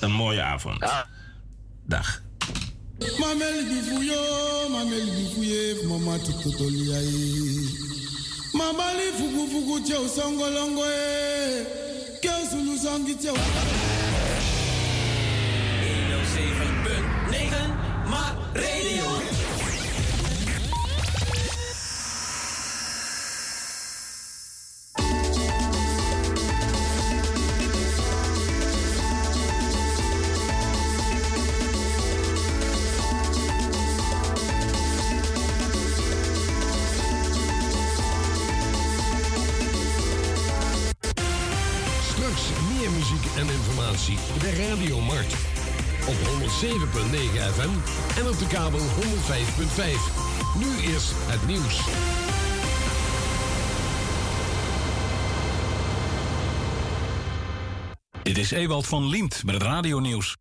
Een 0.00 0.12
mooie 0.12 0.42
avond. 0.42 0.80
Dag. 1.86 2.22
Mamel 3.18 3.68
mamel 4.70 5.04
di 5.04 5.30
fuye, 5.34 5.86
mama 5.88 6.18
tutotolia 6.18 6.98
e. 6.98 7.68
Mama 8.52 8.92
li 8.92 9.12
fugu 9.18 9.48
fugu 9.50 9.84
cheu 9.86 10.08
songolongo 10.08 10.84
e. 10.84 11.66
Keu 12.20 12.42
sulu 12.50 12.76
cheu. 13.22 13.36
107.9 46.58 46.64
FM 46.64 47.70
en 48.18 48.28
op 48.28 48.38
de 48.38 48.46
kabel 48.48 48.78
105.5. 48.78 48.84
Nu 50.58 50.92
is 50.92 51.10
het 51.14 51.46
nieuws. 51.46 51.86
Dit 58.22 58.38
is 58.38 58.50
Ewald 58.50 58.86
van 58.86 59.06
Liemt 59.06 59.44
met 59.44 59.54
het 59.54 59.62
radionieuws. 59.62 60.36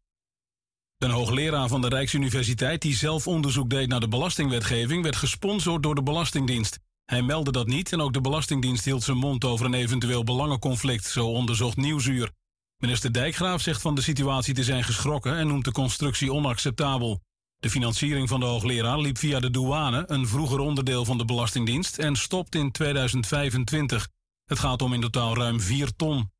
Een 0.98 1.10
hoogleraar 1.10 1.68
van 1.68 1.82
de 1.82 1.90
Rijksuniversiteit 1.90 2.82
die 2.82 2.96
zelf 2.96 3.28
onderzoek 3.28 3.70
deed 3.70 3.88
naar 3.88 4.00
de 4.00 4.08
belastingwetgeving 4.08 5.04
werd 5.04 5.16
gesponsord 5.16 5.84
door 5.84 5.96
de 5.96 6.04
Belastingdienst. 6.04 6.80
Hij 7.06 7.22
meldde 7.22 7.52
dat 7.52 7.68
niet 7.68 7.92
en 7.92 8.02
ook 8.02 8.14
de 8.14 8.22
Belastingdienst 8.22 8.86
hield 8.86 9.04
zijn 9.04 9.18
mond 9.18 9.46
over 9.46 9.66
een 9.66 9.74
eventueel 9.74 10.24
belangenconflict, 10.24 11.06
zo 11.06 11.28
onderzocht 11.28 11.78
Nieuwsuur. 11.78 12.31
Minister 12.78 13.11
Dijkgraaf 13.11 13.61
zegt 13.61 13.81
van 13.81 13.95
de 13.95 14.02
situatie 14.02 14.53
te 14.53 14.64
zijn 14.64 14.83
geschrokken 14.83 15.38
en 15.38 15.47
noemt 15.47 15.66
de 15.66 15.72
constructie 15.72 16.33
onacceptabel. 16.33 17.22
De 17.58 17.69
financiering 17.69 18.30
van 18.30 18.39
de 18.39 18.45
hoogleraar 18.45 19.00
liep 19.00 19.17
via 19.17 19.39
de 19.39 19.52
douane, 19.52 20.03
een 20.08 20.28
vroeger 20.28 20.59
onderdeel 20.59 21.06
van 21.06 21.17
de 21.17 21.25
Belastingdienst, 21.25 21.97
en 21.97 22.16
stopt 22.16 22.56
in 22.56 22.72
2025. 22.72 24.08
Het 24.45 24.59
gaat 24.59 24.81
om 24.81 24.94
in 24.94 25.02
totaal 25.02 25.36
ruim 25.36 25.61
4 25.61 25.95
ton. 25.95 26.31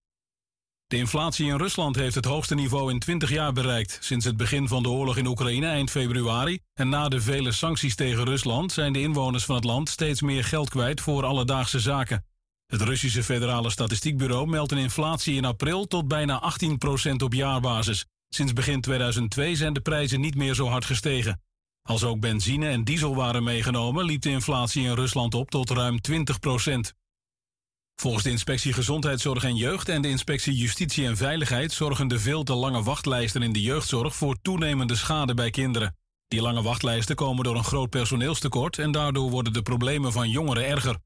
De 0.88 0.98
inflatie 0.98 1.48
in 1.48 1.58
Rusland 1.58 1.96
heeft 1.96 2.16
het 2.16 2.26
hoogste 2.26 2.56
niveau 2.56 2.92
in 2.92 3.00
20 3.00 3.30
jaar 3.30 3.54
bereikt. 3.54 3.98
Sinds 4.02 4.26
het 4.26 4.38
begin 4.38 4.68
van 4.68 4.84
de 4.84 4.90
oorlog 4.90 5.18
in 5.18 5.28
Oekraïne 5.28 5.68
eind 5.68 5.92
februari 5.92 6.60
en 6.74 6.90
na 6.90 7.10
de 7.10 7.22
vele 7.22 7.52
sancties 7.52 7.96
tegen 7.96 8.26
Rusland 8.26 8.72
zijn 8.72 8.94
de 8.94 9.02
inwoners 9.02 9.46
van 9.46 9.56
het 9.56 9.64
land 9.64 9.90
steeds 9.90 10.22
meer 10.22 10.44
geld 10.44 10.70
kwijt 10.70 11.02
voor 11.02 11.26
alledaagse 11.26 11.80
zaken. 11.80 12.27
Het 12.68 12.82
Russische 12.82 13.24
Federale 13.24 13.70
Statistiekbureau 13.70 14.48
meldt 14.48 14.72
een 14.72 14.78
inflatie 14.78 15.36
in 15.36 15.46
april 15.46 15.88
tot 15.88 16.08
bijna 16.08 16.54
18% 17.12 17.14
op 17.24 17.34
jaarbasis. 17.34 18.06
Sinds 18.30 18.54
begin 18.54 18.82
2002 18.82 19.56
zijn 19.56 19.74
de 19.74 19.82
prijzen 19.82 20.20
niet 20.20 20.36
meer 20.36 20.54
zo 20.54 20.68
hard 20.68 20.86
gestegen. 20.86 21.42
Als 21.82 22.04
ook 22.04 22.20
benzine 22.20 22.68
en 22.70 22.84
diesel 22.84 23.16
waren 23.16 23.44
meegenomen, 23.44 24.06
liep 24.06 24.22
de 24.22 24.30
inflatie 24.30 24.84
in 24.84 24.94
Rusland 24.94 25.34
op 25.34 25.50
tot 25.50 25.70
ruim 25.70 26.00
20%. 26.12 26.14
Volgens 27.96 28.24
de 28.24 28.30
Inspectie 28.30 28.74
Gezondheidszorg 28.74 29.44
en 29.44 29.56
Jeugd 29.56 29.90
en 29.90 30.02
de 30.02 30.10
Inspectie 30.10 30.54
Justitie 30.54 31.06
en 31.06 31.18
Veiligheid 31.18 31.72
zorgen 31.72 32.08
de 32.08 32.20
veel 32.20 32.44
te 32.44 32.54
lange 32.54 32.84
wachtlijsten 32.84 33.42
in 33.42 33.54
de 33.54 33.62
jeugdzorg 33.62 34.16
voor 34.16 34.38
toenemende 34.42 34.96
schade 34.96 35.34
bij 35.34 35.50
kinderen. 35.50 35.96
Die 36.28 36.42
lange 36.42 36.62
wachtlijsten 36.62 37.16
komen 37.16 37.44
door 37.44 37.56
een 37.56 37.64
groot 37.64 37.90
personeelstekort 37.90 38.80
en 38.80 38.92
daardoor 38.92 39.30
worden 39.30 39.54
de 39.54 39.62
problemen 39.62 40.12
van 40.12 40.30
jongeren 40.30 40.68
erger. 40.68 40.98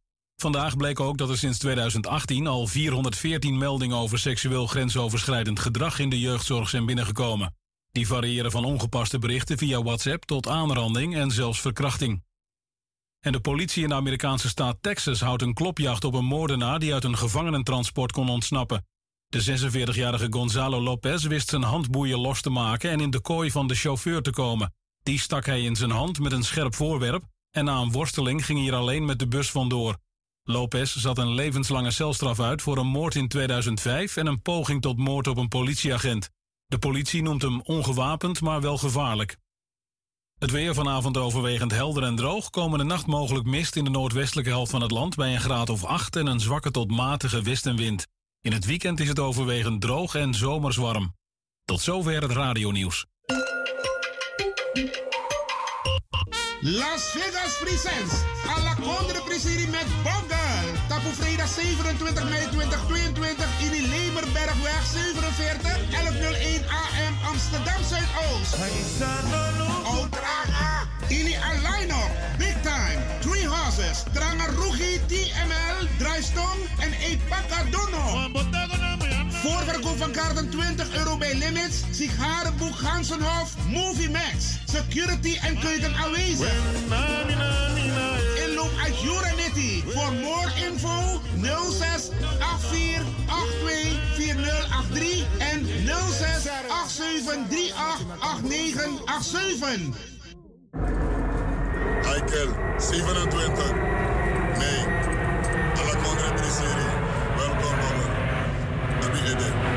Vandaag 0.42 0.78
bleek 0.78 1.00
ook 1.00 1.18
dat 1.18 1.30
er 1.30 1.38
sinds 1.38 1.58
2018 1.58 2.48
al 2.48 2.68
414 2.68 3.58
meldingen 3.58 3.98
over 3.98 4.20
seksueel 4.20 4.68
grensoverschrijdend 4.68 5.60
gedrag 5.60 6.00
in 6.00 6.10
de 6.10 6.20
jeugdzorg 6.20 6.70
zijn 6.70 6.86
binnengekomen. 6.86 7.56
Die 7.92 8.08
variëren 8.08 8.52
van 8.52 8.66
ongepaste 8.66 9.20
berichten 9.20 9.58
via 9.58 9.84
WhatsApp 9.84 10.26
tot 10.26 10.48
aanranding 10.48 11.16
en 11.16 11.32
zelfs 11.32 11.62
verkrachting. 11.62 12.24
En 13.20 13.32
de 13.32 13.40
politie 13.40 13.84
in 13.84 13.90
de 13.90 13.96
Amerikaanse 13.96 14.50
staat 14.50 14.78
Texas 14.82 15.22
houdt 15.22 15.42
een 15.42 15.54
klopjacht 15.54 16.04
op 16.04 16.14
een 16.14 16.26
moordenaar 16.26 16.80
die 16.80 16.94
uit 16.94 17.04
een 17.04 17.18
gevangenentransport 17.18 18.12
kon 18.12 18.30
ontsnappen. 18.30 18.86
De 19.28 19.60
46-jarige 19.60 20.28
Gonzalo 20.30 20.82
Lopez 20.82 21.26
wist 21.26 21.50
zijn 21.50 21.64
handboeien 21.64 22.20
los 22.20 22.42
te 22.42 22.50
maken 22.50 22.90
en 22.90 23.00
in 23.00 23.10
de 23.10 23.22
kooi 23.22 23.52
van 23.52 23.68
de 23.68 23.76
chauffeur 23.76 24.22
te 24.22 24.32
komen. 24.32 24.74
Die 25.04 25.20
stak 25.20 25.46
hij 25.46 25.62
in 25.62 25.76
zijn 25.76 25.92
hand 25.92 26.20
met 26.20 26.32
een 26.32 26.44
scherp 26.44 26.76
voorwerp 26.76 27.24
en 27.52 27.66
na 27.66 27.78
een 27.78 27.92
worsteling 27.92 28.46
ging 28.46 28.60
hij 28.60 28.68
er 28.68 28.76
alleen 28.76 29.06
met 29.06 29.20
de 29.20 29.28
bus 29.28 29.52
vandoor. 29.52 29.98
Lopez 30.44 30.96
zat 30.96 31.18
een 31.18 31.34
levenslange 31.34 31.92
celstraf 31.92 32.40
uit 32.40 32.62
voor 32.62 32.78
een 32.78 32.88
moord 32.88 33.16
in 33.16 33.28
2005 33.28 34.18
en 34.18 34.28
een 34.28 34.42
poging 34.42 34.82
tot 34.82 34.98
moord 34.98 35.28
op 35.28 35.38
een 35.38 35.48
politieagent. 35.48 36.30
De 36.66 36.80
politie 36.80 37.22
noemt 37.22 37.42
hem 37.42 37.62
ongewapend, 37.62 38.42
maar 38.42 38.62
wel 38.62 38.78
gevaarlijk. 38.78 39.38
Het 40.40 40.52
weer 40.52 40.74
vanavond 40.74 41.18
overwegend 41.18 41.72
helder 41.72 42.04
en 42.04 42.16
droog. 42.16 42.50
Komende 42.50 42.84
nacht 42.84 43.06
mogelijk 43.06 43.46
mist 43.46 43.76
in 43.76 43.84
de 43.84 43.90
noordwestelijke 43.90 44.50
helft 44.50 44.72
van 44.72 44.82
het 44.82 44.92
land 44.92 45.16
bij 45.16 45.34
een 45.34 45.42
graad 45.42 45.70
of 45.70 45.84
8 45.84 46.16
en 46.16 46.28
een 46.28 46.40
zwakke 46.40 46.72
tot 46.72 46.92
matige 46.92 47.42
westenwind. 47.42 48.08
In 48.42 48.52
het 48.52 48.66
weekend 48.66 49.00
is 49.00 49.08
het 49.08 49.20
overwegend 49.20 49.82
droog 49.82 50.16
en 50.16 50.34
zomers 50.34 50.76
warm. 50.76 51.16
Tot 51.66 51.82
zover 51.82 52.22
het 52.22 52.32
radionieuws. 52.32 53.06
Las 56.62 57.16
Vegas 57.16 57.58
presents 57.60 58.24
a 58.48 58.60
la 58.60 58.76
Condre 58.76 59.20
Presirie 59.26 59.68
met 59.68 59.88
Bogal. 60.04 60.66
Tapu 60.88 61.10
vrijdag 61.14 61.50
27 61.50 62.24
mei 62.24 62.48
2022 62.50 63.50
in 63.60 63.72
de 63.72 63.88
Lemerbergweg 63.90 64.84
47 64.86 65.90
1101 65.90 66.66
AM 66.70 67.14
Amsterdam 67.26 67.84
Zuidoost. 67.84 68.56
Oudraga. 69.84 70.88
Ili 71.08 71.36
Alaino. 71.36 72.02
Big 72.38 72.56
Time. 72.62 73.02
Three 73.22 73.48
Horses. 73.48 74.04
Trangarugi 74.14 75.02
TML. 75.08 75.88
Draaistong 75.98 76.60
en 76.80 76.94
Epaka 76.94 77.64
Dono. 77.72 78.91
Voorverkoop 79.42 79.98
van 79.98 80.12
kaarten 80.12 80.50
20 80.50 80.96
euro 80.96 81.18
bij 81.18 81.36
Limits. 81.36 81.84
Sigarenboek 81.92 82.76
Gansenhof. 82.76 83.56
Movie 83.70 84.10
Max. 84.10 84.60
Security 84.66 85.38
en 85.42 85.60
keuken 85.60 85.96
aanwezig. 85.96 86.54
Inloop 88.48 88.72
uit 88.84 89.02
Juranity. 89.02 89.84
Voor 89.88 90.14
more 90.14 90.52
info 90.68 91.22
06 91.72 92.10
84 92.70 93.04
82 93.30 94.00
4083 94.16 95.26
en 95.38 95.66
06 95.86 96.50
87 96.88 97.76
38 97.76 98.06
8987. 98.20 100.10
Eikel, 102.04 102.50
27. 102.78 103.72
Nee. 104.58 104.86
Alla 105.76 106.02
Congress 106.04 106.56
Serie. 106.56 107.01
Ja. 109.32 109.72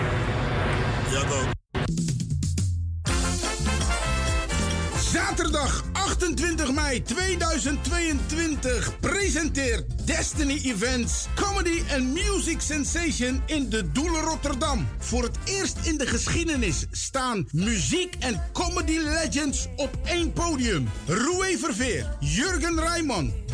Zaterdag 5.12 5.84
28 5.92 6.72
mei 6.72 7.02
2022 7.02 9.00
presenteert 9.00 10.06
Destiny 10.06 10.60
Events 10.64 11.26
Comedy 11.34 11.82
and 11.92 12.14
Music 12.14 12.60
Sensation 12.60 13.42
in 13.46 13.68
de 13.68 13.92
Doelen 13.92 14.20
Rotterdam. 14.22 14.86
Voor 14.98 15.22
het 15.22 15.38
eerst 15.44 15.76
in 15.82 15.98
de 15.98 16.06
geschiedenis 16.06 16.86
staan 16.90 17.48
muziek 17.52 18.16
en 18.18 18.42
comedy 18.52 18.98
legends 18.98 19.68
op 19.76 19.98
één 20.04 20.32
podium. 20.32 20.88
Roué 21.06 21.58
Verveer, 21.58 22.16
Jurgen 22.20 22.80
Rijman, 22.80 23.32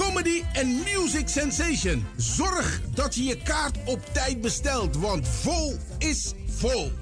Comedy 0.00 0.42
and 0.54 0.84
Music 0.84 1.28
Sensation. 1.28 2.06
Zorg 2.16 2.80
dat 2.94 3.14
je 3.14 3.24
je 3.24 3.36
kaart 3.36 3.78
op 3.84 4.00
tijd 4.12 4.40
bestelt, 4.40 4.96
want 4.96 5.28
vol 5.28 5.76
is 5.98 6.32
vol. 6.48 6.92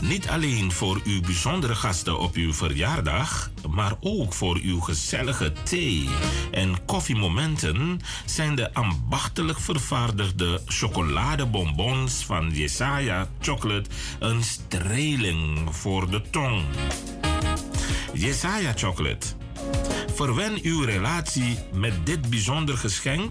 Niet 0.00 0.28
alleen 0.28 0.72
voor 0.72 1.00
uw 1.04 1.20
bijzondere 1.20 1.74
gasten 1.74 2.18
op 2.18 2.34
uw 2.34 2.52
verjaardag, 2.52 3.50
maar 3.70 3.94
ook 4.00 4.32
voor 4.32 4.60
uw 4.62 4.80
gezellige 4.80 5.52
thee- 5.62 6.08
en 6.50 6.84
koffiemomenten 6.84 8.00
zijn 8.24 8.54
de 8.54 8.74
ambachtelijk 8.74 9.60
vervaardigde 9.60 10.60
chocoladebonbons 10.66 12.24
van 12.24 12.50
Jesaja 12.50 13.28
Chocolate 13.40 13.90
een 14.18 14.42
streling 14.42 15.76
voor 15.76 16.10
de 16.10 16.22
tong. 16.30 16.62
Jesaja 18.12 18.72
Chocolate. 18.76 19.26
Verwen 20.14 20.58
uw 20.62 20.84
relatie 20.84 21.58
met 21.74 22.06
dit 22.06 22.30
bijzonder 22.30 22.76
geschenk. 22.76 23.30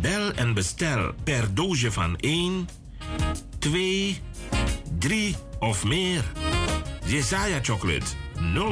Bel 0.00 0.32
en 0.32 0.54
bestel 0.54 1.14
per 1.24 1.54
doosje 1.54 1.92
van 1.92 2.16
1, 2.16 2.68
2, 3.58 4.20
3 4.98 5.36
of 5.64 5.84
meer. 5.84 6.24
Jesaja 7.06 7.60
Chocolate 7.62 8.06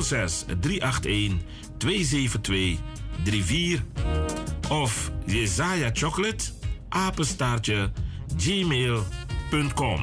06 0.01 0.45
381 0.61 1.41
272 1.79 2.79
34 3.25 3.83
of 4.69 5.11
Jesaja 5.27 5.91
Chocolate 5.93 6.45
apenstaartje 6.89 7.91
gmail.com. 8.37 10.01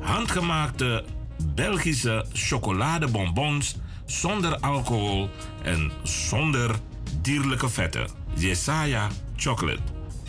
Handgemaakte 0.00 1.04
Belgische 1.54 2.26
chocoladebonbons 2.32 3.76
zonder 4.06 4.56
alcohol 4.60 5.30
en 5.62 5.92
zonder 6.02 6.74
dierlijke 7.22 7.68
vetten. 7.68 8.08
Jesaja 8.34 9.08
Chocolate. 9.36 9.82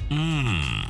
Mmm. 0.09 0.89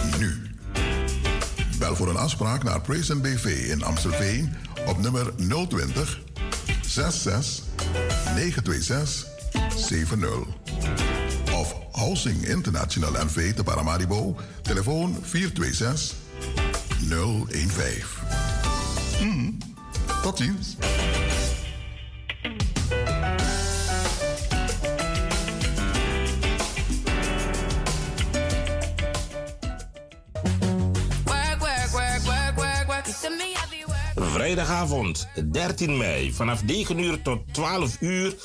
Voor 1.95 2.09
een 2.09 2.17
afspraak 2.17 2.63
naar 2.63 2.81
Praisen 2.81 3.21
BV 3.21 3.45
in 3.45 3.83
Amstelveen 3.83 4.53
op 4.85 4.97
nummer 4.97 5.35
020 5.67 6.21
66 6.81 7.63
926 8.35 9.27
70. 9.75 10.29
Of 11.53 11.75
Housing 11.91 12.47
International 12.47 13.25
NV 13.25 13.53
te 13.53 13.63
Paramaribo, 13.63 14.35
telefoon 14.61 15.17
426 15.21 16.17
015. 17.09 18.03
Mm, 19.21 19.57
tot 20.21 20.37
ziens. 20.37 20.75
Vrijdagavond 34.51 35.27
13 35.51 35.97
mei 35.97 36.33
vanaf 36.33 36.63
9 36.63 36.99
uur 36.99 37.21
tot 37.21 37.53
12 37.53 37.97
uur. 37.99 38.35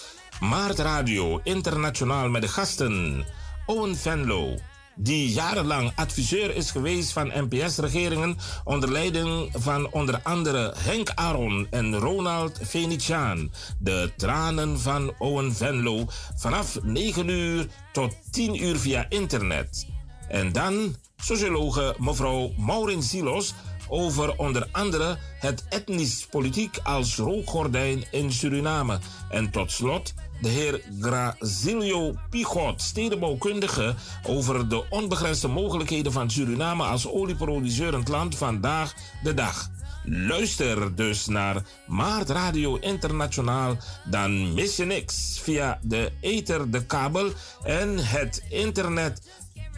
Maart 0.40 0.78
Radio 0.78 1.40
Internationaal 1.42 2.28
met 2.28 2.42
de 2.42 2.48
gasten 2.48 3.24
Owen 3.66 3.96
Venlo, 3.96 4.54
die 4.94 5.28
jarenlang 5.28 5.92
adviseur 5.94 6.54
is 6.54 6.70
geweest 6.70 7.12
van 7.12 7.32
NPS-regeringen 7.34 8.36
onder 8.64 8.92
leiding 8.92 9.48
van 9.52 9.92
onder 9.92 10.20
andere 10.22 10.74
Henk 10.76 11.10
Aron 11.14 11.66
en 11.70 11.98
Ronald 11.98 12.58
Venetiaan. 12.62 13.52
De 13.78 14.12
tranen 14.16 14.80
van 14.80 15.14
Owen 15.18 15.54
Venlo 15.54 16.04
vanaf 16.36 16.78
9 16.82 17.28
uur 17.28 17.66
tot 17.92 18.16
10 18.30 18.64
uur 18.64 18.76
via 18.76 19.06
internet. 19.08 19.86
En 20.28 20.52
dan 20.52 20.96
sociologe 21.16 21.94
mevrouw 21.98 22.52
Maureen 22.56 23.02
Silos 23.02 23.54
over 23.88 24.36
onder 24.36 24.68
andere 24.72 25.18
het 25.38 25.64
etnisch 25.68 26.26
politiek 26.30 26.78
als 26.82 27.16
rookgordijn 27.16 28.04
in 28.10 28.32
Suriname. 28.32 28.98
En 29.30 29.50
tot 29.50 29.72
slot 29.72 30.14
de 30.40 30.48
heer 30.48 30.80
Grazilio 31.00 32.14
Pigot, 32.30 32.82
stedenbouwkundige, 32.82 33.94
over 34.22 34.68
de 34.68 34.84
onbegrensde 34.90 35.48
mogelijkheden 35.48 36.12
van 36.12 36.30
Suriname 36.30 36.84
als 36.84 37.08
olieproducerend 37.08 38.08
land 38.08 38.36
vandaag 38.36 38.94
de 39.22 39.34
dag. 39.34 39.70
Luister 40.08 40.94
dus 40.94 41.26
naar 41.26 41.62
Maart 41.86 42.30
Radio 42.30 42.76
Internationaal, 42.76 43.76
dan 44.04 44.54
mis 44.54 44.76
je 44.76 44.84
niks 44.84 45.40
via 45.42 45.78
de 45.82 46.12
ether, 46.20 46.70
de 46.70 46.84
kabel 46.84 47.30
en 47.62 47.98
het 47.98 48.42
internet 48.48 49.22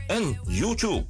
en 0.09 0.37
YouTube. 0.47 1.05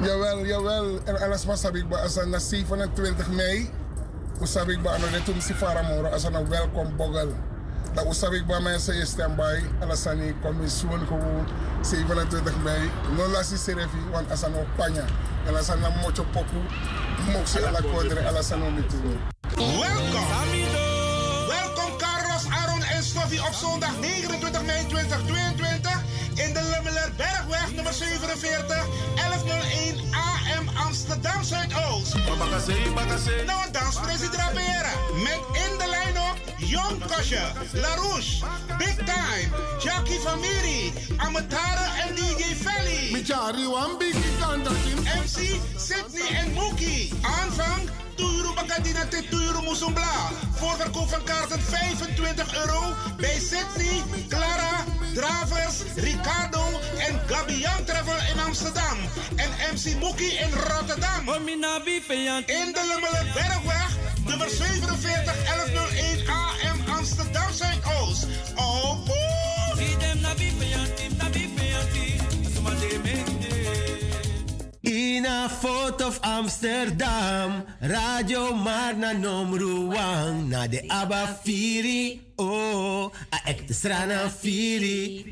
Jawel, 0.00 0.44
jawel. 0.44 1.00
En 1.04 1.16
alles 1.20 1.44
was 1.44 1.64
ik 1.64 1.88
ba 1.88 1.98
als 2.00 2.16
na 2.16 2.38
27 2.38 3.30
mei. 3.30 3.70
Usab 4.42 4.68
ik 4.68 4.86
ano 4.86 5.10
de 5.10 5.22
tum 5.22 5.40
si 5.40 5.54
faramoro 5.54 6.08
als 6.08 6.24
een 6.24 6.48
welkom 6.48 6.96
bogel. 6.96 7.32
Dat 7.92 8.06
usab 8.06 8.32
ik 8.32 8.46
ba 8.46 8.60
mensen 8.60 8.96
je 8.96 9.06
standby. 9.06 9.62
Alles 9.80 10.06
aan 10.06 10.18
die 10.18 10.34
commissie 10.42 10.88
gewoon 10.88 11.46
27 11.82 12.62
mei. 12.62 12.90
No 13.16 13.28
lasi 13.28 13.56
serefi 13.56 13.98
want 14.10 14.30
als 14.30 14.42
een 14.42 14.52
panya. 14.76 15.04
En 15.46 15.56
als 15.56 15.68
een 15.68 15.80
mocho 16.02 16.24
poku. 16.32 16.60
Moxie 17.32 17.66
ala 17.66 17.80
kodre 17.80 18.26
alles 18.28 18.52
aan 18.52 18.74
niet 18.74 18.92
Welkom! 19.56 20.63
Op 23.40 23.54
zondag 23.54 23.98
29 24.00 24.62
mei 24.62 24.86
2022 24.86 26.02
in 26.34 26.52
de 26.52 26.62
Lummeler 26.62 27.12
Bergweg 27.16 27.74
nummer 27.74 27.92
47 27.92 28.86
1101 29.14 29.24
AM 29.24 29.33
Amsterdam 31.14 31.44
Zuidoost. 31.44 32.14
Nou, 33.46 33.70
dansprijs 33.72 34.20
draperen. 34.30 35.22
Met 35.22 35.40
in 35.52 35.78
de 35.78 35.86
lijn 35.90 36.18
op 36.18 36.36
Jong 36.56 37.06
Kosje, 37.06 37.42
LaRouche, 37.72 38.44
Big 38.78 38.94
Time, 38.96 39.48
Jackie 39.82 40.20
Famiri, 40.20 40.92
Amatara 41.16 41.86
en 42.06 42.14
DJ 42.14 42.42
Felly. 42.54 43.12
MC 45.22 45.60
Sydney 45.76 46.28
en 46.36 46.52
Mookie. 46.52 47.12
Aanvang 47.22 47.88
Tuyuru 48.14 48.54
Bakadina 48.54 49.06
te 49.06 49.24
Tuyuru 49.30 49.62
Musumbla. 49.62 50.30
Voorverkoop 50.54 51.08
van 51.08 51.24
kaarten 51.24 51.60
25 51.60 52.56
euro 52.56 52.94
bij 53.16 53.38
Sydney, 53.38 54.02
Clara, 54.28 54.84
Dravers, 55.14 55.82
Ricardo 55.94 56.80
en 56.98 57.20
Gabian 57.26 57.84
Travel 57.84 58.18
in 58.32 58.38
Amsterdam. 58.40 58.98
En 59.36 59.50
MC 59.72 60.00
Mookie 60.00 60.32
in 60.38 60.52
Rotterdam. 60.52 61.24
In 62.46 62.72
de 62.72 62.82
Lummelenbergweg, 62.88 63.90
nummer 64.26 64.48
47 64.50 65.34
1101 65.44 66.28
AM 66.28 66.96
Amsterdam 66.96 67.52
Zuidoost. 67.52 68.26
Oh, 68.56 68.98
In 73.04 73.43
a 74.94 75.48
foto 75.48 76.06
of 76.06 76.18
Amsterdam, 76.22 77.64
Radio 77.80 78.54
Marna 78.54 79.12
Nomruang, 79.12 80.48
na 80.48 80.66
de 80.66 80.84
Abba 80.88 81.38
Firi, 81.42 82.20
oh, 82.36 83.10
a 83.30 83.40
ekte 83.44 83.74
strana 83.74 84.30
Firi. 84.30 85.24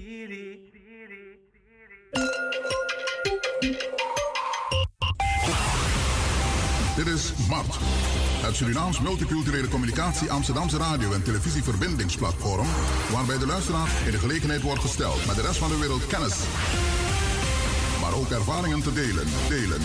Dit 6.97 7.07
is 7.07 7.33
MART, 7.49 7.78
het 8.42 8.57
Surinaams 8.57 9.00
Multiculturele 9.00 9.69
Communicatie 9.69 10.31
Amsterdamse 10.31 10.76
Radio- 10.76 11.12
en 11.12 11.23
Televisieverbindingsplatform, 11.23 12.66
waarbij 13.12 13.38
de 13.38 13.47
luisteraar 13.47 13.88
in 14.04 14.11
de 14.11 14.19
gelegenheid 14.19 14.62
wordt 14.62 14.81
gesteld 14.81 15.26
met 15.26 15.37
de 15.37 15.42
rest 15.42 15.59
van 15.59 15.69
de 15.69 15.78
wereld 15.78 16.07
kennis, 16.07 16.35
ook 18.22 18.30
ervaringen 18.30 18.82
te 18.82 18.92
delen. 18.92 19.26
delen. 19.48 19.80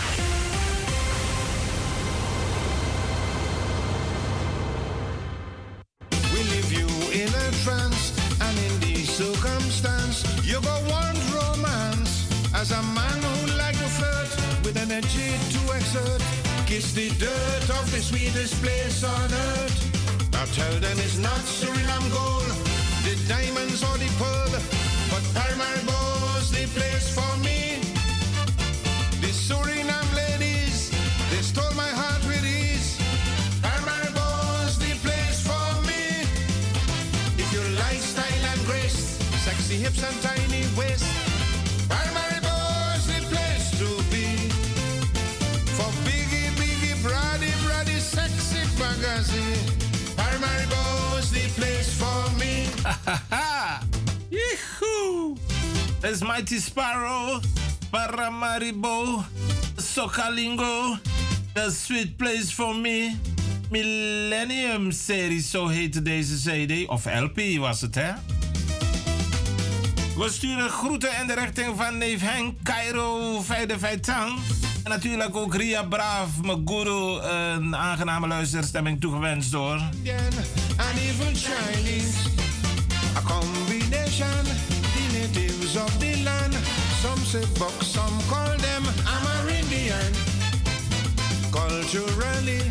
We 6.08 6.42
leave 6.52 6.72
you 6.72 6.88
in 7.12 7.28
a 7.28 7.50
trance, 7.64 8.12
and 8.38 8.58
in 8.58 8.80
this 8.80 9.16
circumstance, 9.16 10.22
you 10.42 10.60
go 10.60 10.76
want 10.88 11.18
romance. 11.32 12.10
As 12.54 12.70
a 12.70 12.82
man 12.82 13.18
who 13.26 13.56
like 13.56 13.78
to 13.78 13.88
flirt 13.98 14.30
with 14.62 14.76
energy 14.76 15.30
to 15.54 15.60
exert, 15.76 16.22
kiss 16.66 16.92
the 16.92 17.08
dirt 17.18 17.68
of 17.78 17.90
the 17.90 18.00
sweetest 18.00 18.62
place 18.62 19.04
on 19.04 19.32
earth. 19.32 19.78
Now 20.32 20.46
tell 20.54 20.80
them 20.80 20.98
it's 20.98 21.18
not 21.18 21.42
Suriname 21.58 22.10
gold, 22.10 22.52
the 23.04 23.14
diamonds 23.26 23.82
or 23.82 23.98
the 23.98 24.10
pearl, 24.18 24.52
but 25.10 25.22
Paramaribo's 25.34 26.50
the 26.50 26.66
place 26.78 27.08
for 27.14 27.36
me. 27.38 27.87
Hips 39.88 40.02
and 40.02 40.22
tiny 40.22 40.64
waist, 40.76 41.04
Paramaribo's 41.88 43.06
the 43.06 43.20
place 43.32 43.70
to 43.80 43.88
be. 44.12 44.26
For 45.76 45.90
biggie, 46.04 46.50
biggie, 46.60 46.96
brady, 47.02 47.52
brady, 47.64 47.98
sexy 48.00 48.62
magazine, 48.78 49.64
Paramaribo's 50.16 51.30
the 51.30 51.48
place 51.58 51.90
for 52.00 52.20
me. 52.38 52.66
Yehoo! 54.30 55.38
It's 56.04 56.22
Mighty 56.22 56.58
Sparrow, 56.58 57.40
Paramaribo, 57.92 59.24
Socalingo, 59.76 60.98
The 61.54 61.70
Sweet 61.70 62.18
Place 62.18 62.50
for 62.50 62.74
Me. 62.74 63.16
Millennium 63.70 64.92
Series, 64.92 65.50
zo 65.50 65.68
heette 65.68 66.02
deze 66.02 66.36
CD. 66.36 66.88
Of 66.88 67.04
LP 67.04 67.58
was 67.58 67.80
het, 67.80 67.94
hè? 67.94 68.02
Eh? 68.02 68.37
We 70.18 70.30
sturen 70.30 70.70
groeten 70.70 71.10
in 71.20 71.26
de 71.26 71.34
richting 71.34 71.76
van 71.76 71.98
neef 71.98 72.20
Henk, 72.20 72.62
Cairo, 72.62 73.42
Feide 73.42 73.78
Feitang. 73.78 74.38
En 74.84 74.90
natuurlijk 74.90 75.36
ook 75.36 75.54
Ria 75.54 75.82
Braaf, 75.82 76.42
mijn 76.42 76.62
guru, 76.64 77.20
een 77.20 77.76
aangename 77.76 78.26
luisterstemming 78.26 79.00
toegewenst 79.00 79.50
door. 79.50 79.72
and 80.76 80.98
even 80.98 81.34
Chinese. 81.34 82.18
A 83.16 83.20
combination, 83.20 84.44
the 84.94 85.18
natives 85.18 85.76
of 85.76 85.98
the 85.98 86.22
land. 86.22 86.54
Some 87.02 87.24
say 87.24 87.44
buck, 87.58 87.82
some 87.82 88.16
call 88.28 88.56
them 88.56 88.84
Amerindian. 89.04 90.12
Culturally 91.50 92.62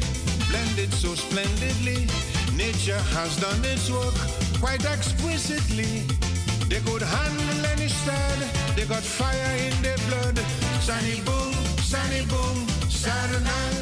blended 0.50 0.94
so 0.94 1.16
splendidly, 1.16 2.06
nature 2.56 3.02
has 3.16 3.40
done 3.40 3.72
its 3.74 3.90
work 3.90 4.16
quite 4.60 4.86
exquisitely. 4.86 6.27
They 6.70 6.82
could 6.82 7.02
handle 7.02 7.66
any 7.74 7.88
stud, 7.88 8.40
they 8.76 8.86
got 8.86 9.02
fire 9.02 9.56
in 9.56 9.82
their 9.82 9.98
blood. 10.10 10.38
Sunny 10.82 11.22
boom, 11.22 11.54
sunny 11.80 12.26
boom, 12.26 12.58
Saranang. 12.92 13.76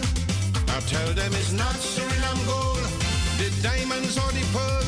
I 0.69 0.79
tell 0.81 1.13
them 1.13 1.33
it's 1.33 1.51
not 1.51 1.75
Suriname 1.81 2.45
gold, 2.45 2.85
the 3.39 3.49
diamonds 3.63 4.17
or 4.17 4.31
the 4.37 4.45
pearl, 4.53 4.85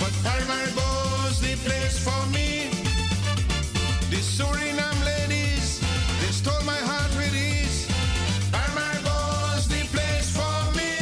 but 0.00 0.12
Paramaribo's 0.20 1.40
the 1.40 1.56
place 1.64 1.98
for 1.98 2.22
me. 2.28 2.68
The 4.10 4.20
Suriname 4.20 5.02
ladies, 5.04 5.80
they 6.20 6.32
stole 6.32 6.64
my 6.66 6.80
heart 6.90 7.12
with 7.16 7.34
ease. 7.34 7.88
Paramaribo's 8.52 9.66
the 9.66 9.82
place 9.94 10.28
for 10.36 10.60
me. 10.76 10.92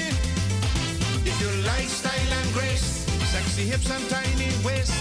If 1.26 1.35
you 1.42 1.50
like 1.66 1.88
style 1.88 2.33
and 2.40 2.52
grace, 2.54 3.04
sexy 3.33 3.64
hips 3.64 3.90
and 3.90 4.09
tiny 4.09 4.52
waist, 4.64 4.95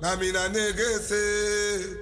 Na 0.00 0.16
mina 0.16 0.48
negese, 0.48 1.96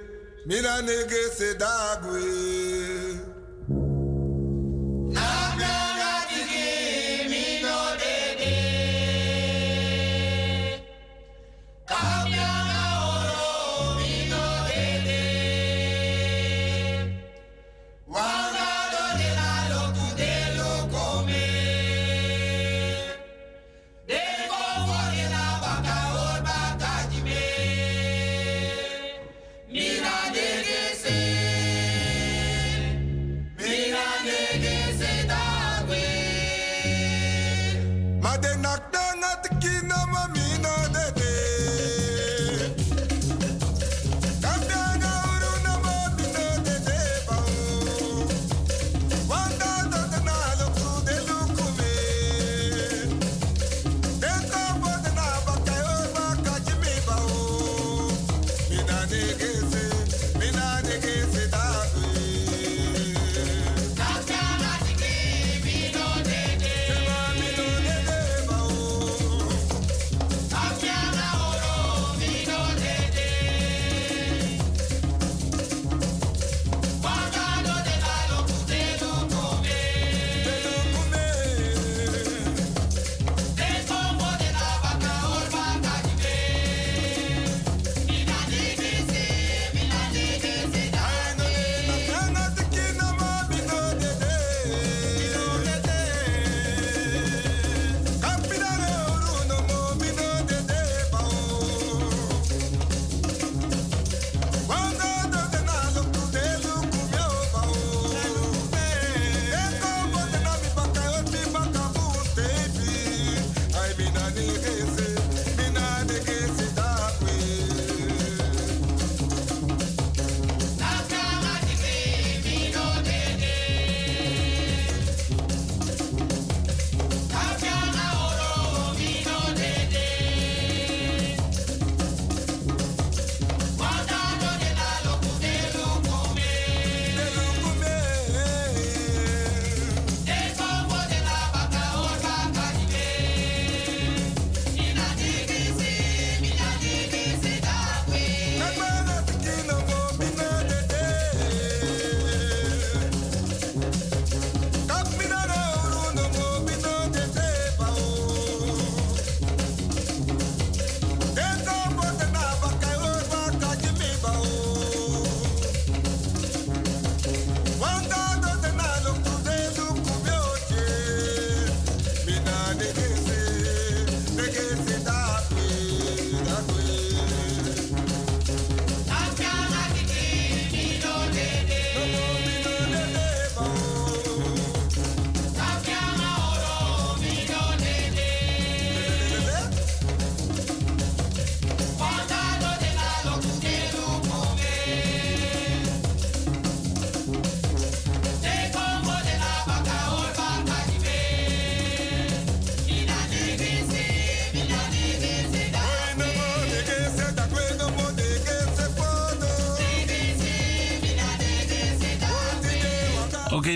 mina 0.45 0.81
negese 0.81 1.53
dagwe. 1.55 3.28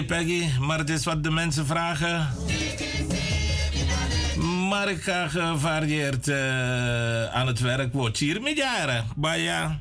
Peggy, 0.06 0.46
maar 0.60 0.78
het 0.78 0.90
is 0.90 1.06
wat 1.06 1.24
de 1.24 1.32
mensen 1.32 1.66
vragen. 1.66 2.28
Maar 4.70 4.90
ik 4.90 5.02
ga 5.02 5.28
gevarieerd 5.28 6.28
uh, 6.28 7.26
aan 7.26 7.48
het 7.48 7.60
werk. 7.60 7.94
Wordt 7.94 8.18
hier 8.18 8.42
met 8.42 8.58
jaren. 8.58 9.06
Maar 9.16 9.40
ja. 9.40 9.80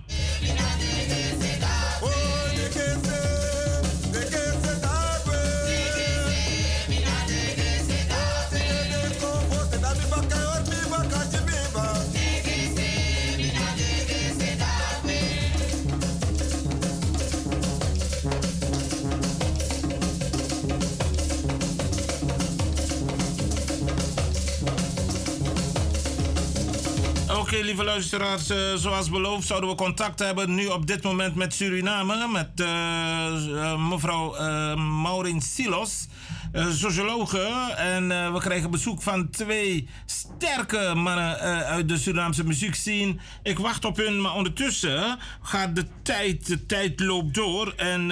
Luisteraars, 28.02 28.50
uh, 28.50 28.74
zoals 28.74 29.10
beloofd 29.10 29.46
zouden 29.46 29.70
we 29.70 29.76
contact 29.76 30.18
hebben 30.18 30.54
nu 30.54 30.66
op 30.66 30.86
dit 30.86 31.02
moment 31.02 31.34
met 31.34 31.54
Suriname, 31.54 32.28
met 32.28 32.48
uh, 32.60 32.66
uh, 33.48 33.88
mevrouw 33.88 34.36
Maureen 34.76 35.40
Silos, 35.40 36.08
sociologe. 36.52 37.72
En 37.76 38.32
we 38.32 38.38
krijgen 38.38 38.70
bezoek 38.70 39.02
van 39.02 39.30
twee 39.30 39.88
sterke 40.06 40.92
mannen 40.94 41.38
uit 41.64 41.88
de 41.88 41.96
Surinaamse 41.96 42.44
muziekscene. 42.44 43.16
Ik 43.42 43.58
wacht 43.58 43.84
op 43.84 43.96
hun, 43.96 44.20
maar 44.20 44.34
ondertussen 44.34 45.18
gaat 45.42 45.76
de 45.76 45.86
tijd, 46.02 46.46
de 46.46 46.66
tijd 46.66 47.00
loopt 47.00 47.34
door. 47.34 47.72
En 47.76 48.08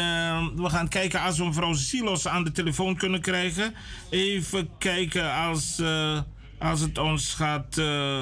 we 0.57 0.71
gaan 0.71 0.89
kijken 0.89 1.21
als 1.21 1.39
we 1.39 1.45
mevrouw 1.45 1.75
Silos 1.75 2.29
aan 2.29 2.45
de 2.45 2.53
telefoon 2.53 2.97
kunnen 2.97 3.21
krijgen. 3.21 3.75
Even 4.11 4.69
kijken 4.79 5.35
als 5.35 5.83
als 6.59 6.81
het 6.81 6.99
ons 6.99 7.35
gaat, 7.35 7.81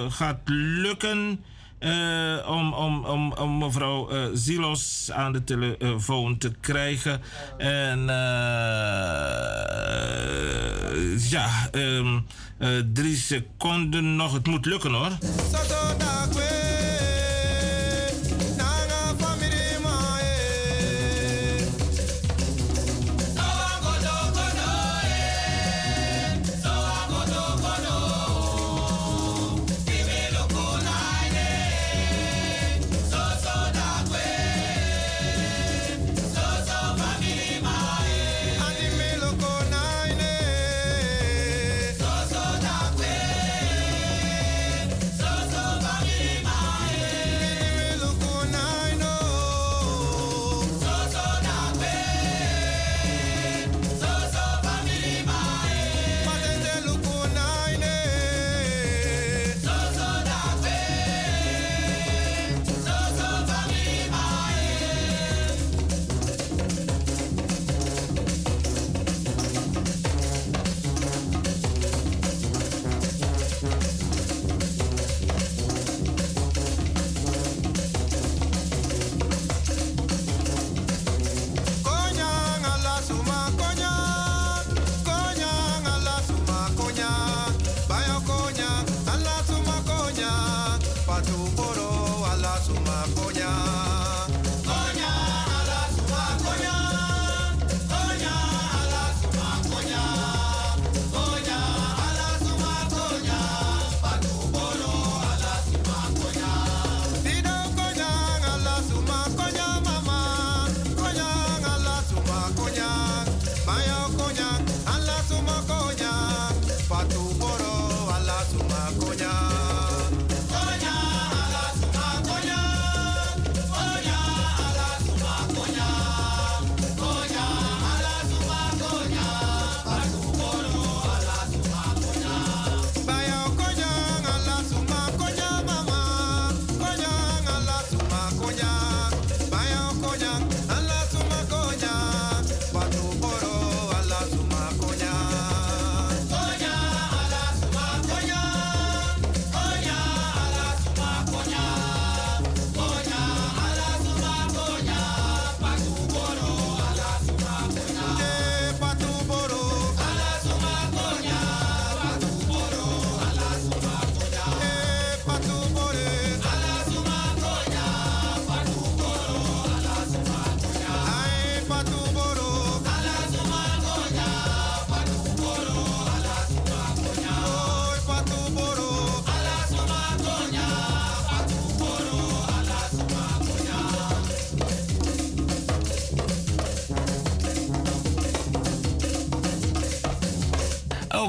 gaat 0.09 0.41
lukken 0.45 1.41
uh, 1.81 2.51
om, 2.51 2.73
om, 2.73 3.05
om, 3.05 3.33
om 3.33 3.59
mevrouw 3.59 4.13
uh, 4.13 4.25
Zilos 4.35 5.11
aan 5.13 5.33
de 5.33 5.45
telefoon 5.45 6.39
te 6.39 6.53
krijgen. 6.61 7.21
En 7.59 8.07
ja, 11.29 11.69
um, 11.73 12.27
drie 12.93 13.17
seconden 13.17 14.17
nog. 14.17 14.33
Het 14.33 14.47
moet 14.47 14.67
lukken 14.67 14.93
hoor. 14.93 15.11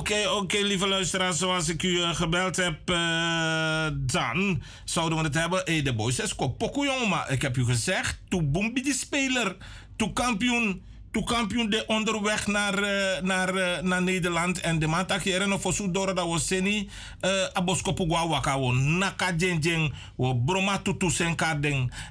Oké, 0.10 0.30
oké, 0.30 0.58
lieve 0.58 0.88
luisteraars. 0.88 1.38
Zoals 1.38 1.69
ik 1.69 1.84
u 1.84 1.89
uh, 1.89 2.15
gebeld 2.15 2.56
heb, 2.56 2.89
uh, 2.89 3.88
dan 3.93 4.62
zouden 4.86 5.17
we 5.17 5.24
het 5.24 5.34
hebben. 5.34 5.62
Hey, 5.65 5.82
de 5.82 5.93
boys 5.93 6.19
is 6.19 6.36
pokoe, 6.36 6.86
jongen. 6.86 7.10
Maar 7.10 7.32
ik 7.32 7.41
heb 7.41 7.58
u 7.58 7.65
gezegd, 7.65 8.19
toe 8.28 8.43
boembi 8.43 8.82
die 8.82 8.93
speler. 8.93 9.56
Toe 9.95 10.13
kampioen 10.13 10.84
kampioen 11.23 11.69
de 11.69 11.84
onderweg 11.88 12.47
naar, 12.47 12.79
uh, 12.79 13.21
naar, 13.21 13.55
uh, 13.55 13.79
naar 13.82 14.01
Nederland. 14.01 14.60
En 14.60 14.79
de 14.79 14.88
man 14.88 15.05
tak 15.05 15.21
hier 15.21 15.60
voor 15.60 15.73
zo 15.73 15.91
door 15.91 16.15
dat 16.15 16.32
we 16.32 16.39
seni 16.39 16.89
uh, 17.21 17.32
aboskopu 17.53 18.05
gwa 18.05 18.27
waka 18.27 18.60
wo 18.60 18.71
naka 18.71 19.34
jeng 19.38 19.63
jeng 19.63 19.93
wo 20.15 20.36
broma 20.36 20.77
tutu. 20.77 21.08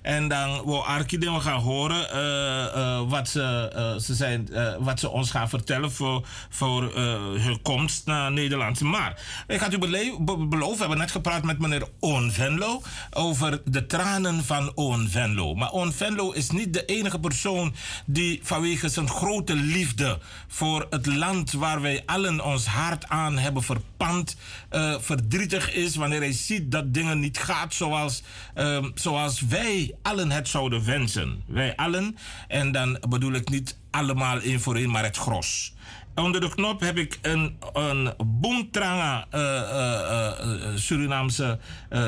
En 0.02 0.28
dan 0.28 0.64
we 0.64 0.76
arki 0.76 1.18
we 1.18 1.40
gaan 1.40 1.60
horen 1.60 3.08
wat, 3.08 3.28
ze, 3.28 3.96
ze 4.00 4.14
zijn, 4.14 4.48
wat 4.78 5.00
ze 5.00 5.10
ons 5.10 5.30
gaan 5.30 5.48
vertellen 5.48 5.92
voor, 5.92 6.26
voor 6.48 6.94
hun 7.38 7.62
komst 7.62 8.06
naar 8.06 8.32
Nederland. 8.32 8.80
Maar 8.80 9.20
ik 9.46 9.60
had 9.60 9.72
u 9.72 9.78
beloofd, 9.78 10.74
we 10.74 10.78
hebben 10.78 10.98
net 10.98 11.10
gepraat 11.10 11.42
met 11.42 11.58
meneer 11.58 11.88
Oon 12.00 12.32
Venlo 12.32 12.82
over 13.10 13.60
de 13.64 13.86
tranen 13.86 14.44
van 14.44 14.72
Oon 14.74 15.08
Venlo. 15.08 15.54
Maar 15.54 15.72
Oon 15.72 15.92
Venlo 15.92 16.30
is 16.30 16.50
niet 16.50 16.72
de 16.72 16.84
enige 16.84 17.18
persoon 17.18 17.74
die 18.06 18.40
vanwege 18.42 18.88
een 18.98 19.08
grote 19.08 19.54
liefde 19.54 20.18
voor 20.48 20.86
het 20.90 21.06
land 21.06 21.52
waar 21.52 21.80
wij 21.80 22.02
allen 22.06 22.44
ons 22.44 22.66
hart 22.66 23.08
aan 23.08 23.38
hebben 23.38 23.62
verpand, 23.62 24.36
eh, 24.68 24.94
verdrietig 25.00 25.74
is 25.74 25.96
wanneer 25.96 26.20
hij 26.20 26.32
ziet 26.32 26.70
dat 26.70 26.94
dingen 26.94 27.20
niet 27.20 27.38
gaat 27.38 27.74
zoals, 27.74 28.22
ehm, 28.54 28.90
zoals 28.94 29.40
wij 29.40 29.94
allen 30.02 30.30
het 30.30 30.48
zouden 30.48 30.84
wensen. 30.84 31.42
Wij 31.46 31.76
allen, 31.76 32.16
en 32.48 32.72
dan 32.72 32.98
bedoel 33.08 33.32
ik 33.32 33.48
niet 33.48 33.78
allemaal 33.90 34.40
één 34.40 34.60
voor 34.60 34.76
één, 34.76 34.90
maar 34.90 35.04
het 35.04 35.16
gros. 35.16 35.74
Onder 36.14 36.40
de 36.40 36.48
knop 36.48 36.80
heb 36.80 36.96
ik 36.96 37.18
een, 37.22 37.56
een 37.72 38.14
boomtranga 38.26 39.26
eh, 39.30 40.30
eh, 40.30 40.76
Surinaamse, 40.76 41.58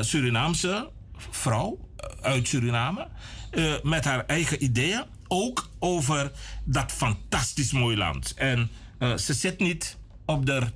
Surinaamse 0.01 0.89
vrouw 1.29 1.89
uit 2.21 2.47
Suriname. 2.47 3.07
met 3.83 4.05
haar 4.05 4.25
eigen 4.25 4.63
ideeën. 4.63 5.03
Ook 5.33 5.69
over 5.79 6.31
dat 6.63 6.91
fantastisch 6.91 7.71
mooi 7.71 7.97
land. 7.97 8.33
En 8.33 8.69
eh, 8.97 9.17
ze 9.17 9.33
zit 9.33 9.59
niet 9.59 9.97
op 10.25 10.45
de 10.45 10.67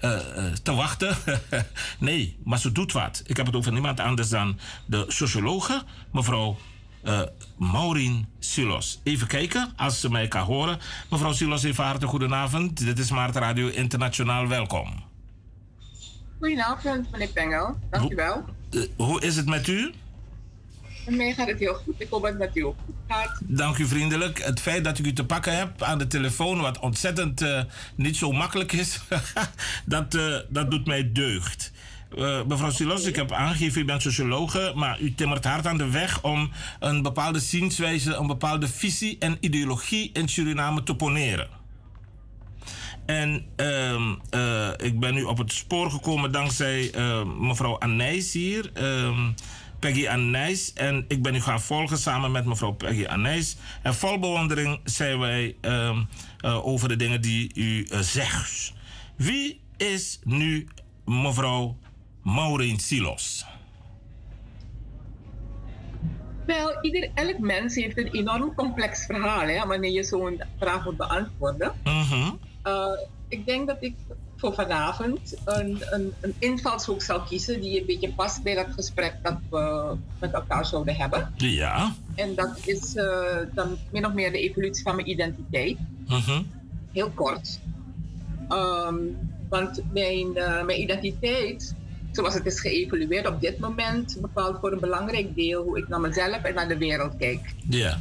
eh, 0.00 0.46
eh, 0.46 0.52
te 0.52 0.74
wachten. 0.74 1.16
nee, 1.98 2.38
maar 2.44 2.58
ze 2.58 2.72
doet 2.72 2.92
wat. 2.92 3.22
Ik 3.26 3.36
heb 3.36 3.46
het 3.46 3.56
over 3.56 3.72
niemand 3.72 4.00
anders 4.00 4.28
dan 4.28 4.58
de 4.86 5.04
sociologe, 5.08 5.82
mevrouw 6.12 6.56
eh 7.02 7.22
Maureen 7.58 8.26
Silos. 8.38 9.00
Even 9.02 9.26
kijken 9.26 9.72
als 9.76 10.00
ze 10.00 10.10
mij 10.10 10.28
kan 10.28 10.44
horen. 10.44 10.78
Mevrouw 11.10 11.32
Silos, 11.32 11.62
even 11.62 11.84
hartelijk 11.84 12.10
goedenavond. 12.10 12.78
Dit 12.78 12.98
is 12.98 13.10
Maart 13.10 13.36
Radio 13.36 13.68
Internationaal. 13.68 14.46
Welkom. 14.46 15.04
Goedenavond, 16.38 17.10
meneer 17.10 17.28
Pengel. 17.28 17.78
Dankjewel. 17.90 18.44
Eh, 18.70 18.80
hoe 18.96 19.20
is 19.20 19.36
het 19.36 19.46
met 19.46 19.66
u? 19.66 19.92
Met 21.06 21.16
mij 21.16 21.32
gaat 21.32 21.48
het 21.48 21.58
heel 21.58 21.74
goed. 21.74 21.94
Ik 21.98 22.06
hoop 22.10 22.22
dat 22.22 22.34
het 22.38 22.56
u 22.56 22.60
ook 22.60 22.76
goed 22.84 22.94
gaat. 23.08 23.40
Dank 23.44 23.78
u 23.78 23.86
vriendelijk. 23.86 24.42
Het 24.44 24.60
feit 24.60 24.84
dat 24.84 24.98
ik 24.98 25.06
u 25.06 25.12
te 25.12 25.26
pakken 25.26 25.56
heb 25.56 25.82
aan 25.82 25.98
de 25.98 26.06
telefoon, 26.06 26.60
wat 26.60 26.78
ontzettend 26.78 27.42
eh, 27.42 27.62
niet 27.94 28.16
zo 28.16 28.32
makkelijk 28.32 28.72
is, 28.72 29.00
dat, 29.86 30.14
eh, 30.14 30.36
dat 30.48 30.70
doet 30.70 30.86
mij 30.86 31.12
deugd. 31.12 31.72
Eh, 32.16 32.44
mevrouw 32.46 32.70
Silos, 32.70 33.04
ik 33.04 33.16
heb 33.16 33.32
aangegeven, 33.32 33.80
u 33.80 33.84
bent 33.84 34.02
sociologe, 34.02 34.72
maar 34.74 35.00
u 35.00 35.14
timmert 35.14 35.44
hard 35.44 35.66
aan 35.66 35.76
de 35.76 35.90
weg 35.90 36.22
om 36.22 36.50
een 36.80 37.02
bepaalde 37.02 37.40
zienswijze, 37.40 38.14
een 38.14 38.26
bepaalde 38.26 38.68
visie 38.68 39.16
en 39.18 39.36
ideologie 39.40 40.10
in 40.12 40.28
Suriname 40.28 40.82
te 40.82 40.96
poneren. 40.96 41.48
En 43.06 43.44
ehm, 43.56 44.14
eh, 44.30 44.68
ik 44.76 45.00
ben 45.00 45.14
nu 45.14 45.22
op 45.22 45.38
het 45.38 45.52
spoor 45.52 45.90
gekomen 45.90 46.32
dankzij 46.32 46.90
mevrouw 47.38 47.78
Anijs 47.78 48.32
hier, 48.32 48.70
ehm, 48.74 49.28
Peggy 49.80 50.08
Anijs. 50.08 50.72
En 50.72 51.04
ik 51.08 51.22
ben 51.22 51.34
u 51.34 51.40
gaan 51.40 51.60
volgen 51.60 51.98
samen 51.98 52.32
met 52.32 52.44
mevrouw 52.44 52.72
Peggy 52.72 53.06
Anijs. 53.06 53.56
En 53.82 53.94
vol 53.94 54.18
bewondering 54.18 54.80
zijn 54.84 55.18
wij 55.18 55.56
ehm, 55.60 56.02
eh, 56.40 56.66
over 56.66 56.88
de 56.88 56.96
dingen 56.96 57.20
die 57.20 57.50
u 57.54 57.84
eh, 57.84 57.98
zegt. 57.98 58.72
Wie 59.16 59.60
is 59.76 60.20
nu 60.24 60.66
mevrouw 61.04 61.76
Maureen 62.22 62.78
Silos? 62.78 63.44
Wel, 66.46 66.78
ieder, 66.82 67.10
elk 67.14 67.38
mens 67.38 67.74
heeft 67.74 67.98
een 67.98 68.12
enorm 68.12 68.54
complex 68.54 69.06
verhaal 69.06 69.46
hè, 69.46 69.66
wanneer 69.66 69.90
je 69.90 70.02
zo'n 70.02 70.42
vraag 70.58 70.84
moet 70.84 70.96
beantwoorden. 70.96 71.72
Eh, 72.62 72.86
ik 73.28 73.46
denk 73.46 73.66
dat 73.66 73.76
ik 73.80 73.94
voor 74.40 74.54
vanavond 74.54 75.34
een, 75.44 75.82
een, 75.90 76.12
een 76.20 76.34
invalshoek 76.38 77.02
zal 77.02 77.20
kiezen 77.20 77.60
die 77.60 77.80
een 77.80 77.86
beetje 77.86 78.12
past 78.12 78.42
bij 78.42 78.54
dat 78.54 78.66
gesprek 78.70 79.14
dat 79.22 79.38
we 79.50 79.96
met 80.18 80.32
elkaar 80.32 80.66
zouden 80.66 80.96
hebben. 80.96 81.32
Ja. 81.36 81.94
En 82.14 82.34
dat 82.34 82.60
is 82.64 82.96
eh, 82.96 83.36
dan 83.54 83.76
min 83.90 84.06
of 84.06 84.12
meer 84.12 84.32
de 84.32 84.38
evolutie 84.38 84.82
van 84.82 84.94
mijn 84.94 85.10
identiteit. 85.10 85.78
Mhm. 86.06 86.42
Heel 86.92 87.10
kort. 87.10 87.60
Ehm, 88.48 88.96
want 89.48 89.82
mijn, 89.92 90.36
eh, 90.36 90.64
mijn 90.64 90.80
identiteit, 90.80 91.74
zoals 92.12 92.34
het 92.34 92.46
is 92.46 92.60
geëvolueerd 92.60 93.26
op 93.26 93.40
dit 93.40 93.58
moment, 93.58 94.16
bepaalt 94.20 94.58
voor 94.60 94.72
een 94.72 94.80
belangrijk 94.80 95.34
deel 95.34 95.62
hoe 95.62 95.78
ik 95.78 95.88
naar 95.88 96.00
mezelf 96.00 96.42
en 96.42 96.54
naar 96.54 96.68
de 96.68 96.78
wereld 96.78 97.16
kijk. 97.16 97.54
Ja. 97.68 97.98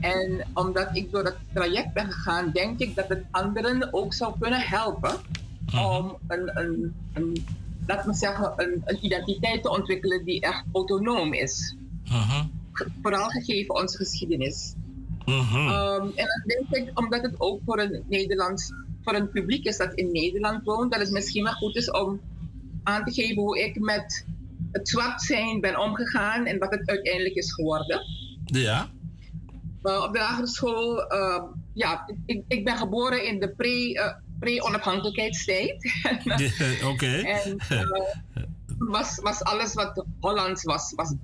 En 0.00 0.46
omdat 0.54 0.88
ik 0.92 1.12
door 1.12 1.24
dat 1.24 1.36
traject 1.52 1.92
ben 1.92 2.12
gegaan, 2.12 2.50
denk 2.52 2.78
ik 2.78 2.94
dat 2.94 3.08
het 3.08 3.24
anderen 3.30 3.88
ook 3.92 4.14
zou 4.14 4.34
kunnen 4.40 4.60
helpen 4.60 5.20
om 5.74 6.18
een, 6.28 6.50
een, 6.58 6.94
een 7.12 7.44
laat 7.88 8.06
me 8.06 8.14
zeggen, 8.14 8.52
een, 8.56 8.82
een 8.84 9.04
identiteit 9.04 9.62
te 9.62 9.70
ontwikkelen 9.70 10.24
die 10.24 10.40
echt 10.40 10.64
autonoom 10.72 11.32
is. 11.32 11.76
Mhm. 12.04 12.46
Vooral 13.02 13.28
gegeven 13.28 13.74
onze 13.74 13.96
geschiedenis. 13.96 14.74
Mhm. 15.24 15.56
Ehm, 15.56 16.02
en 16.02 16.26
dan 16.26 16.66
denk 16.68 16.88
ik, 16.88 16.98
omdat 16.98 17.22
het 17.22 17.34
ook 17.38 17.60
voor 17.64 17.80
een 17.80 18.04
Nederlands, 18.08 18.72
voor 19.02 19.14
een 19.14 19.30
publiek 19.30 19.64
is 19.64 19.76
dat 19.76 19.94
in 19.94 20.12
Nederland 20.12 20.64
woont, 20.64 20.92
dat 20.92 21.00
het 21.00 21.10
misschien 21.10 21.44
wel 21.44 21.52
goed 21.52 21.76
is 21.76 21.90
om 21.90 22.20
aan 22.82 23.04
te 23.04 23.12
geven 23.12 23.42
hoe 23.42 23.58
ik 23.58 23.80
met 23.80 24.26
het 24.72 24.88
zwart 24.88 25.22
zijn 25.22 25.60
ben 25.60 25.80
omgegaan 25.80 26.46
en 26.46 26.58
wat 26.58 26.70
het 26.70 26.88
uiteindelijk 26.88 27.34
is 27.34 27.52
geworden. 27.52 28.00
Ja. 28.44 28.88
Uh, 29.82 30.02
op 30.02 30.12
de 30.12 30.18
lagere 30.18 30.46
school, 30.46 31.12
uh, 31.12 31.42
ja, 31.72 32.08
ik, 32.26 32.44
ik 32.48 32.64
ben 32.64 32.76
geboren 32.76 33.26
in 33.26 33.40
de 33.40 33.48
pre, 33.48 33.92
pre-onafhankelijkheidstijd. 34.40 35.92
Oké. 36.92 37.16
en 37.44 37.56
uh, 37.72 38.44
was, 38.78 39.20
was 39.22 39.42
alles 39.42 39.74
wat 39.74 40.04
Hollands 40.20 40.62
was, 40.62 40.92
was 40.96 41.14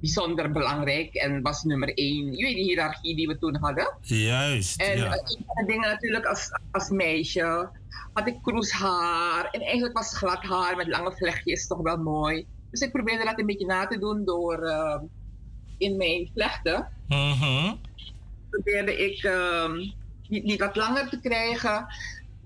bijzonder 0.00 0.52
belangrijk 0.52 1.14
en 1.14 1.42
was 1.42 1.62
nummer 1.62 1.94
één. 1.94 2.32
Je 2.36 2.44
weet 2.44 2.54
die 2.54 2.64
hiërarchie 2.64 3.16
die 3.16 3.26
we 3.26 3.38
toen 3.38 3.56
hadden. 3.56 3.96
Juist. 4.00 4.80
En 4.80 4.98
ja. 4.98 5.12
een 5.12 5.44
van 5.46 5.54
de 5.54 5.64
dingen 5.66 5.88
natuurlijk 5.88 6.26
als, 6.26 6.48
als 6.70 6.88
meisje 6.88 7.70
had 8.12 8.26
ik 8.26 8.42
kroeshaar. 8.42 9.48
En 9.50 9.60
eigenlijk 9.60 9.96
was 9.96 10.16
glad 10.16 10.42
haar 10.42 10.76
met 10.76 10.86
lange 10.86 11.12
vlechtjes 11.12 11.66
toch 11.66 11.80
wel 11.80 11.96
mooi. 11.96 12.46
Dus 12.70 12.80
ik 12.80 12.92
probeerde 12.92 13.24
dat 13.24 13.38
een 13.38 13.46
beetje 13.46 13.66
na 13.66 13.86
te 13.86 13.98
doen 13.98 14.24
door 14.24 14.62
uh, 14.62 15.00
in 15.78 15.96
mijn 15.96 16.30
vlechten. 16.34 16.88
Mm 17.08 17.78
Probeerde 18.50 18.96
ik 18.96 19.30
die, 20.28 20.46
die, 20.46 20.58
wat 20.58 20.76
langer 20.76 21.08
te 21.08 21.20
krijgen 21.20 21.86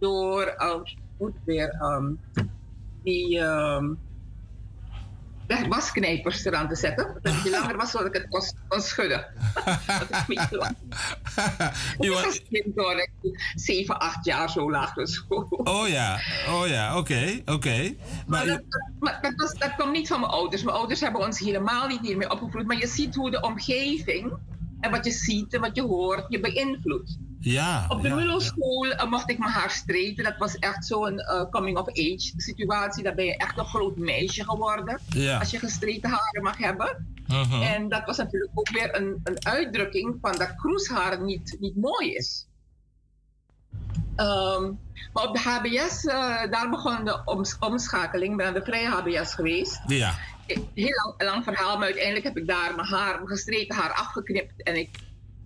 door 0.00 0.54
uh, 0.58 0.74
hoe 1.16 1.32
weer, 1.44 1.82
um, 1.82 2.20
die 3.02 3.38
um, 3.38 3.98
wasknijpers 5.68 6.44
eraan 6.44 6.68
te 6.68 6.76
zetten. 6.76 7.18
Dat 7.22 7.32
het 7.34 7.50
langer 7.60 7.76
was, 7.76 7.90
zodat 7.90 8.06
ik 8.06 8.14
het 8.14 8.28
kon, 8.28 8.42
kon 8.68 8.80
schudden. 8.80 9.26
dat 9.86 10.10
is 10.10 10.26
niet 10.26 10.50
lang. 10.50 10.76
Ik 11.98 12.10
was 12.10 12.42
kind 12.50 12.76
hoor, 12.76 13.08
ik 13.22 13.52
7, 13.54 13.98
8 13.98 14.24
jaar 14.24 14.50
zo 14.50 14.70
laag 14.70 14.94
dus. 14.94 15.24
Oh 15.48 15.88
ja, 15.88 16.20
oh 16.48 16.66
ja, 16.66 16.98
oké, 16.98 17.12
okay, 17.12 17.38
oké. 17.40 17.52
Okay. 17.52 17.98
Maar, 18.26 18.46
maar, 18.46 18.46
dat, 18.46 18.62
maar 19.00 19.18
dat, 19.22 19.32
was, 19.36 19.54
dat 19.54 19.74
kwam 19.74 19.90
niet 19.90 20.08
van 20.08 20.20
mijn 20.20 20.32
ouders. 20.32 20.62
Mijn 20.62 20.76
ouders 20.76 21.00
hebben 21.00 21.20
ons 21.20 21.38
helemaal 21.38 21.86
niet 21.86 22.00
hiermee 22.00 22.30
opgevoed. 22.30 22.66
Maar 22.66 22.78
je 22.78 22.86
ziet 22.86 23.14
hoe 23.14 23.30
de 23.30 23.40
omgeving 23.40 24.32
en 24.80 24.90
wat 24.90 25.04
je 25.04 25.10
ziet 25.10 25.54
en 25.54 25.60
wat 25.60 25.76
je 25.76 25.82
hoort 25.82 26.24
je 26.28 26.40
beïnvloedt. 26.40 27.18
Ja. 27.40 27.86
Op 27.88 28.02
de 28.02 28.08
ja, 28.08 28.14
middelschool 28.14 28.86
ja. 28.86 29.04
mocht 29.04 29.30
ik 29.30 29.38
mijn 29.38 29.50
haar 29.50 29.70
streten. 29.70 30.24
Dat 30.24 30.36
was 30.38 30.58
echt 30.58 30.86
zo'n 30.86 31.18
uh, 31.18 31.44
coming-of-age 31.50 32.32
situatie. 32.36 33.02
Daar 33.02 33.14
ben 33.14 33.24
je 33.24 33.36
echt 33.36 33.58
een 33.58 33.64
groot 33.64 33.96
meisje 33.96 34.44
geworden. 34.44 35.00
Ja. 35.08 35.38
Als 35.38 35.50
je 35.50 35.58
gestreten 35.58 36.10
haren 36.10 36.42
mag 36.42 36.58
hebben. 36.58 37.14
Uh 37.28 37.50
-huh. 37.50 37.72
En 37.72 37.88
dat 37.88 38.02
was 38.06 38.16
natuurlijk 38.16 38.52
ook 38.54 38.70
weer 38.70 38.96
een, 38.96 39.20
een 39.24 39.46
uitdrukking 39.46 40.18
van 40.20 40.32
dat 40.32 40.54
kroeshaar 40.54 41.22
niet, 41.22 41.56
niet 41.60 41.76
mooi 41.76 42.14
is. 42.14 42.48
Um, 44.16 44.78
maar 45.12 45.28
op 45.28 45.34
de 45.34 45.40
HBS, 45.40 46.04
uh, 46.04 46.50
daar 46.50 46.70
begon 46.70 47.04
de 47.04 47.22
oms 47.24 47.56
omschakeling. 47.58 48.30
Ik 48.30 48.36
ben 48.36 48.46
aan 48.46 48.54
de 48.54 48.62
vrije 48.64 48.88
HBS 48.88 49.34
geweest. 49.34 49.80
Ja. 49.86 50.14
Heel 50.74 50.94
lang, 51.04 51.22
lang 51.22 51.44
verhaal, 51.44 51.76
maar 51.76 51.86
uiteindelijk 51.86 52.24
heb 52.24 52.36
ik 52.36 52.46
daar 52.46 52.74
mijn 52.74 52.88
haar, 52.88 53.14
mijn 53.14 53.28
gestreken 53.28 53.76
haar 53.76 53.92
afgeknipt. 53.92 54.62
En 54.62 54.76
ik 54.76 54.88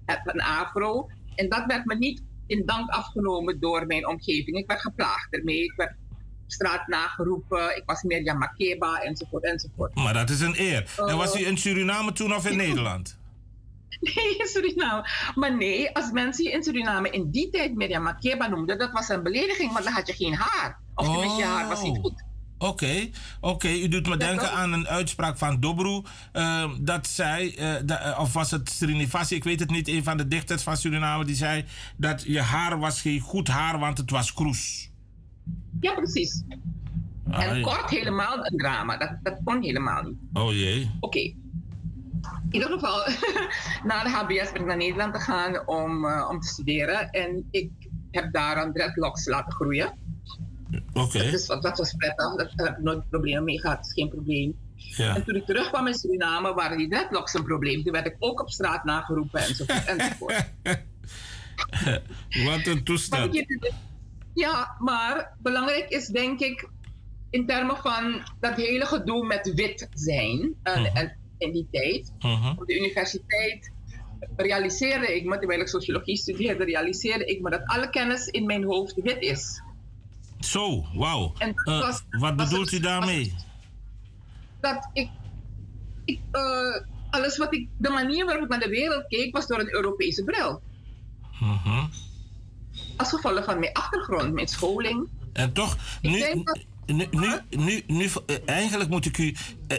heb 0.04 0.20
een 0.24 0.42
afro. 0.42 1.10
En 1.34 1.48
dat 1.48 1.64
werd 1.66 1.84
me 1.84 1.96
niet 1.96 2.22
in 2.46 2.62
dank 2.66 2.90
afgenomen 2.90 3.60
door 3.60 3.86
mijn 3.86 4.08
omgeving. 4.08 4.56
Ik 4.56 4.66
werd 4.66 4.80
geplaagd 4.80 5.34
ermee. 5.34 5.64
Ik 5.64 5.72
werd 5.76 5.90
op 5.90 6.16
straat 6.46 6.86
nageroepen. 6.86 7.76
Ik 7.76 7.82
was 7.86 8.02
Mirjam 8.02 8.38
Makeba 8.38 9.00
enzovoort 9.00 9.44
enzovoort. 9.44 9.94
Maar 9.94 10.14
dat 10.14 10.30
is 10.30 10.40
een 10.40 10.54
eer. 10.60 10.94
Uh, 11.00 11.10
en 11.10 11.16
was 11.16 11.40
u 11.40 11.46
in 11.46 11.58
Suriname 11.58 12.12
toen 12.12 12.34
of 12.34 12.46
in 12.50 12.56
Nederland? 12.56 13.18
Nee, 14.00 14.36
in 14.36 14.46
Suriname. 14.46 15.08
Maar 15.34 15.56
nee, 15.56 15.94
als 15.94 16.10
mensen 16.10 16.44
je 16.44 16.50
in 16.50 16.62
Suriname 16.62 17.10
in 17.10 17.30
die 17.30 17.50
tijd 17.50 17.74
Mirjam 17.74 18.02
Makeba 18.02 18.48
noemden, 18.48 18.78
dat 18.78 18.92
was 18.92 19.08
een 19.08 19.22
belediging, 19.22 19.72
want 19.72 19.84
dan 19.84 19.92
had 19.92 20.06
je 20.06 20.12
geen 20.12 20.34
haar. 20.34 20.78
Of 20.94 21.08
oh. 21.08 21.36
je 21.38 21.44
haar 21.44 21.68
was 21.68 21.82
niet 21.82 21.98
goed. 21.98 22.24
Oké, 22.64 22.84
okay, 22.84 23.12
oké. 23.40 23.54
Okay. 23.54 23.80
U 23.80 23.88
doet 23.88 24.08
me 24.08 24.16
denken 24.16 24.50
aan 24.50 24.72
een 24.72 24.88
uitspraak 24.88 25.38
van 25.38 25.60
Dobru. 25.60 26.02
Uh, 26.32 26.70
dat 26.80 27.06
zij, 27.06 27.58
uh, 27.58 27.74
da, 27.84 28.16
of 28.18 28.32
was 28.32 28.50
het 28.50 28.70
Srinivasi, 28.70 29.34
ik 29.34 29.44
weet 29.44 29.60
het 29.60 29.70
niet, 29.70 29.88
een 29.88 30.04
van 30.04 30.16
de 30.16 30.28
dichters 30.28 30.62
van 30.62 30.76
Suriname, 30.76 31.24
die 31.24 31.34
zei 31.34 31.64
dat 31.96 32.22
je 32.22 32.40
haar 32.40 32.78
was 32.78 33.00
geen 33.00 33.20
goed 33.20 33.48
haar, 33.48 33.78
want 33.78 33.98
het 33.98 34.10
was 34.10 34.34
kroes. 34.34 34.90
Ja, 35.80 35.94
precies. 35.94 36.42
Ah, 37.30 37.44
en 37.44 37.58
ja. 37.58 37.62
kort 37.62 37.90
helemaal 37.90 38.46
een 38.46 38.56
drama. 38.56 38.96
Dat, 38.96 39.18
dat 39.22 39.40
kon 39.44 39.62
helemaal 39.62 40.02
niet. 40.02 40.16
Oh 40.32 40.52
jee. 40.52 40.90
Oké. 41.00 41.06
Okay. 41.06 41.36
ieder 42.50 42.70
geval, 42.70 42.98
na 43.88 44.02
de 44.02 44.10
HBS 44.10 44.52
ben 44.52 44.60
ik 44.60 44.66
naar 44.66 44.76
Nederland 44.76 45.16
gegaan 45.16 45.66
om, 45.66 46.04
uh, 46.04 46.28
om 46.30 46.40
te 46.40 46.48
studeren. 46.48 47.10
En 47.10 47.48
ik 47.50 47.70
heb 48.10 48.32
daar 48.32 48.56
aan 48.56 48.72
dreadlocks 48.72 49.26
laten 49.26 49.52
groeien. 49.52 49.92
Oké. 50.92 51.00
Okay. 51.00 51.30
Dus 51.30 51.46
dat 51.46 51.78
was 51.78 51.94
prettig. 51.94 52.36
Daar 52.36 52.66
heb 52.66 52.78
ik 52.78 52.82
nooit 52.82 53.08
problemen 53.08 53.44
mee 53.44 53.60
gehad. 53.60 53.92
geen 53.92 54.08
probleem. 54.08 54.58
Ja. 54.74 55.16
En 55.16 55.24
toen 55.24 55.34
ik 55.34 55.46
terugkwam 55.46 55.86
in 55.86 55.94
Suriname 55.94 56.54
waren 56.54 56.78
die 56.78 56.88
dreadlocks 56.88 57.34
een 57.34 57.44
probleem. 57.44 57.82
Toen 57.82 57.92
werd 57.92 58.06
ik 58.06 58.16
ook 58.18 58.40
op 58.40 58.50
straat 58.50 58.84
nageroepen 58.84 59.40
enzovoort. 59.40 59.84
enzovoort. 59.84 60.52
Wat 62.46 62.66
een 62.66 62.84
toestand. 62.84 63.44
Ja, 64.34 64.76
maar 64.78 65.36
belangrijk 65.38 65.88
is 65.88 66.06
denk 66.06 66.40
ik 66.40 66.68
in 67.30 67.46
termen 67.46 67.76
van 67.76 68.22
dat 68.40 68.56
hele 68.56 68.86
gedoe 68.86 69.26
met 69.26 69.54
wit 69.54 69.88
zijn. 69.92 70.54
En, 70.62 70.80
uh-huh. 70.80 70.98
en 70.98 71.16
in 71.38 71.52
die 71.52 71.68
tijd. 71.70 72.12
Uh-huh. 72.18 72.58
Op 72.58 72.66
de 72.66 72.78
universiteit 72.78 73.72
realiseerde 74.36 75.16
ik 75.16 75.24
me, 75.24 75.38
terwijl 75.38 75.60
ik 75.60 75.68
sociologie 75.68 76.16
studeerde, 76.16 76.64
realiseerde 76.64 77.24
ik 77.24 77.40
me 77.40 77.50
dat 77.50 77.62
alle 77.64 77.90
kennis 77.90 78.26
in 78.26 78.46
mijn 78.46 78.64
hoofd 78.64 78.94
wit 78.94 79.22
is. 79.22 79.62
Zo, 80.40 80.84
wauw. 80.94 81.32
Uh, 81.64 81.94
wat 82.10 82.36
bedoelt 82.36 82.72
u 82.72 82.80
daarmee? 82.80 83.34
Dat 84.60 84.88
ik, 84.92 85.10
ik 86.04 86.20
uh, 86.32 86.82
alles 87.10 87.36
wat 87.36 87.54
ik, 87.54 87.68
de 87.78 87.90
manier 87.90 88.24
waarop 88.24 88.44
ik 88.44 88.50
naar 88.50 88.60
de 88.60 88.68
wereld 88.68 89.06
keek, 89.08 89.34
was 89.34 89.46
door 89.46 89.60
een 89.60 89.74
Europese 89.74 90.24
bril. 90.24 90.62
Uh-huh. 91.42 91.84
Als 92.96 93.08
gevolg 93.08 93.44
van 93.44 93.58
mijn 93.58 93.72
achtergrond, 93.72 94.32
mijn 94.32 94.48
scholing. 94.48 95.08
En 95.32 95.52
toch, 95.52 95.76
nu, 96.02 96.44
nu, 96.86 97.06
nu, 97.10 97.40
nu, 97.50 97.82
nu, 97.86 98.10
eh, 98.26 98.36
eigenlijk 98.46 98.90
moet 98.90 99.06
ik 99.06 99.18
u 99.18 99.34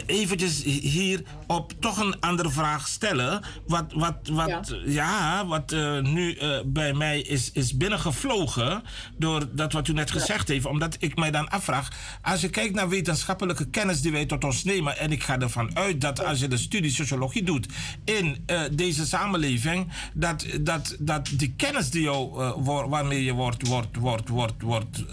eventjes 0.06 0.62
hier 0.64 1.22
op 1.46 1.72
toch 1.80 1.98
een 1.98 2.20
andere 2.20 2.50
vraag 2.50 2.88
stellen. 2.88 3.42
Wat, 3.66 3.92
wat, 3.92 4.16
wat, 4.32 4.76
ja. 4.86 5.46
wat 5.46 5.72
uh, 5.72 6.00
nu 6.00 6.38
bij 6.66 6.92
mij 6.92 7.20
is, 7.20 7.50
is 7.52 7.76
binnengevlogen 7.76 8.82
door 9.16 9.48
dat 9.52 9.72
wat 9.72 9.88
u 9.88 9.92
net 9.92 10.10
gezegd 10.10 10.48
heeft. 10.48 10.66
Omdat 10.66 10.96
ik 10.98 11.16
mij 11.16 11.30
dan 11.30 11.48
afvraag, 11.48 12.18
als 12.22 12.40
je 12.40 12.48
kijkt 12.48 12.74
naar 12.74 12.88
wetenschappelijke 12.88 13.70
kennis 13.70 14.00
die 14.00 14.12
wij 14.12 14.26
tot 14.26 14.44
ons 14.44 14.64
nemen. 14.64 14.98
En 14.98 15.12
ik 15.12 15.22
ga 15.22 15.38
ervan 15.38 15.76
uit 15.76 16.00
dat 16.00 16.24
als 16.24 16.40
je 16.40 16.48
de 16.48 16.56
studie 16.56 16.90
sociologie 16.90 17.42
doet 17.42 17.66
in 18.04 18.46
deze 18.72 19.06
samenleving. 19.06 19.92
Dat, 20.14 20.46
dat, 20.60 20.96
dat 20.98 21.28
die 21.32 21.54
kennis 21.56 21.90
die 21.90 22.02
jou, 22.02 22.52
waarmee 22.88 23.24
je 23.24 23.32
wordt, 23.32 23.66
wordt, 23.66 23.96
wordt, 23.96 24.28
wordt, 24.28 24.62
wordt 24.62 25.04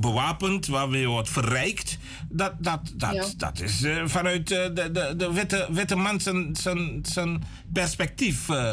bewapend 0.00 0.66
waarmee 0.66 1.00
je 1.00 1.06
wordt 1.06 1.28
verrijkt. 1.28 1.98
Dat, 2.28 2.52
dat, 2.58 2.80
dat, 2.94 3.34
dat 3.38 3.60
is 3.60 3.82
uh, 3.82 4.02
vanuit 4.06 4.50
uh, 4.50 4.64
de, 4.74 4.90
de, 4.92 5.14
de 5.16 5.32
witte, 5.32 5.66
witte 5.70 5.96
man 5.96 6.20
zijn, 6.20 6.56
zijn, 6.56 6.98
zijn 7.02 7.42
perspectief 7.72 8.48
uh, 8.48 8.72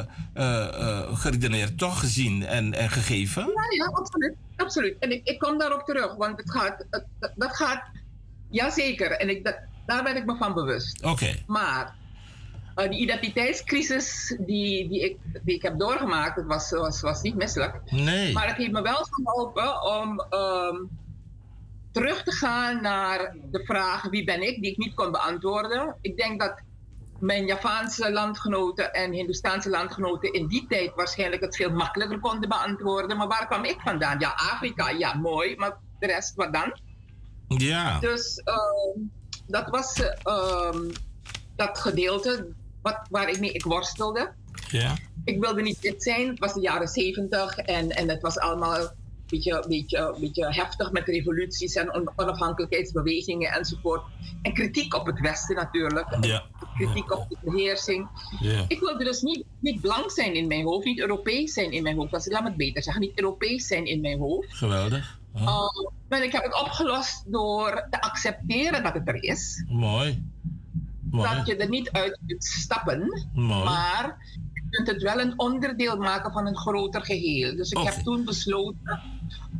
geredeneerd, 1.13 1.77
toch 1.77 1.99
gezien 1.99 2.45
en, 2.45 2.73
en 2.73 2.89
gegeven? 2.89 3.41
Ja, 3.41 3.85
ja, 3.85 3.85
absoluut. 3.85 4.33
absoluut. 4.55 4.95
En 4.99 5.11
ik, 5.11 5.21
ik 5.23 5.39
kom 5.39 5.57
daarop 5.57 5.83
terug, 5.85 6.15
want 6.15 6.37
het 6.37 6.51
gaat, 6.51 6.85
het, 6.89 7.05
dat 7.35 7.55
gaat, 7.55 7.83
jazeker. 8.49 9.11
En 9.11 9.29
ik, 9.29 9.43
dat, 9.43 9.57
daar 9.85 10.03
ben 10.03 10.15
ik 10.15 10.25
me 10.25 10.35
van 10.35 10.53
bewust. 10.53 11.03
Oké. 11.03 11.35
Maar 11.47 11.95
uh, 12.75 12.89
die 12.89 12.99
identiteitscrisis 12.99 14.37
die, 14.39 14.89
die, 14.89 15.03
ik, 15.03 15.17
die 15.43 15.55
ik 15.55 15.61
heb 15.61 15.79
doorgemaakt, 15.79 16.35
het 16.35 16.45
was, 16.45 16.71
was, 16.71 17.01
was 17.01 17.21
niet 17.21 17.35
misselijk. 17.35 17.81
Nee. 17.91 18.33
Maar 18.33 18.47
het 18.47 18.57
heeft 18.57 18.71
me 18.71 18.81
wel 18.81 19.07
geholpen 19.09 19.83
om 19.83 20.25
um, 20.29 20.89
terug 21.95 22.23
te 22.23 22.31
gaan 22.31 22.81
naar 22.81 23.35
de 23.51 23.63
vraag 23.65 24.09
wie 24.09 24.23
ben 24.23 24.41
ik, 24.41 24.61
die 24.61 24.71
ik 24.71 24.77
niet 24.77 24.93
kon 24.93 25.11
beantwoorden. 25.11 25.95
Ik 26.01 26.17
denk 26.17 26.39
dat 26.39 26.61
mijn 27.19 27.45
Javaanse 27.45 28.11
landgenoten 28.11 28.93
en 28.93 29.11
Hindoestaanse 29.11 29.69
landgenoten 29.69 30.33
in 30.33 30.47
die 30.47 30.65
tijd 30.67 30.91
waarschijnlijk 30.95 31.41
het 31.41 31.55
veel 31.55 31.69
makkelijker 31.69 32.19
konden 32.19 32.49
beantwoorden. 32.49 33.17
Maar 33.17 33.27
waar 33.27 33.47
kwam 33.47 33.63
ik 33.63 33.79
vandaan? 33.79 34.19
Ja, 34.19 34.33
Afrika, 34.35 34.89
ja, 34.89 35.13
mooi, 35.13 35.55
maar 35.55 35.77
de 35.99 36.07
rest, 36.07 36.35
wat 36.35 36.53
dan? 36.53 36.79
Ja. 37.47 37.99
Dus 37.99 38.41
uh, 38.45 39.03
dat 39.47 39.69
was 39.69 39.99
uh, 40.25 40.91
dat 41.55 41.79
gedeelte 41.79 42.47
wat, 42.81 42.99
waar 43.09 43.29
ik 43.29 43.39
mee 43.39 43.51
ik 43.51 43.63
worstelde. 43.63 44.33
Ja. 44.69 44.93
Ik 45.23 45.39
wilde 45.39 45.61
niet 45.61 45.81
dit 45.81 46.03
zijn, 46.03 46.27
het 46.27 46.39
was 46.39 46.53
de 46.53 46.61
jaren 46.61 46.87
zeventig 46.87 47.57
en, 47.57 47.89
en 47.89 48.09
het 48.09 48.21
was 48.21 48.37
allemaal 48.37 48.91
beetje, 49.35 49.65
beetje, 49.67 50.15
beetje 50.19 50.53
heftig 50.53 50.91
met 50.91 51.07
revoluties 51.07 51.75
en 51.75 52.11
onafhankelijkheidsbewegingen 52.15 53.51
enzovoort. 53.51 54.01
En 54.41 54.53
kritiek 54.53 54.93
op 54.93 55.05
het 55.05 55.19
Westen 55.19 55.55
natuurlijk. 55.55 56.17
Ja. 56.21 56.43
Kritiek 56.75 57.11
op 57.11 57.29
de 57.29 57.37
beheersing. 57.43 58.07
Ja. 58.39 58.65
Ik 58.67 58.79
wilde 58.79 59.03
dus 59.03 59.21
niet, 59.21 59.43
niet 59.59 59.81
blank 59.81 60.11
zijn 60.11 60.33
in 60.33 60.47
mijn 60.47 60.65
hoofd, 60.65 60.85
niet 60.85 60.99
Europees 60.99 61.53
zijn 61.53 61.71
in 61.71 61.83
mijn 61.83 61.95
hoofd. 61.95 62.11
Dat 62.11 62.25
is, 62.25 62.31
laat 62.31 62.41
me 62.41 62.47
het 62.47 62.57
beter 62.57 62.83
zeggen, 62.83 63.01
niet 63.01 63.19
Europees 63.19 63.67
zijn 63.67 63.85
in 63.85 64.01
mijn 64.01 64.19
hoofd. 64.19 64.53
Geweldig. 64.53 65.19
Oh. 65.33 65.41
Uh, 66.09 66.17
en 66.17 66.23
ik 66.23 66.31
heb 66.31 66.43
het 66.43 66.61
opgelost 66.61 67.23
door 67.31 67.87
te 67.89 68.01
accepteren 68.01 68.83
dat 68.83 68.93
het 68.93 69.07
er 69.07 69.23
is. 69.23 69.63
Mooi. 69.67 70.23
Mooi. 71.11 71.35
Dat 71.35 71.47
je 71.47 71.55
er 71.55 71.69
niet 71.69 71.91
uit 71.91 72.19
kunt 72.27 72.43
stappen. 72.43 73.27
Mooi. 73.33 73.63
Maar 73.63 74.17
kunt 74.75 74.87
het 74.87 75.01
wel 75.01 75.19
een 75.19 75.39
onderdeel 75.39 75.97
maken 75.97 76.31
van 76.31 76.47
een 76.47 76.57
groter 76.57 77.05
geheel. 77.05 77.55
Dus 77.55 77.71
ik 77.71 77.77
heb 77.77 78.03
toen 78.03 78.25
besloten 78.25 79.01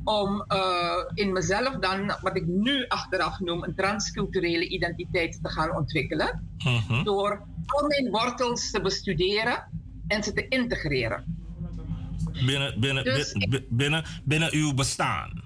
om 0.06 0.46
uh, 0.48 1.04
in 1.13 1.32
mezelf 1.32 1.76
dan, 1.76 2.15
wat 2.22 2.36
ik 2.36 2.46
nu 2.46 2.88
achteraf 2.88 3.39
noem, 3.39 3.63
een 3.63 3.76
transculturele 3.76 4.68
identiteit 4.68 5.39
te 5.41 5.50
gaan 5.50 5.76
ontwikkelen. 5.76 6.56
Mhm. 6.58 7.04
Door 7.04 7.44
al 7.65 7.88
mijn 7.88 8.12
wortels 8.12 8.72
te 8.72 8.82
bestuderen 8.82 9.70
en 10.08 10.24
ze 10.24 10.34
te 10.34 10.48
integreren. 10.48 11.44
Binnen, 12.46 12.80
binnen, 12.80 13.04
Dus 13.04 13.32
binnen, 13.32 13.65
binnen, 13.70 14.04
binnen 14.24 14.54
uw 14.54 14.74
bestaan. 14.74 15.44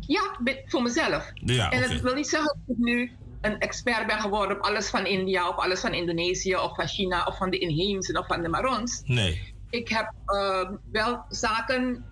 Ja, 0.00 0.36
voor 0.66 0.82
mezelf. 0.82 1.32
Ja, 1.34 1.70
en 1.70 1.80
dat 1.80 2.00
wil 2.00 2.14
niet 2.14 2.28
zeggen 2.28 2.56
dat 2.66 2.76
ik 2.76 2.82
nu 2.84 3.10
een 3.40 3.58
expert 3.58 4.06
ben 4.06 4.20
geworden 4.20 4.56
op 4.56 4.62
alles 4.62 4.90
van 4.90 5.06
India, 5.06 5.48
of 5.48 5.56
alles 5.56 5.80
van 5.80 5.94
Indonesië, 5.94 6.56
of 6.56 6.74
van 6.74 6.88
China, 6.88 7.24
of 7.24 7.36
van 7.36 7.50
de 7.50 7.58
inheemsen, 7.58 8.18
of 8.18 8.26
van 8.26 8.42
de 8.42 8.48
Marons. 8.48 9.02
Nee. 9.04 9.54
Ik 9.70 9.88
heb 9.88 10.12
uh, 10.26 10.70
wel 10.90 11.24
zaken 11.28 12.04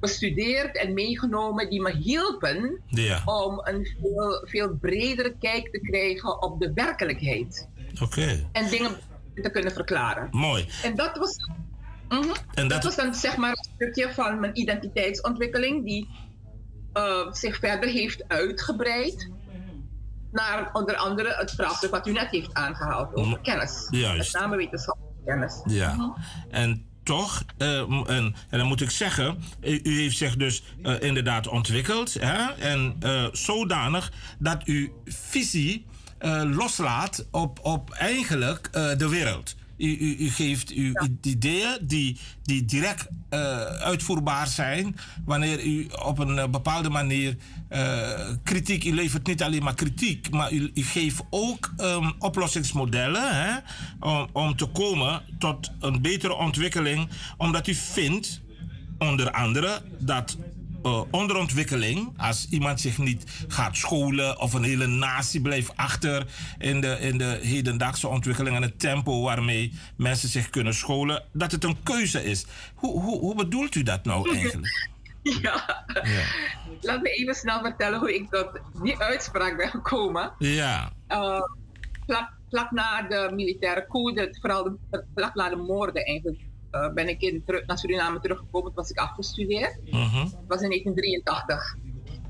bestudeerd 0.00 0.76
en 0.76 0.94
meegenomen 0.94 1.70
die 1.70 1.80
me 1.80 1.96
hielpen 1.96 2.80
Ja. 2.86 3.22
om 3.24 3.60
een 3.62 3.86
veel, 4.00 4.42
veel 4.44 4.76
bredere 4.80 5.34
kijk 5.40 5.70
te 5.72 5.78
krijgen 5.80 6.42
op 6.42 6.60
de 6.60 6.72
werkelijkheid. 6.74 7.68
Oké. 8.02 8.48
En 8.52 8.68
dingen 8.70 8.90
te 9.34 9.50
kunnen 9.50 9.72
verklaren. 9.72 10.28
Mooi. 10.30 10.66
En 10.82 10.96
dat 10.96 11.16
was, 11.16 11.36
Mhm. 12.08 12.28
En 12.54 12.68
dat... 12.68 12.70
dat- 12.70 12.82
was 12.82 12.96
dan 12.96 13.14
zeg 13.14 13.36
maar 13.36 13.50
een 13.50 13.70
stukje 13.74 14.12
van 14.14 14.40
mijn 14.40 14.58
identiteitsontwikkeling 14.58 15.84
die 15.84 16.08
uh, 16.94 17.32
zich 17.32 17.58
verder 17.58 17.88
heeft 17.88 18.24
uitgebreid 18.28 19.30
naar 20.32 20.70
onder 20.72 20.96
andere 20.96 21.34
het 21.36 21.50
vraagstuk 21.50 21.90
wat 21.90 22.06
u 22.06 22.12
net 22.12 22.30
heeft 22.30 22.54
aangehaald 22.54 23.14
over 23.14 23.40
kennis. 23.40 23.86
Juist. 23.90 24.32
Met 24.32 24.42
name 24.42 24.68
kennis. 25.24 25.60
Ja. 25.64 25.94
Mhm. 25.94 26.10
En 26.50 26.86
toch, 27.08 27.44
eh, 27.58 27.78
en, 28.06 28.34
dan 28.50 28.66
moet 28.66 28.80
ik 28.80 28.90
zeggen, 28.90 29.42
u, 29.60 30.00
heeft 30.00 30.16
zich 30.16 30.36
dus 30.36 30.62
eh, 30.82 30.94
inderdaad 31.00 31.46
ontwikkeld. 31.48 32.14
Hè? 32.14 32.52
En 32.52 32.96
eh, 33.00 33.24
zodanig 33.32 34.12
dat 34.38 34.62
u 34.64 34.92
visie 35.04 35.86
loslaat 36.50 37.26
op, 37.30 37.58
op 37.62 37.90
eigenlijk 37.90 38.72
de 38.72 39.08
wereld. 39.08 39.56
U, 39.78 39.96
u, 40.00 40.16
u 40.18 40.30
geeft 40.30 40.70
uw 40.70 40.92
ideeën 41.22 41.78
die, 41.80 42.16
die 42.42 42.64
direct 42.64 43.08
eh, 43.28 43.64
uitvoerbaar 43.64 44.46
zijn. 44.46 44.96
Wanneer 45.24 45.64
u 45.64 45.88
op 46.04 46.18
een 46.18 46.38
eh, 46.38 46.48
bepaalde 46.48 46.90
manier 46.90 47.36
eh, 47.68 48.30
kritiek, 48.42 48.84
u 48.84 48.94
levert 48.94 49.26
niet 49.26 49.42
alleen 49.42 49.62
maar 49.62 49.74
kritiek, 49.74 50.30
maar 50.30 50.52
u, 50.52 50.70
u 50.74 50.82
geeft 50.82 51.22
ook 51.30 51.72
ehm, 51.76 52.10
oplossingsmodellen 52.18 53.36
hè, 53.36 53.58
om, 54.00 54.28
om 54.32 54.56
te 54.56 54.66
komen 54.66 55.22
tot 55.38 55.72
een 55.80 56.02
betere 56.02 56.34
ontwikkeling, 56.34 57.08
omdat 57.36 57.66
u 57.66 57.74
vindt, 57.74 58.40
onder 58.98 59.30
andere, 59.30 59.82
dat 59.98 60.36
eh, 60.82 61.02
onderontwikkeling, 61.10 62.12
als 62.16 62.46
iemand 62.50 62.80
zich 62.80 62.98
niet 62.98 63.44
gaat 63.48 63.76
scholen 63.76 64.40
of 64.40 64.52
een 64.52 64.62
hele 64.62 64.86
natie 64.86 65.40
blijft 65.40 65.76
achter 65.76 66.26
in 66.58 66.80
de, 66.80 66.98
in 67.00 67.18
de 67.18 67.38
hedendaagse 67.42 68.08
ontwikkeling 68.08 68.56
en 68.56 68.62
het 68.62 68.78
tempo 68.78 69.22
waarmee 69.22 69.72
mensen 69.96 70.28
zich 70.28 70.50
kunnen 70.50 70.74
scholen, 70.74 71.24
dat 71.32 71.52
het 71.52 71.64
een 71.64 71.82
keuze 71.82 72.24
is. 72.24 72.46
Hoe, 72.74 73.00
hoe, 73.00 73.18
hoe 73.18 73.34
bedoelt 73.34 73.74
u 73.74 73.82
dat 73.82 74.04
nou 74.04 74.34
eigenlijk? 74.34 74.88
Ja. 75.22 75.84
Ja. 76.02 76.24
Laat 76.80 77.02
me 77.02 77.10
even 77.10 77.34
snel 77.34 77.60
vertellen 77.60 77.98
hoe 77.98 78.14
ik 78.14 78.30
tot 78.30 78.60
die 78.82 78.98
uitspraak 78.98 79.56
ben 79.56 79.68
gekomen. 79.68 80.32
Ja. 80.38 80.92
Uh, 81.08 81.42
vlak, 82.06 82.30
vlak 82.50 82.70
na 82.70 83.02
de 83.02 83.30
militaire 83.34 83.86
coup, 83.88 84.16
de, 84.16 84.36
vooral 84.40 84.64
de, 84.64 85.04
vlak 85.14 85.34
na 85.34 85.48
de 85.48 85.56
moorden 85.56 86.04
eigenlijk, 86.04 86.40
uh, 86.72 86.92
ben 86.92 87.08
ik 87.08 87.20
in, 87.20 87.42
terug, 87.46 87.66
naar 87.66 87.78
Suriname 87.78 88.20
teruggekomen. 88.20 88.66
Toen 88.66 88.74
was 88.74 88.90
ik 88.90 88.98
afgestudeerd. 88.98 89.78
Mhm. 89.84 90.18
Dat 90.22 90.44
was 90.48 90.60
in 90.60 90.68
1983. 90.68 91.76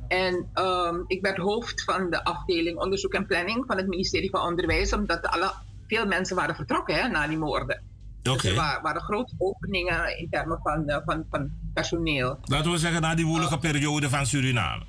En 0.09 0.47
um, 0.65 1.05
ik 1.07 1.23
werd 1.23 1.37
hoofd 1.37 1.85
van 1.85 2.11
de 2.11 2.25
afdeling 2.25 2.79
onderzoek 2.79 3.13
en 3.13 3.27
planning 3.27 3.65
van 3.67 3.77
het 3.77 3.87
ministerie 3.87 4.31
van 4.31 4.41
Onderwijs, 4.41 4.93
omdat 4.93 5.27
alle 5.27 5.53
veel 5.87 6.07
mensen 6.07 6.37
waren 6.37 6.55
vertrokken 6.55 6.95
hè, 6.95 7.09
na 7.09 7.27
die 7.27 7.39
moorden. 7.39 7.83
Dus 8.23 8.33
Oké. 8.35 8.49
er 8.49 8.55
wa- 8.55 8.81
waren 8.83 9.01
grote 9.03 9.35
openingen 9.39 10.19
in 10.19 10.29
termen 10.31 10.59
van, 10.63 10.89
eh, 10.89 10.99
van, 11.05 11.25
van 11.31 11.51
personeel. 11.75 12.39
Laten 12.45 12.71
we 12.71 12.79
zeggen 12.79 13.01
na 13.01 13.15
die 13.15 13.27
woelige 13.27 13.59
periode 13.59 14.09
van 14.09 14.27
Suriname. 14.27 14.85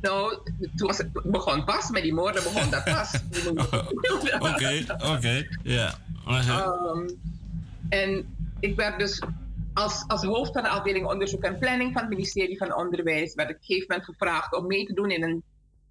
Nou, 0.00 0.38
toen 0.76 0.86
was 0.86 0.98
het 0.98 1.08
begon 1.22 1.64
pas 1.64 1.90
met 1.90 2.02
die 2.02 2.14
moorden, 2.14 2.42
begon 2.42 2.70
dat 2.70 2.84
pas. 2.84 3.20
Oké, 4.52 4.84
oké. 5.12 5.46
Ja. 5.62 5.94
En 7.88 8.36
ik 8.60 8.76
werd 8.76 8.98
dus 8.98 9.22
als, 9.74 10.04
als 10.06 10.22
hoofd 10.22 10.52
van 10.52 10.62
de 10.62 10.68
afdeling 10.68 11.06
onderzoek 11.06 11.42
en 11.42 11.58
planning 11.58 11.92
van 11.92 12.00
het 12.00 12.10
ministerie 12.10 12.58
van 12.58 12.74
Onderwijs, 12.74 13.34
werd 13.34 13.50
ik 13.50 13.56
op 13.56 13.60
een 13.60 13.66
gegeven 13.66 13.88
moment 13.88 14.06
gevraagd 14.06 14.56
om 14.56 14.66
mee 14.66 14.84
te 14.84 14.92
doen 14.92 15.10
in 15.10 15.22
een, 15.22 15.42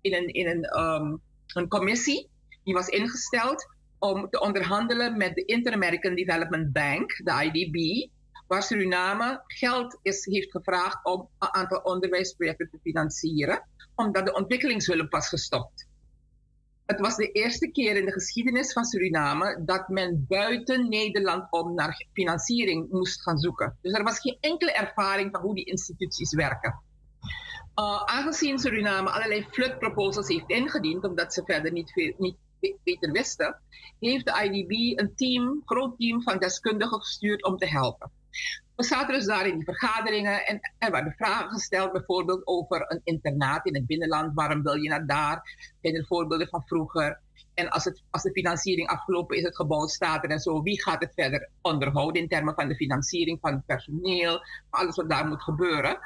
in 0.02 0.14
een, 0.14 0.28
in 0.28 0.48
een, 0.48 0.64
ehm, 0.64 1.16
een 1.54 1.68
commissie. 1.68 2.30
Die 2.64 2.74
was 2.74 2.88
ingesteld 2.88 3.68
om 4.00 4.30
te 4.30 4.40
onderhandelen 4.40 5.18
met 5.18 5.36
de 5.36 5.46
Inter-American 5.46 6.16
Development 6.16 6.74
Bank, 6.74 7.22
de 7.24 7.50
IDB, 7.52 8.10
waar 8.48 8.64
Suriname 8.64 9.44
geld 9.48 10.00
is, 10.02 10.26
heeft 10.26 10.52
gevraagd 10.52 11.06
om 11.06 11.30
een 11.40 11.54
aantal 11.54 11.80
onderwijsprojecten 11.80 12.70
te 12.70 12.80
financieren, 12.82 13.68
omdat 13.96 14.26
de 14.26 14.34
ontwikkelingshulp 14.34 15.12
was 15.12 15.28
gestopt. 15.28 15.88
Het 16.86 17.00
was 17.00 17.16
de 17.16 17.32
eerste 17.32 17.72
keer 17.72 17.96
in 17.96 18.06
de 18.06 18.12
geschiedenis 18.12 18.74
van 18.74 18.86
Suriname 18.86 19.62
dat 19.66 19.88
men 19.88 20.26
buiten 20.28 20.90
Nederland 20.90 21.52
om 21.52 21.74
naar 21.74 22.06
financiering 22.14 22.92
moest 22.92 23.22
gaan 23.22 23.38
zoeken. 23.38 23.78
Dus 23.82 23.94
er 23.94 24.04
was 24.04 24.20
geen 24.20 24.38
enkele 24.40 24.72
ervaring 24.72 25.32
van 25.32 25.42
hoe 25.42 25.56
die 25.56 25.66
instituties 25.66 26.34
werken. 26.34 26.82
Uh, 27.80 28.04
aangezien 28.04 28.60
Suriname 28.60 29.10
allerlei 29.10 29.48
flood 29.52 29.80
proposals 29.80 30.28
heeft 30.28 30.50
ingediend, 30.50 31.04
omdat 31.04 31.34
ze 31.34 31.44
verder 31.46 31.72
niet, 31.72 32.14
niet 32.18 32.36
be- 32.60 32.78
beter 32.84 33.12
wisten, 33.12 33.62
heeft 34.00 34.26
de 34.26 34.44
IDB 34.44 35.00
een 35.00 35.16
team, 35.16 35.62
groot 35.66 35.98
team 35.98 36.22
van 36.22 36.38
deskundigen 36.38 37.00
gestuurd 37.00 37.44
om 37.44 37.58
te 37.58 37.68
helpen. 37.68 38.12
We 38.76 38.84
zaten 38.84 39.14
dus 39.14 39.26
daar 39.26 39.48
in 39.48 39.56
die 39.56 39.64
vergaderingen 39.64 40.46
en 40.46 40.60
er 40.78 40.92
werden 40.92 41.14
vragen 41.18 41.50
gesteld, 41.50 41.92
bijvoorbeeld 41.92 42.48
over 42.48 42.86
een 42.88 43.02
internaat 43.04 43.66
in 43.66 43.76
het 43.76 43.86
binnenland. 43.86 44.32
Waarom 44.34 44.64
wil 44.64 44.76
je 44.76 44.90
naar 44.90 45.06
daar? 45.06 45.42
Zijn 45.82 45.96
er 45.96 46.06
voorbeelden 46.06 46.48
van 46.48 46.64
vroeger? 46.66 47.22
En 47.54 47.70
als, 47.70 47.84
het, 47.84 48.04
als 48.10 48.24
de 48.24 48.32
financiering 48.32 48.88
afgelopen 48.88 49.38
is, 49.38 49.44
het 49.44 49.56
gebouw 49.56 49.88
staat 49.88 50.24
er 50.24 50.30
en 50.30 50.40
zo, 50.40 50.62
wie 50.62 50.82
gaat 50.82 51.02
het 51.02 51.14
verder 51.16 51.50
onderhouden 51.62 52.22
in 52.22 52.28
termen 52.28 52.54
van 52.56 52.68
de 52.68 52.76
financiering 52.76 53.40
van 53.42 53.54
het 53.54 53.66
personeel, 53.66 54.40
alles 54.70 54.96
wat 54.96 55.10
daar 55.10 55.28
moet 55.28 55.44
gebeuren? 55.44 55.98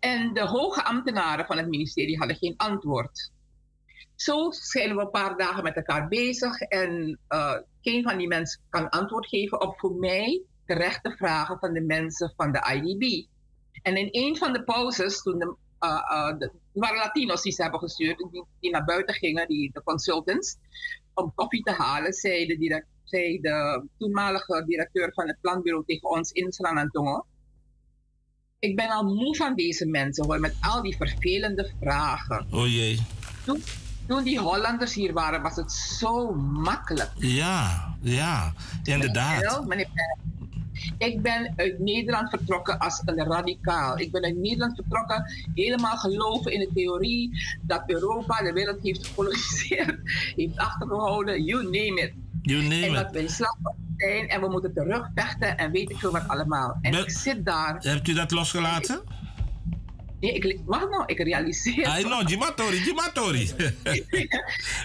En 0.00 0.34
de 0.34 0.46
hoge 0.46 0.84
ambtenaren 0.84 1.46
van 1.46 1.56
het 1.56 1.68
ministerie 1.68 2.18
hadden 2.18 2.36
geen 2.36 2.56
antwoord. 2.56 3.32
Zo 4.14 4.50
zijn 4.50 4.94
we 4.94 5.00
een 5.00 5.10
paar 5.10 5.36
dagen 5.36 5.62
met 5.62 5.76
elkaar 5.76 6.08
bezig 6.08 6.60
en 6.60 7.18
uh, 7.28 7.54
geen 7.80 8.02
van 8.02 8.18
die 8.18 8.28
mensen 8.28 8.60
kan 8.68 8.88
antwoord 8.88 9.28
geven 9.28 9.60
op 9.60 9.78
voor 9.78 9.94
mij 9.94 10.42
terechte 10.68 11.14
vragen 11.16 11.58
van 11.58 11.72
de 11.72 11.80
mensen 11.80 12.32
van 12.36 12.52
de 12.52 12.72
IDB. 12.74 13.26
En 13.82 13.96
in 13.96 14.08
een 14.10 14.36
van 14.36 14.52
de 14.52 14.62
pauzes, 14.64 15.22
toen 15.22 15.38
de, 15.38 15.56
uh, 15.80 15.90
uh, 15.90 16.38
de, 16.38 16.52
waren 16.72 16.98
Latino's 16.98 17.42
die 17.42 17.52
ze 17.52 17.62
hebben 17.62 17.80
gestuurd, 17.80 18.18
die, 18.30 18.44
die 18.60 18.70
naar 18.70 18.84
buiten 18.84 19.14
gingen, 19.14 19.48
die, 19.48 19.70
de 19.72 19.82
consultants, 19.82 20.56
om 21.14 21.32
koffie 21.34 21.62
te 21.62 21.72
halen, 21.72 22.12
zei 22.12 22.46
de, 22.46 22.58
direct, 22.58 22.86
zei 23.04 23.40
de 23.40 23.86
toenmalige 23.98 24.64
directeur 24.66 25.12
van 25.12 25.26
het 25.26 25.40
planbureau 25.40 25.84
tegen 25.86 26.10
ons 26.10 26.30
in 26.30 26.52
Sranantongo. 26.52 27.26
Ik 28.58 28.76
ben 28.76 28.88
al 28.88 29.04
moe 29.04 29.36
van 29.36 29.54
deze 29.54 29.86
mensen 29.86 30.24
hoor, 30.24 30.40
met 30.40 30.56
al 30.60 30.82
die 30.82 30.96
vervelende 30.96 31.72
vragen. 31.80 32.46
Oh 32.50 32.66
jee. 32.66 32.98
Toen, 33.44 33.62
toen 34.06 34.22
die 34.22 34.38
Hollanders 34.38 34.94
hier 34.94 35.12
waren, 35.12 35.42
was 35.42 35.56
het 35.56 35.72
zo 35.72 36.32
makkelijk. 36.34 37.10
Ja, 37.14 37.94
ja, 38.00 38.52
inderdaad. 38.84 39.66
Meneer, 39.66 39.66
meneer 39.66 40.16
ik 40.98 41.22
ben 41.22 41.52
uit 41.56 41.78
Nederland 41.78 42.30
vertrokken 42.30 42.78
als 42.78 43.02
een 43.04 43.24
radicaal. 43.24 43.98
Ik 43.98 44.12
ben 44.12 44.24
uit 44.24 44.36
Nederland 44.36 44.74
vertrokken 44.74 45.24
helemaal 45.54 45.96
geloven 45.96 46.52
in 46.52 46.60
de 46.60 46.70
theorie 46.74 47.30
dat 47.62 47.82
Europa 47.86 48.42
de 48.42 48.52
wereld 48.52 48.82
heeft 48.82 49.06
gekoloniseerd, 49.06 50.00
heeft 50.36 50.58
achtergehouden, 50.58 51.42
you 51.44 51.62
name 51.62 52.00
it. 52.00 52.12
You 52.42 52.62
name 52.62 52.84
en 52.84 52.90
it. 52.90 52.94
dat 52.94 53.12
wij 53.12 53.28
slachtoffer 53.28 53.86
zijn 53.96 54.28
en 54.28 54.40
we 54.40 54.48
moeten 54.48 54.74
terugvechten 54.74 55.58
en 55.58 55.70
weet 55.70 55.90
ik 55.90 55.96
veel 55.96 56.12
wat 56.12 56.28
allemaal. 56.28 56.78
En 56.80 56.90
Ben- 56.90 57.00
ik 57.00 57.10
zit 57.10 57.44
daar. 57.44 57.76
Hebt 57.80 58.08
u 58.08 58.14
dat 58.14 58.30
losgelaten? 58.30 59.02
Ik, 60.20 60.60
wacht 60.64 60.90
nou, 60.90 61.02
ik 61.06 61.18
realiseer. 61.18 61.98
I 61.98 62.02
know, 62.02 62.28
Jimatori, 62.28 62.76
Jimatori. 62.76 63.50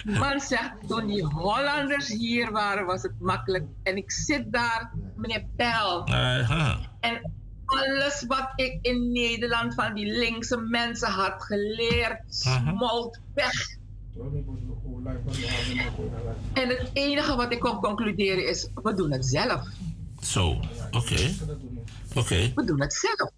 Man 0.20 0.40
zegt, 0.40 0.72
toen 0.88 1.06
die 1.06 1.24
Hollanders 1.24 2.08
hier 2.08 2.50
waren, 2.52 2.86
was 2.86 3.02
het 3.02 3.20
makkelijk. 3.20 3.64
En 3.82 3.96
ik 3.96 4.10
zit 4.10 4.52
daar, 4.52 4.92
meneer 5.16 5.44
Pijl. 5.56 6.08
Aha. 6.08 6.78
En 7.00 7.32
alles 7.64 8.24
wat 8.26 8.52
ik 8.56 8.78
in 8.82 9.12
Nederland 9.12 9.74
van 9.74 9.94
die 9.94 10.06
linkse 10.06 10.56
mensen 10.56 11.08
had 11.08 11.42
geleerd, 11.42 12.20
smolt 12.28 13.20
weg. 13.34 13.76
En 16.52 16.68
het 16.68 16.90
enige 16.92 17.36
wat 17.36 17.52
ik 17.52 17.60
kon 17.60 17.80
concluderen 17.80 18.48
is, 18.48 18.68
we 18.82 18.94
doen 18.94 19.12
het 19.12 19.26
zelf. 19.26 19.66
Zo, 20.20 20.48
oké. 20.90 21.34
Oké. 22.14 22.52
We 22.54 22.64
doen 22.64 22.80
het 22.80 22.94
zelf. 22.94 23.30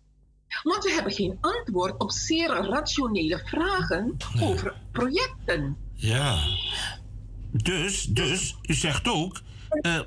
Want 0.63 0.85
we 0.85 0.93
hebben 0.93 1.13
geen 1.13 1.39
antwoord 1.41 2.01
op 2.01 2.11
zeer 2.11 2.49
rationele 2.49 3.43
vragen 3.45 4.17
over 4.41 4.75
projecten. 4.93 5.77
Ja. 5.95 6.39
Dus, 7.51 8.03
dus, 8.05 8.57
u 8.63 8.75
zegt 8.75 9.09
ook. 9.09 9.41
eh, 9.81 10.01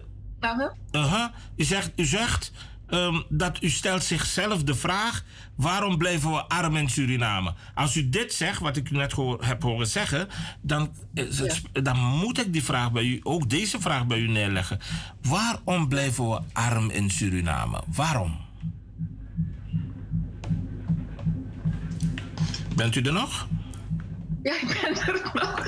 aha, 0.91 1.33
u 1.55 1.63
zegt, 1.63 1.91
u 1.95 2.05
zegt 2.05 2.51
ehm, 2.87 3.21
dat 3.29 3.63
u 3.63 3.69
stelt 3.69 4.03
zichzelf 4.03 4.63
de 4.63 4.75
vraag: 4.75 5.23
waarom 5.55 5.97
blijven 5.97 6.31
we 6.31 6.43
arm 6.47 6.75
in 6.75 6.89
Suriname? 6.89 7.53
Als 7.75 7.95
u 7.95 8.09
dit 8.09 8.33
zegt, 8.33 8.59
wat 8.59 8.77
ik 8.77 8.89
u 8.89 8.95
net 8.95 9.13
gehoor- 9.13 9.43
heb 9.45 9.61
horen 9.61 9.87
zeggen, 9.87 10.27
dan, 10.61 10.93
het- 11.13 11.61
dan 11.85 11.97
moet 11.99 12.39
ik 12.39 12.53
die 12.53 12.63
vraag 12.63 12.91
bij 12.91 13.03
u, 13.03 13.19
ook 13.23 13.49
deze 13.49 13.79
vraag 13.81 14.07
bij 14.07 14.19
u 14.19 14.27
neerleggen. 14.27 14.79
Waarom 15.21 15.87
blijven 15.87 16.29
we 16.29 16.39
arm 16.53 16.89
in 16.89 17.09
Suriname? 17.09 17.81
Waarom? 17.95 18.47
Bent 22.79 22.95
u 22.95 23.01
er 23.01 23.13
nog? 23.13 23.47
Ja, 24.43 24.53
ik 24.53 24.79
ben 24.81 24.95
er 24.95 25.31
nog. 25.33 25.59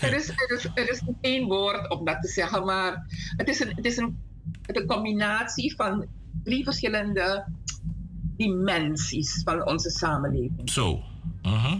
er, 0.00 0.14
is, 0.14 0.28
er, 0.28 0.50
is, 0.56 0.68
er 0.74 0.90
is 0.90 1.00
één 1.20 1.46
woord 1.48 1.90
om 1.90 2.04
dat 2.04 2.22
te 2.22 2.28
zeggen, 2.28 2.64
maar 2.64 3.06
het 3.36 3.48
is 3.48 3.60
een, 3.60 3.72
het 3.74 3.84
is 3.84 3.96
een, 3.96 4.18
het 4.62 4.76
is 4.76 4.82
een 4.82 4.88
combinatie 4.88 5.74
van 5.76 6.06
drie 6.44 6.64
verschillende 6.64 7.44
dimensies 8.36 9.42
van 9.44 9.66
onze 9.66 9.90
samenleving. 9.90 10.70
Zo. 10.70 11.00
Mhm. 11.42 11.78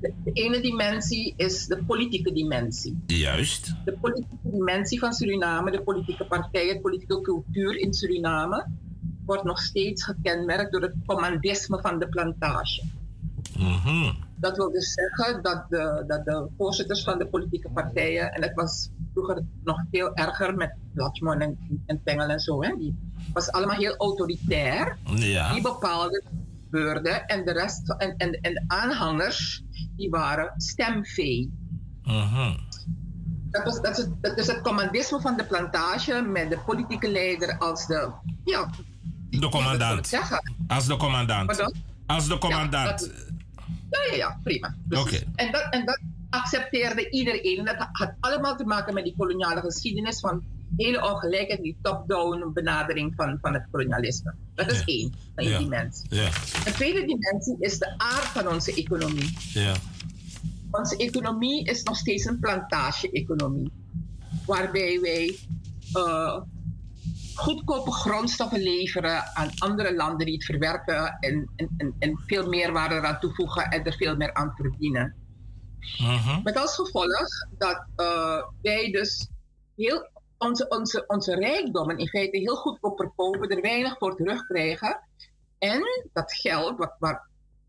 De, 0.00 0.12
de 0.24 0.32
ene 0.32 0.60
dimensie 0.60 1.34
is 1.36 1.66
de 1.66 1.84
politieke 1.84 2.32
dimensie. 2.32 2.98
Juist. 3.06 3.74
De 3.84 3.98
politieke 4.00 4.36
dimensie 4.42 4.98
van 4.98 5.12
Suriname, 5.12 5.70
de 5.70 5.82
politieke 5.82 6.24
partijen, 6.24 6.74
de 6.74 6.80
politieke 6.80 7.20
cultuur 7.20 7.76
in 7.76 7.94
Suriname, 7.94 8.66
wordt 9.24 9.44
nog 9.44 9.60
steeds 9.60 10.04
gekenmerkt 10.04 10.72
door 10.72 10.82
het 10.82 10.94
commandisme 11.06 11.80
van 11.80 11.98
de 11.98 12.08
plantage. 12.08 12.82
Mhm. 13.58 14.12
Dat 14.36 14.56
wil 14.56 14.72
dus 14.72 14.92
zeggen 14.92 15.42
dat 15.42 15.64
de, 15.68 16.04
dat 16.06 16.24
de 16.24 16.48
voorzitters 16.56 17.04
van 17.04 17.18
de 17.18 17.26
politieke 17.26 17.70
partijen, 17.70 18.32
en 18.32 18.40
dat 18.40 18.52
was 18.54 18.90
vroeger 19.12 19.44
nog 19.64 19.84
veel 19.90 20.14
erger 20.14 20.54
met 20.54 20.74
Latchman 20.94 21.40
en, 21.40 21.82
en 21.86 22.02
Pengel 22.02 22.28
en 22.28 22.40
zo, 22.40 22.62
hè, 22.62 22.76
die 22.78 22.94
was 23.32 23.50
allemaal 23.50 23.76
heel 23.76 23.96
autoritair. 23.96 24.98
Ja. 25.14 25.52
Die 25.52 25.62
bepaalde 25.62 26.22
beurden 26.70 27.26
en 27.26 27.44
de 27.44 27.52
rest 27.52 27.90
en, 27.90 28.16
en, 28.16 28.32
en 28.40 28.54
de 28.54 28.64
aanhangers 28.66 29.64
die 29.96 30.10
waren 30.10 30.52
stemvee. 30.56 31.52
Mhm. 32.02 32.54
Dat, 33.50 33.64
was, 33.64 33.80
dat, 33.80 33.98
is, 33.98 34.06
dat 34.20 34.38
is 34.38 34.46
het 34.46 34.60
commandisme 34.60 35.20
van 35.20 35.36
de 35.36 35.44
plantage 35.44 36.22
met 36.22 36.50
de 36.50 36.58
politieke 36.58 37.10
leider 37.10 37.58
als 37.58 37.86
de, 37.86 38.10
ja, 38.44 38.70
De 39.40 39.48
commandant. 39.48 40.12
Als 40.66 40.86
de 40.86 40.96
commandant. 40.96 41.46
Pardon? 41.46 41.74
Als 42.06 42.28
de 42.28 42.38
commandant. 42.38 43.00
Ja, 43.00 43.06
dat- 43.06 43.30
ja, 43.90 44.10
ja, 44.10 44.16
ja, 44.16 44.38
prima. 44.42 44.74
Oké. 44.90 45.02
Precies. 45.02 45.24
En, 45.34 45.52
dat, 45.52 45.66
en 45.70 45.84
dat 45.86 46.00
accepteerde 46.30 47.10
iedereen. 47.10 47.58
En 47.58 47.64
dat 47.64 47.88
had 47.92 48.12
allemaal 48.20 48.56
te 48.56 48.64
maken 48.64 48.94
met 48.94 49.04
die 49.04 49.14
koloniale 49.18 49.60
geschiedenis 49.60 50.20
van 50.20 50.42
hele 50.76 51.10
ongelijkheid, 51.12 51.62
die 51.62 51.76
top-down 51.82 52.50
benadering 52.54 53.12
van, 53.16 53.38
van 53.40 53.52
het 53.54 53.66
kolonialisme. 53.70 54.34
Dat 54.54 54.70
is 54.70 54.82
één, 54.84 55.12
Ja. 55.36 55.58
dimensie. 55.58 56.06
Ja. 56.14 56.28
De 56.64 56.72
tweede 56.74 57.04
dimensie 57.04 57.56
is 57.58 57.78
de 57.78 57.94
aard 57.98 58.24
van 58.26 58.48
onze 58.48 58.74
economie. 58.74 59.36
Ja. 59.52 59.72
Onze 60.70 60.96
economie 60.96 61.64
is 61.64 61.82
nog 61.82 61.96
steeds 61.96 62.24
een 62.24 62.38
plantage-economie. 62.38 63.70
Waarbij 64.46 64.98
wij 65.00 65.36
eh, 65.92 66.40
goedkope 67.34 67.92
grondstoffen 67.92 68.62
leveren 68.62 69.36
aan 69.36 69.50
andere 69.58 69.94
landen 69.94 70.26
die 70.26 70.34
het 70.34 70.44
verwerken 70.44 71.16
en, 71.20 71.50
en, 71.56 71.94
en, 71.98 72.22
veel 72.26 72.48
meerwaarde 72.48 72.94
eraan 72.94 73.20
toevoegen 73.20 73.70
en 73.70 73.84
er 73.84 73.96
veel 73.96 74.16
meer 74.16 74.34
aan 74.34 74.54
verdienen. 74.56 75.16
Met 76.42 76.56
als 76.56 76.74
gevolg 76.74 77.28
dat 77.58 77.84
uh, 77.96 78.42
wij 78.62 78.90
dus 78.90 79.28
heel 79.76 80.10
onze, 80.38 80.68
onze, 80.68 81.04
onze 81.06 81.34
rijkdommen 81.34 81.98
in 81.98 82.08
feite 82.08 82.38
heel 82.38 82.56
goed 82.56 82.78
verkopen, 82.80 83.48
er 83.48 83.60
weinig 83.60 83.98
voor 83.98 84.16
terugkrijgen. 84.16 85.00
En 85.58 85.82
dat 86.12 86.32
geld, 86.32 86.78
wat, 86.98 87.20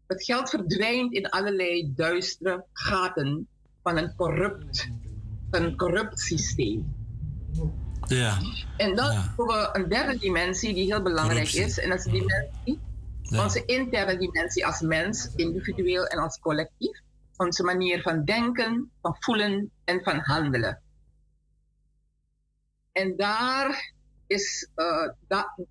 dat 0.07 0.23
geld 0.23 0.49
verdwijnt 0.49 1.13
in 1.13 1.29
allerlei 1.29 1.93
duistere 1.95 2.65
gaten 2.73 3.47
van 3.83 3.97
een 3.97 4.15
corrupt, 4.15 4.89
een 5.51 5.77
corrupt 5.77 6.19
systeem. 6.19 7.01
Ja. 8.07 8.37
En 8.77 8.95
dan 8.95 9.11
ja. 9.11 9.33
we 9.35 9.69
een 9.73 9.89
derde 9.89 10.17
dimensie 10.17 10.73
die 10.73 10.85
heel 10.85 11.01
belangrijk 11.01 11.51
is. 11.51 11.79
En 11.79 11.89
dat 11.89 11.97
is 11.97 12.03
de 12.03 12.11
dimensie, 12.11 12.79
ja. 13.21 13.43
onze 13.43 13.65
interne 13.65 14.17
dimensie 14.17 14.65
als 14.65 14.81
mens, 14.81 15.29
individueel 15.35 16.05
en 16.05 16.19
als 16.19 16.39
collectief. 16.39 17.01
Onze 17.37 17.63
manier 17.63 18.01
van 18.01 18.25
denken, 18.25 18.91
van 19.01 19.15
voelen 19.19 19.71
en 19.83 20.03
van 20.03 20.19
handelen. 20.19 20.81
En 22.91 23.15
daar 23.15 23.93
is, 24.27 24.69
uh, 24.75 25.09
dat, 25.27 25.65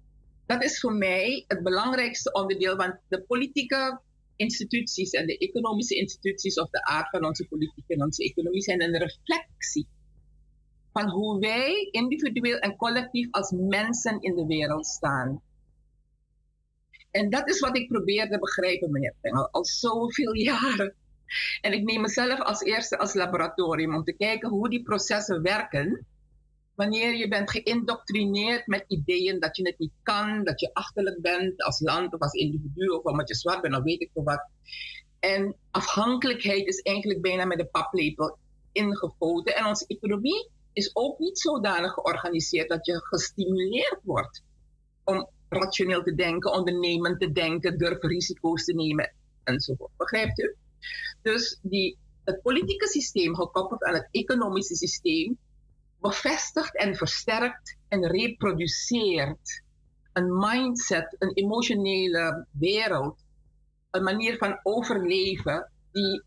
dat 0.47 0.63
is 0.63 0.81
voor 0.81 0.95
mij 0.95 1.45
het 1.47 1.63
belangrijkste 1.63 2.33
onderdeel, 2.33 2.77
want 2.77 2.99
de 3.09 3.23
politieke 3.23 4.01
instituties 4.37 5.11
en 5.11 5.27
de 5.27 5.39
economische 5.39 5.95
instituties 5.95 6.61
of 6.61 6.71
de 6.71 6.85
aard 6.85 7.11
van 7.11 7.25
onze 7.25 7.47
politiek 7.49 7.89
en 7.89 8.03
onze 8.03 8.25
economie 8.25 8.63
zijn 8.63 8.83
een 8.83 8.99
reflectie 8.99 9.87
van 10.93 11.11
hoe 11.11 11.39
wij 11.39 11.89
individueel 11.91 12.59
en 12.59 12.77
collectief 12.77 13.29
als 13.31 13.51
mensen 13.51 14.21
in 14.21 14.35
de 14.35 14.47
wereld 14.47 14.87
staan. 14.87 15.43
En 17.11 17.31
dat 17.31 17.49
is 17.49 17.61
wat 17.61 17.77
ik 17.77 17.89
probeer 17.89 18.29
te 18.29 18.39
begrijpen, 18.39 18.91
meneer 18.91 19.15
Pengel, 19.21 19.49
al 19.51 19.65
zoveel 19.65 20.35
jaren. 20.51 20.95
En 21.61 21.73
ik 21.73 21.83
neem 21.83 22.01
mezelf 22.01 22.41
als 22.41 22.61
eerste 22.61 22.99
als 22.99 23.15
laboratorium 23.15 23.95
om 23.95 24.05
te 24.05 24.13
kijken 24.13 24.49
hoe 24.49 24.71
die 24.71 24.83
processen 24.83 25.43
werken. 25.43 26.07
Wanneer 26.75 27.15
je 27.15 27.29
bent 27.29 27.51
geïndoctrineerd 27.51 28.67
met 28.67 28.85
ideeën 28.89 29.41
dat 29.41 29.57
je 29.57 29.67
het 29.67 29.79
niet 29.79 29.93
kan, 30.03 30.45
dat 30.45 30.61
je 30.61 30.71
achterlijk 30.73 31.21
bent 31.21 31.63
als 31.63 31.81
land 31.81 32.15
of 32.15 32.21
als 32.21 32.33
individu 32.33 32.87
of 32.87 33.03
omdat 33.03 33.29
je 33.29 33.35
zwart 33.35 33.61
bent 33.61 33.77
of 33.77 33.83
weet 33.83 34.01
ik 34.01 34.11
veel 34.13 34.25
wat. 34.25 34.49
En 35.21 35.57
afhankelijkheid 35.71 36.67
is 36.67 36.81
eigenlijk 36.81 37.23
bijna 37.23 37.45
met 37.45 37.59
de 37.59 37.67
paplepel 37.67 38.39
ingegoten. 38.73 39.57
En 39.57 39.67
onze 39.67 39.87
economie 39.87 40.51
is 40.73 40.91
ook 40.97 41.19
niet 41.19 41.39
zodanig 41.39 41.93
georganiseerd 41.93 42.69
dat 42.69 42.87
je 42.87 43.01
gestimuleerd 43.05 44.01
wordt 44.03 44.43
om 45.05 45.29
rationeel 45.49 46.03
te 46.03 46.15
denken, 46.15 46.53
ondernemend 46.53 47.21
te 47.21 47.33
denken, 47.33 47.79
durven 47.79 48.09
risico's 48.09 48.65
te 48.65 48.75
nemen 48.75 49.15
enzovoort. 49.45 49.97
Begrijpt 49.97 50.39
u? 50.39 50.57
Dus 51.23 51.59
die, 51.63 51.99
het 52.25 52.43
politieke 52.43 52.89
systeem 52.89 53.35
gekoppeld 53.35 53.85
aan 53.85 53.95
het 53.95 54.09
economische 54.11 54.77
systeem 54.77 55.39
bevestigt 56.01 56.77
en 56.77 56.95
versterkt 56.95 57.77
en 57.89 58.07
reproduceert 58.07 59.63
een 60.13 60.39
mindset, 60.39 61.17
een 61.19 61.35
emotionele 61.35 62.47
wereld, 62.51 63.25
een 63.91 64.03
manier 64.03 64.37
van 64.37 64.61
overleven 64.63 65.71
die 65.93 66.23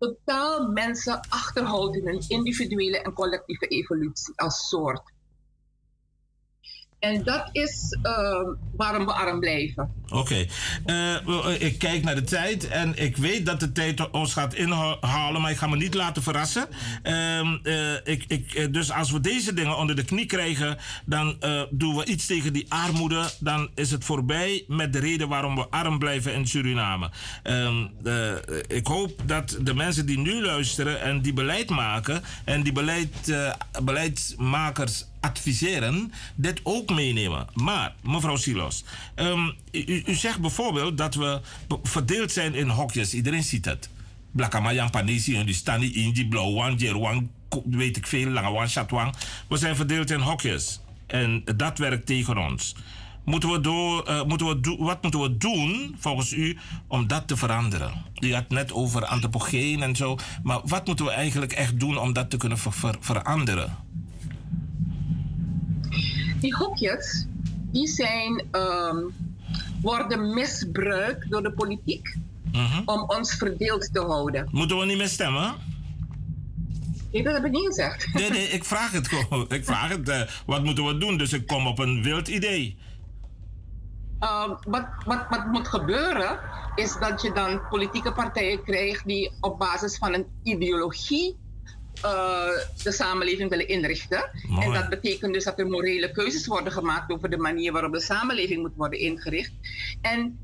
totaal 0.00 0.68
mensen 0.68 1.20
achterhoudt 1.28 1.96
in 1.96 2.08
een 2.08 2.24
individuele 2.28 2.98
en 3.02 3.12
collectieve 3.12 3.66
evolutie 3.66 4.32
als 4.36 4.68
soort. 4.68 5.02
En 7.00 7.22
dat 7.24 7.48
is 7.52 7.98
uh, 8.02 8.48
waarom 8.76 9.06
we 9.06 9.12
arm 9.12 9.40
blijven. 9.40 9.90
Oké. 10.08 10.46
Uh, 10.86 11.60
ik 11.60 11.78
kijk 11.78 12.02
naar 12.02 12.14
de 12.14 12.22
tijd 12.22 12.68
en 12.68 12.96
ik 12.96 13.16
weet 13.16 13.46
dat 13.46 13.60
de 13.60 13.72
tijd 13.72 14.10
ons 14.10 14.32
gaat 14.32 14.54
inhalen, 14.54 15.40
maar 15.40 15.50
ik 15.50 15.56
ga 15.56 15.66
me 15.66 15.76
niet 15.76 15.94
laten 15.94 16.22
verrassen. 16.22 16.68
Uh, 17.02 17.94
ik, 18.04 18.24
ik, 18.28 18.72
dus 18.72 18.92
als 18.92 19.10
we 19.10 19.20
deze 19.20 19.54
dingen 19.54 19.76
onder 19.76 19.96
de 19.96 20.04
knie 20.04 20.26
krijgen, 20.26 20.78
dan 21.04 21.36
doen 21.70 21.96
we 21.96 22.04
iets 22.04 22.26
tegen 22.26 22.52
die 22.52 22.66
armoede. 22.68 23.30
Dan 23.38 23.70
is 23.74 23.90
het 23.90 24.04
voorbij 24.04 24.64
met 24.66 24.92
de 24.92 24.98
reden 24.98 25.28
waarom 25.28 25.54
we 25.54 25.66
arm 25.70 25.98
blijven 25.98 26.34
in 26.34 26.46
Suriname. 26.46 27.10
Ehm, 27.42 27.86
ik 28.66 28.86
hoop 28.86 29.22
dat 29.26 29.58
de 29.60 29.74
mensen 29.74 30.06
die 30.06 30.18
nu 30.18 30.42
luisteren 30.42 31.00
en 31.00 31.22
die 31.22 31.32
beleid 31.32 31.70
maken 31.70 32.22
en 32.44 32.62
die 32.62 32.72
beleid, 32.72 33.34
beleidsmakers 33.82 35.04
adviseren, 35.20 36.12
dit 36.34 36.60
ook 36.62 36.90
meenemen. 36.90 37.46
Maar, 37.54 37.94
mevrouw 38.02 38.36
Silos, 38.36 38.84
um, 39.16 39.54
u, 39.72 40.14
zegt 40.14 40.40
bijvoorbeeld 40.40 40.98
dat 40.98 41.14
we 41.14 41.40
verdeeld 41.82 42.32
zijn 42.32 42.54
in 42.54 42.68
hokjes. 42.68 43.14
Iedereen 43.14 43.42
ziet 43.42 43.64
het. 43.64 43.88
Blakamayan 44.30 44.90
Panisi, 44.90 45.36
en 45.36 45.46
die 45.46 45.54
staan 45.54 45.82
in 45.82 46.12
die 46.12 46.28
blauwang, 46.28 46.80
jerwang, 46.80 47.28
weet 47.64 47.96
ik 47.96 48.06
veel, 48.06 48.28
langewang, 48.28 48.70
chatwang. 48.70 49.14
We 49.48 49.56
zijn 49.56 49.76
verdeeld 49.76 50.10
in 50.10 50.20
hokjes. 50.20 50.80
En 51.06 51.42
dat 51.56 51.78
werkt 51.78 52.06
tegen 52.06 52.38
ons. 52.38 52.74
Moeten 53.24 53.50
we 53.50 53.60
door, 53.60 54.08
uh, 54.08 54.22
moeten 54.24 54.46
we 54.46 54.76
wat 54.78 55.02
moeten 55.02 55.20
we 55.20 55.36
doen, 55.36 55.96
volgens 55.98 56.32
u, 56.32 56.58
om 56.86 57.06
dat 57.06 57.28
te 57.28 57.36
veranderen? 57.36 57.92
U 58.20 58.34
had 58.34 58.48
net 58.48 58.72
over 58.72 59.04
antropogeen 59.04 59.82
en 59.82 59.96
zo. 59.96 60.18
Maar 60.42 60.60
wat 60.64 60.86
moeten 60.86 61.04
we 61.04 61.10
eigenlijk 61.10 61.52
echt 61.52 61.80
doen 61.80 61.98
om 61.98 62.12
dat 62.12 62.30
te 62.30 62.36
kunnen 62.36 62.58
ver, 62.58 62.72
ver, 62.72 62.96
veranderen? 63.00 63.76
Die 66.40 66.54
hokjes, 66.54 67.26
die 67.72 67.86
zijn, 67.86 68.48
um, 68.52 69.14
worden 69.82 70.34
misbruikt 70.34 71.30
door 71.30 71.42
de 71.42 71.52
politiek 71.52 72.16
uh-huh. 72.52 72.82
om 72.84 73.04
ons 73.06 73.34
verdeeld 73.34 73.92
te 73.92 74.00
houden. 74.00 74.48
Moeten 74.50 74.78
we 74.78 74.84
niet 74.84 74.96
meer 74.96 75.08
stemmen? 75.08 75.54
Nee, 77.12 77.22
dat 77.22 77.32
heb 77.32 77.44
ik 77.44 77.50
niet 77.50 77.66
gezegd. 77.66 78.14
Nee, 78.14 78.30
nee, 78.30 78.48
ik 78.48 78.64
vraag 78.64 78.92
het 78.92 79.08
gewoon. 79.08 79.46
Ik 79.48 79.64
vraag 79.64 79.88
het. 79.88 80.08
Uh, 80.08 80.20
wat 80.46 80.64
moeten 80.64 80.84
we 80.86 80.98
doen? 80.98 81.16
Dus 81.16 81.32
ik 81.32 81.46
kom 81.46 81.66
op 81.66 81.78
een 81.78 82.02
wild 82.02 82.28
idee. 82.28 82.78
Uh, 84.20 84.48
wat, 84.48 84.86
wat, 85.04 85.26
wat 85.30 85.46
moet 85.46 85.68
gebeuren, 85.68 86.38
is 86.74 86.96
dat 87.00 87.22
je 87.22 87.32
dan 87.32 87.60
politieke 87.68 88.12
partijen 88.12 88.64
krijgt 88.64 89.06
die 89.06 89.32
op 89.40 89.58
basis 89.58 89.98
van 89.98 90.14
een 90.14 90.26
ideologie 90.42 91.36
uh, 92.04 92.48
de 92.82 92.92
samenleving 92.92 93.50
willen 93.50 93.68
inrichten. 93.68 94.30
Mooi. 94.48 94.66
En 94.66 94.72
dat 94.72 94.88
betekent 94.88 95.34
dus 95.34 95.44
dat 95.44 95.58
er 95.58 95.66
morele 95.66 96.10
keuzes 96.10 96.46
worden 96.46 96.72
gemaakt 96.72 97.12
over 97.12 97.30
de 97.30 97.38
manier 97.38 97.72
waarop 97.72 97.92
de 97.92 98.00
samenleving 98.00 98.60
moet 98.60 98.76
worden 98.76 98.98
ingericht. 98.98 99.52
En 100.00 100.38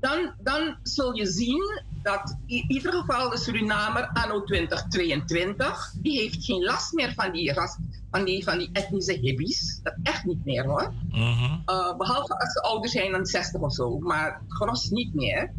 dan, 0.00 0.32
dan 0.38 0.76
zul 0.82 1.16
je 1.16 1.26
zien 1.26 1.82
dat 2.02 2.36
in 2.46 2.64
ieder 2.68 2.92
geval 2.92 3.30
de 3.30 3.38
Surinamer 3.38 4.10
anno 4.12 4.42
2022, 4.42 5.94
die 6.02 6.20
heeft 6.20 6.44
geen 6.44 6.62
last 6.62 6.92
meer 6.92 7.12
van 7.12 7.32
die, 7.32 7.52
ras, 7.52 7.76
van 8.10 8.24
die, 8.24 8.44
van 8.44 8.58
die 8.58 8.70
etnische 8.72 9.12
hippies. 9.12 9.80
Dat 9.82 9.94
echt 10.02 10.24
niet 10.24 10.44
meer 10.44 10.64
hoor. 10.64 10.92
Uh-huh. 11.12 11.52
Uh, 11.66 11.96
behalve 11.96 12.38
als 12.38 12.52
ze 12.52 12.62
ouder 12.62 12.90
zijn 12.90 13.12
dan 13.12 13.26
60 13.26 13.60
of 13.60 13.72
zo, 13.72 13.98
maar 13.98 14.42
gros 14.48 14.88
niet 14.90 15.14
meer. 15.14 15.52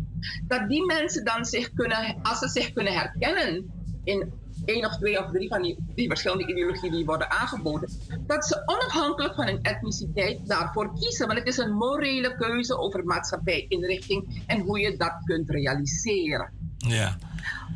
Dat 0.48 0.70
die 0.70 0.86
mensen 0.86 1.26
dan 1.26 1.46
zich 1.46 1.74
kunnen, 1.74 2.20
als 2.22 2.40
ze 2.40 2.48
zich 2.48 2.74
kunnen 2.74 2.94
herkennen 2.94 3.72
in 4.04 4.32
één 4.66 4.86
of 4.86 4.98
twee 4.98 5.20
of 5.20 5.32
drie 5.32 5.48
van 5.48 5.62
die, 5.62 5.78
die 5.96 6.08
verschillende 6.08 6.48
ideologieën 6.48 6.92
die 6.92 7.06
worden 7.06 7.32
aangeboden, 7.32 7.90
dat 8.28 8.46
ze 8.46 8.62
onafhankelijk 8.66 9.36
van 9.36 9.46
hun 9.46 9.62
etniciteit 9.62 10.48
daarvoor 10.48 10.94
kiezen. 11.00 11.28
Want 11.28 11.40
het 11.40 11.48
is 11.48 11.58
een 11.58 11.74
morele 11.74 12.36
keuze 12.36 12.78
over 12.78 13.06
maatschappijinrichting 13.06 14.44
en 14.48 14.60
hoe 14.60 14.80
je 14.80 14.98
dat 14.98 15.14
kunt 15.24 15.50
realiseren. 15.50 16.52
Ja. 16.78 17.18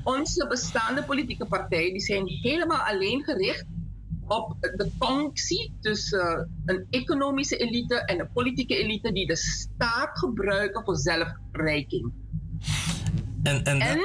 Onze 0.04 0.48
bestaande 0.48 1.04
politieke 1.04 1.46
partijen 1.46 1.92
die 1.92 2.02
zijn 2.02 2.28
helemaal 2.28 2.80
alleen 2.80 3.24
gericht 3.24 3.66
op 4.28 4.56
de 4.60 4.92
functie 5.00 5.74
tussen 5.82 6.52
een 6.66 6.86
economische 6.90 7.58
elite 7.58 7.96
en 7.96 8.20
een 8.20 8.30
politieke 8.34 8.78
elite 8.78 9.12
die 9.12 9.28
de 9.28 9.36
staat 9.36 10.20
gebruiken 10.20 10.84
voor 10.84 10.98
zelfverrijking. 10.98 12.14
En, 13.44 13.64
en, 13.64 13.80
en 13.80 14.00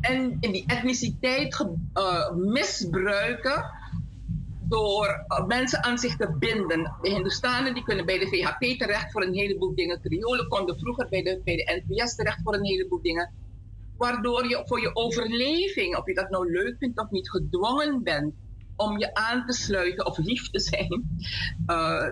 en 0.00 0.36
in 0.40 0.52
die 0.52 0.64
etniciteit 0.66 1.66
uh, 1.94 2.30
misbruiken 2.34 3.64
door 4.68 5.24
mensen 5.46 5.84
aan 5.84 5.98
zich 5.98 6.16
te 6.16 6.36
binden. 6.38 6.96
De 7.02 7.10
Hindustanen 7.10 7.74
die 7.74 7.82
kunnen 7.82 8.06
bij 8.06 8.18
de 8.18 8.26
VHP 8.26 8.78
terecht 8.78 9.12
voor 9.12 9.22
een 9.22 9.34
heleboel 9.34 9.74
dingen. 9.74 10.00
Kriolen 10.00 10.48
konden 10.48 10.78
vroeger 10.78 11.08
bij 11.08 11.22
de, 11.22 11.40
bij 11.44 11.56
de 11.56 11.82
NPS 11.86 12.14
terecht 12.14 12.40
voor 12.42 12.54
een 12.54 12.64
heleboel 12.64 13.02
dingen. 13.02 13.32
Waardoor 13.96 14.48
je 14.48 14.62
voor 14.66 14.80
je 14.80 14.96
overleving, 14.96 15.96
of 15.96 16.06
je 16.06 16.14
dat 16.14 16.30
nou 16.30 16.52
leuk 16.52 16.76
vindt 16.78 17.00
of 17.00 17.10
niet, 17.10 17.30
gedwongen 17.30 18.02
bent 18.02 18.34
om 18.76 18.98
je 18.98 19.14
aan 19.14 19.46
te 19.46 19.52
sluiten 19.52 20.06
of 20.06 20.18
lief 20.18 20.50
te 20.50 20.60
zijn 20.60 21.18
uh, 21.66 22.10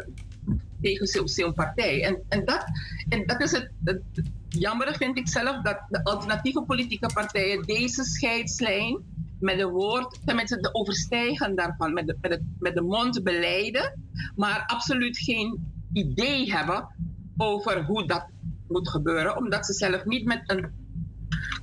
tegen 0.81 1.29
zo'n 1.29 1.55
partij. 1.55 2.05
En, 2.05 2.23
en, 2.29 2.45
dat, 2.45 2.65
en 3.09 3.27
dat 3.27 3.41
is 3.41 3.51
het, 3.53 3.71
het 3.85 4.03
jammer 4.49 4.95
vind 4.97 5.19
ik 5.19 5.29
zelf 5.29 5.63
dat 5.63 5.81
de 5.89 6.05
alternatieve 6.05 6.63
politieke 6.63 7.11
partijen 7.15 7.63
deze 7.63 8.05
scheidslijn 8.05 9.03
met 9.41 9.59
de 9.59 9.69
woord, 9.69 10.21
tenminste 10.25 10.61
de 10.61 10.75
overstijgen 10.75 11.57
daarvan, 11.57 11.93
met 11.93 12.07
de, 12.07 12.17
met, 12.21 12.43
met 12.59 12.75
de 12.75 12.83
mond 12.83 13.23
beleiden, 13.23 14.03
maar 14.37 14.65
absoluut 14.67 15.19
geen 15.19 15.73
idee 15.93 16.53
hebben 16.53 16.89
over 17.37 17.85
hoe 17.85 18.07
dat 18.07 18.27
moet 18.69 18.89
gebeuren, 18.89 19.37
omdat 19.37 19.67
ze 19.67 19.73
zelf 19.73 20.05
niet 20.05 20.25
met 20.25 20.43
een 20.47 20.73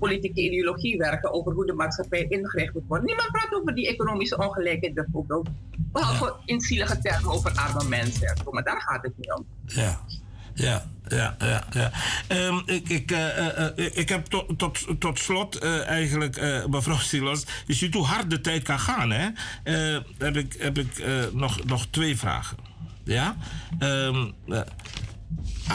politieke 0.08 0.42
ideologie 0.42 0.98
werken 0.98 1.34
over 1.34 1.54
hoe 1.54 1.66
de 1.66 1.74
maatschappij 1.74 2.26
ingericht 2.30 2.74
moet 2.74 2.84
worden. 2.88 3.06
Niemand 3.06 3.32
praat 3.32 3.54
over 3.54 3.76
die 3.76 3.88
economische 3.88 4.38
ongelijkheid 4.38 4.94
bijvoorbeeld. 4.94 5.50
Behalve 5.78 6.36
in 6.46 6.62
zielige 6.62 7.00
termen 7.00 7.32
over 7.32 7.52
arme 7.52 7.90
mensen. 7.90 8.38
Maar 8.52 8.64
daar 8.64 8.82
gaat 8.82 9.04
het 9.04 9.18
niet 9.18 9.34
om. 9.34 9.46
Ja. 9.66 10.00
Ja, 10.54 10.86
ja, 11.08 11.36
ja. 11.40 11.64
ja. 11.72 11.92
Um, 12.48 12.64
ik, 12.66 12.90
ik, 12.90 13.12
uh, 13.12 13.38
uh, 13.48 13.98
ik 13.98 14.10
heb 14.10 14.26
tot, 14.26 14.60
tot, 14.60 14.86
tot 15.00 15.20
slot 15.20 15.60
eigenlijk, 15.60 16.66
mevrouw 16.70 16.98
Silos, 16.98 17.46
je 17.66 17.74
ziet 17.74 17.94
hoe 17.94 18.06
hard 18.06 18.30
de 18.30 18.42
tijd 18.42 18.64
kan 18.64 18.80
gaan, 18.80 19.12
hè? 19.12 19.30
heb 20.18 20.36
ik, 20.36 20.56
heb 20.60 20.78
ik 20.78 21.06
nog, 21.32 21.66
nog 21.66 21.86
twee 21.90 22.18
vragen. 22.18 22.58
Ja? 23.04 23.36
Um, 23.80 24.34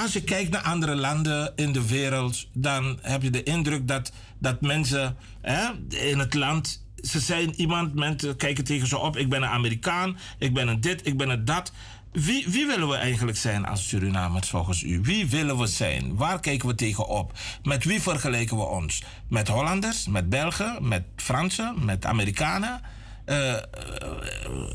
als 0.02 0.12
je 0.12 0.22
kijkt 0.22 0.50
naar 0.50 0.62
andere 0.62 0.94
landen 0.94 1.52
in 1.56 1.72
de 1.72 1.86
wereld, 1.86 2.46
dan 2.52 2.98
heb 3.02 3.22
je 3.22 3.30
de 3.30 3.42
indruk 3.42 3.88
dat, 3.88 4.12
dat 4.38 4.60
mensen 4.60 5.16
hè, 5.40 5.70
in 5.88 6.18
het 6.18 6.34
land. 6.34 6.84
Ze 6.96 7.20
zijn 7.20 7.54
iemand, 7.54 7.94
mensen 7.94 8.36
kijken 8.36 8.64
tegen 8.64 8.88
ze 8.88 8.98
op. 8.98 9.16
Ik 9.16 9.28
ben 9.28 9.42
een 9.42 9.48
Amerikaan, 9.48 10.18
ik 10.38 10.54
ben 10.54 10.68
een 10.68 10.80
dit, 10.80 11.06
ik 11.06 11.16
ben 11.16 11.28
een 11.28 11.44
dat. 11.44 11.72
Wie, 12.12 12.46
wie 12.48 12.66
willen 12.66 12.88
we 12.88 12.96
eigenlijk 12.96 13.36
zijn 13.36 13.66
als 13.66 13.88
Surinamers 13.88 14.48
volgens 14.48 14.82
u? 14.82 15.00
Wie 15.00 15.26
willen 15.26 15.58
we 15.58 15.66
zijn? 15.66 16.16
Waar 16.16 16.40
kijken 16.40 16.68
we 16.68 16.74
tegen 16.74 17.08
op? 17.08 17.32
Met 17.62 17.84
wie 17.84 18.02
vergelijken 18.02 18.56
we 18.56 18.62
ons? 18.62 19.02
Met 19.28 19.48
Hollanders, 19.48 20.06
met 20.06 20.28
Belgen, 20.28 20.88
met 20.88 21.02
Fransen, 21.16 21.84
met 21.84 22.04
Amerikanen? 22.04 22.80
Uh, 23.26 23.48
uh, 23.48 23.56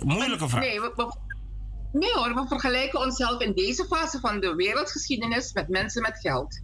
moeilijke 0.04 0.50
vraag. 0.50 0.62
Nee, 0.62 0.80
we, 0.80 1.16
nee 2.00 2.14
hoor, 2.14 2.34
we 2.34 2.46
vergelijken 2.48 3.00
onszelf 3.00 3.42
in 3.42 3.54
deze 3.54 3.86
fase 3.86 4.20
van 4.20 4.40
de 4.40 4.56
wereldgeschiedenis 4.56 5.54
met 5.54 5.70
mensen 5.70 6.02
met 6.02 6.18
geld. 6.22 6.60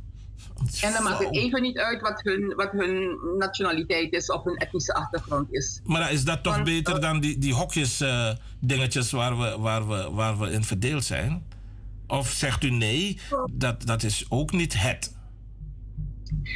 En 0.82 0.94
dan 0.94 1.04
maakt 1.04 1.20
het 1.20 1.36
even 1.36 1.62
niet 1.62 1.78
uit 1.78 2.02
wat 2.02 2.22
hun, 2.24 2.54
wat 2.56 2.72
hun 2.72 3.20
nationaliteit 3.38 4.14
is 4.14 4.32
of 4.32 4.44
hun 4.44 4.58
etnische 4.58 4.94
achtergrond 4.94 5.54
is. 5.54 5.80
Maar 5.84 6.12
is 6.12 6.24
dat 6.24 6.44
toch 6.44 6.64
beter 6.64 7.02
dan 7.02 7.20
die, 7.20 7.38
die 7.38 7.54
hokjes 7.54 8.02
uh, 8.02 8.30
dingetjes 8.60 9.12
waar 9.12 9.40
we, 9.40 9.58
waar, 9.60 9.88
we, 9.88 10.10
waar 10.12 10.40
we 10.40 10.52
in 10.52 10.64
verdeeld 10.64 11.04
zijn? 11.04 11.46
Of 12.08 12.30
zegt 12.30 12.64
u 12.64 12.70
nee, 12.70 13.20
dat, 13.52 13.86
dat 13.86 14.04
is 14.04 14.26
ook 14.30 14.52
niet 14.52 14.82
het? 14.82 15.16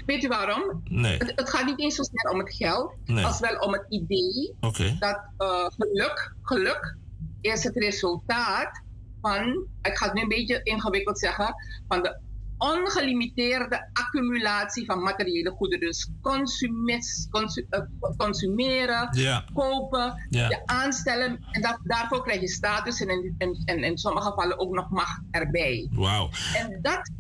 Weet 0.05 0.23
u 0.23 0.27
waarom? 0.27 0.81
Nee. 0.83 1.17
Het, 1.17 1.31
het 1.35 1.49
gaat 1.49 1.65
niet 1.65 1.79
eens 1.79 1.95
zozeer 1.95 2.29
om 2.31 2.39
het 2.39 2.53
geld, 2.53 2.93
nee. 3.05 3.25
als 3.25 3.39
wel 3.39 3.57
om 3.57 3.73
het 3.73 3.85
idee 3.89 4.53
okay. 4.59 4.95
dat 4.99 5.19
uh, 5.37 5.65
geluk, 5.77 6.33
geluk 6.41 6.97
is 7.45 7.63
het 7.63 7.75
resultaat 7.75 8.83
van, 9.21 9.67
ik 9.81 9.97
ga 9.97 10.05
het 10.05 10.13
nu 10.13 10.21
een 10.21 10.27
beetje 10.27 10.63
ingewikkeld 10.63 11.19
zeggen, 11.19 11.55
van 11.87 12.01
de 12.01 12.19
ongelimiteerde 12.57 13.89
accumulatie 13.93 14.85
van 14.85 15.01
materiële 15.01 15.49
goederen. 15.49 15.87
Dus 15.87 16.09
consumis, 16.21 17.27
consu, 17.31 17.65
uh, 17.69 17.79
consumeren, 18.17 19.07
ja. 19.11 19.45
kopen, 19.53 20.27
ja. 20.29 20.49
je 20.49 20.61
aanstellen. 20.65 21.45
En 21.51 21.61
dat, 21.61 21.79
daarvoor 21.83 22.23
krijg 22.23 22.41
je 22.41 22.47
status 22.47 23.01
en 23.01 23.09
in, 23.09 23.35
in, 23.37 23.61
in, 23.65 23.83
in 23.83 23.97
sommige 23.97 24.29
gevallen 24.29 24.59
ook 24.59 24.73
nog 24.73 24.89
macht 24.89 25.21
erbij. 25.31 25.89
Wauw. 25.91 26.29
En 26.55 26.79
dat, 26.81 27.11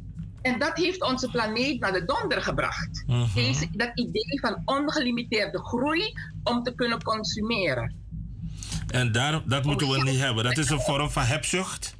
en 0.41 0.59
dat 0.59 0.77
heeft 0.77 1.03
onze 1.03 1.29
planeet 1.29 1.79
naar 1.79 1.93
de 1.93 2.05
donder 2.05 2.41
gebracht. 2.41 3.03
Uh 3.07 3.15
-huh. 3.15 3.35
Deze, 3.35 3.67
dat 3.71 3.91
idee 3.93 4.39
van 4.41 4.61
ongelimiteerde 4.65 5.59
groei 5.59 6.13
om 6.43 6.63
te 6.63 6.75
kunnen 6.75 7.03
consumeren. 7.03 8.04
En 8.87 9.11
daar, 9.11 9.41
dat 9.45 9.63
moeten 9.63 9.89
we 9.89 10.03
niet 10.03 10.19
hebben. 10.19 10.43
Dat 10.43 10.57
is 10.57 10.69
een 10.69 10.81
vorm 10.81 11.09
van 11.09 11.23
hebzucht. 11.23 11.95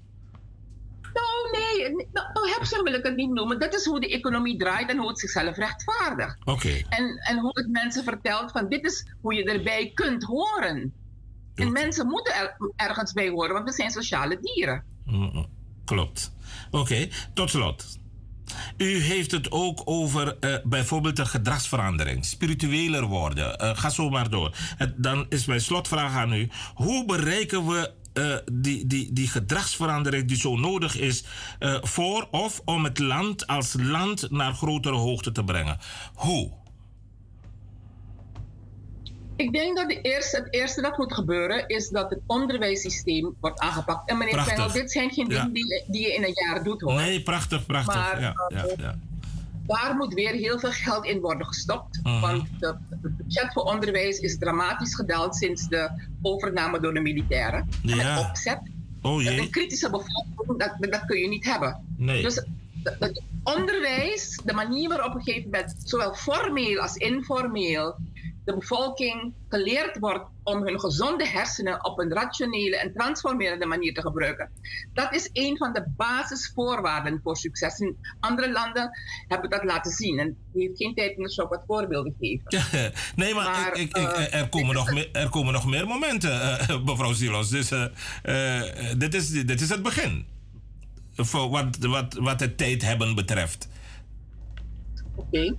Nou, 1.02 1.52
nee, 1.52 1.90
nou, 1.90 2.34
nou 2.34 2.50
hebzucht 2.50 2.82
wil 2.84 2.94
ik 2.94 3.04
het 3.04 3.16
niet 3.16 3.32
noemen. 3.32 3.60
Dat 3.60 3.74
is 3.74 3.86
hoe 3.86 4.00
de 4.00 4.10
economie 4.10 4.58
draait 4.58 4.90
en 4.90 4.98
hoe 4.98 5.08
het 5.08 5.20
zichzelf 5.20 5.58
rechtvaardigt. 5.58 6.38
Oké. 6.40 6.52
Okay. 6.52 6.86
En, 6.90 7.18
en 7.18 7.40
hoe 7.40 7.52
het 7.54 7.68
mensen 7.72 8.04
vertelt 8.04 8.52
van 8.52 8.70
dit 8.70 8.86
is 8.86 9.06
hoe 9.22 9.34
je 9.34 9.44
erbij 9.44 9.92
kunt 9.94 10.24
horen. 10.24 10.94
En 11.56 11.72
mensen 11.72 12.08
moeten 12.08 12.34
er, 12.34 12.56
ergens 12.76 13.14
bij 13.14 13.30
horen, 13.30 13.54
want 13.54 13.70
we 13.70 13.74
zijn 13.74 13.92
sociale 13.92 14.40
dieren. 14.42 14.84
Mm, 15.06 15.46
klopt. 15.86 16.32
Oké, 16.72 16.78
okay. 16.78 17.12
tot 17.34 17.50
slot. 17.50 17.98
U 18.78 19.02
heeft 19.02 19.32
het 19.32 19.52
ook 19.52 19.82
over 19.86 20.38
uh, 20.40 20.56
bijvoorbeeld 20.64 21.20
een 21.20 21.28
gedragsverandering, 21.28 22.26
spiritueler 22.26 23.06
worden. 23.06 23.62
Uh, 23.62 23.78
ga 23.78 23.90
zo 23.90 24.10
maar 24.10 24.30
door. 24.30 24.56
Dan 24.96 25.26
is 25.30 25.46
mijn 25.46 25.62
slotvraag 25.62 26.14
aan 26.14 26.34
u: 26.34 26.50
hoe 26.74 27.06
bereiken 27.06 27.68
we 27.68 27.92
uh, 28.14 28.36
die, 28.52 28.88
die, 28.88 29.14
die 29.14 29.28
gedragsverandering 29.28 30.28
die 30.28 30.38
zo 30.38 30.56
nodig 30.56 30.98
is 30.98 31.24
voor 31.82 32.28
of 32.32 32.62
om 32.66 32.84
het 32.84 33.00
land 33.00 33.48
als 33.48 33.76
land 33.78 34.32
naar 34.32 34.54
grotere 34.54 34.96
hoogte 34.96 35.32
te 35.32 35.44
brengen? 35.44 35.78
Hoe? 36.14 36.52
Ik 39.36 39.54
denk 39.54 39.78
dat 39.78 39.90
de 39.90 40.02
eerste, 40.02 40.38
het 40.38 40.54
eerste 40.54 40.82
dat 40.82 40.98
moet 40.98 41.14
gebeuren 41.14 41.68
is 41.68 41.90
dat 41.90 42.10
het 42.10 42.20
onderwijssysteem 42.26 43.36
wordt 43.40 43.60
aangepakt. 43.60 44.10
En 44.10 44.18
meneer 44.18 44.44
Pengel, 44.44 44.72
dit 44.72 44.92
zijn 44.92 45.12
geen 45.12 45.28
dingen 45.28 45.48
ja. 45.48 45.54
die, 45.54 45.84
die, 45.88 46.02
je 46.02 46.14
in 46.14 46.24
een 46.24 46.34
jaar 46.34 46.64
doet 46.64 46.82
hoor. 46.82 46.94
Nee, 46.94 47.22
prachtig, 47.22 47.66
prachtig. 47.66 47.96
Maar, 47.96 48.22
ja, 48.22 48.34
ja, 48.48 48.66
ja. 48.78 48.96
Daar 49.68 49.96
moet 49.96 50.14
weer 50.14 50.32
heel 50.32 50.60
veel 50.60 50.72
geld 50.72 51.06
in 51.06 51.20
worden 51.20 51.48
gestopt. 51.48 52.00
Uh 52.04 52.04
-huh. 52.04 52.22
Want 52.22 52.48
het 52.60 52.78
budget 53.18 53.54
voor 53.54 53.64
onderwijs 53.64 54.20
is 54.20 54.38
dramatisch 54.38 54.96
gedaald 54.96 55.36
sinds 55.36 55.68
de 55.68 55.90
overname 56.22 56.80
door 56.80 56.94
de 56.94 57.00
militairen. 57.00 57.70
Ja. 57.82 57.96
Met 57.96 58.30
opzet. 58.30 58.60
Oh 59.02 59.22
jee. 59.22 59.40
Een 59.40 59.50
kritische 59.50 59.90
bevolking, 59.90 60.58
dat, 60.58 60.92
dat 60.92 61.06
kun 61.06 61.20
je 61.20 61.28
niet 61.28 61.46
hebben. 61.46 61.86
Nee. 61.98 62.22
Dus 62.22 62.46
het 63.00 63.22
onderwijs, 63.44 64.42
de 64.46 64.54
manier 64.54 64.90
waarop 64.90 65.10
op 65.10 65.16
een 65.16 65.24
gegeven 65.24 65.50
moment, 65.50 65.76
zowel 65.84 66.14
formeel 66.14 66.80
als 66.80 66.96
informeel, 66.96 67.96
de 68.46 68.54
bevolking 68.54 69.34
geleerd 69.50 70.00
wordt 70.00 70.26
om 70.44 70.66
hun 70.66 70.80
gezonde 70.80 71.28
hersenen 71.28 71.86
op 71.86 72.00
een 72.00 72.14
rationele 72.14 72.78
en 72.78 72.94
transformerende 72.94 73.66
manier 73.66 73.94
te 73.94 74.02
gebruiken. 74.02 74.52
Dat 74.94 75.14
is 75.14 75.30
een 75.34 75.58
van 75.58 75.74
de 75.74 75.86
basisvoorwaarden 75.98 77.20
voor 77.24 77.38
succes. 77.38 77.80
In 77.80 77.98
andere 78.20 78.52
landen 78.52 78.90
hebben 79.28 79.50
dat 79.50 79.64
laten 79.64 79.92
zien. 79.92 80.20
En 80.20 80.38
u 80.54 80.62
heeft 80.62 80.78
geen 80.78 80.94
tijd 80.96 81.18
om 81.18 81.30
zo 81.30 81.48
wat 81.48 81.64
voorbeelden 81.68 82.16
te 82.20 82.40
geven. 82.50 82.94
nee, 83.16 83.34
maar, 83.34 83.50
maar 83.50 83.78
ik, 83.78 83.98
ik, 83.98 83.98
uh, 83.98 84.34
er, 84.34 84.50
komen 84.50 84.76
nog 84.76 84.92
meer, 84.92 85.10
er 85.12 85.30
komen 85.30 85.54
nog 85.54 85.66
meer 85.66 85.88
momenten, 85.88 86.32
uh, 86.32 86.84
mevrouw 86.86 87.14
Silos. 87.14 87.50
Dus 87.50 87.72
uh, 87.72 88.62
dit, 88.98 89.14
is, 89.14 89.30
dit 89.30 89.62
is 89.62 89.70
het 89.70 89.84
begin. 89.84 90.35
Voor 91.16 91.50
wat, 91.50 91.78
wat, 91.78 92.14
wat 92.14 92.40
het 92.40 92.58
tijd 92.58 92.82
hebben 92.82 93.16
betreft. 93.16 93.68
Oké. 95.16 95.28
Okay. 95.28 95.58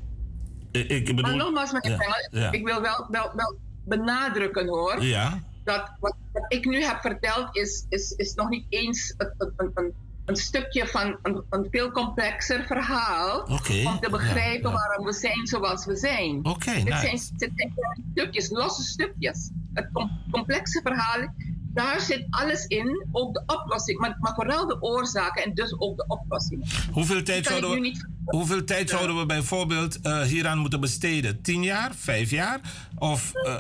Ik 0.73 1.05
bedoel, 1.05 1.23
maar 1.23 1.37
nogmaals, 1.37 1.73
meneer 1.73 1.91
ja, 2.31 2.41
ja. 2.41 2.53
ik 2.53 2.65
wil 2.65 2.81
wel, 2.81 3.07
wel, 3.11 3.33
wel 3.35 3.57
benadrukken 3.85 4.69
hoor. 4.69 5.03
Ja. 5.03 5.43
Dat 5.65 5.93
wat, 6.01 6.15
wat, 6.33 6.45
ik 6.49 6.65
nu 6.65 6.83
heb 6.83 7.01
verteld 7.01 7.57
is, 7.57 7.87
is, 7.89 8.11
is 8.11 8.35
nog 8.35 8.49
niet 8.49 8.67
eens 8.69 9.15
een, 9.17 9.53
een, 9.57 9.71
een, 9.75 9.95
een 10.25 10.37
stukje 10.37 10.87
van 10.87 11.19
een, 11.23 11.45
een, 11.51 11.67
veel 11.71 11.91
complexer 11.91 12.65
verhaal. 12.65 13.41
Okay. 13.41 13.85
Om 13.85 14.01
te 14.01 14.11
begrijpen 14.11 14.71
ja, 14.71 14.77
waarom 14.77 15.07
we 15.07 15.13
zijn 15.13 15.47
zoals 15.47 15.87
we 15.87 15.97
zijn. 15.97 16.39
Oké, 16.39 16.49
okay, 16.49 16.75
Dit 16.75 16.85
nice. 16.85 17.01
zijn, 17.01 17.37
dit 17.37 17.51
zijn 17.55 17.73
stukjes, 18.13 18.51
losse 18.51 18.83
stukjes. 18.83 19.51
Het 19.75 19.89
com 19.93 20.11
complexe 20.31 20.81
verhaal 20.83 21.35
daar 21.77 22.01
zit 22.01 22.27
alles 22.31 22.67
in, 22.67 23.07
ook 23.13 23.35
de 23.35 23.43
oplossing, 23.47 23.99
maar, 23.99 24.17
maar, 24.21 24.35
vooral 24.35 24.67
de 24.67 24.83
oorzaken 24.83 25.45
en 25.45 25.55
dus 25.55 25.79
ook 25.79 25.97
de 25.97 26.05
oplossingen. 26.07 26.67
Hoeveel 26.93 27.23
tijd, 27.23 27.47
zouden 27.47 27.71
we, 27.71 27.79
niet... 27.79 28.09
hoeveel 28.25 28.65
tijd 28.65 28.91
ja. 28.91 28.97
zouden 28.97 29.19
we 29.19 29.27
bijvoorbeeld 29.27 29.99
uh, 30.03 30.23
hieraan 30.23 30.59
moeten 30.59 30.81
besteden? 30.81 31.43
Tien 31.43 31.63
jaar? 31.63 31.95
Vijf 31.95 32.31
jaar? 32.31 32.61
Of, 32.99 33.33
uh... 33.35 33.57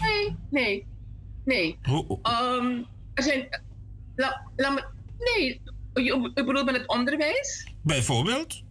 Nee, 0.00 0.36
nee, 0.50 0.86
nee. 1.44 1.78
Hoe? 1.82 2.18
Um, 2.58 2.86
er 3.14 3.22
zijn, 3.22 3.60
la, 4.16 4.46
la, 4.56 4.92
nee, 5.18 5.60
je, 5.94 6.30
je 6.34 6.44
bedoelt 6.44 6.64
met 6.64 6.76
het 6.76 6.88
onderwijs? 6.88 7.72
Bijvoorbeeld? 7.82 8.62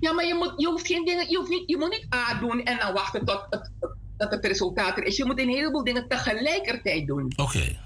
Ja, 0.00 0.12
maar 0.12 0.26
je, 0.26 0.34
moet, 0.34 0.52
je 0.56 0.66
hoeft 0.66 0.86
geen 0.86 1.04
dingen, 1.04 1.30
je, 1.30 1.36
hoeft 1.36 1.50
niet, 1.50 1.70
je 1.70 1.76
moet 1.76 1.90
niet 1.90 2.14
A 2.14 2.40
doen 2.40 2.62
en 2.62 2.78
dan 2.78 2.92
wachten 2.92 3.24
tot 3.24 3.46
het, 3.50 3.70
dat 4.16 4.30
het 4.30 4.44
resultaat 4.44 4.96
er 4.96 5.04
is. 5.04 5.16
Je 5.16 5.24
moet 5.24 5.40
een 5.40 5.48
heleboel 5.48 5.84
dingen 5.84 6.08
tegelijkertijd 6.08 7.06
doen. 7.06 7.24
Oké. 7.24 7.42
Okay. 7.42 7.78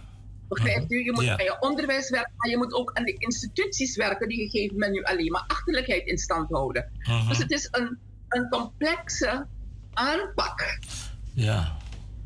Begrijpt 0.48 0.92
u? 0.92 1.04
Je 1.04 1.12
moet 1.12 1.24
ja. 1.24 1.38
aan 1.38 1.44
je 1.44 1.56
onderwijs 1.60 2.10
werken, 2.10 2.32
maar 2.36 2.50
je 2.50 2.56
moet 2.56 2.72
ook 2.72 2.90
aan 2.92 3.04
de 3.04 3.14
instituties 3.18 3.96
werken 3.96 4.28
die 4.28 4.50
gegeven 4.50 4.74
moment 4.74 4.92
nu 4.92 5.02
alleen 5.02 5.30
maar 5.30 5.44
achterlijkheid 5.46 6.06
in 6.06 6.18
stand 6.18 6.50
houden. 6.50 6.90
Uh 7.00 7.06
-huh. 7.06 7.28
Dus 7.28 7.38
het 7.38 7.50
is 7.50 7.68
een, 7.70 7.98
een 8.28 8.48
complexe 8.48 9.46
aanpak. 9.92 10.78
Ja. 11.34 11.76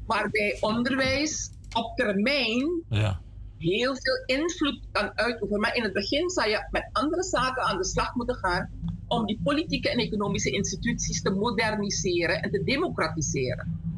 Waarbij 0.07 0.57
onderwijs 0.61 1.51
op 1.73 1.97
termijn 1.97 2.83
ja. 2.89 3.21
heel 3.59 3.97
veel 3.97 4.37
invloed 4.39 4.81
kan 4.93 5.19
uitoefenen. 5.19 5.61
Maar 5.61 5.77
in 5.77 5.83
het 5.83 5.93
begin 5.93 6.31
zou 6.31 6.51
je 6.51 6.69
met 6.71 6.89
andere 6.93 7.23
zaken 7.23 7.63
aan 7.63 7.79
de 7.79 7.85
slag 7.85 8.15
moeten 8.15 8.37
gaan 8.37 8.71
om 9.07 9.27
die 9.27 9.41
politieke 9.43 9.91
en 9.91 9.99
economische 9.99 10.51
instituties 10.51 11.23
te 11.23 11.31
moderniseren 11.31 12.43
en 12.43 12.51
te 12.51 12.65
democratiseren. 12.65 13.94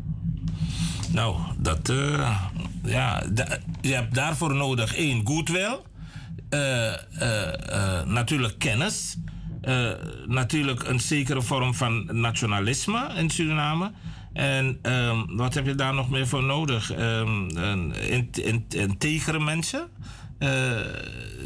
Nou, 1.12 1.36
dat, 1.56 1.88
uh, 1.88 2.40
ja, 2.84 3.22
je 3.80 3.94
hebt 3.94 4.14
daarvoor 4.14 4.54
nodig 4.54 4.96
één 4.96 5.26
goodwill, 5.26 5.78
uh, 6.50 6.92
uh, 7.22 8.02
natuurlijk 8.04 8.58
kennis, 8.58 9.16
eh, 9.60 9.90
natuurlijk 10.26 10.88
een 10.88 11.00
zekere 11.00 11.42
vorm 11.42 11.74
van 11.74 12.08
nationalisme 12.20 13.12
in 13.16 13.30
Suriname. 13.30 13.90
En 14.32 14.78
ehm, 14.82 15.36
wat 15.36 15.54
heb 15.54 15.66
je 15.66 15.74
daar 15.74 15.94
nog 15.94 16.10
meer 16.10 16.26
voor 16.26 16.42
nodig? 16.42 16.98
Um, 16.98 17.48
een, 17.56 18.34
integere 18.68 19.38
mensen? 19.40 19.88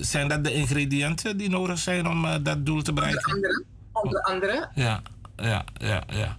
Zijn 0.01 0.29
dat 0.29 0.45
de 0.45 0.53
ingrediënten 0.53 1.37
die 1.37 1.51
nodig 1.51 1.79
zijn 1.79 2.09
om 2.09 2.43
dat 2.43 2.67
doel 2.67 2.83
te 2.83 2.93
bereiken? 2.93 3.35
Onder 3.35 3.51
andere. 3.51 3.65
Onder 3.93 4.23
andere. 4.23 4.69
Ja, 4.75 5.03
ja, 5.37 5.65
ja, 5.79 6.03
ja. 6.09 6.37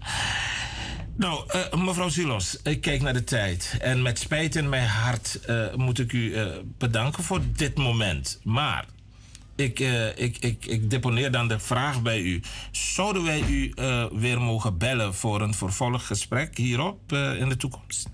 Nou, 1.21 1.43
uh, 1.55 1.85
mevrouw 1.85 2.09
Silos, 2.09 2.61
ik 2.63 2.81
kijk 2.81 3.01
naar 3.01 3.13
de 3.13 3.23
tijd. 3.23 3.77
En 3.79 4.01
met 4.01 4.19
spijt 4.19 4.55
in 4.55 4.69
mijn 4.69 4.87
hart 4.87 5.39
moet 5.75 5.99
ik 5.99 6.11
u 6.11 6.35
bedanken 6.77 7.23
voor 7.23 7.41
dit 7.55 7.77
moment. 7.77 8.39
Maar 8.43 8.85
ik, 9.55 9.79
ik, 10.15 10.37
ik, 10.37 10.65
ik 10.65 10.89
deponeer 10.89 11.31
dan 11.31 11.47
de 11.47 11.59
vraag 11.59 12.01
bij 12.01 12.19
u. 12.19 12.41
Zouden 12.71 13.23
wij 13.23 13.41
u 13.49 13.73
weer 14.11 14.41
mogen 14.41 14.77
bellen 14.77 15.13
voor 15.13 15.41
een 15.41 15.53
vervolggesprek 15.53 16.57
hierop 16.57 17.11
in 17.13 17.49
de 17.49 17.57
toekomst? 17.57 18.09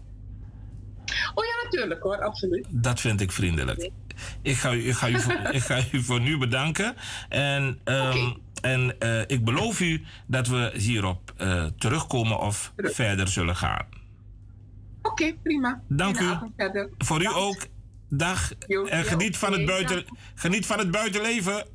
Oh 1.33 1.45
ja, 1.45 1.63
natuurlijk 1.63 2.03
hoor, 2.03 2.23
absoluut. 2.23 2.65
Dat 2.69 2.99
vind 2.99 3.21
ik 3.21 3.31
vriendelijk. 3.31 3.89
Ik, 4.41 4.57
ga 4.57 4.73
u, 4.73 4.87
ik, 4.87 4.95
ga 4.95 5.09
u 5.09 5.19
voor, 5.19 5.33
ik 5.59 5.61
ga 5.61 5.83
u 5.91 6.03
voor 6.03 6.21
nu 6.21 6.37
bedanken. 6.37 6.95
En, 7.29 7.63
um, 7.63 8.07
okay. 8.07 8.37
En 8.71 8.95
ik 9.27 9.45
beloof 9.45 9.79
u 9.79 10.03
dat 10.27 10.47
we 10.47 10.71
hierop 10.73 11.33
terugkomen 11.77 12.39
of 12.39 12.73
Terug. 12.75 12.93
verder 12.95 13.27
zullen 13.27 13.55
gaan. 13.55 13.85
Oké, 15.01 15.23
okay, 15.23 15.37
prima. 15.43 15.81
Dank 15.87 16.19
u. 16.19 16.27
Voor 16.97 17.21
u 17.21 17.27
ook. 17.27 17.57
Dag. 18.09 18.51
En 18.89 19.05
geniet 19.05 19.37
van, 19.37 19.51
het 19.51 19.65
buiten, 19.65 20.05
geniet 20.35 20.65
van 20.65 20.79
het 20.79 20.91
buitenleven. 20.91 21.65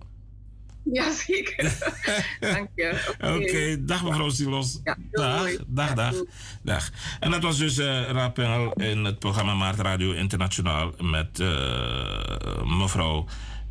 Jazeker. 0.85 1.79
Dank 2.41 2.69
je. 2.75 3.15
Oké, 3.21 3.33
okay. 3.33 3.85
dag 3.85 4.05
mevrouw 4.05 4.31
Silos. 4.31 4.81
Ja, 4.85 4.97
dag, 5.11 5.49
dag, 5.67 5.95
dag, 5.95 6.15
dag. 6.63 6.91
En 7.21 7.31
dat 7.31 7.43
was 7.43 7.59
dus 7.59 7.79
uh, 7.79 8.03
Rapel 8.03 8.73
in 8.73 9.05
het 9.05 9.19
programma 9.19 9.55
Maart 9.55 9.79
Radio 9.79 10.13
Internationaal 10.13 10.93
met 11.01 11.41
uh, 11.41 12.63
mevrouw 12.65 13.27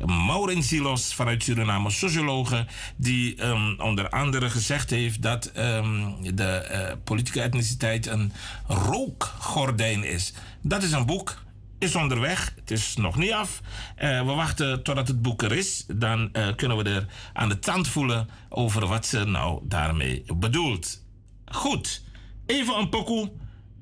Maureen 0.06 0.62
Silos 0.62 1.14
vanuit 1.14 1.42
Suriname, 1.42 1.90
sociologe, 1.90 2.66
die 2.96 3.44
um, 3.44 3.80
onder 3.80 4.08
andere 4.08 4.50
gezegd 4.50 4.90
heeft 4.90 5.22
dat 5.22 5.52
um, 5.56 6.16
de 6.36 6.68
uh, 6.70 6.96
politieke 7.04 7.40
etniciteit 7.40 8.06
een 8.06 8.32
rookgordijn 8.66 10.04
is. 10.04 10.34
Dat 10.62 10.82
is 10.82 10.92
een 10.92 11.06
boek 11.06 11.42
is 11.78 11.94
onderweg. 11.94 12.54
Het 12.56 12.70
is 12.70 12.96
nog 12.96 13.16
niet 13.16 13.32
af. 13.32 13.60
Uh, 13.98 14.26
we 14.26 14.32
wachten 14.32 14.82
totdat 14.82 15.08
het 15.08 15.22
boek 15.22 15.42
er 15.42 15.52
is. 15.52 15.84
Dan 15.88 16.28
uh, 16.32 16.48
kunnen 16.56 16.76
we 16.76 16.90
er 16.90 17.06
aan 17.32 17.48
de 17.48 17.58
tand 17.58 17.88
voelen 17.88 18.28
over 18.48 18.86
wat 18.86 19.06
ze 19.06 19.24
nou 19.24 19.60
daarmee 19.64 20.24
bedoelt. 20.36 21.02
Goed, 21.44 22.02
even 22.46 22.78
een 22.78 22.88
pokoe. 22.88 23.30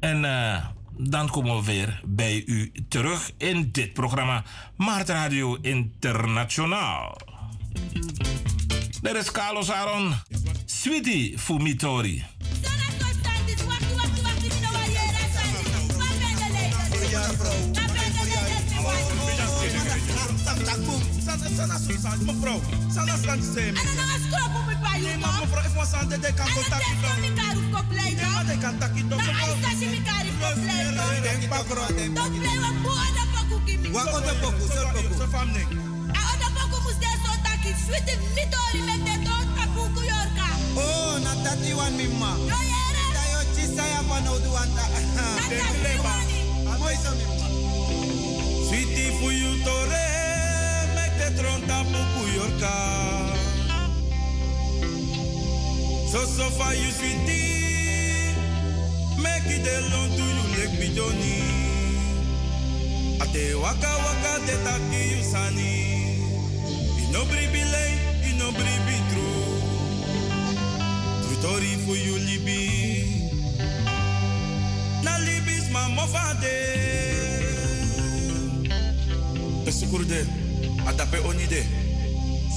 En 0.00 0.24
dan 1.08 1.30
komen 1.30 1.56
we 1.56 1.64
weer 1.64 2.00
bij 2.04 2.42
u 2.46 2.72
terug 2.88 3.30
in 3.36 3.68
dit 3.72 3.92
programma 3.92 4.44
Maart 4.76 5.08
Radio 5.08 5.58
Internationaal. 5.60 7.16
Dit 9.02 9.14
is 9.14 9.30
Carlos 9.30 9.70
Aaron. 9.70 10.14
Sweetie 10.64 11.38
Fumitori. 11.38 12.24
Sana 21.48 21.78
susan 21.78 22.18
mevrouw 22.26 22.60
sana 22.94 23.16
san 23.24 23.40
sem 23.42 23.74
ana 23.76 23.92
na 23.96 24.16
skop 24.24 24.54
op 24.60 24.68
pa 24.82 24.92
nee 24.98 25.16
maar 25.16 25.40
mevrouw 25.40 25.64
ik 25.64 25.74
was 25.74 25.92
aan 25.92 26.08
de 26.08 26.18
de 26.18 26.32
kan 26.34 26.48
contact 26.56 26.86
ik 26.92 26.98
dan 27.02 27.20
mi 27.20 27.30
karu 27.40 27.60
ko 27.72 27.80
play 27.88 28.10
nee 28.18 28.30
maar 28.34 28.46
de 28.46 28.58
kan 28.58 28.78
tak 28.78 28.94
ik 29.00 29.08
dan 29.10 29.18
na 29.18 29.32
ai 29.40 29.52
sta 29.60 29.70
si 29.78 29.86
mi 29.92 30.00
karu 30.08 30.30
ko 30.40 30.48
play 30.62 31.20
denk 31.26 31.42
pa 31.52 31.58
denk 31.96 32.12
don't 32.16 32.34
play 32.42 32.58
wa 32.64 32.70
bo 32.84 32.92
da 33.16 33.24
pa 33.32 33.40
ku 33.48 33.56
ki 33.66 33.74
mi 33.82 33.88
wa 33.96 34.02
o 34.16 34.18
da 34.26 34.34
poku 34.42 34.64
so 34.74 34.80
poku 34.94 35.12
so 35.18 35.26
fam 35.32 35.48
ne 35.54 35.62
a 36.18 36.20
o 36.30 36.32
da 36.42 36.48
poku 36.56 36.76
mus 36.84 36.98
de 37.02 37.10
so 37.24 37.32
tak 37.44 37.64
it 37.70 37.76
sweet 37.84 38.08
mitori 38.36 38.80
met 38.88 39.00
de 39.06 39.14
to 39.26 39.36
ta 39.56 39.64
ku 39.74 39.82
ku 39.94 40.02
yorka 40.12 40.48
oh 40.84 41.14
na 41.24 41.32
tati 41.44 41.72
wan 41.78 41.92
mi 41.98 42.06
ma 42.20 42.32
yo 42.52 42.58
yere 42.72 43.04
da 43.16 43.22
yo 43.32 43.40
chi 43.54 43.64
sa 43.76 43.84
ya 43.92 44.00
pa 44.08 44.16
no 44.24 44.32
du 44.44 44.50
anta. 44.62 44.84
De 45.50 45.56
leba 45.84 46.14
sweetie 48.68 49.10
for 49.18 49.32
you 49.32 49.52
tore 49.64 50.19
tronta 51.36 51.84
puku 51.90 52.22
yorka. 52.36 52.74
So 56.10 56.24
so 56.24 56.46
far 56.58 56.74
you 56.74 56.90
sweetie, 56.90 58.34
make 59.22 59.46
it 59.46 59.66
alone 59.66 60.10
to 60.16 60.24
you 60.36 60.44
like 60.58 60.74
bijoni. 60.80 61.38
Ate 63.22 63.54
waka 63.54 63.92
waka 64.04 64.32
de 64.46 64.56
taki 64.64 65.00
you 65.14 65.22
sani. 65.22 65.72
Ino 67.02 67.20
bribi 67.30 67.62
lay, 67.72 67.92
ino 68.30 68.50
bribi 68.50 68.96
true. 69.10 69.46
True 71.22 71.36
story 71.38 71.72
for 71.86 71.96
you 71.96 72.16
libi. 72.26 72.62
Na 75.04 75.12
libis 75.18 75.70
ma 75.70 75.88
mofade. 75.88 76.58
Pesukurde. 79.64 80.49
Atape 80.86 81.18
onide. 81.24 81.62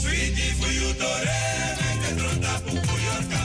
Sweetie 0.02 0.54
for 0.60 0.72
you 0.72 0.94
tore, 1.00 1.26
make 1.80 2.06
a 2.08 2.12
tronta 2.18 2.54
pupu 2.66 2.96
yorka. 3.08 3.42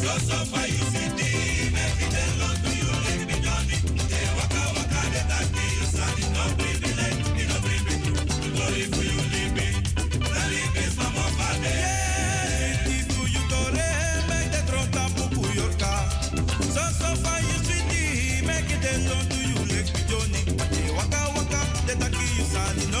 So 0.00 0.12
so 0.26 0.38
for 0.50 0.66
you 0.66 0.84
sweetie, 0.92 1.70
make 1.72 2.00
it 2.04 2.14
a 2.20 2.24
lot 2.40 2.56
to 2.64 2.70
you 2.80 2.90
like 3.04 3.24
me 3.28 3.36
Johnny. 3.44 3.76
Te 4.10 4.20
waka 4.36 4.62
waka 4.76 5.00
taki 5.30 5.64
you 5.76 5.86
sani 5.94 6.24
no 6.34 6.44
baby 6.58 6.90
like 7.00 7.20
me 7.36 7.42
no 7.50 7.56
baby. 7.66 7.94
Glory 8.54 8.84
for 8.92 9.04
you 9.08 9.20
na 10.34 10.42
libi 10.52 10.82
is 10.86 10.96
mama 10.98 11.26
fade. 11.38 11.72
Sweetie 12.84 13.04
for 13.14 13.26
you 13.34 13.42
tore, 13.48 13.88
make 14.30 14.54
a 14.58 14.62
tronta 14.68 15.04
pupu 15.16 15.42
yorka. 15.58 15.92
So 16.74 16.82
so 17.00 17.08
for 17.22 17.38
you 17.48 17.56
sweetie, 17.66 18.44
make 18.46 18.70
it 18.74 18.84
a 18.84 18.94
lot 19.08 19.24
to 19.32 19.38
you 19.48 19.60
like 19.72 19.88
me 19.94 20.02
Johnny. 20.10 20.42
Waka 20.96 21.20
waka 21.36 21.60
de 21.86 21.94
taki 21.96 22.24
you 22.36 22.44
sani 22.52 22.86
no. 22.92 23.00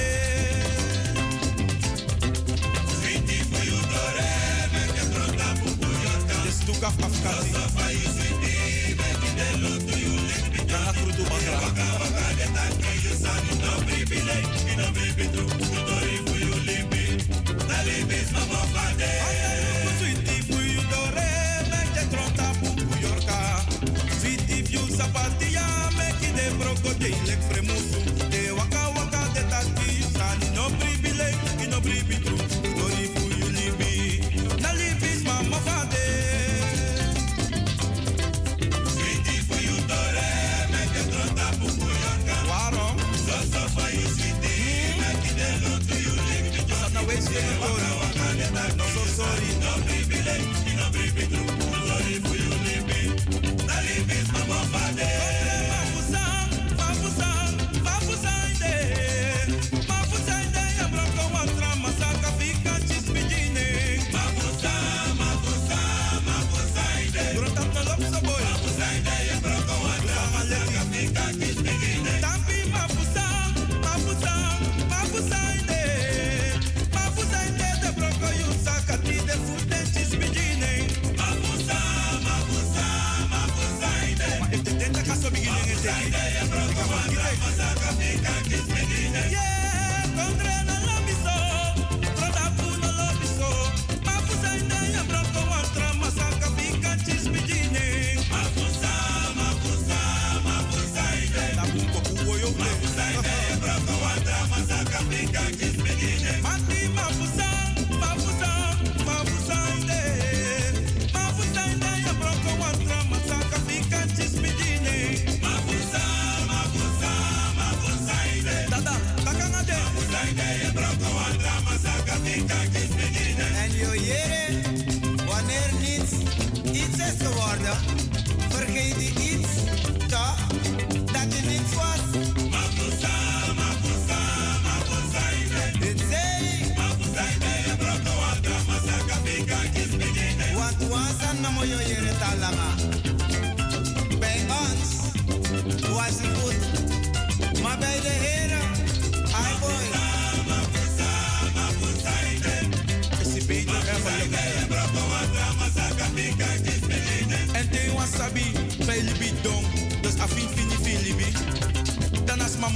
kaf 6.81 6.97
afkati. 7.05 7.51
Nanga 10.71 10.93
krudu 10.97 11.23
mangra. 11.29 11.57
Waka 11.63 11.85
waka 12.01 12.25
de 12.37 12.45
tanki 12.55 12.91
you 13.03 13.13
san 13.21 13.43
no 13.61 13.71
baby 13.87 14.19
like 14.29 14.49
you 14.67 14.75
no 14.77 14.87
baby 14.97 15.25
do. 15.35 15.50
Nosotros 48.77 49.15
sorry. 49.15 50.00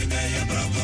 Mafusa 0.00 0.16
ide, 0.16 0.38
je 0.38 0.44
broko 0.44 0.79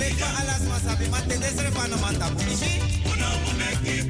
Leka 0.00 0.26
alas 0.40 0.62
masabi 0.68 1.08
mate 1.08 1.36
desre 1.38 1.70
fano 1.70 1.96
mantapu. 1.96 2.40
Ishi. 2.52 2.80
Una 3.12 3.28
momenti 3.44 4.09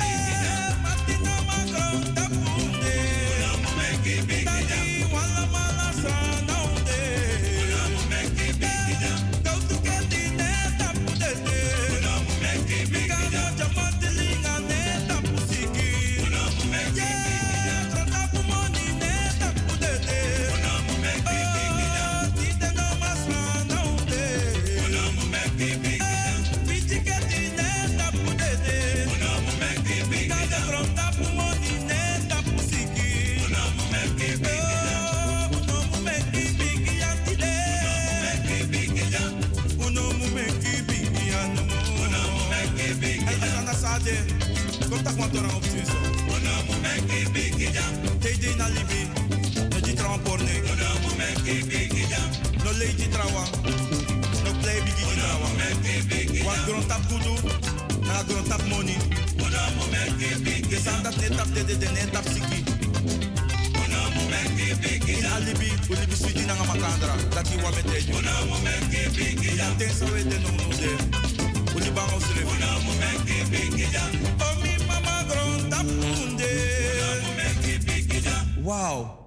Conta 45.11 45.17
quanto 45.17 45.39
era 45.39 45.57
opziso. 45.57 45.97
Uno 46.29 46.63
momenti 46.67 47.27
bigida. 47.33 47.83
Tede 48.21 48.55
na 48.55 48.69
libi. 48.69 49.11
No 49.69 49.81
di 49.81 49.93
tramporne. 49.93 50.61
Uno 50.61 50.89
momenti 51.03 51.65
bigida. 51.65 52.19
No 52.63 52.71
leiti 52.73 53.09
trawa. 53.09 53.45
No 54.45 54.53
play 54.61 54.81
bigida 54.83 55.11
trawa. 55.17 55.35
Uno 55.35 55.49
momenti 55.49 56.03
bigida. 56.07 56.45
Wan 56.45 56.65
gron 56.65 56.87
tap 56.87 57.03
kudu. 57.09 57.35
Na 58.07 58.23
gron 58.23 58.45
tap 58.47 58.63
money. 58.69 58.97
Uno 59.39 59.61
momenti 59.79 60.27
bigida. 60.45 60.69
Desandat 60.69 61.17
net 61.17 61.37
tap 61.37 61.49
dede 61.55 61.77
de 61.77 61.91
net 61.91 62.13
tap 62.13 62.27
siki. 62.29 62.63
Uno 63.83 63.99
momenti 64.15 64.75
bigida. 64.79 65.19
In 65.19 65.27
alibi. 65.27 65.73
Ulibi 65.89 66.15
switi 66.15 66.47
na 66.47 66.55
nga 66.55 66.65
makandra. 66.65 67.15
Dati 67.35 67.57
wa 67.57 67.71
meteju. 67.71 68.15
Uno 68.15 68.31
momenti 68.47 69.11
bigida. 69.17 69.75
Ten 69.77 69.91
sa 69.91 70.05
we 70.05 70.23
de 70.23 70.39
no 70.39 70.51
no 70.55 70.69
de. 70.79 70.91
Uli 71.75 71.91
bang 71.91 72.11
aus 72.15 72.31
ref. 72.31 72.47
Uno 72.47 72.69
momenti 72.87 73.35
bigida. 73.51 74.03
Omi 74.07 74.39
mama 74.39 74.50
Wow. 78.71 79.20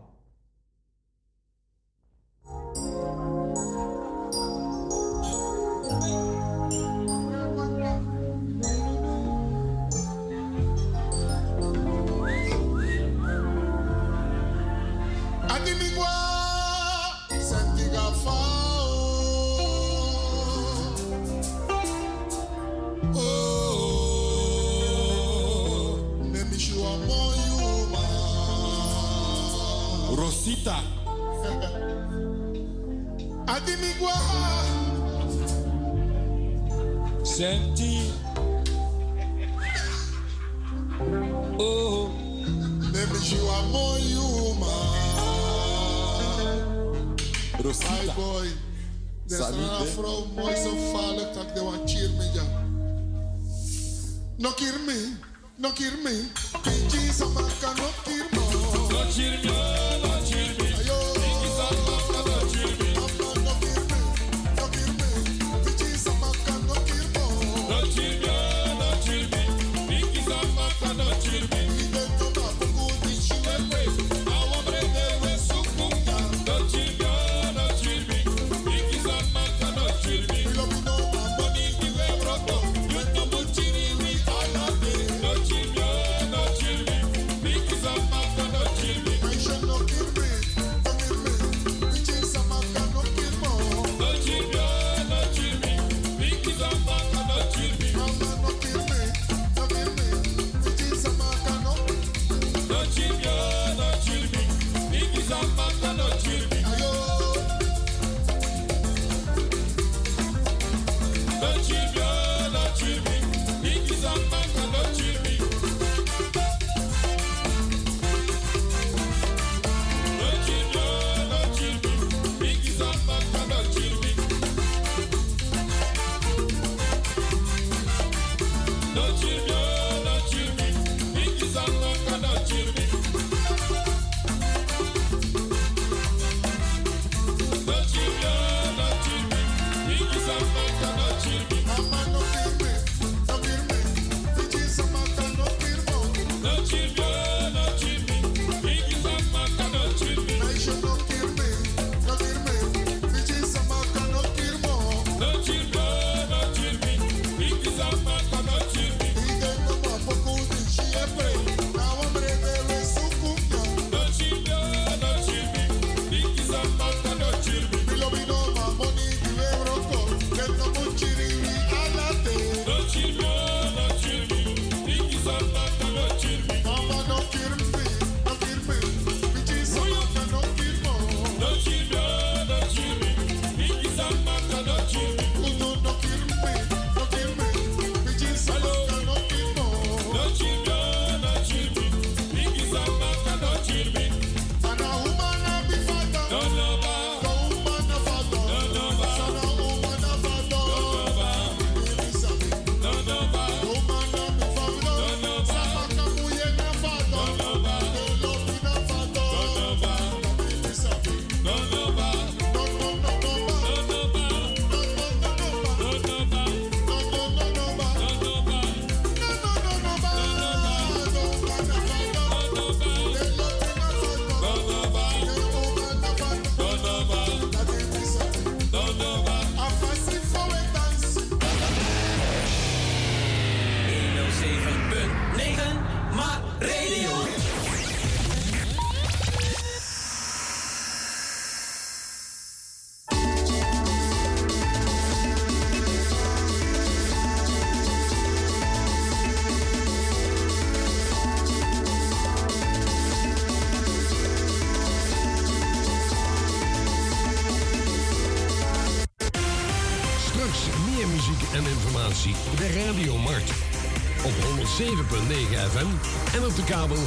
En 265.74 266.46
op 266.46 266.56
de 266.56 266.64
kabel 266.66 266.96
105.5. 266.96 267.02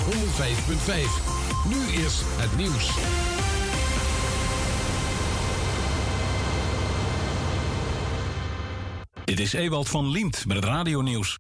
Nu 1.69 1.87
is 2.05 2.23
het 2.25 2.57
nieuws. 2.57 2.95
Dit 9.25 9.41
is 9.41 9.53
Ewald 9.53 9.89
van 9.89 10.11
Liemt 10.11 10.47
met 10.47 10.57
het 10.57 10.65
radionieuws. 10.65 11.39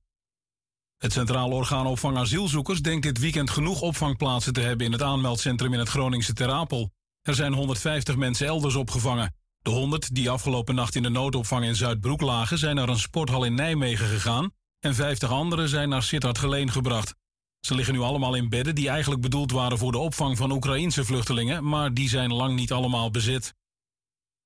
Het 0.99 1.13
Centraal 1.13 1.51
Orgaan 1.51 1.87
Opvang 1.87 2.17
Asielzoekers 2.17 2.81
denkt 2.81 3.03
dit 3.03 3.19
weekend 3.19 3.51
genoeg 3.51 3.81
opvangplaatsen 3.81 4.53
te 4.53 4.61
hebben 4.61 4.87
in 4.87 4.93
het 4.93 5.03
aanmeldcentrum 5.03 5.73
in 5.73 5.79
het 5.79 5.89
Groningse 5.89 6.33
Terapel. 6.33 6.91
Er 7.23 7.35
zijn 7.35 7.53
150 7.53 8.17
mensen 8.17 8.47
elders 8.47 8.75
opgevangen. 8.75 9.35
De 9.59 9.71
100 9.71 10.15
die 10.15 10.31
afgelopen 10.31 10.75
nacht 10.75 10.95
in 10.95 11.03
de 11.03 11.09
noodopvang 11.09 11.65
in 11.65 11.77
Zuidbroek 11.77 12.21
lagen, 12.21 12.59
zijn 12.59 12.77
naar 12.77 12.89
een 12.89 12.99
sporthal 12.99 13.45
in 13.45 13.55
Nijmegen 13.55 14.07
gegaan 14.07 14.53
en 14.81 14.95
50 14.95 15.31
anderen 15.31 15.69
zijn 15.69 15.89
naar 15.89 16.03
Sittard 16.03 16.39
Geleen 16.39 16.71
gebracht. 16.71 17.15
Ze 17.61 17.75
liggen 17.75 17.95
nu 17.95 18.01
allemaal 18.01 18.35
in 18.35 18.49
bedden 18.49 18.75
die 18.75 18.89
eigenlijk 18.89 19.21
bedoeld 19.21 19.53
waren 19.53 19.79
voor 19.79 19.93
de 19.93 19.99
opvang 19.99 20.37
van 20.37 20.51
Oekraïense 20.51 21.05
vluchtelingen, 21.05 21.69
maar 21.69 21.95
die 21.95 22.09
zijn 22.09 22.33
lang 22.33 22.55
niet 22.55 22.73
allemaal 22.73 23.11
bezet. 23.11 23.55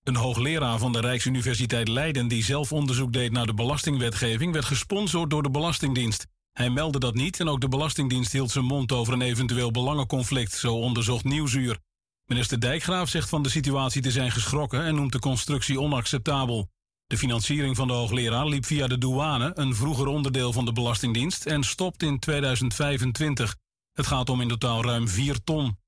Een 0.03 0.16
hoogleraar 0.16 0.78
van 0.78 0.93
de 0.93 1.01
Rijksuniversiteit 1.01 1.89
Leiden 1.89 2.28
die 2.28 2.45
zelf 2.45 2.72
onderzoek 2.72 3.12
deed 3.12 3.33
naar 3.33 3.47
de 3.47 3.55
belastingwetgeving 3.55 4.53
werd 4.53 4.64
gesponsord 4.64 5.31
door 5.31 5.43
de 5.43 5.51
Belastingdienst. 5.51 6.26
Hij 6.53 6.70
meldde 6.70 6.99
dat 6.99 7.14
niet 7.14 7.41
en 7.41 7.49
ook 7.49 7.61
de 7.61 7.68
Belastingdienst 7.68 8.33
hield 8.33 8.51
zijn 8.51 8.64
mond 8.64 8.93
over 8.93 9.12
een 9.12 9.22
eventueel 9.22 9.70
belangenconflict, 9.70 10.53
zo 10.53 10.74
onderzocht 10.74 11.24
Nieuwsuur. 11.24 11.78
Minister 12.24 12.61
Dijkgraaf 12.61 13.09
zegt 13.09 13.28
van 13.28 13.43
de 13.43 13.49
situatie 13.49 14.03
te 14.03 14.11
zijn 14.11 14.31
geschrokken 14.31 14.85
en 14.85 14.95
noemt 14.95 15.12
de 15.12 15.18
constructie 15.18 15.81
onacceptabel. 15.81 16.68
De 17.11 17.18
financiering 17.18 17.76
van 17.76 17.86
de 17.86 17.92
hoogleraar 17.92 18.46
liep 18.46 18.64
via 18.64 18.86
de 18.86 18.98
douane, 18.98 19.50
een 19.54 19.74
vroeger 19.74 20.06
onderdeel 20.06 20.52
van 20.52 20.64
de 20.64 20.72
Belastingdienst, 20.72 21.46
en 21.46 21.64
stopt 21.64 22.02
in 22.02 22.18
2025. 22.18 23.56
Het 23.92 24.06
gaat 24.06 24.28
om 24.28 24.40
in 24.40 24.48
totaal 24.48 24.84
ruim 24.84 25.08
4 25.08 25.42
ton. 25.44 25.78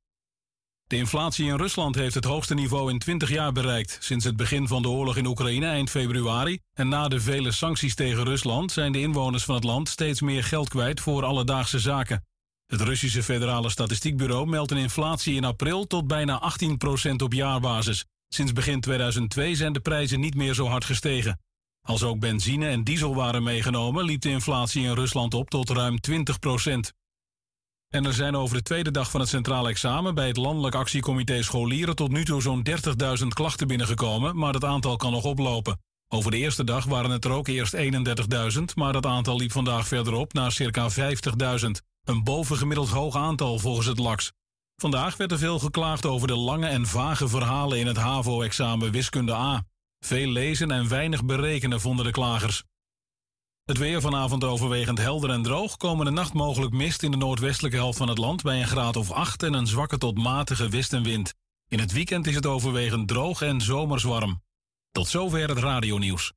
De 0.86 0.96
inflatie 0.96 1.46
in 1.46 1.56
Rusland 1.56 1.94
heeft 1.94 2.14
het 2.14 2.24
hoogste 2.24 2.54
niveau 2.54 2.90
in 2.90 2.98
20 2.98 3.30
jaar 3.30 3.52
bereikt. 3.52 3.98
Sinds 4.00 4.24
het 4.24 4.36
begin 4.36 4.68
van 4.68 4.82
de 4.82 4.88
oorlog 4.88 5.16
in 5.16 5.26
Oekraïne 5.26 5.66
eind 5.66 5.90
februari 5.90 6.58
en 6.72 6.88
na 6.88 7.08
de 7.08 7.20
vele 7.20 7.52
sancties 7.52 7.94
tegen 7.94 8.24
Rusland 8.24 8.72
zijn 8.72 8.92
de 8.92 9.00
inwoners 9.00 9.44
van 9.44 9.54
het 9.54 9.64
land 9.64 9.88
steeds 9.88 10.20
meer 10.20 10.44
geld 10.44 10.68
kwijt 10.68 11.00
voor 11.00 11.24
alledaagse 11.24 11.78
zaken. 11.78 12.24
Het 12.66 12.80
Russische 12.80 13.22
Federale 13.22 13.70
Statistiekbureau 13.70 14.46
meldt 14.46 14.70
een 14.70 14.76
inflatie 14.76 15.34
in 15.34 15.44
april 15.44 15.86
tot 15.86 16.06
bijna 16.06 16.52
18% 17.10 17.12
op 17.16 17.32
jaarbasis. 17.32 18.04
Sinds 18.34 18.52
begin 18.52 18.80
2002 18.80 19.54
zijn 19.54 19.72
de 19.72 19.80
prijzen 19.80 20.20
niet 20.20 20.34
meer 20.34 20.54
zo 20.54 20.66
hard 20.66 20.84
gestegen. 20.84 21.40
Als 21.86 22.02
ook 22.02 22.18
benzine 22.18 22.68
en 22.68 22.84
diesel 22.84 23.14
waren 23.14 23.42
meegenomen, 23.42 24.04
liep 24.04 24.20
de 24.20 24.28
inflatie 24.28 24.82
in 24.82 24.94
Rusland 24.94 25.34
op 25.34 25.50
tot 25.50 25.70
ruim 25.70 25.98
20% 26.10 26.92
En 27.88 28.04
er 28.04 28.12
zijn 28.12 28.36
over 28.36 28.56
de 28.56 28.62
tweede 28.62 28.90
dag 28.90 29.10
van 29.10 29.20
het 29.20 29.28
centraal 29.28 29.68
examen 29.68 30.14
bij 30.14 30.26
het 30.26 30.36
Landelijk 30.36 30.74
Actiecomité 30.74 31.42
Scholieren 31.42 31.96
tot 31.96 32.10
nu 32.10 32.24
toe 32.24 32.42
zo'n 32.42 32.66
30.000 33.20 33.26
klachten 33.28 33.66
binnengekomen, 33.66 34.36
maar 34.36 34.54
het 34.54 34.64
aantal 34.64 34.96
kan 34.96 35.12
nog 35.12 35.24
oplopen. 35.24 35.80
Over 36.08 36.30
de 36.30 36.36
eerste 36.36 36.64
dag 36.64 36.84
waren 36.84 37.10
het 37.10 37.24
er 37.24 37.30
ook 37.30 37.48
eerst 37.48 37.76
31.000, 37.76 38.62
maar 38.74 38.92
dat 38.92 39.06
aantal 39.06 39.36
liep 39.36 39.52
vandaag 39.52 39.86
verder 39.86 40.12
op 40.12 40.32
naar 40.32 40.52
circa 40.52 40.90
50.000. 40.90 41.70
Een 42.04 42.24
bovengemiddeld 42.24 42.88
hoog 42.88 43.16
aantal 43.16 43.58
volgens 43.58 43.86
het 43.86 43.98
LAX. 43.98 44.32
Vandaag 44.82 45.16
werd 45.16 45.32
er 45.32 45.38
veel 45.38 45.58
geklaagd 45.58 46.06
over 46.06 46.26
de 46.26 46.36
lange 46.36 46.66
en 46.66 46.86
vage 46.86 47.28
verhalen 47.28 47.78
in 47.78 47.86
het 47.86 47.96
HAVO-examen 47.96 48.90
wiskunde 48.90 49.34
A. 49.34 49.64
Veel 50.00 50.28
lezen 50.28 50.70
en 50.70 50.88
weinig 50.88 51.24
berekenen 51.24 51.80
vonden 51.80 52.04
de 52.04 52.10
klagers. 52.10 52.64
Het 53.64 53.78
weer 53.78 54.00
vanavond 54.00 54.44
overwegend 54.44 54.98
helder 54.98 55.30
en 55.30 55.42
droog. 55.42 55.76
Komende 55.76 56.10
nacht 56.10 56.32
mogelijk 56.32 56.72
mist 56.72 57.02
in 57.02 57.10
de 57.10 57.16
noordwestelijke 57.16 57.76
helft 57.76 57.98
van 57.98 58.08
het 58.08 58.18
land 58.18 58.42
bij 58.42 58.60
een 58.60 58.66
graad 58.66 58.96
of 58.96 59.10
8 59.10 59.42
en 59.42 59.52
een 59.52 59.66
zwakke 59.66 59.98
tot 59.98 60.18
matige 60.18 60.68
westenwind. 60.68 61.34
In 61.68 61.78
het 61.78 61.92
weekend 61.92 62.26
is 62.26 62.34
het 62.34 62.46
overwegend 62.46 63.08
droog 63.08 63.42
en 63.42 63.60
zomers 63.60 64.02
warm. 64.02 64.42
Tot 64.90 65.08
zover 65.08 65.48
het 65.48 65.58
radionieuws. 65.58 66.32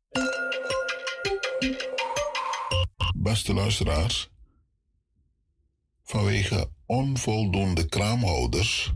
Beste 3.16 3.54
luisteraars, 3.54 4.30
vanwege 6.04 6.74
onvoldoende 6.86 7.86
kraamhouders 7.86 8.94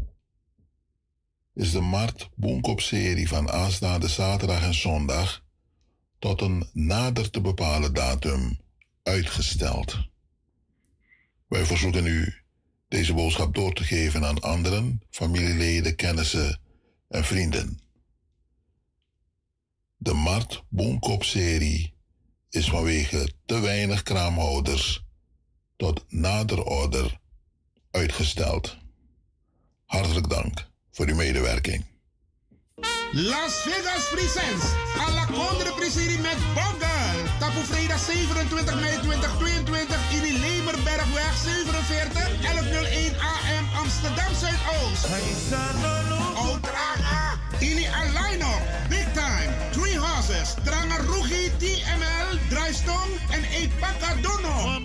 is 1.53 1.71
de 1.71 1.81
Mart 1.81 2.29
Boenkop-serie 2.35 3.27
van 3.27 3.51
aanstaande 3.51 4.07
zaterdag 4.07 4.63
en 4.63 4.73
zondag 4.73 5.43
tot 6.19 6.41
een 6.41 6.69
nader 6.73 7.29
te 7.29 7.41
bepalen 7.41 7.93
datum 7.93 8.59
uitgesteld. 9.03 10.07
Wij 11.47 11.65
verzoeken 11.65 12.05
u 12.05 12.33
deze 12.87 13.13
boodschap 13.13 13.53
door 13.53 13.73
te 13.73 13.83
geven 13.83 14.25
aan 14.25 14.41
anderen, 14.41 15.01
familieleden, 15.09 15.95
kennissen 15.95 16.59
en 17.07 17.23
vrienden. 17.23 17.79
De 19.97 20.13
Mart 20.13 20.63
Boenkop-serie 20.69 21.93
is 22.49 22.69
vanwege 22.69 23.33
te 23.45 23.59
weinig 23.59 24.03
kraamhouders 24.03 25.03
tot 25.75 26.05
nader 26.07 26.63
order 26.63 27.18
uitgesteld. 27.91 28.77
Hartelijk 29.85 30.29
dank 30.29 30.65
voor 30.91 31.07
uw 31.07 31.15
medewerking. 31.15 31.85
Las 33.11 33.53
Vegas 33.65 34.09
Presents. 34.09 34.65
A 34.97 35.11
la 35.11 35.25
Condre 35.25 35.73
met 36.21 36.37
Bogal. 36.53 37.17
Tapu 37.39 37.65
vrijdag 37.65 37.99
27 37.99 38.79
mei 38.79 38.99
2022 39.01 39.97
in 40.11 40.21
de 40.21 40.39
Lemerbergweg 40.39 41.33
47 41.37 42.41
1101 42.41 43.15
AM 43.19 43.65
Amsterdam 43.75 44.33
Zuidoost. 44.35 45.05
Oudraga. 46.35 47.39
Ili 47.59 47.87
line-up. 48.17 48.61
Big 48.89 49.07
time. 49.13 49.51
Three 49.71 49.97
horses. 49.97 50.53
Trangarugi 50.63 51.51
TML. 51.57 52.37
Draaistong 52.49 53.09
en 53.29 53.43
Epaka 53.43 54.15
Dono. 54.21 54.79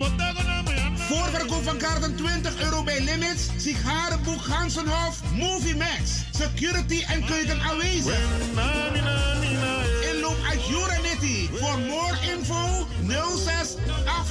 Voorverkoop 1.14 1.64
van 1.64 1.76
kaarten 1.76 2.16
20 2.16 2.62
euro 2.62 2.82
bij 2.82 3.00
Limits. 3.00 3.46
Sigarenboek 3.56 4.40
Gansenhof. 4.40 5.20
Movie 5.32 5.76
Max. 5.76 6.24
Security 6.30 7.04
en 7.08 7.24
keuken 7.24 7.60
aanwezig. 7.60 8.18
Inloop 10.12 10.36
uit 10.50 10.66
Juranetti. 10.66 11.50
Voor 11.52 11.78
more 11.78 12.16
info 12.36 12.86
06 13.36 13.74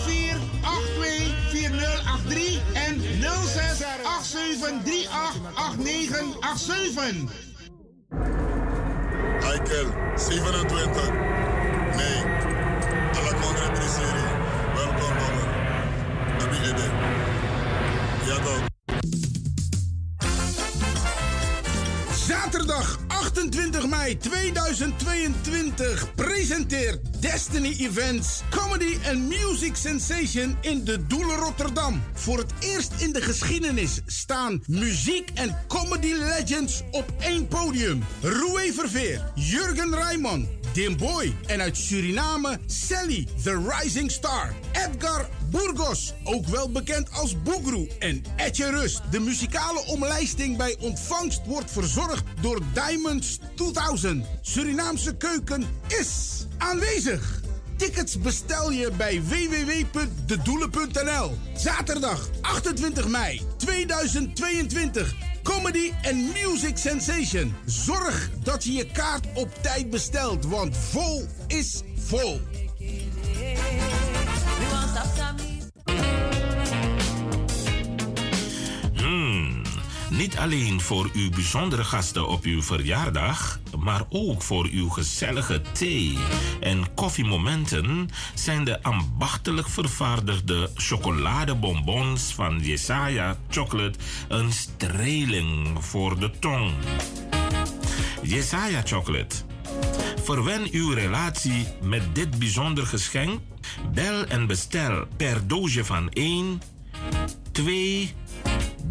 84 0.06 0.40
82 0.62 1.36
4083 1.50 2.62
en 2.74 3.02
06 3.46 3.78
87 4.22 5.10
38 5.54 5.54
8987. 5.56 7.52
Michael, 9.40 9.88
27. 10.16 11.12
Nee. 11.96 12.24
Alla 13.14 13.34
Condre 13.42 13.72
Preserie. 13.72 14.33
28 23.24 23.88
mei 23.88 24.18
2022 24.18 26.14
presenteert 26.16 27.22
Destiny 27.22 27.76
Events 27.80 28.42
Comedy 28.50 28.98
and 29.10 29.20
Music 29.20 29.76
Sensation 29.76 30.58
in 30.62 30.84
de 30.84 31.08
Doelen 31.08 31.36
Rotterdam. 31.36 32.04
Voor 32.14 32.38
het 32.38 32.52
eerst 32.60 32.92
in 32.98 33.14
de 33.14 33.22
geschiedenis 33.22 34.02
staan 34.06 34.64
muziek 34.68 35.30
en 35.34 35.58
comedy 35.68 36.14
legends 36.14 36.82
op 36.92 37.14
één 37.20 37.48
podium. 37.48 38.04
Roué 38.22 38.74
Verveer, 38.74 39.32
Jurgen 39.36 39.96
Rijman, 39.96 40.48
Dim 40.74 40.98
Boy 40.98 41.36
en 41.46 41.62
uit 41.62 41.78
Suriname 41.78 42.60
Sally, 42.66 43.28
the 43.44 43.72
Rising 43.72 44.12
Star. 44.12 44.54
Edgar 44.72 45.30
Burgos, 45.54 46.14
ook 46.24 46.48
wel 46.48 46.72
bekend 46.72 47.12
als 47.12 47.42
Boegroe. 47.42 47.88
En 48.00 48.24
Etje 48.36 48.70
Rust. 48.70 49.02
De 49.12 49.20
muzikale 49.20 49.86
omlijsting 49.86 50.58
bij 50.58 50.76
ontvangst 50.80 51.42
wordt 51.46 51.72
verzorgd 51.72 52.24
door 52.42 52.60
Diamonds 52.74 53.40
2000. 53.56 54.26
Surinaamse 54.42 55.16
keuken 55.16 55.66
is 55.88 56.46
aanwezig. 56.58 57.42
Tickets 57.78 58.20
bestel 58.20 58.72
je 58.72 58.92
bij 58.98 59.22
www.dedoelen.nl. 59.24 61.38
Zaterdag 61.58 62.30
28 62.42 63.08
mei 63.08 63.42
2022. 63.58 65.14
Comedy 65.44 65.92
and 66.04 66.34
Music 66.34 66.78
Sensation. 66.78 67.56
Zorg 67.66 68.30
dat 68.44 68.64
je 68.64 68.74
je 68.74 68.92
kaart 68.92 69.28
op 69.34 69.50
tijd 69.62 69.90
bestelt, 69.90 70.46
want 70.46 70.78
vol 70.78 71.26
is 71.48 71.82
vol. 71.98 72.42
Hmm, 78.94 79.62
niet 80.10 80.38
alleen 80.38 80.82
voor 80.82 81.10
uw 81.14 81.30
bijzondere 81.30 81.84
gasten 81.84 82.28
op 82.28 82.44
uw 82.44 82.62
verjaardag, 82.62 83.60
maar 83.80 84.02
ook 84.10 84.42
voor 84.42 84.68
uw 84.72 84.90
gezellige 84.90 85.62
thee- 85.72 86.18
en 86.60 86.94
koffiemomenten 86.94 88.10
zijn 88.34 88.64
de 88.64 88.84
ambachtelijk 88.84 89.70
vervaardigde 89.70 90.70
chocoladebonbons 90.76 92.34
van 92.34 92.60
Jesaja 92.60 93.38
Chocolate 93.50 94.00
een 94.28 94.52
streling 94.52 95.84
voor 95.86 96.20
de 96.20 96.32
tong. 96.40 96.72
Jesaja 98.22 98.82
Chocolate. 98.84 99.36
Verwen 100.24 100.68
uw 100.72 100.94
relatie 100.94 101.68
met 101.82 102.16
dit 102.16 102.40
bijzonder 102.40 102.86
geschenk. 102.86 103.40
Bel 103.94 104.26
en 104.26 104.48
bestel 104.48 105.08
per 105.18 105.48
doosje 105.48 105.86
van 105.86 106.10
1, 106.10 106.62
2, 107.52 108.14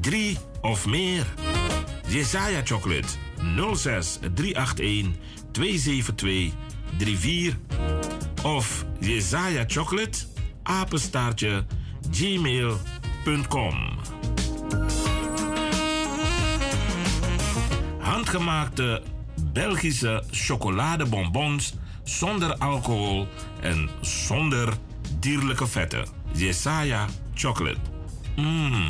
3 0.01 0.39
of 0.61 0.87
meer. 0.87 1.27
Jesaja 2.09 2.61
Chocolate 2.65 3.09
06 3.75 4.19
381 4.35 5.17
272 5.53 6.53
34 6.99 7.57
of 8.43 8.85
Jesaja 9.01 9.65
Chocolate 9.67 10.19
apenstaartje 10.63 11.65
gmail.com. 12.11 13.77
Handgemaakte 17.99 19.03
Belgische 19.53 20.23
chocoladebonbons 20.31 21.75
zonder 22.05 22.57
alcohol 22.57 23.29
en 23.61 23.91
zonder 24.01 24.73
dierlijke 25.19 25.67
vetten. 25.67 26.07
Jesaja 26.33 27.07
Chocolate. 27.35 27.81
Mmm. 28.37 28.87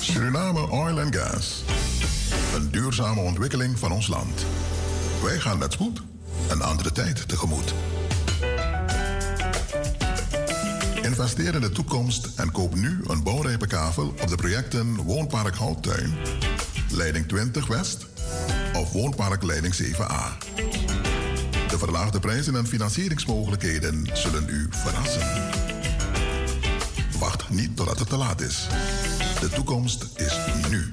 Suriname 0.00 0.70
Oil 0.70 1.00
and 1.00 1.16
Gas. 1.16 1.64
Een 2.54 2.70
duurzame 2.70 3.20
ontwikkeling 3.20 3.78
van 3.78 3.92
ons 3.92 4.06
land. 4.06 4.46
Wij 5.22 5.40
gaan 5.40 5.58
met 5.58 5.72
spoed 5.72 6.02
een 6.48 6.62
andere 6.62 6.92
tijd 6.92 7.28
tegemoet. 7.28 7.74
Investeer 11.02 11.54
in 11.54 11.60
de 11.60 11.70
toekomst 11.70 12.28
en 12.36 12.52
koop 12.52 12.74
nu 12.74 13.00
een 13.06 13.22
bouwrijpe 13.22 13.66
kavel 13.66 14.06
op 14.06 14.28
de 14.28 14.34
projecten 14.34 14.94
Woonpark 14.94 15.54
Houttuin, 15.54 16.14
Leiding 16.90 17.28
20 17.28 17.66
West 17.66 18.06
of 18.72 18.92
Woonpark 18.92 19.42
Leiding 19.42 19.74
7A. 19.82 20.52
De 21.68 21.78
verlaagde 21.78 22.20
prijzen 22.20 22.56
en 22.56 22.66
financieringsmogelijkheden 22.66 24.08
zullen 24.12 24.48
u 24.48 24.68
verrassen. 24.70 25.26
Wacht 27.18 27.50
niet 27.50 27.76
totdat 27.76 27.98
het 27.98 28.08
te 28.08 28.16
laat 28.16 28.40
is. 28.40 28.66
De 29.40 29.48
toekomst 29.48 30.06
is 30.16 30.38
nu. 30.70 30.92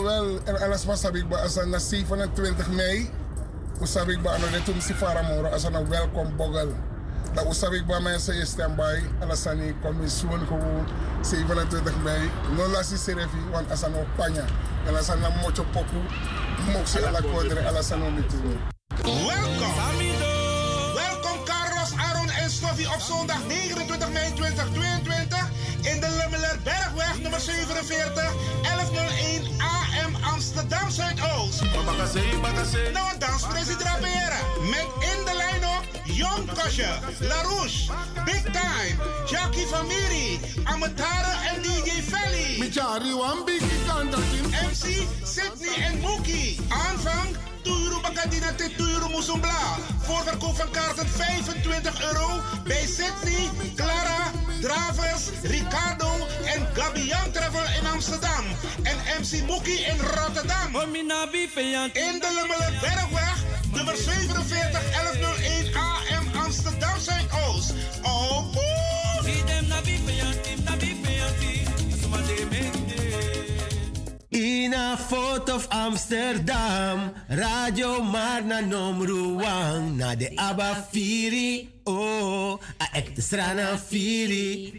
Jawel. 0.00 0.38
En 0.44 0.60
alles 0.60 0.84
was 0.84 1.02
heb 1.02 1.14
ik 1.14 1.28
bij 1.28 1.42
als 1.42 1.54
na 1.54 1.78
27 1.78 2.70
mei. 2.70 3.10
Heb 3.92 4.08
ik 4.08 4.22
bij 4.22 4.32
aan 4.32 4.62
toen 4.64 4.80
si 4.80 4.94
faramoro 4.94 5.48
als 5.48 5.64
een 5.64 5.88
welkom 5.88 6.36
bogel. 6.36 6.72
Dat 7.32 7.60
heb 7.60 7.72
ik 7.72 7.86
bij 7.86 8.00
mensen 8.00 8.34
in 8.34 8.46
standby. 8.46 9.00
Alles 9.20 9.46
aan 9.46 9.58
die 9.58 9.74
commissie 9.82 10.28
gewoon 10.28 10.86
27 11.20 12.02
mei. 12.02 12.30
No 12.56 12.68
lasi 12.68 12.96
serefi, 12.96 13.38
want 13.50 13.70
als 13.70 13.82
een 13.82 13.92
panya. 14.16 14.44
En 14.86 14.96
als 14.96 15.08
een 15.08 15.20
mocho 15.42 15.64
poku. 15.72 16.00
Moxie 16.72 17.06
ala 17.06 17.20
kodre, 17.20 17.68
alles 17.68 17.92
aan 17.92 18.02
om 18.02 18.14
Welkom! 19.02 19.74
Welkom 20.94 21.44
Carlos, 21.44 21.92
Aaron 21.96 22.30
en 22.30 22.50
Stoffie 22.50 22.88
op 22.94 23.00
zondag 23.00 23.46
29 23.46 24.12
mei 24.12 24.32
2022 24.34 25.48
in 25.82 26.00
de 26.00 26.08
Lummeler 26.08 26.58
Bergweg 26.64 27.20
nummer 27.22 27.40
47 27.40 27.88
1101 27.88 28.10
AM 28.12 28.49
Amsterdam 30.72 30.90
Zuidoost. 30.90 31.60
Nou, 32.92 33.12
een 33.12 33.18
danspressie 33.18 33.76
draperen 33.76 34.68
met 34.70 34.86
in 35.00 35.24
de 35.24 35.34
lijn 35.36 35.49
op 36.22 36.28
Jon 36.36 36.46
Kosje, 36.54 36.88
Larouche, 37.18 37.92
Big 38.24 38.42
Time, 38.42 38.96
Jackie 39.26 39.66
Famiri, 39.66 40.40
Amatara 40.64 41.34
en 41.54 41.62
DJ 41.62 42.02
Felly. 42.02 42.58
MC 44.70 45.06
Sydney 45.22 45.74
en 45.82 45.98
Mookie. 46.00 46.58
Aanvang 46.68 47.36
Tuyuru 47.62 48.00
Bakadina 48.02 48.52
te 48.56 48.70
Tuyuru 48.76 49.08
Musumbla. 49.08 49.78
Voorverkoop 50.00 50.56
van 50.56 50.70
kaarten 50.70 51.08
25 51.08 52.02
euro 52.02 52.40
bij 52.64 52.86
Sydney, 52.86 53.50
Clara, 53.76 54.32
Dravers, 54.60 55.22
Ricardo 55.42 56.10
en 56.44 56.68
Gabian 56.74 57.30
Travel 57.32 57.64
in 57.80 57.86
Amsterdam. 57.86 58.44
En 58.82 58.96
MC 59.20 59.46
Mookie 59.46 59.80
in 59.80 59.98
Rotterdam. 60.00 60.72
In 61.92 62.18
de 62.20 62.30
Lummelen 62.34 62.80
Bergweg, 62.80 63.44
nummer 63.72 63.96
47 63.96 64.90
1101 64.90 65.50
AM 65.50 65.59
Oh. 67.02 68.52
In 74.28 74.74
a 74.74 74.96
foto 74.98 75.54
of 75.54 75.66
Amsterdam, 75.70 77.14
Radio 77.30 78.02
Marna 78.02 78.60
Nomruang, 78.60 79.96
na 79.96 80.14
de 80.14 80.28
Abba 80.36 80.74
Firi, 80.92 81.68
oh, 81.86 82.60
a 82.78 82.86
ekte 82.92 83.22
strana 83.22 83.78
Firi. 83.78 84.72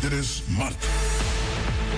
Dit 0.00 0.12
is 0.12 0.42
Mart. 0.48 1.03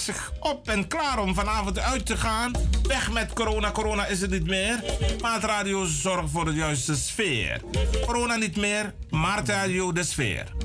Zich 0.00 0.32
op 0.40 0.68
en 0.68 0.88
klaar 0.88 1.18
om 1.18 1.34
vanavond 1.34 1.78
uit 1.78 2.06
te 2.06 2.16
gaan. 2.16 2.52
Weg 2.82 3.12
met 3.12 3.32
corona, 3.32 3.70
corona 3.70 4.06
is 4.06 4.20
het 4.20 4.30
niet 4.30 4.46
meer. 4.46 4.84
Maatradio 5.20 5.84
zorgt 5.84 6.30
voor 6.30 6.44
de 6.44 6.52
juiste 6.52 6.96
sfeer. 6.96 7.60
Corona 8.06 8.36
niet 8.36 8.56
meer, 8.56 8.94
Maatradio 9.10 9.92
de 9.92 10.04
sfeer. 10.04 10.55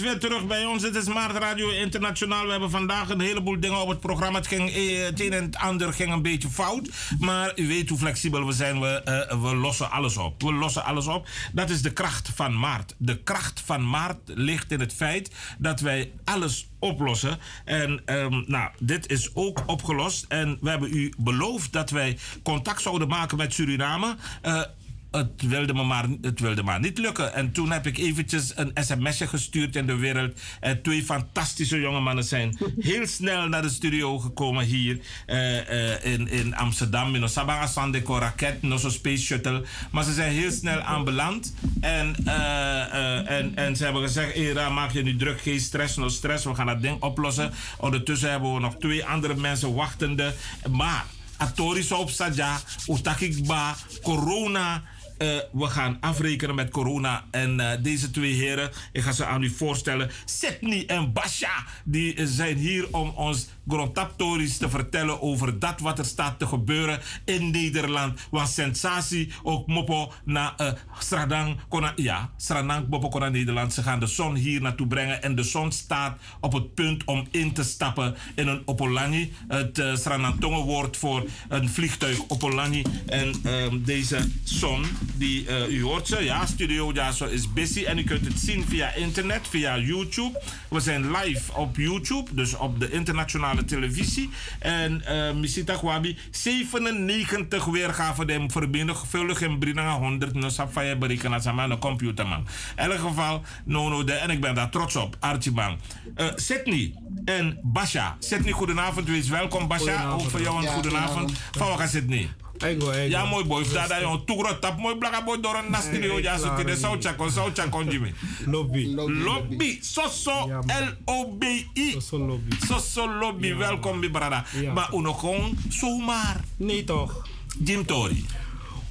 Weer 0.00 0.18
terug 0.18 0.46
bij 0.46 0.64
ons. 0.64 0.82
Dit 0.82 0.94
is 0.94 1.06
Maart 1.06 1.36
Radio 1.36 1.70
Internationaal. 1.70 2.44
We 2.44 2.50
hebben 2.50 2.70
vandaag 2.70 3.08
een 3.08 3.20
heleboel 3.20 3.60
dingen 3.60 3.80
op 3.80 3.88
het 3.88 4.00
programma. 4.00 4.38
Het, 4.38 4.46
ging, 4.46 4.70
eh, 4.70 5.04
het 5.04 5.20
een 5.20 5.32
en 5.32 5.44
het 5.44 5.56
ander 5.56 5.92
ging 5.92 6.12
een 6.12 6.22
beetje 6.22 6.48
fout. 6.48 6.88
Maar 7.18 7.52
u 7.56 7.66
weet 7.66 7.88
hoe 7.88 7.98
flexibel 7.98 8.46
we 8.46 8.52
zijn. 8.52 8.80
We, 8.80 9.26
uh, 9.30 9.42
we 9.42 9.54
lossen 9.54 9.90
alles 9.90 10.16
op. 10.16 10.42
We 10.42 10.52
lossen 10.52 10.84
alles 10.84 11.06
op. 11.06 11.28
Dat 11.52 11.70
is 11.70 11.82
de 11.82 11.92
kracht 11.92 12.30
van 12.34 12.58
Maart. 12.58 12.94
De 12.98 13.22
kracht 13.22 13.62
van 13.64 13.88
Maart 13.88 14.18
ligt 14.24 14.72
in 14.72 14.80
het 14.80 14.92
feit 14.92 15.30
dat 15.58 15.80
wij 15.80 16.12
alles 16.24 16.68
oplossen. 16.78 17.38
En 17.64 18.02
um, 18.06 18.44
nou, 18.46 18.70
dit 18.78 19.10
is 19.10 19.30
ook 19.34 19.62
opgelost. 19.66 20.24
En 20.28 20.58
we 20.60 20.70
hebben 20.70 20.96
u 20.96 21.12
beloofd 21.18 21.72
dat 21.72 21.90
wij 21.90 22.18
contact 22.42 22.82
zouden 22.82 23.08
maken 23.08 23.36
met 23.36 23.54
Suriname. 23.54 24.16
Uh, 24.42 24.62
het 25.10 25.42
wilde, 25.42 25.74
me 25.74 25.82
maar, 25.84 26.06
het 26.20 26.40
wilde 26.40 26.62
maar 26.62 26.80
niet 26.80 26.98
lukken. 26.98 27.34
En 27.34 27.52
toen 27.52 27.70
heb 27.70 27.86
ik 27.86 27.98
eventjes 27.98 28.52
een 28.56 28.72
sms'je 28.74 29.26
gestuurd 29.26 29.76
in 29.76 29.86
de 29.86 29.96
wereld. 29.96 30.40
En 30.60 30.82
twee 30.82 31.04
fantastische 31.04 31.80
jonge 31.80 32.00
mannen 32.00 32.24
zijn 32.24 32.58
heel 32.78 33.06
snel 33.06 33.48
naar 33.48 33.62
de 33.62 33.68
studio 33.68 34.18
gekomen 34.18 34.64
hier 34.64 35.00
uh, 35.26 35.70
uh, 35.70 36.04
in, 36.04 36.28
in 36.28 36.56
Amsterdam. 36.56 37.14
In 37.14 37.28
Sabanga 37.28 37.66
Sandeko 37.66 38.18
raket, 38.18 38.62
no 38.62 38.76
space 38.76 39.22
shuttle. 39.22 39.64
Maar 39.90 40.04
ze 40.04 40.12
zijn 40.12 40.32
heel 40.32 40.50
snel 40.50 40.80
aanbeland. 40.80 41.54
En, 41.80 42.14
uh, 42.26 43.30
en, 43.30 43.56
en 43.56 43.76
ze 43.76 43.84
hebben 43.84 44.02
gezegd, 44.02 44.34
Era, 44.34 44.68
maak 44.68 44.90
je 44.90 45.02
nu 45.02 45.16
druk, 45.16 45.40
geen 45.40 45.60
stress, 45.60 45.96
no 45.96 46.08
stress. 46.08 46.44
We 46.44 46.54
gaan 46.54 46.66
dat 46.66 46.82
ding 46.82 47.02
oplossen. 47.02 47.52
Ondertussen 47.78 48.30
hebben 48.30 48.54
we 48.54 48.60
nog 48.60 48.76
twee 48.76 49.04
andere 49.04 49.34
mensen 49.34 49.74
wachtende. 49.74 50.34
Maar... 50.70 51.04
Atori 51.40 51.86
op 51.90 52.10
Saja, 52.10 52.60
Utakikba, 52.88 53.76
corona. 54.02 54.82
Uh, 55.22 55.28
we 55.52 55.66
gaan 55.66 55.96
afrekenen 56.00 56.54
met 56.54 56.70
corona. 56.70 57.24
En 57.30 57.60
uh, 57.60 57.70
deze 57.82 58.10
twee 58.10 58.32
heren, 58.32 58.70
ik 58.92 59.02
ga 59.02 59.12
ze 59.12 59.24
aan 59.24 59.42
u 59.42 59.50
voorstellen. 59.50 60.10
Sydney 60.24 60.86
en 60.86 61.12
Basha, 61.12 61.64
die 61.84 62.26
zijn 62.26 62.56
hier 62.56 62.86
om 62.90 63.08
ons 63.08 63.48
grondtaptories 63.68 64.56
te 64.56 64.70
vertellen 64.70 65.22
over 65.22 65.58
dat 65.58 65.80
wat 65.80 65.98
er 65.98 66.04
staat 66.04 66.38
te 66.38 66.46
gebeuren 66.46 67.00
in 67.24 67.50
Nederland. 67.50 68.20
Want 68.30 68.48
sensatie, 68.48 69.32
ook 69.42 69.66
mopo 69.66 70.12
naar 70.24 70.54
uh, 70.60 70.72
Stradang, 70.98 71.56
kona, 71.68 71.92
ja, 71.96 72.30
Stradang, 72.36 72.88
mopo 72.88 73.08
kona 73.08 73.28
Nederland. 73.28 73.72
Ze 73.72 73.82
gaan 73.82 74.00
de 74.00 74.06
zon 74.06 74.34
hier 74.34 74.60
naartoe 74.60 74.86
brengen 74.86 75.22
en 75.22 75.34
de 75.34 75.42
zon 75.42 75.72
staat 75.72 76.18
op 76.40 76.52
het 76.52 76.74
punt 76.74 77.04
om 77.04 77.26
in 77.30 77.52
te 77.52 77.62
stappen 77.62 78.16
in 78.34 78.48
een 78.48 78.62
Opolangi. 78.64 79.32
Het 79.48 79.78
uh, 79.78 80.64
woord 80.64 80.96
voor 80.96 81.24
een 81.48 81.68
vliegtuig 81.68 82.18
Opolangi. 82.28 82.82
En 83.06 83.34
um, 83.46 83.84
deze 83.84 84.28
zon, 84.44 84.84
die, 85.14 85.46
uh, 85.48 85.72
u 85.72 85.82
hoort 85.82 86.06
ze, 86.06 86.24
ja, 86.24 86.46
Studio 86.46 86.92
Jaso 86.92 87.26
is 87.26 87.52
busy. 87.52 87.84
En 87.84 87.98
u 87.98 88.04
kunt 88.04 88.24
het 88.26 88.38
zien 88.38 88.64
via 88.68 88.94
internet, 88.94 89.48
via 89.48 89.78
YouTube. 89.78 90.42
We 90.68 90.80
zijn 90.80 91.10
live 91.10 91.52
op 91.52 91.76
YouTube, 91.76 92.34
dus 92.34 92.56
op 92.56 92.80
de 92.80 92.90
internationale 92.90 93.64
televisie. 93.64 94.30
En 94.58 95.02
uh, 95.08 95.32
Misita 95.32 95.76
Kwabi, 95.76 96.18
97 96.30 97.64
weergaven 97.64 98.26
de 98.26 98.44
vermenigvuldig 98.46 99.40
in 99.40 99.58
Brina 99.58 99.98
100. 99.98 100.34
No 100.34 100.48
sapfaya 100.48 100.96
berekenen 100.96 101.48
een 101.70 101.78
computer 101.78 102.26
man. 102.26 102.46
In 102.76 102.82
elk 102.82 102.98
geval, 102.98 103.42
no, 103.64 103.88
no, 103.88 104.04
de, 104.04 104.12
en 104.12 104.30
ik 104.30 104.40
ben 104.40 104.54
daar 104.54 104.70
trots 104.70 104.96
op, 104.96 105.16
Archie 105.20 105.52
Bang. 105.52 105.78
Uh, 106.16 106.26
Sydney 106.34 106.94
en 107.24 107.58
Basha. 107.62 108.16
Sydney, 108.18 108.52
goedenavond, 108.52 109.08
wees 109.08 109.28
welkom. 109.28 109.68
Basha, 109.68 110.10
ook 110.10 110.30
voor 110.30 110.40
jou 110.40 110.56
een 110.56 110.62
ja, 110.62 110.72
goedenavond. 110.72 111.32
Van 111.52 111.88
Sydney? 111.88 112.28
Ego, 112.62 112.90
ego. 112.90 113.08
Ja, 113.08 113.24
mooi 113.24 113.44
boy. 113.44 113.64
Daar 113.72 113.88
daar 113.88 114.00
jongen 114.00 114.24
toegro 114.24 114.58
tap 114.58 114.78
mooi 114.78 114.96
blaka 114.96 115.24
boy 115.24 115.40
door 115.40 115.56
een 115.56 115.82
studio 115.82 116.18
ja 116.18 116.38
zo 116.38 116.54
te 116.56 116.64
de 116.64 116.76
sau 116.76 117.00
chakon 117.00 117.30
sau 117.30 117.50
chakon 117.54 117.90
Jimmy. 117.90 118.14
Lobby. 118.46 118.94
Lobby. 118.94 119.78
Soso 119.82 120.62
L 120.66 120.96
O 121.04 121.26
B 121.38 121.44
I. 121.72 121.90
Soso 121.92 122.18
lobby. 122.18 122.56
Soso 122.66 123.06
lobby. 123.06 123.54
Welkom 123.54 123.98
mi 123.98 124.10
brada. 124.10 124.44
Maar 124.74 124.94
uno 124.94 125.14
kon 125.14 125.58
zomaar. 125.68 126.40
Nee 126.56 126.84
toch. 126.84 127.28
Jim 127.64 127.86
Tori. 127.86 128.24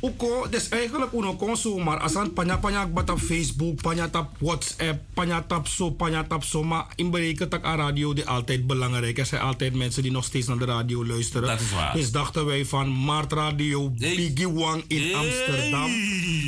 Uko, 0.01 0.47
dus 0.49 0.69
eigenlijk 0.69 1.11
uno 1.13 1.35
kon 1.35 1.57
zomaar. 1.57 1.99
Als 1.99 2.15
aan 2.15 2.33
panya 2.33 2.57
panya 2.57 2.87
bata 2.87 3.17
Facebook, 3.17 3.81
panya 3.81 4.09
tap 4.09 4.35
WhatsApp, 4.39 4.99
panya 5.13 5.43
tap 5.43 5.67
zo, 5.67 5.91
panya 5.91 6.23
tap 6.23 6.43
zo. 6.43 6.63
Maar 6.63 6.85
in 6.95 7.09
berekenen 7.11 7.49
dat 7.49 7.61
radio 7.63 8.13
die 8.13 8.25
altijd 8.25 8.67
belangrijk. 8.67 9.17
Er 9.17 9.25
zijn 9.25 9.41
altijd 9.41 9.73
mensen 9.73 10.03
die 10.03 10.11
nog 10.11 10.23
steeds 10.23 10.47
naar 10.47 10.57
de 10.57 10.65
radio 10.65 11.05
luisteren. 11.05 11.47
Dat 11.47 11.59
is 11.59 11.71
waar. 11.71 11.93
Dus 11.93 12.11
dachten 12.11 12.45
wij 12.45 12.65
van 12.65 13.03
Maart 13.03 13.33
Radio 13.33 13.93
hey. 13.97 14.15
Biggie 14.15 14.49
Wang 14.49 14.83
in 14.87 15.01
hey. 15.01 15.15
Amsterdam. 15.15 15.91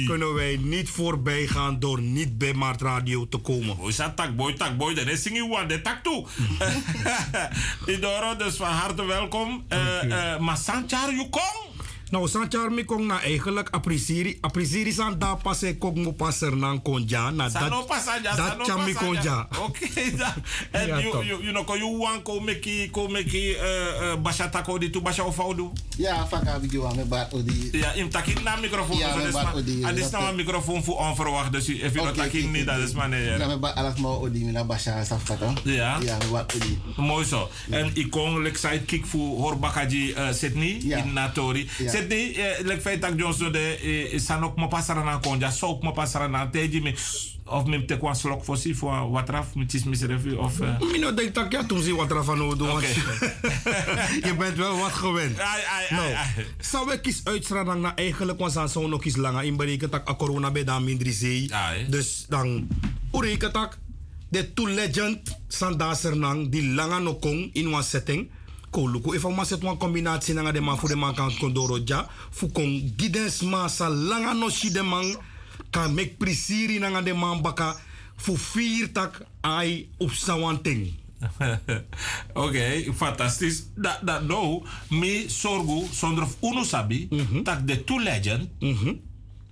Kunnen 0.05 0.33
wij 0.33 0.59
niet 0.63 0.89
voorbij 0.89 1.47
gaan 1.47 1.79
door 1.79 2.01
niet 2.01 2.37
bij 2.37 2.53
Maart 2.53 2.81
Radio 2.81 3.27
te 3.27 3.37
komen. 3.37 3.75
Hoe 3.75 3.89
is 3.89 3.95
dat 3.95 4.15
tak 4.15 4.35
boy, 4.35 4.53
tak 4.53 4.77
boy. 4.77 4.89
Je 4.91 5.47
wat, 5.49 5.69
de 5.69 5.81
tak 5.81 6.03
toe. 6.03 6.25
Idoro, 7.95 8.35
dus 8.35 8.55
van 8.55 8.67
harte 8.67 9.05
welkom. 9.05 9.63
Uh, 9.69 10.03
uh, 10.03 10.39
maar 10.39 10.57
Sanchar, 10.57 11.13
you 11.13 11.29
come? 11.29 11.70
Nou, 12.11 12.27
Sanchar 12.27 12.67
mi 12.71 12.83
kong 12.83 13.07
na 13.07 13.21
eigenlijk 13.23 13.69
appreciëri 13.71 14.37
appreciëri 14.43 14.91
san 14.91 15.13
da 15.15 15.35
passe 15.39 15.77
kok 15.79 15.95
mo 15.95 16.11
passer 16.11 16.51
nan 16.59 16.81
konja 16.83 17.29
na 17.31 17.47
dat 17.47 17.71
dat 18.35 18.65
cham 18.67 18.83
mi 18.83 18.91
konja. 18.93 19.47
Oké, 19.63 19.87
da. 20.17 20.33
En 20.81 20.99
you 20.99 21.23
you 21.23 21.37
you 21.39 21.51
know 21.55 21.63
ko 21.63 21.75
you 21.79 21.87
wan 21.97 22.19
ko 22.21 22.39
meki 22.43 22.89
ko 22.91 23.07
meki 23.07 23.55
eh 23.55 24.19
basha 24.19 24.49
tako 24.51 24.77
di 24.77 24.89
tu 24.89 24.99
basha 24.99 25.23
ofaudu. 25.23 25.71
Ja, 25.97 26.27
faka 26.27 26.59
bi 26.59 26.77
wan 26.77 26.95
me 26.95 27.05
bat 27.07 27.31
odi. 27.33 27.69
Ja, 27.71 27.93
im 27.95 28.09
takin 28.09 28.43
na 28.43 28.55
microfoon 28.59 28.97
ja, 28.97 29.15
dus. 29.15 29.35
Adis 29.83 30.09
na 30.11 30.29
een 30.29 30.35
microfoon 30.35 30.83
voor 30.83 30.97
onverwacht 30.97 31.51
dus 31.51 31.69
if 31.69 31.93
you 31.93 32.11
takin 32.11 32.51
niet 32.51 32.65
dat 32.65 32.77
is 32.77 32.91
maar 32.91 33.09
nee. 33.09 33.37
Ja, 33.37 33.47
me 33.47 33.57
bat 33.57 33.75
alas 33.75 33.95
mo 33.95 34.19
odi 34.19 34.43
mi 34.45 34.51
na 34.51 34.63
basha 34.63 35.03
safata. 35.03 35.53
Ja. 35.63 35.97
Ja, 36.03 36.17
me 36.17 36.27
bat 36.31 36.55
odi. 36.55 36.79
Mooi 36.95 37.25
zo. 37.25 37.49
En 37.69 37.91
ik 37.93 38.11
kon 38.11 38.41
lek 38.41 38.57
sidekick 38.57 39.05
voor 39.05 39.39
Horbakaji 39.39 40.15
Sydney 40.31 40.75
in 40.83 41.13
Natori. 41.13 41.69
Sydney, 42.01 42.33
lek 42.65 42.81
feit 42.81 43.01
tak 43.01 43.13
Johnson 43.19 43.51
de 43.53 44.17
sanok 44.17 44.57
mo 44.57 44.67
pasara 44.67 45.03
na 45.05 45.19
konja, 45.21 45.51
sok 45.53 45.83
mo 45.85 45.93
pasara 45.93 46.27
na 46.27 46.47
teji 46.49 46.81
me 46.81 46.95
of 47.45 47.67
me 47.67 47.77
te 47.85 47.97
kwan 47.99 48.15
slok 48.15 48.43
voor 48.45 48.57
si 48.57 48.73
voor 48.75 49.11
wat 49.11 49.29
raf 49.29 49.53
met 49.55 49.73
is 49.73 49.83
misrefi 49.83 50.33
of 50.33 50.59
uh... 50.61 50.79
Mino 50.91 51.13
denk 51.13 51.33
tak 51.33 51.51
ja 51.51 51.63
toen 51.63 51.81
zie 51.83 51.95
wat 51.95 52.11
raf 52.11 52.29
aan 52.29 52.37
doen. 52.57 52.69
Okay. 52.69 52.89
je 54.27 54.35
bent 54.37 54.57
wel 54.57 54.77
wat 54.77 54.91
gewend. 54.91 55.37
Nou. 55.89 56.15
Zou 56.59 56.91
ik 56.91 57.01
kies 57.01 57.21
uitstraling 57.23 57.81
na 57.81 57.95
eigenlijk 57.95 58.39
was 58.39 58.57
aan 58.57 58.69
zo'n 58.69 58.89
nog 58.89 59.01
kies 59.01 59.15
langer 59.15 59.43
in 59.43 59.55
bereken 59.55 59.89
tak 59.89 60.09
a 60.09 60.15
corona 60.15 60.51
bij 60.51 60.63
dan 60.63 60.83
minder 60.83 61.13
zee. 61.13 61.51
Dus 61.89 62.25
dan 62.29 62.67
ureke 63.11 63.51
tak 63.51 63.77
de 64.29 64.53
two 64.53 64.67
legend 64.67 65.37
sandaser 65.47 66.17
nang 66.17 66.49
die 66.49 66.73
langa 66.73 66.99
no 66.99 67.15
kong 67.15 67.49
in 67.53 67.73
one 67.73 67.83
setting 67.83 68.31
ko 68.71 68.87
luku 68.87 69.15
if 69.15 69.23
ma 69.23 69.43
set 69.43 69.63
wan 69.63 69.77
combinatie 69.77 70.33
nanga 70.33 70.51
de 70.51 70.61
man 70.61 70.77
fu 70.77 70.87
de 70.87 70.95
man 70.95 71.13
kan 71.13 71.29
kondoro 71.39 71.77
ja 71.85 72.07
fu 72.31 72.47
kon 72.51 72.93
guidance 72.97 73.43
ma 73.43 73.67
sa 73.67 73.89
langa 73.89 74.33
no 74.33 74.49
shi 74.49 74.71
de 74.71 74.81
man 74.81 75.15
kan 75.71 75.93
mek 75.93 76.17
prisiri 76.17 76.79
nanga 76.79 77.01
de 77.01 77.13
man 77.13 77.41
baka 77.41 77.75
fu 78.15 78.37
vier 78.37 78.91
tak 78.91 79.21
ai 79.41 79.87
op 79.97 80.11
sawanting 80.11 80.99
Oké, 81.21 81.61
okay, 82.45 82.93
fantastisch. 82.95 83.63
Dat 83.75 83.99
dat 84.01 84.23
nou, 84.27 84.63
me 84.89 85.25
sorgu 85.27 85.85
zonder 85.91 86.27
uno 86.41 86.63
sabi, 86.63 87.07
mm 87.09 87.19
-hmm. 87.19 87.43
dat 87.43 87.67
de 87.67 87.83
two 87.83 87.99
legend, 87.99 88.49
mm 88.59 88.77
-hmm. 88.77 88.99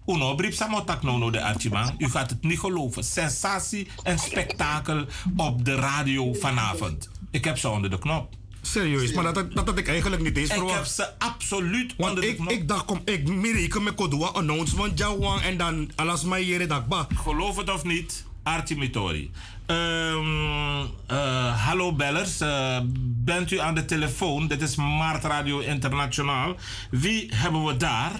uno 0.05 0.35
brief 0.35 0.55
samo 0.55 0.83
tak 0.83 1.03
no 1.03 1.17
no 1.17 1.31
de 1.31 1.41
archiman. 1.41 1.95
U 1.97 2.09
gaat 2.09 2.29
het 2.29 2.43
niet 2.43 2.59
geloven. 2.59 3.03
Sensatie 3.03 3.87
en 4.03 4.19
spektakel 4.19 5.05
op 5.35 5.65
de 5.65 5.75
radio 5.75 6.33
vanavond. 6.33 7.09
Ik 7.31 7.45
heb 7.45 7.57
ze 7.57 7.69
onder 7.69 7.89
de 7.89 7.99
knop. 7.99 8.38
Serieus, 8.61 9.13
maar 9.13 9.23
dat, 9.23 9.35
dat, 9.35 9.53
dat 9.53 9.67
had 9.67 9.77
ik 9.77 9.87
eigenlijk 9.87 10.21
niet 10.21 10.37
eens 10.37 10.49
verwacht. 10.49 10.71
Ik 10.71 10.75
heb 10.77 10.85
ze 10.85 11.17
absoluut 11.17 11.93
Want 11.97 12.09
onder 12.09 12.23
ik, 12.23 12.29
de 12.29 12.35
knop. 12.35 12.51
ik 12.51 12.67
dacht, 12.67 12.85
kom, 12.85 13.01
ik 13.05 13.27
merk 13.27 13.79
me 13.79 13.93
kodua 13.93 14.27
announcement 14.27 14.97
jawang 14.97 15.41
en 15.41 15.57
dan 15.57 15.91
alles 15.95 16.23
mij 16.23 16.41
hier 16.41 16.67
dakba. 16.67 17.07
Geloof 17.15 17.57
het 17.57 17.73
of 17.73 17.83
niet, 17.83 18.25
Archie 18.43 18.77
Mitori. 18.77 19.31
Um, 19.67 20.81
uh, 20.81 21.65
hallo 21.65 21.93
bellers, 21.93 22.41
uh, 22.41 22.79
bent 23.23 23.51
u 23.51 23.59
aan 23.59 23.75
de 23.75 23.85
telefoon? 23.85 24.47
Dit 24.47 24.61
is 24.61 24.75
Maart 24.75 25.23
Radio 25.23 25.59
Internationaal. 25.59 26.55
Wie 26.91 27.31
hebben 27.35 27.65
we 27.65 27.77
daar? 27.77 28.19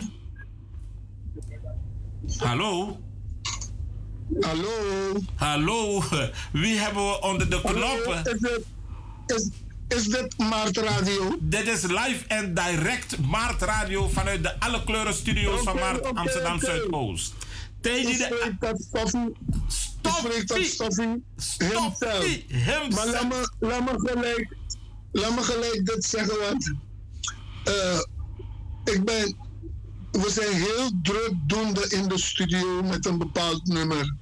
Hallo? 2.38 3.00
Hallo? 4.40 4.70
Hallo? 5.36 6.04
Wie 6.52 6.78
hebben 6.78 7.06
we 7.06 7.22
onder 7.22 7.50
de 7.50 7.62
knop? 7.62 8.22
Is 8.24 8.40
dit, 8.40 8.62
is, 9.26 9.50
is 9.90 10.08
dit 10.08 10.38
Maart 10.38 10.78
Radio? 10.78 11.38
Dit 11.40 11.68
is 11.68 11.82
live 11.82 12.26
en 12.28 12.54
direct 12.54 13.18
Maart 13.20 13.62
Radio 13.62 14.08
vanuit 14.08 14.44
de 14.44 14.60
alle 14.60 14.84
kleuren 14.84 15.14
studio's 15.14 15.62
okay, 15.62 15.64
van 15.64 15.76
Maart 15.76 16.00
okay, 16.00 16.12
Amsterdam 16.12 16.56
okay. 16.56 16.70
Zuidoost. 16.76 17.34
Tegen 17.82 18.18
de. 18.18 18.56
Dat 18.60 18.82
Stoffie. 19.68 21.24
Stoffie. 21.38 22.46
Maar 22.90 23.08
laat 23.08 23.28
me, 23.28 23.52
laat 23.60 23.86
me 23.86 24.10
gelijk. 24.10 24.56
Laat 25.12 25.36
me 25.36 25.42
gelijk 25.42 25.86
dit 25.86 26.06
zeggen, 26.06 26.40
want. 26.40 26.74
Uh, 27.68 28.00
ik 28.94 29.06
ben, 29.06 29.36
we 30.12 30.32
zijn 30.32 30.54
heel 30.54 30.92
drukdoende 31.04 31.86
in 31.90 32.08
de 32.08 32.20
studio 32.20 32.84
met 32.84 33.06
een 33.06 33.18
bepaald 33.18 33.68
nummer. 33.68 34.16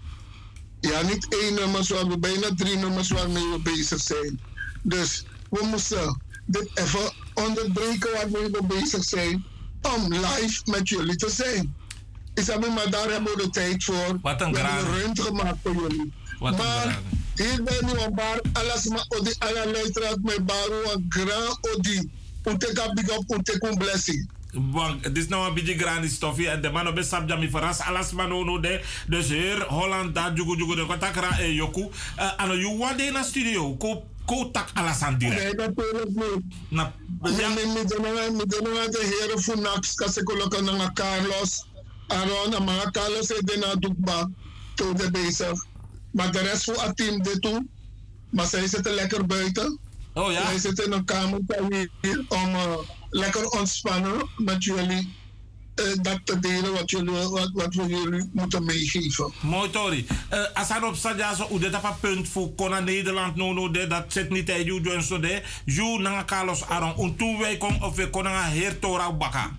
Ja, 0.79 1.01
niet 1.01 1.27
één 1.41 1.53
nummer, 1.53 1.83
zoals 1.83 2.07
we 2.07 2.19
bijna 2.19 2.49
drie 2.55 2.77
nummers 2.77 3.09
waarmee 3.09 3.43
we 3.43 3.59
bezig 3.59 4.01
zijn. 4.01 4.39
Dus 4.81 5.25
we 5.49 5.65
moesten 5.65 6.21
dit 6.45 6.69
even 6.73 7.11
onderbreken 7.33 8.11
waarmee 8.13 8.51
we 8.51 8.63
bezig 8.67 9.03
zijn 9.03 9.45
om 9.81 10.13
live 10.13 10.61
met 10.65 10.89
jullie 10.89 11.15
te 11.15 11.29
zijn. 11.29 11.75
Isabi, 12.33 12.67
maar 12.69 12.89
daar 12.89 13.09
hebben 13.09 13.35
we 13.35 13.43
de 13.43 13.49
tijd 13.49 13.83
voor. 13.83 14.19
Wat 14.21 14.41
een 14.41 14.51
we 14.51 14.59
hebben 14.59 14.97
ruimte 14.97 15.21
gemaakt 15.21 15.57
voor 15.63 15.73
jullie. 15.73 16.13
Wat 16.39 16.51
een 16.51 16.57
maar 16.57 16.99
hier 17.35 17.63
ben 17.63 17.89
ik 17.89 18.05
een 18.05 18.15
bar, 18.15 18.41
alles 18.53 18.85
maar 18.85 19.05
odi, 19.07 19.33
alle 19.39 19.71
luisteraars 19.71 20.17
met 20.21 20.45
baru, 20.45 20.91
een 20.93 21.05
grand 21.09 21.75
odi. 21.75 22.11
Unteka 22.43 22.93
big 22.93 23.09
up, 23.09 23.63
een 23.63 23.77
blessing. 23.77 24.29
Want 24.51 25.03
het 25.03 25.17
is 25.17 25.27
nou 25.27 25.47
een 25.47 25.53
beetje 25.53 25.77
grandi 25.77 26.07
stoffie 26.07 26.49
en 26.49 26.61
de 26.61 26.69
man 26.69 26.87
op 26.87 26.99
sap 27.01 27.29
jami 27.29 27.49
verras 27.49 27.79
alles 27.79 28.11
man 28.11 28.29
no 28.29 28.59
de 28.59 28.81
dus 29.07 29.27
hier 29.27 29.65
Holland 29.67 30.15
daar 30.15 30.33
jugu 30.33 30.57
jugu 30.57 30.75
de 30.75 30.85
kotakra 30.85 31.39
e 31.39 31.53
yoku 31.53 31.81
uh, 32.17 32.37
ano 32.37 32.53
you 32.55 32.81
one 32.81 32.95
day 32.95 33.11
na 33.11 33.23
studio 33.23 33.75
ko 33.75 34.03
ko 34.27 34.51
tak 34.51 34.67
alles 34.75 35.01
aan 35.01 35.17
direct 35.17 35.55
Nee, 35.55 35.67
natuurlijk 35.67 36.11
niet. 36.11 36.43
na 36.69 36.91
Ja, 37.23 37.47
mi 37.49 37.63
mi 37.73 37.81
dena 37.87 38.11
mi 38.31 38.45
dena 38.45 38.87
de 38.91 39.01
heren 39.11 39.39
voor 39.43 39.59
nax 39.61 39.95
kasi 39.95 40.23
kolokan 40.23 40.63
na 40.63 40.91
Carlos. 40.93 41.65
Aron 42.07 42.49
na 42.51 42.59
mga 42.59 42.91
Carlos 42.91 43.29
e 43.29 43.39
dena 43.43 43.75
dukba 43.75 44.29
to 44.75 44.93
de 44.93 45.11
bezig. 45.11 45.65
Maar 46.11 46.31
de 46.31 46.39
rest 46.39 46.63
voor 46.63 46.81
het 46.83 46.97
team 46.97 47.23
dit 47.23 47.41
toe. 47.41 47.65
Maar 48.29 48.45
zij 48.45 48.67
zitten 48.67 48.93
lekker 48.93 49.25
buiten. 49.25 49.79
Oh 50.13 50.31
ja? 50.31 50.45
Zij 50.45 50.59
zitten 50.59 50.85
in 50.85 50.91
een 50.91 51.05
kamer 51.05 51.39
hier 52.01 52.25
om 52.29 52.49
uh, 52.55 52.77
lekker 53.09 53.45
ontspannen 53.47 54.29
met 54.37 54.63
jullie. 54.63 55.15
Uh, 55.79 55.85
dat 56.01 56.19
te 56.23 56.39
delen 56.39 56.73
wat, 56.73 56.89
jullie, 56.89 57.11
wat, 57.11 57.49
wat 57.53 57.73
we 57.73 57.85
jullie 57.85 58.29
moeten 58.33 58.63
meegeven. 58.65 59.31
Mooi 59.41 59.69
Tori. 59.69 60.07
Uh, 60.33 60.39
als 60.53 60.67
hij 60.67 60.81
op 60.81 60.95
punt 61.99 62.27
voor 62.27 62.55
Kona 62.55 62.79
Nederland 62.79 63.35
no 63.35 63.53
no 63.53 63.71
de 63.71 63.87
dat 63.87 64.05
zit 64.07 64.29
niet 64.29 64.45
bij 64.45 64.63
you 64.63 64.81
doen 64.81 65.01
zo 65.01 65.19
de 65.19 65.41
you 65.65 65.99
nanga 66.01 66.25
Carlos 66.25 66.65
Aron 66.65 66.95
en 66.97 67.15
toen 67.15 67.39
wij 67.39 67.57
kom 67.57 67.83
of 67.83 67.95
we 67.95 68.09
gaan 68.11 68.51
heer 68.51 68.79
Tora 68.79 69.13
baka. 69.13 69.51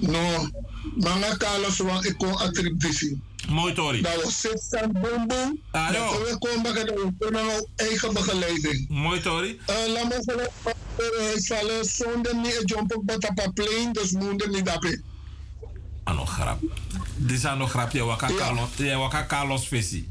No, 0.00 0.48
mga 0.96 1.36
Carlos 1.36 1.78
wan 1.78 2.04
ik 2.04 2.18
kon 2.18 2.36
attributie. 2.36 3.20
Mooi 3.48 3.72
Tori. 3.72 4.02
Dat 4.02 4.22
was 4.22 4.40
zit 4.40 4.66
van 4.70 4.92
boom 4.92 5.26
boom. 5.26 5.60
Ah, 5.70 5.92
dat 5.92 6.28
we 6.28 6.38
kon 6.38 6.62
bakken 6.62 6.86
dat 6.86 6.94
we 6.94 7.12
kunnen 7.18 7.46
nou 7.46 7.66
eigen 7.76 8.12
begeleiding. 8.12 8.88
Mooi 8.88 9.20
Tori. 9.20 9.60
Uh, 9.70 9.92
laat 9.92 10.08
me 10.08 10.22
zeggen, 10.24 10.50
hij 10.96 11.40
zal 11.40 11.70
er 11.70 11.84
zonder 11.84 12.36
niet 12.36 12.56
een 12.56 12.64
jump 12.64 12.96
op 12.96 13.02
het 13.06 13.54
plane, 13.54 13.88
dus 13.92 14.10
moet 14.10 14.42
er 14.42 14.48
niet 14.48 14.66
daarbij. 14.66 15.00
Ano 16.04 16.24
grap. 16.24 16.60
Dit 17.16 17.36
is 17.36 17.44
ano 17.44 17.66
grap 17.66 17.92
je 17.92 18.04
waka 18.04 18.26
Carlos. 18.26 18.68
Je 18.76 18.96
waka 18.96 19.26
Carlos 19.26 19.66
Fessi. 19.66 20.08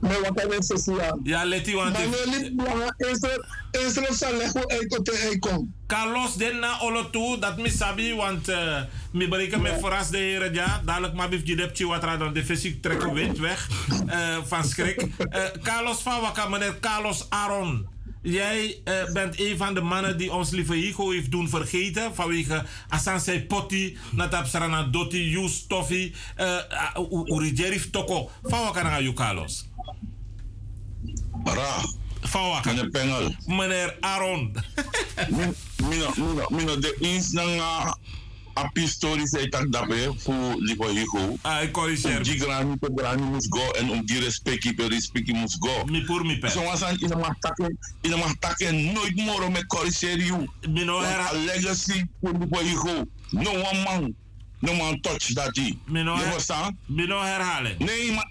Maar 0.00 0.20
wat 0.20 0.34
kan 0.34 0.52
ik 0.52 0.62
zeggen? 0.62 1.20
Ja, 1.22 1.44
let 1.44 1.66
you 1.66 1.76
want 1.76 1.92
Maar 1.92 2.06
nu 2.26 2.40
niet 2.40 2.56
belangrijk 2.56 2.94
is 2.96 3.22
er, 3.22 3.46
is 3.70 3.96
er 3.96 4.88
tot 4.88 5.22
hij 5.22 5.38
komt. 5.38 5.68
Carlos 5.86 6.34
den 6.34 6.58
na 6.58 6.80
olo 6.80 7.10
toe 7.10 7.38
dat 7.38 7.56
mi 7.56 7.70
sabi 7.70 8.14
want 8.14 8.48
uh, 8.48 8.82
mi 9.12 9.28
bereken 9.28 9.62
me 9.62 9.78
verras 9.80 10.10
de 10.10 10.16
heren 10.16 10.54
ja 10.54 10.82
dadelijk 10.84 11.14
maar 11.14 11.28
bif 11.28 11.40
jidep 11.44 11.76
chi 11.76 11.86
watra 11.86 12.16
dan 12.16 12.32
de 12.32 12.44
fysiek 12.44 12.82
trekken 12.82 13.12
wind 13.12 13.38
weg 13.38 13.68
uh, 14.06 14.38
van 14.44 14.64
schrik. 14.64 15.02
Uh, 15.02 15.44
Carlos 15.62 16.00
van 16.00 16.20
Wakka, 16.20 16.48
meneer 16.48 16.80
Carlos 16.80 17.26
Aaron. 17.28 17.88
Jij 18.22 18.80
uh, 18.84 19.12
bent 19.12 19.40
een 19.40 19.56
van 19.56 19.74
de 19.74 19.80
mannen 19.80 20.18
die 20.18 20.32
ons 20.32 20.50
lieve 20.50 20.74
Higo 20.74 21.10
heeft 21.10 21.30
doen 21.30 21.48
vergeten. 21.48 22.14
Vanwege 22.14 22.64
Asan 22.88 23.20
sei 23.20 23.46
potti, 23.46 23.98
natap 24.12 24.46
sarana 24.46 24.82
doti, 24.82 25.30
you 25.30 25.48
stoffi, 25.48 26.14
urijerif 27.24 27.90
toko. 27.90 28.30
Van 28.42 28.60
Wakka 28.60 28.82
na 28.82 28.98
you 28.98 29.12
Carlos. 29.12 29.68
Ra. 31.44 31.84
Van. 32.20 32.60
Meneer 32.64 32.90
Pengel. 32.90 33.34
Meneer 33.46 33.96
Aaron. 34.00 34.52
Mina, 35.88 36.10
mina, 36.16 36.46
mina, 36.50 36.76
de 36.76 36.96
is 37.00 37.30
na 37.32 37.42
a 38.58 38.68
pistori 38.72 39.26
sei 39.26 39.48
tak 39.48 39.70
dape 39.72 40.12
fu 40.18 40.32
lipo 40.58 40.88
higo. 40.88 41.36
Ah, 41.42 41.62
ik 41.62 41.72
corrigeer. 41.72 42.16
Om 42.16 42.22
die 42.22 42.38
grani 42.40 42.76
te 42.80 42.90
grani 42.94 43.22
mus 43.30 43.46
go 43.48 43.70
en 43.70 43.90
om 43.90 44.06
die 44.06 44.20
respecti 44.20 44.74
per 44.74 44.88
respecti 44.88 45.32
mus 45.32 45.56
go. 45.58 45.84
Mi 45.84 46.02
pur 46.04 46.24
mi 46.24 46.38
per. 46.38 46.50
Zo 46.50 46.62
was 46.62 46.82
aan 46.82 46.98
in 46.98 47.08
de 47.08 47.16
machtake, 47.16 47.76
in 48.00 48.10
de 48.10 48.16
machtake 48.16 48.70
nooit 48.70 49.16
more 49.16 49.50
met 49.50 49.66
corrigeer 49.66 50.18
you. 50.18 50.46
Mi 50.68 50.84
no 50.84 51.00
era. 51.02 51.28
A 51.28 51.32
legacy 51.32 52.04
fu 52.22 52.32
lipo 52.38 52.58
higo. 52.58 53.04
No 53.30 53.50
one 53.50 53.82
man, 53.84 54.14
no 54.60 54.74
man 54.74 55.00
touch 55.00 55.34
that 55.34 55.54
die. 55.54 55.78
Mi 55.86 56.02
no 56.02 56.14
Je 56.16 56.22
her- 56.22 56.32
verstaan? 56.32 56.78
Mi 56.86 57.06
no 57.06 57.20
herhalen. 57.22 57.74
Nee, 57.78 58.12
maar 58.12 58.28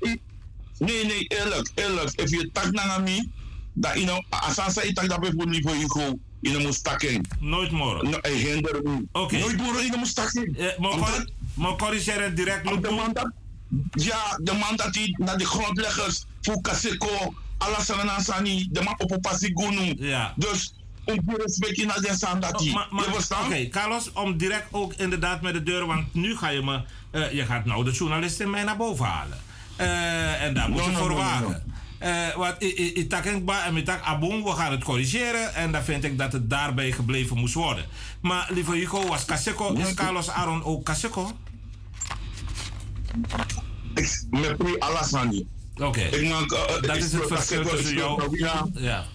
nee, 0.77 1.05
nee, 1.05 1.23
eerlijk, 1.27 1.71
eerlijk. 1.75 2.11
If 2.21 2.29
je 2.29 2.49
tak 2.53 2.71
naar 2.71 3.01
mij, 3.01 3.27
dat 3.73 3.93
you 3.93 4.05
know, 4.05 4.23
als 4.29 4.59
aan 4.59 4.71
zij 4.71 4.93
tak 4.93 5.09
dat 5.09 5.19
we 5.19 5.33
voor 5.37 5.47
lipo 5.47 5.71
higo, 5.73 6.19
in 6.41 6.51
de 6.51 6.59
moest 6.59 6.83
takken. 6.83 7.27
Nooit 7.39 7.71
more. 7.71 8.09
No, 8.09 8.17
hinder 8.29 8.81
me. 8.83 9.05
Oké. 9.11 9.37
Nooit 9.37 9.57
more 9.57 9.85
in 9.85 9.91
de 9.91 9.97
moest 9.97 10.15
takken. 10.15 10.55
Maar 11.53 11.75
corrigeren 11.75 12.35
direct. 12.35 12.63
De 12.83 12.89
man 12.91 13.13
dat, 13.13 13.31
ja, 13.91 14.39
de 14.41 14.53
man 14.53 14.75
dat 14.75 14.95
hij 14.95 15.15
naar 15.17 15.37
de 15.37 15.45
grondleggers, 15.45 16.25
voor 16.41 16.61
Kaseko, 16.61 17.33
Alassana 17.57 18.19
Sani, 18.19 18.67
de 18.71 18.81
man 18.81 18.95
op 18.97 19.27
gonu. 19.53 19.95
Ja. 19.97 20.33
Dus, 20.35 20.73
om 21.05 21.19
die 21.25 21.37
respect 21.37 21.85
naar 21.85 22.01
de. 22.01 22.69
Maar- 22.73 22.87
maar- 22.89 23.05
Je 23.05 23.11
verstaan? 23.13 23.45
Oké, 23.45 23.67
Carlos, 23.69 24.11
om 24.13 24.37
direct 24.37 24.67
ook 24.71 24.93
inderdaad 24.93 25.41
met 25.41 25.53
de 25.53 25.63
deur, 25.63 25.85
want 25.85 26.13
nu 26.13 26.37
ga 26.37 26.49
je 26.49 26.61
me, 26.61 26.81
eh, 27.11 27.31
je 27.31 27.45
gaat 27.45 27.65
nou 27.65 27.83
de 27.83 27.91
journalist 27.91 28.39
in 28.39 28.49
mij 28.49 28.63
naar 28.63 28.77
boven 28.77 29.05
halen. 29.05 29.37
Eh, 29.75 30.43
en 30.43 30.53
daar 30.53 30.69
moet 30.69 30.79
No, 30.79 30.85
je 30.85 30.91
no, 30.91 30.97
voor 30.97 31.13
wagen. 31.13 31.63
Eh, 31.97 32.35
want 32.35 32.63
i- 32.63 32.73
i- 32.77 32.93
i- 32.99 33.07
Takengba 33.07 33.65
en 33.65 33.73
Mitak 33.73 34.01
Abong, 34.03 34.43
we 34.43 34.49
gaan 34.51 34.71
het 34.71 34.83
corrigeren. 34.83 35.53
En 35.55 35.71
dan 35.71 35.83
vind 35.83 36.03
ik 36.03 36.17
dat 36.17 36.31
het 36.33 36.49
daarbij 36.49 36.91
gebleven 36.91 37.37
moest 37.37 37.53
worden. 37.53 37.85
Maar 38.21 38.47
lieve 38.51 38.71
Hugo, 38.71 39.07
was 39.07 39.25
Kaseko, 39.25 39.73
is 39.73 39.93
Carlos 39.93 40.29
Aaron 40.29 40.63
ook 40.63 40.85
Kaseko? 40.85 41.31
Met 44.29 44.57
pri 44.57 44.75
Alassani. 44.79 45.47
Oké. 45.77 46.01
Ik 46.01 46.29
maak, 46.29 46.51
eh, 46.51 46.67
Dat 46.81 46.83
ik 46.95 47.03
is 47.03 47.11
het 47.11 47.27
verschil 47.27 47.63
tussen 47.63 47.91
ik 47.91 47.97
jou. 47.97 48.37
Ja. 48.73 49.05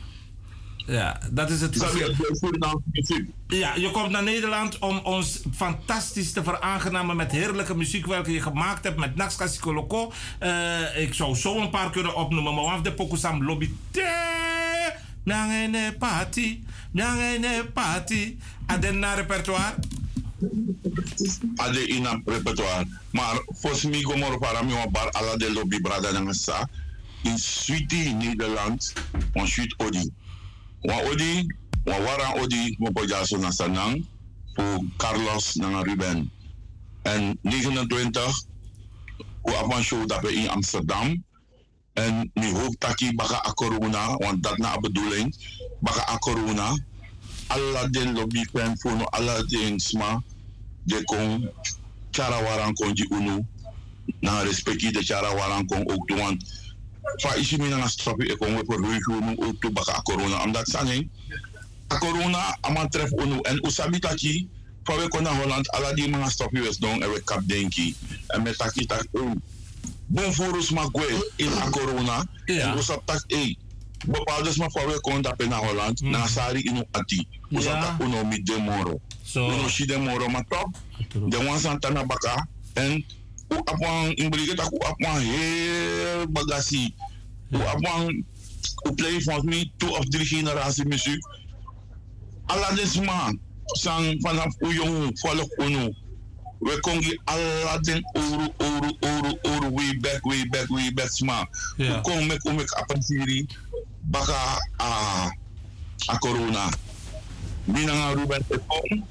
Ja, 0.86 1.20
dat 1.30 1.50
is 1.50 1.60
het 1.60 1.76
verschil. 1.76 2.14
Ja, 3.46 3.74
je 3.74 3.90
komt 3.90 4.10
naar 4.10 4.22
Nederland 4.22 4.78
om 4.78 4.98
ons 4.98 5.42
fantastisch 5.54 6.32
te 6.32 6.42
veraangenamen 6.42 7.16
met 7.16 7.32
heerlijke 7.32 7.76
muziek 7.76 8.06
welke 8.06 8.32
je 8.32 8.42
gemaakt 8.42 8.84
hebt 8.84 8.98
met 8.98 9.16
Nax 9.16 9.36
Kasikoloko. 9.36 10.12
Eh 10.38 11.02
ik 11.02 11.14
zou 11.14 11.36
zo 11.36 11.60
een 11.60 11.70
paar 11.70 11.90
kunnen 11.90 12.14
opnoemen, 12.14 12.54
maar 12.54 12.64
af 12.64 12.80
de 12.80 12.92
Pokusam 12.92 13.44
Lobby. 13.44 13.70
Te, 13.90 14.30
Nangene 15.24 15.94
party, 15.98 16.62
nangene 16.90 17.64
party. 17.72 18.36
En 18.66 18.98
na 18.98 19.14
repertoire? 19.14 19.74
ade 21.56 21.86
in 21.86 22.04
een 22.04 22.22
repertoire. 22.24 22.86
Maar 23.10 23.42
volgens 23.46 23.82
mij 23.82 24.00
kom 24.00 24.22
er 24.22 24.38
para 24.38 24.62
mi 24.62 24.74
bar 24.90 25.12
ala 25.12 25.36
de 25.36 25.52
lobby 25.52 25.80
brada 25.80 26.20
na 26.20 26.32
sa. 26.32 26.68
In 27.22 27.38
Sweetie 27.38 28.14
Nederland, 28.14 28.92
on 29.32 29.46
sweet 29.46 29.74
odi. 29.78 30.10
Wa 30.82 30.96
odi, 31.10 31.46
wa 31.86 31.98
wara 31.98 32.34
odi 32.42 32.76
mo 32.78 32.90
po 32.90 33.06
jaso 33.06 33.38
na 33.38 33.50
sanang 33.50 34.02
voor 34.54 34.84
Carlos 34.96 35.54
na 35.54 35.82
Ruben. 35.82 36.30
En 37.02 37.38
29 37.42 38.42
we 39.42 39.56
afan 39.56 39.82
show 39.82 40.06
dat 40.06 40.24
in 40.24 40.48
Amsterdam. 40.48 41.24
En 41.92 42.30
mi 42.34 42.50
hoop 42.50 42.74
taki 42.78 43.14
baka 43.14 43.42
a 43.46 43.52
corona, 43.52 44.16
want 44.16 44.42
dat 44.42 44.58
na 44.58 44.78
bedoeling. 44.78 45.34
Baka 45.80 46.12
a 46.12 46.18
corona. 46.18 46.78
Alla 47.46 47.88
den 47.88 48.14
lobby 48.14 48.44
fan 48.52 48.78
voor 48.78 48.96
no 48.96 49.04
alla 49.04 49.42
den 49.42 49.80
sma 49.80 50.22
de 50.82 51.04
kon 51.04 51.50
cara 52.10 52.42
waran 52.42 52.74
kon 52.74 52.94
di 52.94 53.06
unu 53.10 53.46
na 54.20 54.42
respecti 54.42 54.90
de 54.90 55.04
cara 55.04 55.34
waran 55.34 55.66
kon 55.66 55.88
ook 55.90 56.08
doen 56.08 56.40
fa 57.20 57.36
isi 57.36 57.56
mi 57.58 57.68
na 57.68 57.88
stropi 57.88 58.30
e 58.30 58.36
kon 58.36 58.54
we 58.56 58.64
por 58.64 58.80
review 58.80 59.20
nu 59.20 59.36
ook 59.38 59.60
to 59.60 59.70
baka 59.70 60.02
corona. 60.02 60.42
Omdat 60.42 60.68
sange 60.68 61.08
a 61.88 61.98
corona 61.98 62.56
aman 62.60 62.88
tref 62.88 63.10
unu 63.12 63.40
en 63.42 63.58
usabi 63.66 63.98
taki 63.98 64.48
fa 64.84 64.96
we 64.96 65.08
kon 65.08 65.22
na 65.22 65.30
Holland 65.30 65.68
ala 65.70 65.94
di 65.94 66.08
mga 66.08 66.30
stropi 66.30 66.60
wes 66.60 66.78
don 66.78 67.02
e 67.02 67.06
we 67.06 67.20
kap 67.24 67.42
denki 67.46 67.94
en 68.28 68.42
met 68.42 68.56
taki 68.58 68.86
tak 68.86 69.06
oh 69.12 69.34
bon 70.06 70.32
forus 70.32 70.70
ma 70.70 70.88
gwe 70.92 71.06
in 71.36 71.52
a 71.52 71.70
corona. 71.70 72.24
En 72.46 72.78
usap 72.78 73.06
tak 73.06 73.24
e 73.28 73.56
bepaalde 74.06 74.50
ma 74.58 74.68
fa 74.70 74.86
we 74.86 75.00
kon 75.00 75.22
dape 75.22 75.46
na 75.46 75.56
Holland 75.56 76.00
na 76.02 76.26
sari 76.26 76.60
inu 76.60 76.84
ati. 76.92 77.26
Usap 77.50 77.74
Ja. 77.74 77.80
tak 77.82 78.00
uno 78.00 78.24
mi 78.24 78.42
de 78.42 78.58
moro 78.58 79.00
Zo. 79.24 79.46
uno 79.46 79.68
de 79.86 79.96
moro 79.98 80.28
ma 80.28 80.42
top. 80.48 80.68
De 81.28 81.36
wan 81.36 81.58
santana 81.58 82.04
baka 82.04 82.46
en 82.74 83.04
u 83.52 83.56
apwan 83.64 84.12
imbrike 84.16 84.54
tak 84.54 84.72
u 84.72 84.78
apwan 84.86 85.20
heel 85.20 86.26
bagasi 86.28 86.94
u 87.52 87.58
apwan 87.74 88.24
u 88.86 88.94
play 88.94 89.20
volgens 89.22 89.44
mij 89.44 89.70
two 89.76 89.90
of 89.90 90.04
drie 90.08 90.26
generatie 90.26 90.84
muziek 90.84 91.20
ala 92.46 92.74
des 92.74 93.00
man 93.00 93.38
sang 93.78 94.20
vanaf 94.20 94.52
Uyong 94.60 95.12
volk 95.22 95.50
Unu. 95.58 95.94
We 96.62 96.78
kongi 96.80 97.18
Aladdin 97.26 98.02
oru 98.14 98.46
oru 98.58 98.90
oru 99.00 99.30
oru 99.42 99.68
way 99.74 99.92
back 99.98 100.24
way 100.24 100.44
back 100.50 100.70
way 100.70 100.90
back 100.94 101.10
sma. 101.10 101.46
We 101.78 102.00
kon 102.02 102.26
mek 102.26 102.44
umek 102.44 102.70
apensiri 102.78 103.46
baka 104.10 104.60
a 104.78 104.88
a 106.08 106.18
corona. 106.18 106.70
Mina 107.66 107.92
nga 107.92 108.14
Ruben 108.14 108.42
Tekong 108.48 109.02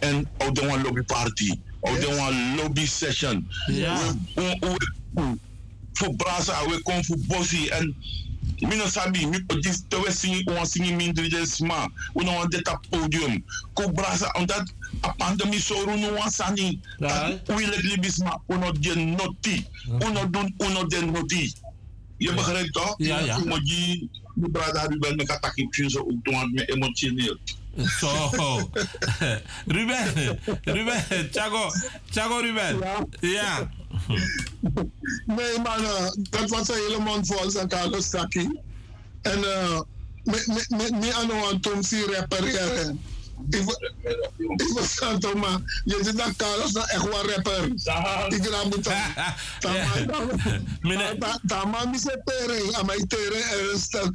en 0.00 0.26
one 0.40 0.82
lobby 0.82 1.02
party. 1.02 1.56
Ook 1.82 2.00
de 2.00 2.08
one 2.08 2.54
lobby 2.56 2.86
session. 2.86 3.48
Ja. 3.66 3.98
We, 4.34 4.56
we, 4.60 4.90
we, 5.10 5.38
voor 5.92 6.14
Brasa, 6.14 6.66
we 6.68 6.82
komen 6.82 7.04
voor 7.04 7.18
Bossie 7.18 7.70
en 7.70 7.96
Mina 8.62 8.86
sabi, 8.86 9.26
mi 9.26 9.42
podis 9.44 9.82
te 9.88 9.98
we 10.00 10.12
singi 10.12 10.44
on 10.44 10.66
singi 10.66 10.94
mindri 10.94 11.28
de 11.28 11.46
sma. 11.46 11.90
We 12.14 12.24
no 12.24 12.46
dit 12.46 12.68
op 12.68 12.86
podium. 12.90 13.44
Ko 13.74 13.90
Brasa 13.90 14.30
omdat 14.38 14.72
a 15.00 15.12
pandemi 15.18 15.58
soru 15.58 15.98
no 15.98 16.12
wan 16.14 16.30
sani. 16.30 16.80
We 17.46 17.66
let 17.66 17.82
libi 17.82 18.10
sma. 18.10 18.38
Uno 18.46 18.72
de 18.72 18.94
noti. 18.94 19.66
Uno 19.98 20.30
doen 20.30 20.54
uno 20.58 20.86
de 20.86 21.04
noti. 21.04 21.52
Je 22.16 22.34
begrijpt 22.34 22.72
toch? 22.72 22.94
Ja, 22.96 23.18
ja. 23.18 23.38
Die 23.62 24.08
brada 24.34 24.86
Ruben 24.86 25.16
me 25.16 25.24
kataki 25.24 25.68
pjunzo 25.68 25.98
ook 26.00 26.24
doen 26.24 26.52
me 26.52 26.64
emotioneel. 26.64 27.38
Zo. 27.76 28.30
Ruben, 29.66 30.38
Ruben, 30.64 31.04
Chago, 31.32 31.70
Chago 32.10 32.38
Ruben. 32.38 32.78
Ja. 33.20 33.70
Nee, 35.26 35.58
man, 35.62 35.84
eh, 35.84 36.10
dat 36.30 36.50
was 36.50 36.68
een 36.68 36.74
hele 36.74 36.98
mond 36.98 37.26
vol 37.26 37.50
Carlos 37.68 38.08
Saki. 38.10 38.60
En 39.22 39.44
eh, 39.44 39.80
me, 40.24 40.60
aan 41.14 41.26
de 41.26 41.34
tom 41.60 41.82
si 41.82 42.04
repareren. 42.04 43.00
Ik 43.50 43.62
wa- 43.64 43.90
ik 44.56 44.70
was 44.74 45.00
aan 45.00 45.14
het 45.14 45.34
maar 45.34 45.82
je 45.84 46.00
zit 46.04 46.14
naar 46.14 46.34
Carlos, 46.36 46.72
nou 46.72 46.86
echt 46.88 47.02
wel 47.08 47.30
rapper. 47.30 47.64
Ik 48.28 48.46
raam 48.46 48.70
het 48.70 48.88
aan. 48.88 49.14
Tama 51.46 51.84
mi 51.84 51.98
se 51.98 52.20
tering, 52.24 52.74
ama 52.74 52.94
i 52.94 53.06
tering 53.06 53.44
ernstig. 53.44 54.02
Is 54.04 54.10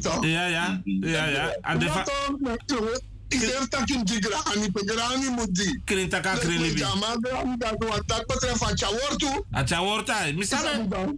toch? 0.00 0.24
Ja, 0.26 0.46
ja, 0.46 0.80
ja, 0.84 1.24
ja. 1.24 1.56
En 1.60 1.78
de 1.78 1.84
Ja, 1.84 1.92
va- 1.92 2.02
toch, 2.02 2.40
maar, 2.40 2.56
jongen, 2.66 3.00
Ik 3.28 3.40
zeg 3.40 3.68
dat 3.68 3.88
je 3.88 4.00
jigra 4.04 4.40
ani 4.44 4.70
pegrani 4.72 5.28
moet 5.30 5.54
die. 5.54 5.80
Krintaka 5.84 6.34
krilibi. 6.34 6.78
Ja, 6.78 6.94
maar 6.94 7.16
dat 7.58 7.74
wat 7.78 8.02
dat 8.06 8.26
betreft 8.26 8.56
van 8.58 8.78
Chawortu. 8.78 9.42
A 9.54 9.66
Chaworta, 9.66 10.18
misame. 10.34 11.16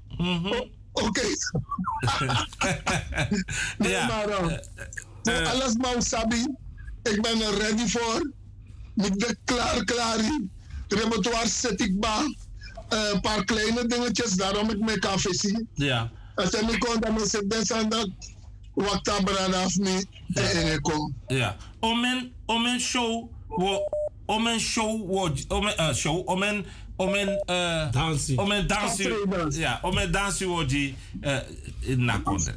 Oké. 0.93 1.21
Nee, 3.79 4.07
maar 4.07 4.29
uh, 5.25 5.51
alles 5.51 5.75
maar 5.75 5.95
sabi, 6.03 6.47
ik 7.03 7.23
ben 7.23 7.41
er 7.41 7.55
ready 7.59 7.87
voor. 7.89 8.33
Ik 8.97 9.17
ben 9.19 9.39
klaar, 9.45 9.85
klaar. 9.85 10.19
Repertoire 10.89 11.49
zet 11.49 11.81
ik 11.81 12.01
ba. 12.01 12.23
Een 12.89 13.21
paar 13.21 13.45
kleine 13.45 13.87
dingetjes, 13.87 14.31
daarom 14.33 14.71
ik 14.71 14.79
mijn 14.79 15.01
café 15.01 15.35
zie. 15.35 15.69
Ja. 15.75 16.11
Als 16.35 16.51
ik 16.51 16.79
kon, 16.79 17.01
dan 17.01 17.19
aan 17.73 17.89
dat. 17.89 18.09
Wat 18.75 19.05
daar 19.05 19.23
brada 19.23 19.63
af 19.63 19.77
me. 19.77 20.07
En 20.35 20.73
ik 20.73 20.83
kom. 20.83 21.15
Ja. 21.27 21.57
Omen, 21.81 22.33
omen 22.47 22.81
show, 22.81 23.29
wo, 23.49 23.81
omen 24.27 24.61
show, 24.61 25.07
wo, 25.07 25.31
omen 25.49 25.75
uh, 25.81 25.95
show, 25.95 26.29
omen, 26.29 26.67
omen 26.97 27.45
uh, 27.47 27.93
dansie, 27.93 28.39
omen 28.39 28.67
dansie, 28.67 29.11
ja, 29.51 29.79
omen 29.83 30.13
dansie 30.13 30.47
wo 30.47 30.67
die 30.67 30.95
uh, 31.21 31.39
na 31.97 32.19
konde. 32.19 32.55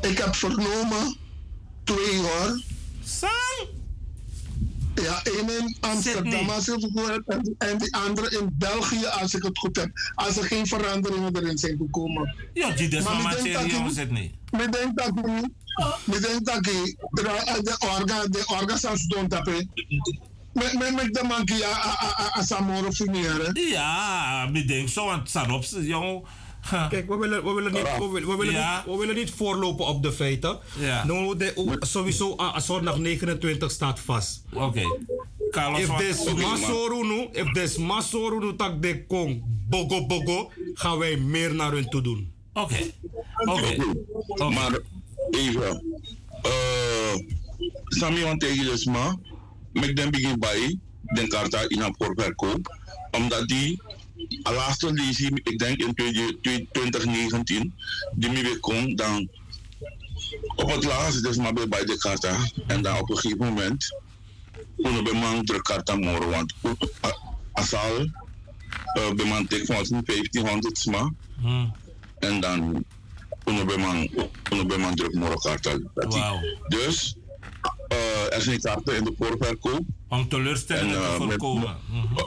Ik 0.00 0.18
heb 0.18 0.34
vernomen 0.34 1.16
twee 1.84 2.16
hoor. 2.16 2.60
Sang? 3.04 3.68
Ja, 5.02 5.22
één 5.24 5.50
in 5.58 5.76
Amsterdam 5.80 6.48
als 6.50 6.68
ik 6.68 6.74
het 6.74 6.90
goed 6.94 7.08
heb 7.08 7.44
en, 7.58 7.78
die 7.78 7.94
andere 7.94 8.38
in 8.38 8.48
België 8.52 9.06
als 9.06 9.34
ik 9.34 9.42
het 9.42 9.58
goed 9.58 9.76
heb. 9.76 9.90
Als 10.14 10.36
er 10.36 10.44
geen 10.44 10.66
veranderingen 10.66 11.36
erin 11.36 11.58
zijn 11.58 11.76
gekomen. 11.76 12.34
Ja, 12.54 12.70
die 12.70 12.88
des 12.88 13.04
Maar 13.04 13.22
dat 13.22 13.38
serieus 13.40 13.94
die- 13.94 14.00
het 14.00 14.10
niet. 14.10 14.32
Ik 14.50 14.72
denk 14.72 14.96
dat 14.98 15.06
ik 15.08 15.46
ik 16.14 16.22
denk 16.22 16.44
dat 16.46 16.56
ik 16.56 16.96
de 17.10 17.76
orga 17.78 18.26
de 18.26 18.42
orga 18.46 18.76
sans 18.76 19.06
don 19.06 19.28
tape. 19.28 19.66
Met 20.52 20.78
met 20.94 21.14
de 21.14 21.24
man 21.28 21.44
die 21.44 21.66
a 21.66 21.70
a 21.70 22.14
a 22.20 22.38
a 22.38 22.42
samoro 22.42 22.90
funiere. 22.92 23.50
Ja, 23.70 24.48
ik 24.52 24.68
denk 24.68 24.88
zo, 24.88 25.04
want 25.04 25.30
Sanop, 25.30 25.64
Kijk, 26.88 27.08
we 27.08 27.16
willen, 27.16 27.44
we 27.44 27.52
willen, 27.52 27.72
niet, 27.72 27.82
we 27.98 28.08
willen, 28.12 28.28
we 28.28 28.36
willen, 28.36 28.52
Ja. 28.52 28.76
niet, 28.76 28.94
we 28.94 29.00
willen 29.00 29.14
niet 29.14 29.30
voorlopen 29.30 29.86
op 29.86 30.02
de 30.02 30.12
feiten. 30.12 30.58
Ja. 30.78 31.06
No, 31.06 31.36
de, 31.36 31.76
sowieso, 31.80 32.34
uh, 32.36 32.58
zondag 32.58 32.98
29 32.98 33.70
staat 33.70 34.00
vast. 34.00 34.44
Oké. 34.52 34.82
Carlos 35.50 35.80
If 35.80 35.88
des 35.96 36.32
masoru 36.34 37.06
nu, 37.06 37.28
if 37.32 37.52
des 37.52 37.76
masoru 37.76 38.38
nu 38.38 38.56
tak 38.56 38.82
de 38.82 39.04
kong 39.06 39.42
bogo 39.68 40.06
bogo, 40.06 40.50
gaan 40.74 40.98
wij 40.98 41.16
meer 41.16 41.54
naar 41.54 41.72
hun 41.72 41.88
toe 41.88 42.00
doen. 42.02 42.32
Oké. 42.52 42.90
Oké. 43.44 43.76
Maar 44.48 44.78
even, 45.30 45.84
uh, 46.46 47.14
Sami 47.84 48.22
want 48.22 48.40
tegen 48.40 48.64
dus 48.64 48.84
maar, 48.84 49.14
met 49.72 49.96
den 49.96 50.10
begin 50.10 50.38
bij, 50.38 50.78
den 51.02 51.28
karta 51.28 51.68
in 51.68 51.80
een 51.80 51.94
voorverkoop, 51.98 52.76
omdat 53.10 53.48
die, 53.48 53.82
a 54.48 54.52
laatste 54.52 54.92
lezie, 54.92 55.40
ik 55.42 55.58
denk 55.58 55.76
in 55.76 55.94
20- 56.36 56.70
2019, 56.70 57.74
die 58.14 58.30
me 58.30 58.58
kon, 58.60 58.96
dan 58.96 59.28
op 60.56 60.70
het 60.70 60.84
laatst 60.84 61.22
dus 61.22 61.36
maar 61.36 61.52
bij 61.52 61.84
de 61.84 61.98
karta, 61.98 62.36
en 62.66 62.82
dan 62.82 62.98
op 62.98 63.10
een 63.10 63.18
gegeven 63.18 63.46
moment, 63.46 63.96
kunnen 64.76 65.04
we 65.04 65.14
man 65.14 65.44
de 65.44 65.62
karta 65.62 65.96
moren, 65.96 66.30
want 66.30 66.54
uh, 66.62 66.72
asal, 67.52 67.98
uh, 67.98 69.12
bij 69.16 69.26
man 69.26 69.46
tek 69.46 69.66
van 69.66 70.02
1500 70.04 70.78
sma, 70.78 71.12
en 72.18 72.40
dan 72.40 72.84
kunnen 73.44 73.66
we 73.66 73.76
man, 73.76 74.08
kunnen 74.42 74.68
we 74.68 74.76
man 74.76 74.94
druk 74.94 75.14
moren 75.14 75.38
karta. 75.38 75.78
Dus, 76.68 77.16
uh, 77.92 78.34
er 78.34 78.42
zijn 78.42 78.60
kaarten 78.60 78.96
in 78.96 79.04
de 79.04 79.14
voorverkoop. 79.18 79.84
Om 80.08 80.28
teleurstellingen 80.28 80.94
En, 80.96 81.00
te 81.02 81.06
uh, 81.06 81.18
met- 81.18 81.28
voorkomen. 81.28 81.76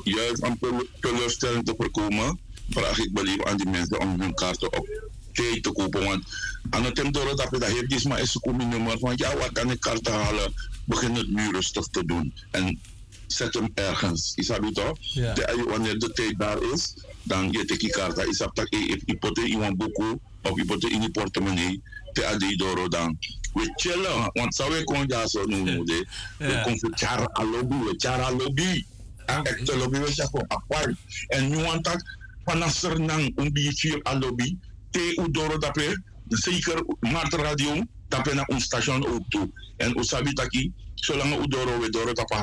Juist 0.03 0.41
om 0.43 0.57
tele- 0.59 0.87
teleurstelling 0.99 1.65
te 1.65 1.73
voorkomen, 1.77 2.39
vraag 2.69 2.97
ik 2.99 3.13
belief 3.13 3.43
aan 3.43 3.57
die 3.57 3.69
mensen 3.69 3.99
om 3.99 4.21
hun 4.21 4.33
kaarten 4.33 4.77
op 4.77 4.87
tijd 5.33 5.63
te 5.63 5.71
kopen. 5.71 6.03
Want 6.03 6.23
aan 6.69 6.83
het 6.85 6.95
dat 7.37 7.47
je 7.51 7.57
dat 7.59 7.75
hebt, 7.75 7.93
is 7.93 8.03
maar 8.03 8.19
eens 8.19 8.37
een 8.41 8.69
nummer 8.69 8.99
van 8.99 9.13
ja, 9.15 9.37
wat 9.37 9.51
kan 9.51 9.71
ik 9.71 9.79
kaarten 9.79 10.13
halen? 10.13 10.53
Begin 10.85 11.15
het 11.15 11.29
nu 11.29 11.51
rustig 11.51 11.85
te 11.85 12.05
doen. 12.05 12.33
En 12.51 12.79
zet 13.27 13.53
hem 13.53 13.71
ergens. 13.73 14.33
Is 14.35 14.47
dat 14.47 14.61
toch? 14.71 14.97
Ja. 14.99 15.33
De- 15.33 15.63
wanneer 15.69 15.99
de 15.99 16.11
tijd 16.11 16.39
daar 16.39 16.61
is, 16.73 16.93
dan 17.23 17.51
je 17.51 17.65
die 17.65 17.89
kaarten. 17.89 18.29
Is 18.29 18.37
dat 18.37 18.55
dat 18.55 18.67
je 18.69 19.01
ipote 19.05 19.49
in 19.49 19.61
een 19.61 19.77
boek 19.77 19.97
of 20.41 20.57
ipote 20.59 20.89
in 20.89 21.01
je 21.01 21.11
portemonnee. 21.11 21.81
Te 22.13 22.25
adi 22.25 22.55
doro 22.55 22.87
dan. 22.87 23.17
We 23.53 23.71
chillen, 23.75 24.29
want 24.33 24.55
zou 24.55 24.77
ik 24.77 24.85
kon 24.85 25.03
ja 25.07 25.27
zo 25.27 25.45
noemen. 25.45 25.85
de. 25.85 26.07
We 26.37 26.61
komen 26.63 26.79
voor 26.79 26.91
chara 26.93 27.43
lobby, 27.51 27.75
we 27.75 27.93
chara 27.97 28.31
lobby. 28.31 28.85
Echte 29.25 29.77
lobby, 29.77 29.99
we 29.99 30.13
zeggen 30.13 30.45
apart. 30.47 30.95
En 31.27 31.49
nu 31.49 31.55
want 31.55 31.83
dat 31.83 32.03
vanaf 32.45 32.73
Sernang 32.73 33.31
een 33.35 33.53
beetje 33.53 33.99
a 34.07 34.17
lobby. 34.17 34.57
Te 34.89 35.21
udoro 35.25 35.57
dape, 35.57 36.01
zeker 36.27 36.85
Mart 36.99 37.33
Radio, 37.33 37.83
dape 38.07 38.33
na 38.33 38.43
ons 38.47 38.63
station 38.63 39.07
ook 39.07 39.29
toe. 39.29 39.49
En 39.77 39.99
usabi 39.99 40.33
taki, 40.33 40.73
zolang 40.95 41.43
udoro 41.43 41.79
we 41.79 41.89
doro 41.89 42.13
tapa 42.13 42.41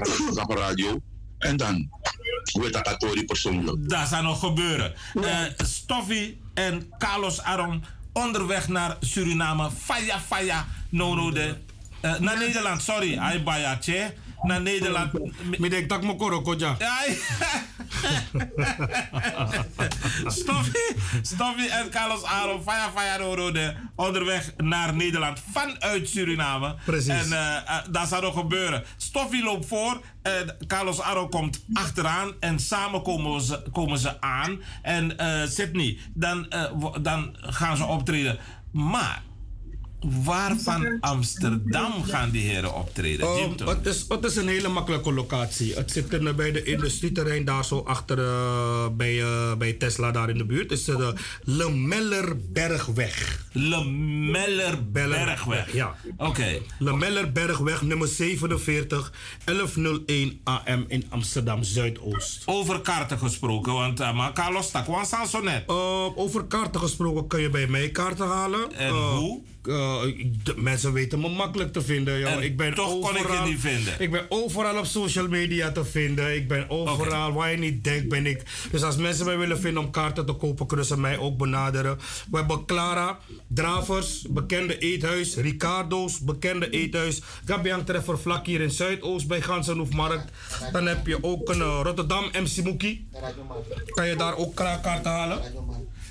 radio. 0.54 1.00
En 1.38 1.56
dan, 1.56 1.88
we 2.52 2.70
takatori 2.70 3.24
persoonlijk. 3.24 3.88
Dat 3.90 4.08
zou 4.08 4.22
nog 4.22 4.40
gebeuren. 4.40 4.94
Eh 5.22 5.44
Stoffy 5.56 6.36
en 6.54 6.92
Carlos 6.98 7.40
Aron 7.40 7.84
onderweg 8.12 8.68
naar 8.68 8.96
Suriname. 9.00 9.70
Faya, 9.70 10.20
faya, 10.20 10.66
no, 10.88 11.14
no, 11.14 11.30
de. 11.30 11.54
eh, 12.00 12.18
naar 12.18 12.38
Nederland, 12.38 12.82
sorry. 12.82 13.18
Hij 13.18 13.42
bayatje. 13.42 14.14
Naar 14.42 14.60
Nederland. 14.60 15.12
Ik 15.50 15.88
dat 15.88 15.98
ik 15.98 16.04
me 16.04 16.16
koroko 16.16 16.54
ja. 16.58 16.76
Stoffy, 20.26 20.78
Stoffy 21.22 21.66
en 21.68 21.90
Carlos 21.90 22.22
Aron, 22.22 22.62
faya, 22.62 22.90
faya, 22.94 23.16
no, 23.16 23.34
no, 23.34 23.52
de. 23.52 23.74
Onderweg 23.94 24.52
naar 24.56 24.94
Nederland 24.94 25.40
vanuit 25.52 26.08
Suriname. 26.08 26.74
Precies. 26.84 27.08
En 27.08 27.32
eh, 27.32 27.56
eh, 27.56 27.76
dat 27.90 28.08
zou 28.08 28.22
nog 28.22 28.34
gebeuren. 28.34 28.84
Stoffy 28.96 29.42
loopt 29.42 29.66
voor. 29.66 30.00
en 30.22 30.56
Carlos 30.66 31.00
Aron 31.00 31.30
komt 31.30 31.64
achteraan. 31.72 32.32
En 32.40 32.58
samen 32.58 33.02
komen 33.02 33.40
ze, 33.40 33.62
komen 33.72 33.98
ze 33.98 34.20
aan. 34.20 34.60
En 34.82 35.16
Sydney, 35.48 35.98
dan, 36.14 36.52
dan 37.00 37.36
gaan 37.40 37.76
ze 37.76 37.84
optreden. 37.84 38.38
Maar 38.70 39.22
Waar 40.00 40.56
van 40.58 40.96
Amsterdam 41.00 42.04
gaan 42.04 42.30
die 42.30 42.50
heren 42.50 42.74
optreden? 42.74 43.28
Oh, 43.28 43.38
Jim, 43.38 43.56
toch? 43.56 43.68
het, 43.68 43.86
is, 43.86 44.04
het 44.08 44.24
is 44.24 44.36
een 44.36 44.48
hele 44.48 44.68
makkelijke 44.68 45.12
locatie. 45.12 45.74
Het 45.74 45.90
zit 45.90 46.12
in, 46.12 46.36
bij 46.36 46.52
de 46.52 46.62
industrieterrein 46.62 47.44
daar 47.44 47.64
zo 47.64 47.78
achter 47.78 48.18
eh, 48.18 48.86
bij, 48.96 49.22
eh, 49.22 49.54
bij 49.54 49.72
Tesla 49.72 50.10
daar 50.10 50.30
in 50.30 50.38
de 50.38 50.44
buurt. 50.44 50.70
Het 50.70 50.78
is 50.78 50.84
de 50.84 51.14
Lemellerbergweg. 51.44 53.46
Lemellerbergweg. 53.52 55.72
Ja. 55.72 55.96
Oké. 56.16 56.58
Lemellerbergweg 56.78 57.82
nummer 57.82 58.08
47 58.08 59.12
1101 59.44 60.40
AM 60.44 60.84
in 60.88 61.04
Amsterdam 61.08 61.62
Zuidoost. 61.62 62.42
Over 62.46 62.80
kaarten 62.80 63.18
gesproken, 63.18 63.72
want 63.72 64.00
uh, 64.00 64.14
maar 64.14 64.32
Carlos 64.32 64.70
Takwan 64.70 65.06
staan 65.06 65.26
zo 65.26 65.40
net. 65.40 65.64
Uh, 65.70 66.18
over 66.18 66.44
kaarten 66.44 66.80
gesproken 66.80 67.26
kun 67.26 67.40
je 67.40 67.50
bij 67.50 67.66
mij 67.66 67.90
kaarten 67.90 68.26
halen. 68.26 68.72
En 68.72 68.94
hoe? 68.94 69.42
Uh, 69.68 70.02
de 70.42 70.54
mensen 70.56 70.92
weten 70.92 71.20
me 71.20 71.28
makkelijk 71.28 71.72
te 71.72 71.82
vinden. 71.82 72.18
Joh. 72.18 72.30
En 72.30 72.42
ik 72.42 72.56
ben 72.56 72.74
toch 72.74 72.92
overal, 72.92 73.22
kon 73.22 73.34
ik 73.34 73.44
je 73.44 73.50
niet 73.50 73.60
vinden. 73.60 73.94
Ik 73.98 74.10
ben 74.10 74.26
overal 74.28 74.78
op 74.78 74.86
social 74.86 75.28
media 75.28 75.72
te 75.72 75.84
vinden. 75.84 76.34
Ik 76.34 76.48
ben 76.48 76.70
overal 76.70 77.28
okay. 77.28 77.32
waar 77.32 77.50
je 77.50 77.56
niet 77.56 77.84
denkt 77.84 78.08
ben 78.08 78.26
ik. 78.26 78.42
Dus 78.70 78.82
als 78.82 78.96
mensen 78.96 79.26
mij 79.26 79.38
willen 79.38 79.60
vinden 79.60 79.82
om 79.82 79.90
kaarten 79.90 80.26
te 80.26 80.32
kopen, 80.32 80.66
kunnen 80.66 80.86
ze 80.86 81.00
mij 81.00 81.18
ook 81.18 81.38
benaderen. 81.38 81.98
We 82.30 82.36
hebben 82.36 82.64
Clara, 82.64 83.18
Dravers, 83.46 84.26
bekende 84.30 84.78
eethuis, 84.78 85.36
Ricardo's, 85.36 86.20
bekende 86.20 86.70
eethuis. 86.70 87.22
Gabian 87.44 87.84
Treffer 87.84 88.18
vlak 88.18 88.46
hier 88.46 88.60
in 88.60 88.70
Zuidoost 88.70 89.26
bij 89.26 89.40
Gansenhoefmarkt. 89.40 90.32
Dan 90.72 90.86
heb 90.86 91.06
je 91.06 91.22
ook 91.22 91.48
een 91.48 91.58
uh, 91.58 91.80
Rotterdam 91.82 92.24
MC 92.24 92.64
Moekie. 92.64 93.08
Kan 93.86 94.06
je 94.06 94.16
daar 94.16 94.36
ook 94.36 94.54
kaarten 94.54 95.10
halen? 95.10 95.40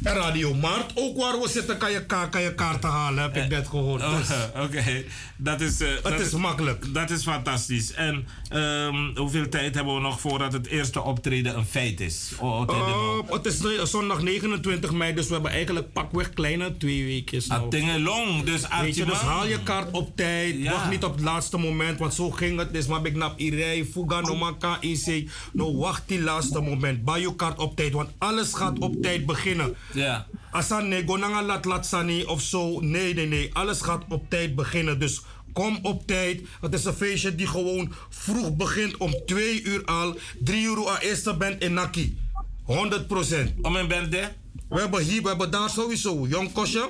En 0.04 0.16
Radio 0.16 0.54
Mart, 0.54 0.92
ook 0.96 1.18
waar 1.18 1.40
we 1.40 1.50
zitten, 1.50 1.78
kan 1.78 1.92
je, 1.92 2.06
ka 2.06 2.26
kan 2.26 2.42
je 2.42 2.54
kaarten 2.54 2.90
halen, 2.90 3.24
heb 3.24 3.36
ik 3.36 3.50
net 3.50 3.68
gehoord. 3.68 4.02
Dus. 4.02 4.30
Oké, 4.50 4.62
okay. 4.62 5.06
dat 5.38 5.62
is... 5.62 5.82
Uh, 5.82 5.90
het 5.90 6.04
dat 6.04 6.20
is 6.20 6.32
makkelijk. 6.32 6.94
Dat 6.94 7.10
is 7.10 7.24
fantastisch. 7.24 7.94
En 7.94 8.28
um, 8.54 9.18
hoeveel 9.18 9.50
tijd 9.50 9.76
hebben 9.76 9.96
we 9.96 10.02
nog 10.02 10.20
voordat 10.20 10.54
het 10.54 10.68
eerste 10.68 11.02
optreden 11.02 11.58
een 11.58 11.66
feit 11.66 12.00
is? 12.00 12.32
Oh, 12.40 12.64
uh, 12.70 13.32
het 13.32 13.46
is 13.46 13.90
zondag 13.90 14.22
29 14.22 14.92
mei, 14.92 15.14
dus 15.14 15.28
we 15.28 15.34
hebben 15.34 15.52
eigenlijk 15.52 15.94
pakweg 15.94 16.30
kleine 16.30 16.78
twee 16.78 17.06
weken. 17.06 17.42
Nou. 17.48 17.70
dingen 17.70 18.02
long, 18.02 18.44
dus 18.44 18.62
Weet 18.82 18.96
je, 18.96 19.06
dus 19.06 19.18
haal 19.18 19.48
je 19.48 19.64
kaart 19.64 19.92
op 19.92 20.16
tijd. 20.16 20.56
Ja. 20.58 20.72
Wacht 20.72 20.90
niet 20.90 21.04
op 21.04 21.16
het 21.16 21.24
laatste 21.24 21.58
moment, 21.58 22.00
want 22.00 22.14
zo 22.14 22.32
ging 22.32 22.60
het. 22.60 22.74
Dus 22.74 22.88
maar 22.88 23.06
ik 23.06 23.16
nap 23.16 23.40
irei, 23.40 23.86
fuga, 23.86 24.20
no 24.20 24.36
maka, 24.36 24.78
inse. 24.80 25.26
No, 25.54 25.78
wacht 25.78 26.04
die 26.06 26.22
laatste 26.22 26.60
moment. 26.60 27.06
Buy 27.06 27.20
je 27.20 27.36
kaart 27.36 27.60
op 27.60 27.76
tijd, 27.76 27.94
want 27.94 28.10
alles 28.18 28.54
gaat 28.54 28.80
op 28.80 29.02
tijd 29.02 29.26
beginnen. 29.26 29.76
Ja. 29.94 30.28
Asan 30.52 30.88
nee, 30.88 31.04
gonanga 31.06 31.44
lat 31.44 31.66
lat 31.66 31.86
sani 31.86 32.24
of 32.24 32.42
zo. 32.42 32.80
Nee, 32.80 33.14
nee, 33.14 33.28
nee. 33.28 33.50
Alles 33.54 33.82
gaat 33.82 34.04
op 34.10 34.30
tijd 34.30 34.56
beginnen. 34.56 35.00
Dus 35.00 35.22
kom 35.58 35.80
op 35.82 36.08
tijd. 36.08 36.42
Het 36.62 36.74
is 36.74 36.86
een 36.86 36.94
feestje 36.94 37.36
die 37.36 37.48
gewoon 37.48 37.94
vroeg 38.10 38.56
begint 38.56 38.98
om 38.98 39.14
twee 39.26 39.64
uur 39.64 39.86
al. 39.86 40.18
Drie 40.40 40.62
uur 40.62 40.90
aan 40.90 40.98
eerste 40.98 41.38
bent 41.38 41.64
in 41.64 41.74
Naki. 41.74 42.18
100 42.64 43.08
procent. 43.08 43.52
Om 43.62 43.76
een 43.76 43.88
band 43.88 44.10
We 44.10 44.80
hebben 44.80 45.04
hier, 45.04 45.22
we 45.22 45.28
hebben 45.28 45.52
daar 45.52 45.70
sowieso 45.70 46.28
Jong 46.28 46.52
Kosje, 46.52 46.90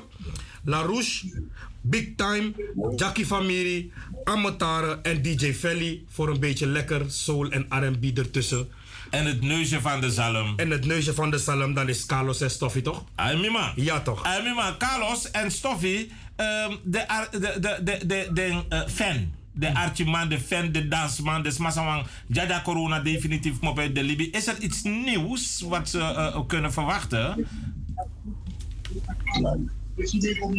La 0.63 0.81
Rouge, 0.81 1.43
Big 1.81 2.15
Time, 2.15 2.53
Jackie 2.95 3.25
Famiri, 3.25 3.91
Amatare 4.23 4.99
en 5.03 5.21
DJ 5.21 5.53
Felly 5.53 6.03
voor 6.09 6.29
een 6.29 6.39
beetje 6.39 6.67
lekker 6.67 7.05
soul 7.07 7.49
en 7.49 7.65
R&B 7.69 8.17
ertussen. 8.17 8.67
En 9.09 9.25
het 9.25 9.41
neusje 9.41 9.81
van 9.81 10.01
de 10.01 10.11
zalm. 10.11 10.53
En 10.55 10.69
het 10.69 10.85
neusje 10.85 11.13
van 11.13 11.31
de 11.31 11.37
zalm, 11.37 11.73
dan 11.73 11.89
is 11.89 12.05
Carlos 12.05 12.41
en 12.41 12.51
Stoffie, 12.51 12.81
toch? 12.81 13.03
Amima. 13.15 13.73
Ja, 13.75 14.01
toch? 14.01 14.23
Amima, 14.23 14.75
Carlos 14.77 15.31
en 15.31 15.51
Stoffie, 15.51 16.11
um, 16.35 16.77
de, 16.83 17.05
de, 17.31 17.39
de, 17.39 17.79
de, 17.83 18.05
de, 18.05 18.29
de 18.33 18.63
uh, 18.69 18.87
fan. 18.87 19.31
De 19.51 19.73
artieman, 19.73 20.29
de 20.29 20.39
fan, 20.39 20.71
de 20.71 20.87
dansman, 20.87 21.43
de 21.43 21.51
smasawang. 21.51 22.05
Jada 22.27 22.61
Corona 22.61 22.99
definitief 22.99 23.61
op 23.61 23.79
uit 23.79 23.95
de 23.95 24.03
Libië. 24.03 24.29
Is 24.29 24.47
er 24.47 24.59
iets 24.59 24.83
nieuws 24.83 25.61
wat 25.61 25.89
ze 25.89 25.97
uh, 25.97 26.39
kunnen 26.47 26.73
verwachten? 26.73 27.47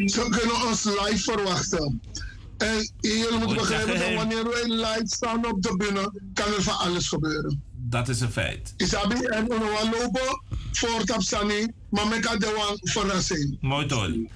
Ze 0.06 0.26
kunnen 0.30 0.66
ons 0.68 0.84
live 0.84 1.18
verwachten. 1.18 2.00
En 2.56 2.92
jullie 3.00 3.38
moeten 3.38 3.56
begrijpen 3.56 3.98
dat 3.98 4.14
wanneer 4.14 4.44
wij 4.44 4.64
live 4.64 5.06
staan 5.06 5.46
op 5.46 5.62
de 5.62 5.76
binnen, 5.76 6.30
kan 6.34 6.46
er 6.46 6.62
van 6.62 6.78
alles 6.78 7.08
gebeuren. 7.08 7.62
Dat 7.90 8.08
is 8.08 8.20
een 8.20 8.30
feit. 8.30 8.74
Isabi 8.76 9.14
en 9.24 9.48
we 9.48 9.88
lopen 9.92 10.42
voort 10.72 11.10
op 11.10 11.22
Sani, 11.22 11.66
maar 11.90 12.16
ik 12.16 12.24
had 12.24 12.40
de 12.40 12.54
wang 12.56 12.78
verrassing. 12.82 13.58
Mooi 13.60 13.86
tori. 13.86 14.28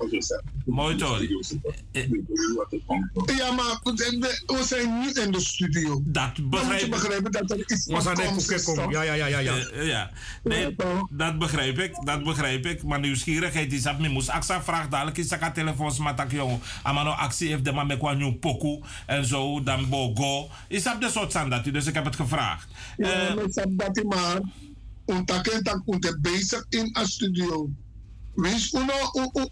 Mooi 0.64 0.96
tori. 0.96 1.38
Ja, 3.36 3.50
maar 3.50 3.80
we 3.82 4.62
zijn 4.64 5.00
nu 5.00 5.22
in 5.22 5.32
de 5.32 5.40
studio. 5.40 6.02
Dat 6.04 6.50
begrijp 6.50 6.82
ik. 6.82 6.90
begrijpen 6.90 7.32
dat 7.32 7.50
er 7.50 7.58
iets 7.58 7.86
van 7.88 8.14
komt. 8.64 8.92
Ja, 8.92 9.02
ja, 9.02 9.12
ja, 9.12 9.26
ja. 9.26 9.38
ja. 9.38 9.70
Uh, 9.74 9.86
ja. 9.86 10.10
Nee, 10.42 10.76
dat 11.10 11.38
begrijp 11.38 11.78
ik. 11.78 12.04
Dat 12.04 12.22
begrijp 12.22 12.66
ik. 12.66 12.82
Maar 12.82 13.00
nieuwsgierigheid 13.00 13.72
is 13.72 13.82
dat 13.82 13.98
me 13.98 14.08
moest. 14.08 14.28
Aksa 14.28 14.62
vraagt 14.62 14.90
dadelijk 14.90 15.18
is 15.18 15.28
dat 15.28 15.54
telefoons 15.54 15.98
met 15.98 16.16
dat 16.16 16.30
jongen. 16.30 16.60
Amano 16.82 17.10
actie 17.10 17.48
heeft 17.48 17.64
de 17.64 17.72
man 17.72 17.86
met 17.86 17.98
kwam 17.98 18.16
nieuw 18.16 18.38
poku 18.38 18.80
en 19.06 19.26
zo 19.26 19.62
dan 19.62 19.88
bogo. 19.88 20.48
Is 20.68 20.82
dat 20.82 21.00
de 21.00 21.10
soort 21.10 21.32
van 21.32 21.50
dat 21.50 21.64
Dus 21.64 21.86
ik 21.86 21.94
heb 21.94 22.04
het 22.04 22.16
gevraagd. 22.16 22.68
Ja, 22.96 23.30
uh, 23.30 23.44
dat 23.68 24.04
maar 24.04 24.40
ontdekken 25.04 25.64
dat 25.64 25.82
we 25.84 26.18
bezig 26.20 26.66
in 26.68 26.90
een 26.92 27.06
studio. 27.06 27.70
Wees 28.34 28.72
uno, 28.72 28.94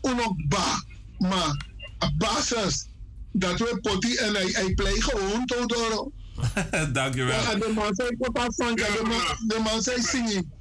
uno, 0.00 0.36
ba, 0.48 0.84
maar 1.18 1.66
op 1.98 2.12
basis 2.18 2.86
dat 3.32 3.58
we 3.58 3.78
potty 3.82 4.16
en 4.16 4.34
hij, 4.34 4.48
hij 4.52 4.74
play 4.74 5.00
gewoon 5.00 5.46
todo. 5.46 6.12
Dankjewel. 6.92 7.42
Ja, 7.42 7.54
de 7.54 7.72
man 7.74 7.94
zei 7.94 8.16
pot 8.16 8.54
van, 8.56 8.74
de 8.74 9.60
man 9.64 9.82
zei 9.82 10.02
zingen. 10.02 10.52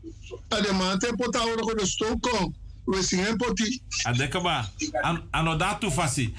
En 0.47 0.63
de 0.63 0.73
man 0.73 1.01
zei 1.01 1.15
pot 1.15 1.37
aan 1.37 1.55
de 1.55 1.85
stoken. 1.85 2.55
We 2.85 3.03
zingen 3.03 3.37
potty. 3.37 3.79
Adekaba, 4.03 4.69
ano 5.31 5.55
datu 5.55 5.91
fasi. 5.91 6.33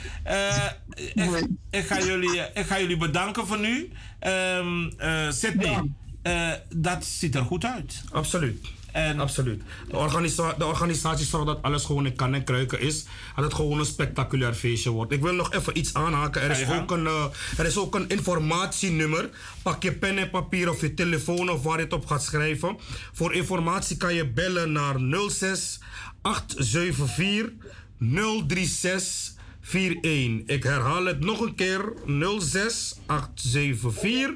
Ik 1.70 1.86
ga 1.86 2.00
jullie, 2.00 2.40
ik 2.54 2.66
ga 2.66 2.80
jullie 2.80 2.96
bedanken 2.96 3.46
voor 3.46 3.58
nu. 3.58 3.90
Um, 4.26 4.92
uh, 4.98 5.30
Sydney. 5.30 5.92
Uh, 6.22 6.52
dat 6.74 7.04
ziet 7.04 7.34
er 7.34 7.44
goed 7.44 7.64
uit. 7.64 8.02
Absoluut. 8.12 8.66
En 8.92 9.20
Absoluut. 9.20 9.62
De, 9.88 9.96
organisa 9.96 10.54
de 10.58 10.66
organisatie 10.66 11.26
zorgt 11.26 11.46
dat 11.46 11.62
alles 11.62 11.84
gewoon 11.84 12.06
in 12.06 12.14
kan 12.16 12.34
en 12.34 12.44
kruiken 12.44 12.80
is. 12.80 13.04
Dat 13.36 13.44
het 13.44 13.54
gewoon 13.54 13.78
een 13.78 13.84
spectaculair 13.84 14.54
feestje 14.54 14.90
wordt. 14.90 15.12
Ik 15.12 15.22
wil 15.22 15.34
nog 15.34 15.52
even 15.52 15.78
iets 15.78 15.94
aanhaken. 15.94 16.42
Er 16.42 16.50
is, 16.50 16.70
ook 16.70 16.90
een, 16.90 17.04
uh, 17.04 17.24
er 17.56 17.66
is 17.66 17.76
ook 17.76 17.94
een 17.94 18.08
informatienummer. 18.08 19.30
Pak 19.62 19.82
je 19.82 19.92
pen 19.92 20.18
en 20.18 20.30
papier 20.30 20.70
of 20.70 20.80
je 20.80 20.94
telefoon 20.94 21.50
of 21.50 21.62
waar 21.62 21.76
je 21.76 21.84
het 21.84 21.92
op 21.92 22.06
gaat 22.06 22.22
schrijven. 22.22 22.76
Voor 23.12 23.34
informatie 23.34 23.96
kan 23.96 24.14
je 24.14 24.26
bellen 24.26 24.72
naar 24.72 24.96
06 25.28 25.80
874 26.22 27.52
036 27.98 29.38
41. 29.62 30.56
Ik 30.56 30.62
herhaal 30.62 31.04
het 31.04 31.20
nog 31.20 31.40
een 31.40 31.54
keer. 31.54 31.92
06 32.38 32.98
874 33.06 34.34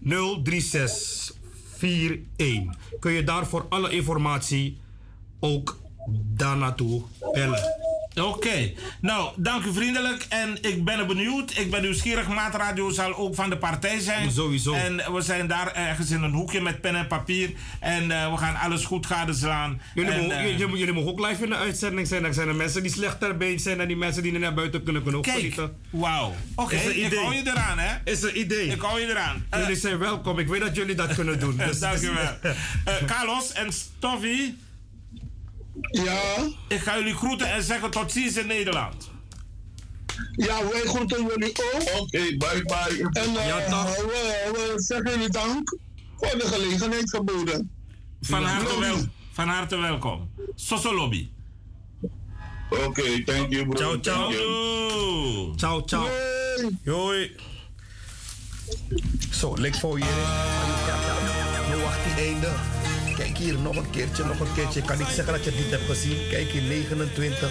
036 0.00 1.32
41. 1.86 2.76
Kun 3.00 3.12
je 3.12 3.24
daarvoor 3.24 3.66
alle 3.68 3.90
informatie 3.90 4.78
ook 5.40 5.78
daar 6.34 6.56
naartoe 6.56 7.02
bellen. 7.32 7.83
Oké, 8.16 8.28
okay. 8.28 8.74
nou, 9.00 9.32
dank 9.36 9.64
u 9.64 9.72
vriendelijk. 9.72 10.26
En 10.28 10.58
ik 10.60 10.84
ben 10.84 11.06
benieuwd. 11.06 11.58
Ik 11.58 11.70
ben 11.70 11.82
nieuwsgierig. 11.82 12.28
Maatradio 12.28 12.90
zal 12.90 13.14
ook 13.14 13.34
van 13.34 13.50
de 13.50 13.56
partij 13.56 14.00
zijn. 14.00 14.30
Sowieso. 14.30 14.72
En 14.72 15.12
we 15.12 15.20
zijn 15.20 15.46
daar 15.46 15.74
ergens 15.74 16.10
in 16.10 16.22
een 16.22 16.32
hoekje 16.32 16.60
met 16.60 16.80
pen 16.80 16.94
en 16.94 17.06
papier. 17.06 17.50
En 17.80 18.04
uh, 18.04 18.32
we 18.32 18.36
gaan 18.36 18.56
alles 18.56 18.84
goed 18.84 19.06
gadeslaan. 19.06 19.80
Jullie, 19.94 20.12
en, 20.12 20.22
mogen, 20.22 20.44
uh, 20.44 20.58
jullie, 20.58 20.76
jullie 20.76 20.94
mogen 20.94 21.10
ook 21.10 21.26
live 21.28 21.44
in 21.44 21.50
de 21.50 21.56
uitzending 21.56 22.06
zijn. 22.06 22.22
Dan 22.22 22.34
zijn 22.34 22.48
er 22.48 22.54
mensen 22.54 22.82
die 22.82 22.92
slechter 22.92 23.36
been 23.36 23.58
zijn 23.58 23.80
en 23.80 23.86
die 23.86 23.96
mensen 23.96 24.22
die 24.22 24.38
naar 24.38 24.54
buiten 24.54 24.82
kunnen, 24.82 25.02
kunnen 25.02 25.20
Kijk, 25.20 25.54
wauw. 25.90 26.34
Oké, 26.54 26.74
okay, 26.74 26.86
ik 26.86 27.14
hou 27.14 27.34
je 27.34 27.42
eraan, 27.44 27.78
hè? 27.78 27.96
Is 28.04 28.22
een 28.22 28.38
idee. 28.38 28.66
Ik 28.66 28.80
hou 28.80 29.00
je 29.00 29.06
eraan. 29.06 29.46
Uh, 29.54 29.60
jullie 29.60 29.76
zijn 29.76 29.98
welkom. 29.98 30.38
Ik 30.38 30.48
weet 30.48 30.60
dat 30.60 30.76
jullie 30.76 30.94
dat 30.94 31.14
kunnen 31.14 31.38
doen. 31.38 31.56
Dus, 31.66 31.78
dank 31.78 31.98
je 31.98 32.12
wel. 32.12 32.52
Carlos 33.06 33.52
en 33.52 33.72
Stoffie. 33.72 34.56
Ja? 35.80 36.50
Ik 36.68 36.80
ga 36.80 36.98
jullie 36.98 37.14
groeten 37.14 37.52
en 37.52 37.62
zeggen 37.62 37.90
tot 37.90 38.12
ziens 38.12 38.36
in 38.36 38.46
Nederland. 38.46 39.10
Ja, 40.32 40.68
wij 40.68 40.80
groeten 40.80 41.26
jullie 41.26 41.56
ook. 41.72 41.82
Oké, 41.82 41.98
okay, 41.98 42.36
bye 42.36 42.62
bye. 42.62 43.08
En 43.12 43.30
uh, 43.30 43.46
ja, 43.46 43.68
toch. 43.68 43.96
We, 43.96 44.50
we, 44.52 44.72
zeggen 44.76 45.10
jullie 45.10 45.30
dank 45.30 45.78
voor 46.16 46.38
de 46.38 46.46
gelegenheid 46.46 47.10
geboden. 47.10 47.70
Van 48.20 48.44
harte, 48.44 48.80
wel, 48.80 48.96
van 49.32 49.48
harte 49.48 49.76
welkom. 49.76 50.30
Soso 50.54 50.94
Lobby. 50.94 51.30
Oké, 52.70 52.84
okay, 52.84 53.22
thank 53.24 53.52
you 53.52 53.68
bro. 53.68 53.76
Ciao, 53.76 54.00
ciao. 54.00 54.30
Ciao, 55.56 55.82
ciao. 55.84 56.08
ciao. 56.84 56.94
Hoi. 56.94 57.36
Zo, 59.30 59.56
lekker 59.58 59.80
voor 59.80 59.98
je. 59.98 60.04
Nu 61.70 61.82
wacht 61.82 62.04
die 62.04 62.24
einde. 62.24 62.73
Kijk 63.16 63.38
hier 63.38 63.58
nog 63.58 63.76
een 63.76 63.90
keertje, 63.90 64.24
nog 64.24 64.40
een 64.40 64.54
keertje. 64.54 64.82
Kan 64.82 65.00
ik 65.00 65.06
zeggen 65.06 65.32
dat 65.32 65.44
je 65.44 65.50
dit 65.50 65.70
hebt 65.70 65.86
gezien? 65.86 66.28
Kijk 66.30 66.50
hier, 66.50 66.62
29. 66.62 67.50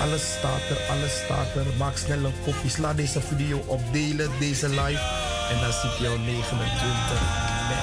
Alles 0.00 0.32
staat 0.38 0.60
er, 0.70 0.78
alles 0.90 1.16
staat 1.24 1.56
er. 1.56 1.66
Maak 1.78 1.96
snel 1.96 2.24
een 2.24 2.34
kopje. 2.44 2.68
Sla 2.68 2.94
deze 2.94 3.20
video 3.20 3.58
op, 3.66 3.80
delen 3.92 4.30
deze 4.38 4.68
live. 4.68 5.02
En 5.50 5.60
dan 5.60 5.72
zie 5.72 5.90
ik 5.90 5.98
jou 5.98 6.18
29 6.18 7.20
mei. 7.68 7.80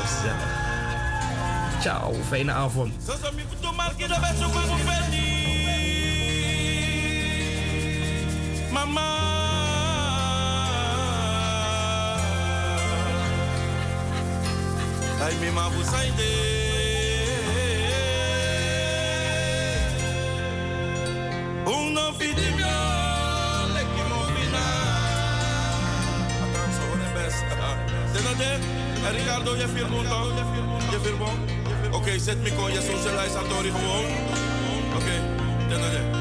Gezellig. 0.00 0.64
Ciao, 1.80 2.14
fijne 2.28 2.52
avond. 2.52 2.92
Mama. 8.72 9.45
Ai 15.26 15.34
mi 15.40 15.50
ma 15.50 15.68
busaide 15.68 16.30
Un 21.66 21.92
no 21.94 22.12
fidi 22.18 22.46
mio 22.54 22.74
le 23.74 23.82
ki 23.94 24.02
mo 24.10 24.20
vina 24.34 24.66
Atanso 26.44 26.84
ne 27.00 27.08
besta 27.14 27.56
Denade 28.12 28.50
Ricardo 29.16 29.56
je 29.56 29.68
filmo 29.74 30.02
dan 30.02 30.28
Je 30.92 30.98
filmo 31.00 31.30
Oké, 31.90 31.96
okay, 31.96 32.18
zet 32.18 32.42
me 32.42 32.54
kon 32.54 32.70
je 32.72 32.80
socialisatori 32.80 33.70
gewoon 33.70 34.06
Oké, 34.94 34.96
okay. 34.96 35.20
denade 35.68 36.15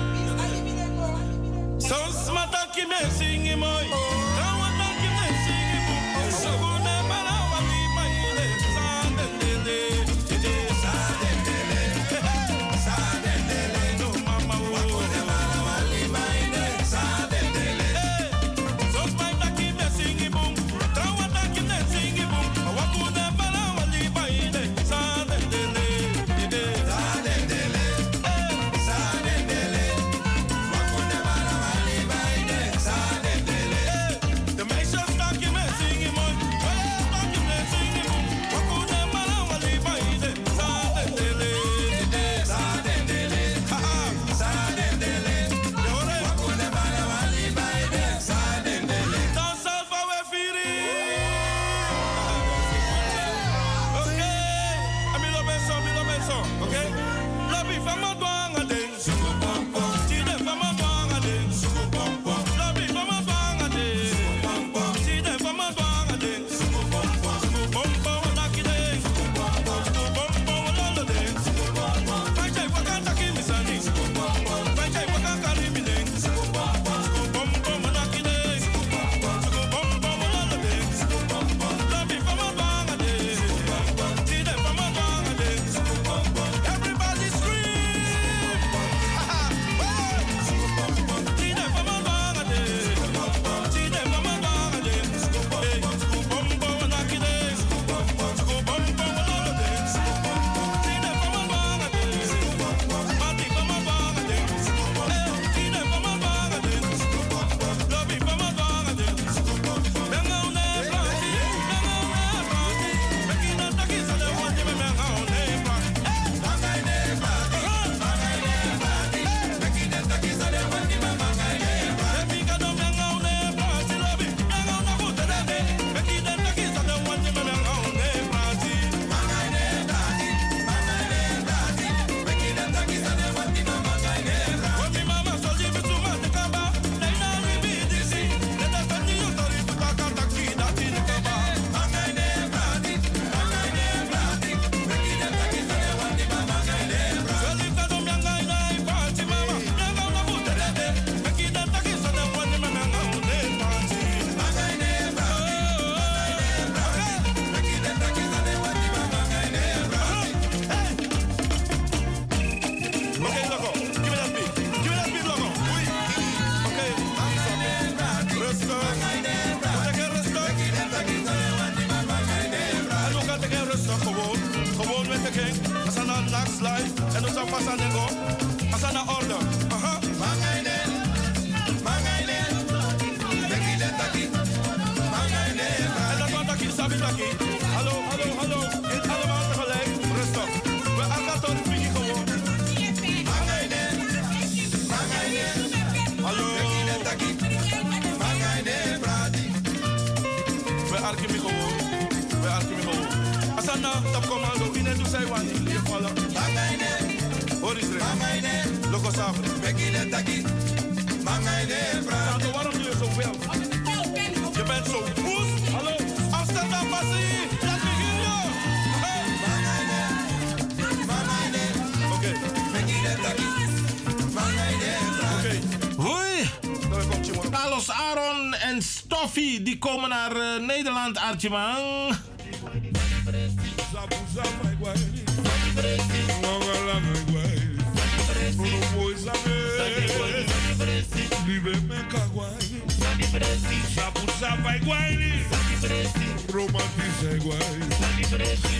die 229.75 229.91
komen 229.91 230.09
naar 230.09 230.31
eh, 230.31 230.67
Nederland, 230.67 231.17
Artje 231.17 231.49
man. 231.49 232.13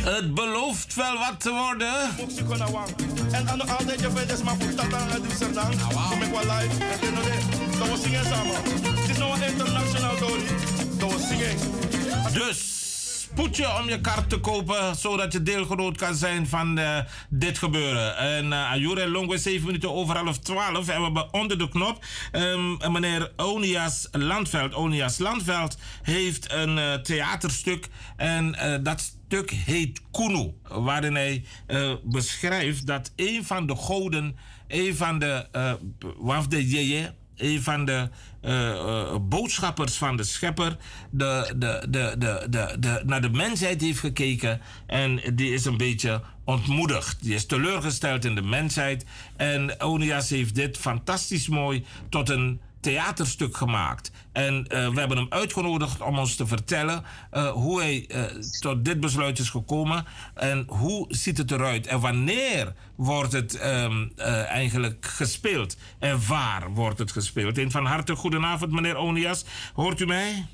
Het 0.04 0.34
belooft 0.34 0.96
wel 0.96 1.18
wat 1.18 1.40
te 1.40 1.50
worden. 1.50 1.94
En 3.32 3.50
aan 3.50 3.58
de 3.58 3.66
je 4.00 4.34
is 4.34 4.44
maar 4.44 4.56
goed 4.60 4.80
aan. 5.58 5.74
Kom 6.10 6.22
ik 6.22 6.32
wel 6.32 6.42
live 6.42 6.86
dus 12.34 12.76
spoed 13.22 13.56
je 13.58 13.78
om 13.80 13.90
je 13.90 14.02
kaart 14.02 14.30
te 14.30 14.40
kopen, 14.40 14.96
zodat 14.96 15.34
je 15.34 15.44
deelgenoot 15.44 15.98
kan 15.98 16.16
zijn 16.16 16.48
van 16.48 16.78
eh, 16.78 17.00
dit 17.30 17.58
gebeuren. 17.58 18.18
En 18.18 18.46
uh, 18.46 18.72
Ajure 18.72 19.10
Longo, 19.10 19.36
7 19.36 19.66
minuten 19.66 19.92
over 19.92 20.18
half 20.18 20.40
12. 20.40 20.88
En 20.88 20.98
we 20.98 21.04
hebben 21.04 21.34
onder 21.34 21.58
de 21.58 21.70
knop 21.70 22.06
um, 22.32 22.78
meneer 22.92 23.32
Onias 23.36 24.08
Landveld. 24.12 24.74
Onias 24.74 25.18
Landveld 25.18 25.78
heeft 26.02 26.52
een 26.52 26.78
uh, 26.78 26.94
theaterstuk 26.94 27.88
en 28.18 28.56
dat 28.84 29.02
stuk 29.02 29.52
heet 29.52 30.02
Kunu. 30.12 30.54
Waarin 30.68 31.16
hij 31.16 31.46
beschrijft 32.04 32.88
dat 32.88 33.12
een 33.16 33.46
van 33.46 33.66
de 33.66 33.76
goden, 33.76 34.38
een 34.68 34.96
van 34.96 35.20
de 35.20 35.48
uh, 35.52 35.74
wafde 36.18 36.68
jeje, 36.68 37.14
een 37.38 37.62
van 37.62 37.86
de 37.86 38.10
uh, 38.42 38.52
uh, 38.52 39.16
boodschappers 39.22 39.98
van 39.98 40.18
de 40.18 40.24
schepper 40.24 40.78
de, 41.10 41.54
de, 41.58 42.16
de, 42.50 43.02
naar 43.06 43.22
de 43.22 43.30
mensheid 43.30 43.82
heeft 43.82 44.00
gekeken. 44.00 44.62
En 44.86 45.22
die 45.36 45.54
is 45.54 45.66
een 45.66 45.78
beetje 45.78 46.22
ontmoedigd. 46.44 47.24
Die 47.24 47.34
is 47.34 47.46
teleurgesteld 47.46 48.26
in 48.26 48.36
de 48.36 48.42
mensheid. 48.42 49.06
En 49.36 49.82
Onias 49.82 50.30
heeft 50.30 50.56
dit 50.56 50.78
fantastisch 50.78 51.48
mooi 51.48 51.86
tot 52.10 52.30
een 52.30 52.62
theaterstuk 52.80 53.58
gemaakt. 53.58 54.12
En 54.36 54.56
uh, 54.56 54.90
we 54.90 55.00
hebben 55.00 55.18
hem 55.18 55.28
uitgenodigd 55.30 56.02
om 56.02 56.20
ons 56.20 56.36
te 56.36 56.48
vertellen 56.48 57.04
uh, 57.34 57.52
hoe 57.52 57.82
hij 57.82 58.06
uh, 58.08 58.24
tot 58.60 58.86
dit 58.86 59.00
besluit 59.00 59.40
is 59.40 59.50
gekomen. 59.50 60.06
En 60.34 60.66
hoe 60.68 61.06
ziet 61.10 61.38
het 61.38 61.52
eruit? 61.52 61.88
En 61.88 62.00
wanneer 62.00 62.74
wordt 62.96 63.32
het 63.32 63.66
um, 63.66 64.12
eigenlijk 64.48 65.06
gespeeld? 65.06 65.78
En 66.00 66.28
waar 66.28 66.72
wordt 66.74 67.00
het 67.00 67.12
gespeeld? 67.12 67.58
Een 67.58 67.72
van 67.72 67.86
harte 67.86 68.16
goedenavond, 68.16 68.72
meneer 68.72 68.96
Onias. 68.96 69.46
Hoort 69.74 70.00
u 70.00 70.06
mij? 70.06 70.46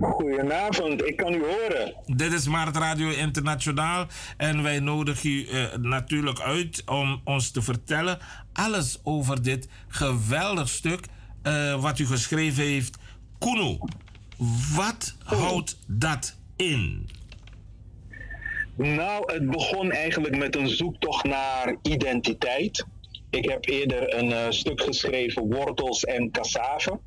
Goedenavond, 0.00 1.04
ik 1.04 1.16
kan 1.16 1.34
u 1.34 1.40
horen. 1.44 1.94
Dit 2.06 2.32
is 2.32 2.48
Maart 2.48 2.76
Radio 2.76 3.10
Internationaal 3.10 4.06
en 4.36 4.62
wij 4.62 4.80
nodigen 4.80 5.30
u 5.30 5.48
uh, 5.48 5.74
natuurlijk 5.76 6.40
uit 6.40 6.82
om 6.86 7.20
ons 7.24 7.50
te 7.50 7.62
vertellen 7.62 8.18
alles 8.52 8.98
over 9.02 9.42
dit 9.42 9.68
geweldig 9.88 10.68
stuk 10.68 11.06
uh, 11.42 11.82
wat 11.82 11.98
u 11.98 12.06
geschreven 12.06 12.64
heeft. 12.64 12.96
Kuno, 13.38 13.78
wat 14.74 15.14
houdt 15.24 15.78
dat 15.86 16.36
in? 16.56 17.08
Nou, 18.76 19.32
het 19.32 19.50
begon 19.50 19.92
eigenlijk 19.92 20.36
met 20.36 20.56
een 20.56 20.68
zoektocht 20.68 21.24
naar 21.24 21.76
identiteit. 21.82 22.86
Ik 23.30 23.48
heb 23.48 23.68
eerder 23.68 24.14
een 24.14 24.30
uh, 24.30 24.46
stuk 24.48 24.80
geschreven, 24.80 25.54
Wortels 25.54 26.04
en 26.04 26.30
Cassave. 26.30 27.00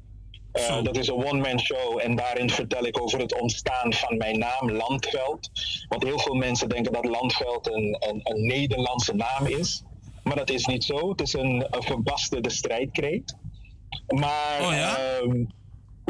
Uh, 0.54 0.84
dat 0.84 0.98
is 0.98 1.08
een 1.08 1.26
one-man 1.26 1.60
show 1.60 2.00
en 2.04 2.16
daarin 2.16 2.50
vertel 2.50 2.86
ik 2.86 3.02
over 3.02 3.20
het 3.20 3.42
ontstaan 3.42 3.94
van 3.94 4.18
mijn 4.18 4.40
naam, 4.40 4.72
Landveld. 4.72 5.50
Want 5.90 6.04
heel 6.04 6.20
veel 6.20 6.36
mensen 6.36 6.70
denken 6.70 6.94
dat 6.94 7.06
Landveld 7.06 7.68
een, 7.68 7.98
een, 8.00 8.20
een 8.24 8.46
Nederlandse 8.46 9.14
naam 9.14 9.46
is. 9.46 9.84
Maar 10.24 10.36
dat 10.36 10.50
is 10.50 10.66
niet 10.66 10.84
zo. 10.84 11.10
Het 11.10 11.22
is 11.22 11.34
een, 11.34 11.68
een 11.70 11.84
verbasterde 11.84 12.50
strijdkreet. 12.50 13.36
Maar 14.08 14.62
oh, 14.62 14.74
ja? 14.74 14.98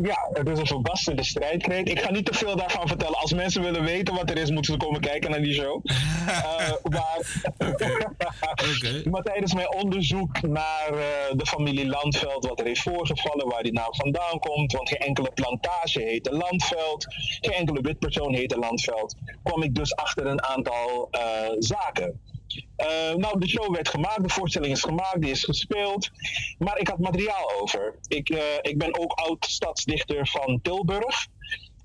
Ja, 0.04 0.30
het 0.34 0.48
is 0.48 0.60
een 0.60 0.68
verbasterde 0.68 1.24
strijdkreet. 1.24 1.90
Ik 1.90 2.00
ga 2.00 2.12
niet 2.12 2.26
te 2.26 2.34
veel 2.34 2.56
daarvan 2.56 2.88
vertellen. 2.88 3.18
Als 3.18 3.34
mensen 3.34 3.62
willen 3.62 3.84
weten 3.84 4.16
wat 4.16 4.30
er 4.30 4.38
is, 4.38 4.52
moeten 4.52 4.72
ze 4.74 4.80
komen 4.80 5.02
kijken 5.02 5.32
naar 5.32 5.42
die 5.42 5.54
show. 5.54 5.86
uh, 5.86 6.72
maar, 6.96 7.42
okay. 7.58 9.04
maar, 9.12 9.22
tijdens 9.22 9.54
mijn 9.54 9.76
onderzoek 9.76 10.42
naar 10.42 10.90
uh, 10.94 11.00
de 11.32 11.46
familie 11.46 11.88
Landveld, 11.88 12.46
wat 12.46 12.60
er 12.60 12.66
heeft 12.66 12.82
voorgevallen, 12.82 13.48
waar 13.48 13.64
die 13.64 13.74
naam 13.74 13.96
vandaan 13.96 14.40
komt, 14.40 14.72
want 14.72 14.90
geen 14.90 15.00
enkele 15.00 15.32
plantage 15.34 16.02
heette 16.02 16.36
Landveld, 16.36 17.06
geen 17.42 17.54
enkele 17.54 17.82
witpersoon 17.82 18.34
heette 18.34 18.58
Landveld, 18.58 19.16
kwam 19.44 19.64
ik 19.64 19.76
dus 19.76 19.96
achter 19.96 20.26
een 20.26 20.44
aantal 20.44 21.10
uh, 21.12 21.22
zaken. 21.60 22.20
Uh, 22.56 23.16
nou, 23.16 23.40
de 23.40 23.48
show 23.48 23.74
werd 23.74 23.90
gemaakt, 23.90 24.24
de 24.24 24.30
voorstelling 24.30 24.72
is 24.72 24.84
gemaakt, 24.84 25.22
die 25.22 25.32
is 25.32 25.44
gespeeld. 25.44 26.10
Maar 26.58 26.80
ik 26.80 26.88
had 26.88 27.00
materiaal 27.00 27.52
over. 27.62 27.96
Ik, 28.08 28.30
uh, 28.30 28.42
ik 28.62 28.78
ben 28.78 29.00
ook 29.00 29.12
oud 29.12 29.46
stadsdichter 29.46 30.28
van 30.28 30.60
Tilburg. 30.62 31.28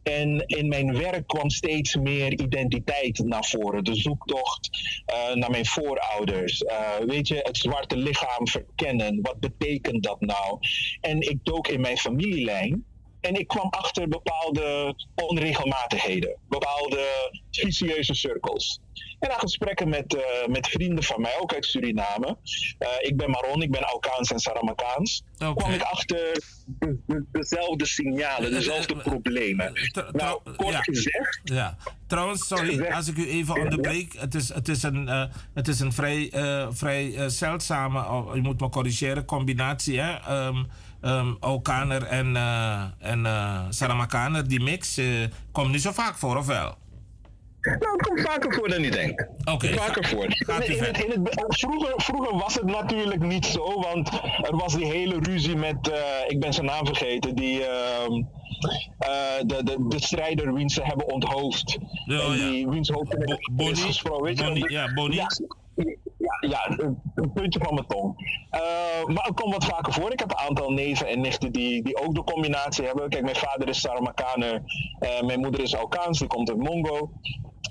En 0.02 0.46
in 0.46 0.68
mijn 0.68 0.98
werk 0.98 1.26
kwam 1.26 1.50
steeds 1.50 1.96
meer 1.96 2.40
identiteit 2.40 3.18
naar 3.18 3.44
voren. 3.44 3.84
De 3.84 3.94
zoektocht 3.94 4.68
uh, 5.06 5.34
naar 5.34 5.50
mijn 5.50 5.66
voorouders. 5.66 6.64
weet 7.06 7.28
je, 7.28 7.40
het 7.42 7.56
zwarte 7.56 7.96
lichaam 7.96 8.48
verkennen. 8.48 9.18
Wat 9.22 9.40
betekent 9.40 10.02
dat 10.02 10.20
nou? 10.20 10.58
En 11.00 11.20
ik 11.20 11.38
dook 11.42 11.68
in 11.68 11.80
mijn 11.80 11.98
familielijn. 11.98 12.84
En 13.20 13.34
ik 13.34 13.46
kwam 13.46 13.68
achter 13.70 14.08
bepaalde 14.08 14.94
onregelmatigheden, 15.14 16.36
bepaalde 16.48 17.30
vicieuze 17.50 18.14
cirkels. 18.14 18.80
En 19.18 19.28
na 19.28 19.34
gesprekken 19.38 19.88
met, 19.88 20.14
uh, 20.14 20.46
met 20.46 20.68
vrienden 20.68 21.04
van 21.04 21.20
mij, 21.20 21.38
ook 21.40 21.54
uit 21.54 21.64
Suriname. 21.64 22.36
Uh, 22.78 22.88
ik 23.00 23.16
ben 23.16 23.30
Maron, 23.30 23.62
ik 23.62 23.70
ben 23.70 23.84
Alkaans 23.84 24.30
en 24.30 24.38
Saramakaans. 24.38 25.22
Okay. 25.38 25.54
kwam 25.54 25.72
ik 25.72 25.82
achter 25.82 26.42
de, 26.66 26.98
de, 27.06 27.24
dezelfde 27.32 27.86
signalen, 27.86 28.50
dezelfde 28.50 28.96
problemen. 28.96 29.72
Nou, 30.12 30.40
kort 30.56 30.72
ja. 30.72 30.80
gezegd. 30.82 31.40
Ja. 31.44 31.76
Trouwens, 32.06 32.46
sorry 32.46 32.86
als 32.86 33.08
ik 33.08 33.16
u 33.16 33.28
even 33.28 33.60
onderbreek. 33.60 34.14
Het 34.18 34.34
is, 34.34 34.54
het 34.54 34.68
is 34.68 34.82
een, 34.82 35.08
uh, 35.08 35.24
het 35.54 35.68
is 35.68 35.80
een 35.80 35.92
vrij, 35.92 36.30
vrij 36.70 37.28
zeldzame, 37.28 38.08
oh, 38.08 38.34
je 38.34 38.40
moet 38.40 38.60
me 38.60 38.68
corrigeren, 38.68 39.24
combinatie. 39.24 40.00
Hè? 40.00 40.46
Um, 40.46 40.66
um, 41.02 41.36
Okaner 41.40 42.02
en, 42.02 42.36
en 42.98 43.26
Saramakaner, 43.68 44.48
die 44.48 44.62
mix, 44.62 45.00
komt 45.52 45.72
niet 45.72 45.82
zo 45.82 45.92
vaak 45.92 46.18
voor, 46.18 46.36
of 46.36 46.46
wel? 46.46 46.76
Nou, 47.66 47.92
het 47.92 48.02
komt 48.02 48.20
vaker 48.20 48.54
voor 48.54 48.68
dan 48.68 48.82
je 48.82 48.90
denkt. 48.90 49.26
Oké. 49.40 49.52
Okay, 49.52 49.72
vaker 49.72 50.04
voor. 50.04 50.24
Gaat 50.28 50.64
in, 50.64 50.82
het, 50.82 51.04
in 51.04 51.10
het, 51.10 51.44
vroeger, 51.46 51.92
vroeger 51.96 52.36
was 52.36 52.54
het 52.54 52.64
natuurlijk 52.64 53.22
niet 53.22 53.46
zo, 53.46 53.80
want 53.80 54.10
er 54.42 54.56
was 54.56 54.74
die 54.74 54.86
hele 54.86 55.18
ruzie 55.20 55.56
met, 55.56 55.88
uh, 55.88 55.96
ik 56.28 56.40
ben 56.40 56.52
zijn 56.52 56.66
naam 56.66 56.86
vergeten, 56.86 57.34
die, 57.34 57.60
uh, 57.60 57.66
uh, 58.08 59.38
de, 59.46 59.62
de, 59.62 59.84
de 59.88 60.00
strijder 60.02 60.54
wiens 60.54 60.74
ze 60.74 60.82
hebben 60.82 61.12
onthoofd. 61.12 61.78
Oh, 62.08 62.24
en 62.24 62.32
die 62.32 62.60
ja. 62.60 62.68
wiens 62.68 62.88
hoofd 62.88 63.16
Bo 63.52 63.70
is 63.70 63.84
gesproken. 63.84 64.24
Weet 64.24 64.36
Bonnie, 64.36 64.62
je, 64.62 64.70
ja, 64.70 64.92
Bonnie. 64.94 65.16
Ja, 65.18 65.28
ja, 66.18 66.48
ja 66.48 66.78
een, 66.78 67.00
een, 67.14 67.32
puntje 67.32 67.60
van 67.62 67.74
mijn 67.74 67.86
tong. 67.86 68.14
Uh, 68.54 69.14
maar 69.14 69.24
het 69.24 69.34
komt 69.34 69.52
wat 69.52 69.64
vaker 69.64 69.92
voor. 69.92 70.12
Ik 70.12 70.18
heb 70.18 70.30
een 70.30 70.46
aantal 70.48 70.70
neven 70.70 71.06
en 71.06 71.20
nichten 71.20 71.52
die, 71.52 71.82
die 71.82 71.96
ook 71.96 72.14
de 72.14 72.24
combinatie 72.24 72.84
hebben. 72.84 73.08
Kijk, 73.08 73.22
mijn 73.22 73.36
vader 73.36 73.68
is 73.68 73.80
Saramakaner, 73.80 74.62
uh, 75.00 75.26
mijn 75.26 75.40
moeder 75.40 75.60
is 75.60 75.76
Alkaans, 75.76 76.18
die 76.18 76.28
komt 76.28 76.48
uit 76.48 76.58
Mongo. 76.58 77.10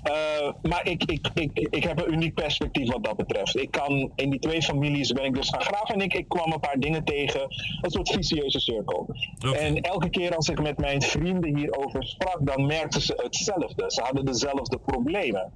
Uh, 0.04 0.52
maar 0.62 0.88
ik, 0.88 1.04
ik, 1.04 1.30
ik, 1.34 1.68
ik 1.70 1.82
heb 1.82 2.06
een 2.06 2.12
uniek 2.12 2.34
perspectief 2.34 2.92
wat 2.92 3.04
dat 3.04 3.16
betreft. 3.16 3.56
Ik 3.56 3.70
kan 3.70 4.12
in 4.14 4.30
die 4.30 4.38
twee 4.40 4.62
families 4.62 5.12
ben 5.12 5.24
ik 5.24 5.34
dus 5.34 5.48
gaan 5.48 5.60
graven 5.60 5.94
en 5.94 6.00
ik, 6.00 6.14
ik 6.14 6.28
kwam 6.28 6.52
een 6.52 6.60
paar 6.60 6.78
dingen 6.78 7.04
tegen. 7.04 7.40
Een 7.80 7.90
soort 7.90 8.10
vicieuze 8.10 8.60
cirkel. 8.60 9.08
Okay. 9.38 9.60
En 9.60 9.80
elke 9.80 10.10
keer 10.10 10.36
als 10.36 10.48
ik 10.48 10.62
met 10.62 10.78
mijn 10.78 11.02
vrienden 11.02 11.56
hierover 11.56 12.04
sprak, 12.04 12.38
dan 12.40 12.66
merkten 12.66 13.00
ze 13.00 13.20
hetzelfde. 13.22 13.84
Ze 13.86 14.02
hadden 14.02 14.24
dezelfde 14.24 14.78
problemen. 14.78 15.52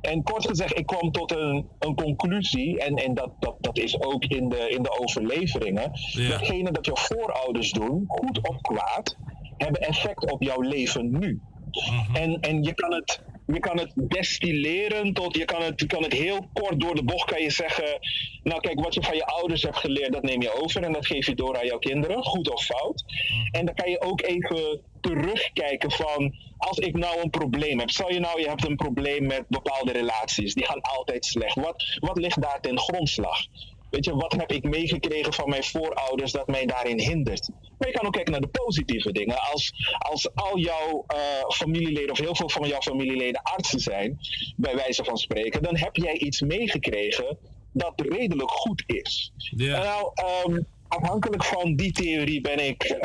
En 0.00 0.22
kort 0.22 0.46
gezegd, 0.46 0.78
ik 0.78 0.86
kwam 0.86 1.10
tot 1.10 1.32
een, 1.32 1.68
een 1.78 1.94
conclusie, 1.94 2.78
en, 2.78 2.96
en 2.96 3.14
dat, 3.14 3.30
dat, 3.40 3.56
dat 3.60 3.78
is 3.78 4.00
ook 4.00 4.24
in 4.24 4.48
de, 4.48 4.68
in 4.68 4.82
de 4.82 4.98
overleveringen. 5.00 5.90
Ja. 5.92 6.28
Datgene 6.28 6.72
dat 6.72 6.86
jouw 6.86 6.96
voorouders 6.96 7.70
doen, 7.70 8.04
goed 8.06 8.48
of 8.48 8.60
kwaad, 8.60 9.16
hebben 9.56 9.80
effect 9.80 10.30
op 10.30 10.42
jouw 10.42 10.60
leven 10.60 11.18
nu. 11.18 11.40
Mm-hmm. 11.70 12.14
En, 12.14 12.40
en 12.40 12.62
je 12.62 12.74
kan 12.74 12.92
het 12.92 13.22
je 13.52 13.60
kan 13.60 13.78
het 13.78 13.92
destilleren 13.94 15.12
tot, 15.12 15.36
je 15.36 15.44
kan 15.44 15.62
het, 15.62 15.80
je 15.80 15.86
kan 15.86 16.02
het 16.02 16.12
heel 16.12 16.48
kort 16.52 16.80
door 16.80 16.94
de 16.94 17.04
bocht 17.04 17.30
kan 17.30 17.42
je 17.42 17.50
zeggen, 17.50 17.98
nou 18.42 18.60
kijk, 18.60 18.80
wat 18.80 18.94
je 18.94 19.02
van 19.02 19.16
je 19.16 19.26
ouders 19.26 19.62
hebt 19.62 19.76
geleerd, 19.76 20.12
dat 20.12 20.22
neem 20.22 20.42
je 20.42 20.62
over 20.62 20.82
en 20.82 20.92
dat 20.92 21.06
geef 21.06 21.26
je 21.26 21.34
door 21.34 21.58
aan 21.58 21.66
jouw 21.66 21.78
kinderen, 21.78 22.24
goed 22.24 22.50
of 22.50 22.64
fout. 22.64 23.04
En 23.50 23.66
dan 23.66 23.74
kan 23.74 23.90
je 23.90 24.00
ook 24.00 24.22
even 24.22 24.80
terugkijken 25.00 25.90
van, 25.90 26.34
als 26.58 26.78
ik 26.78 26.94
nou 26.94 27.20
een 27.20 27.30
probleem 27.30 27.78
heb, 27.78 27.90
stel 27.90 28.12
je 28.12 28.20
nou, 28.20 28.40
je 28.40 28.48
hebt 28.48 28.66
een 28.68 28.76
probleem 28.76 29.26
met 29.26 29.44
bepaalde 29.48 29.92
relaties, 29.92 30.54
die 30.54 30.66
gaan 30.66 30.80
altijd 30.80 31.24
slecht. 31.24 31.54
Wat, 31.54 31.96
wat 31.98 32.18
ligt 32.18 32.40
daar 32.40 32.60
ten 32.60 32.78
grondslag? 32.78 33.46
Weet 33.92 34.04
je, 34.04 34.14
wat 34.14 34.32
heb 34.32 34.52
ik 34.52 34.62
meegekregen 34.62 35.32
van 35.32 35.48
mijn 35.48 35.64
voorouders 35.64 36.32
dat 36.32 36.46
mij 36.46 36.66
daarin 36.66 36.98
hindert? 36.98 37.48
Maar 37.78 37.88
je 37.88 37.94
kan 37.94 38.06
ook 38.06 38.12
kijken 38.12 38.32
naar 38.32 38.40
de 38.40 38.58
positieve 38.64 39.12
dingen. 39.12 39.40
Als, 39.40 39.72
als 39.98 40.34
al 40.34 40.58
jouw 40.58 41.04
uh, 41.14 41.18
familieleden, 41.48 42.10
of 42.10 42.18
heel 42.18 42.34
veel 42.34 42.48
van 42.48 42.68
jouw 42.68 42.80
familieleden 42.80 43.42
artsen 43.42 43.80
zijn, 43.80 44.18
bij 44.56 44.74
wijze 44.74 45.04
van 45.04 45.16
spreken, 45.16 45.62
dan 45.62 45.76
heb 45.76 45.96
jij 45.96 46.14
iets 46.18 46.40
meegekregen 46.40 47.38
dat 47.72 47.92
redelijk 47.96 48.50
goed 48.50 48.82
is. 48.86 49.32
Yeah. 49.36 49.82
Nou, 49.82 50.12
um, 50.46 50.66
afhankelijk 50.88 51.44
van 51.44 51.76
die 51.76 51.92
theorie 51.92 52.40
ben 52.40 52.66
ik. 52.66 52.96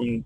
Um, 0.00 0.24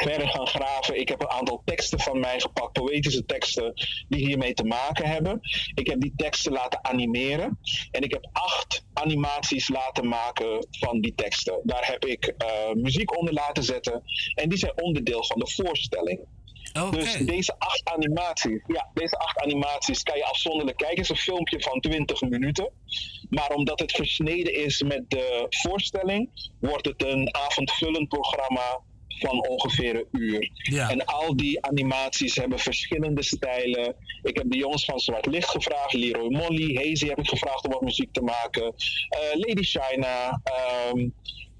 verder 0.00 0.28
gaan 0.28 0.46
graven. 0.46 1.00
Ik 1.00 1.08
heb 1.08 1.20
een 1.20 1.30
aantal 1.30 1.62
teksten 1.64 2.00
van 2.00 2.20
mij 2.20 2.40
gepakt, 2.40 2.72
poëtische 2.72 3.24
teksten 3.24 3.72
die 4.08 4.26
hiermee 4.26 4.54
te 4.54 4.64
maken 4.64 5.08
hebben. 5.08 5.40
Ik 5.74 5.86
heb 5.86 6.00
die 6.00 6.12
teksten 6.16 6.52
laten 6.52 6.84
animeren 6.84 7.58
en 7.90 8.02
ik 8.02 8.12
heb 8.12 8.28
acht 8.32 8.84
animaties 8.92 9.68
laten 9.68 10.08
maken 10.08 10.66
van 10.70 11.00
die 11.00 11.14
teksten. 11.14 11.60
Daar 11.62 11.86
heb 11.86 12.04
ik 12.04 12.24
eh, 12.24 12.72
muziek 12.74 13.18
onder 13.18 13.34
laten 13.34 13.62
zetten 13.62 14.02
en 14.34 14.48
die 14.48 14.58
zijn 14.58 14.82
onderdeel 14.82 15.24
van 15.24 15.38
de 15.38 15.50
voorstelling. 15.50 16.20
Dus 16.90 17.16
deze 17.16 17.54
acht 17.58 17.84
animaties, 17.84 18.60
ja, 18.66 18.90
deze 18.94 19.18
acht 19.18 19.38
animaties 19.38 20.02
kan 20.02 20.16
je 20.16 20.24
afzonderlijk 20.24 20.76
kijken. 20.76 20.96
Het 20.96 21.10
is 21.10 21.16
een 21.16 21.22
filmpje 21.22 21.60
van 21.60 21.80
20 21.80 22.20
minuten. 22.20 22.70
Maar 23.30 23.50
omdat 23.54 23.78
het 23.78 23.92
versneden 23.92 24.54
is 24.54 24.82
met 24.82 25.10
de 25.10 25.46
voorstelling, 25.48 26.50
wordt 26.60 26.86
het 26.86 27.02
een 27.04 27.34
avondvullend 27.34 28.08
programma 28.08 28.80
van 29.18 29.48
ongeveer 29.48 29.96
een 29.96 30.06
uur. 30.20 30.50
En 30.88 31.04
al 31.04 31.36
die 31.36 31.62
animaties 31.64 32.34
hebben 32.34 32.58
verschillende 32.58 33.22
stijlen. 33.22 33.96
Ik 34.22 34.36
heb 34.36 34.50
de 34.50 34.58
jongens 34.58 34.84
van 34.84 34.98
Zwart 34.98 35.26
Licht 35.26 35.48
gevraagd, 35.48 35.92
Leroy 35.92 36.28
Molly, 36.28 36.74
Hazy 36.74 37.06
heb 37.06 37.18
ik 37.18 37.28
gevraagd 37.28 37.64
om 37.64 37.72
wat 37.72 37.80
muziek 37.80 38.12
te 38.12 38.22
maken, 38.22 38.74
eh, 39.08 39.18
Lady 39.34 39.62
China. 39.62 40.40
ehm 40.44 41.10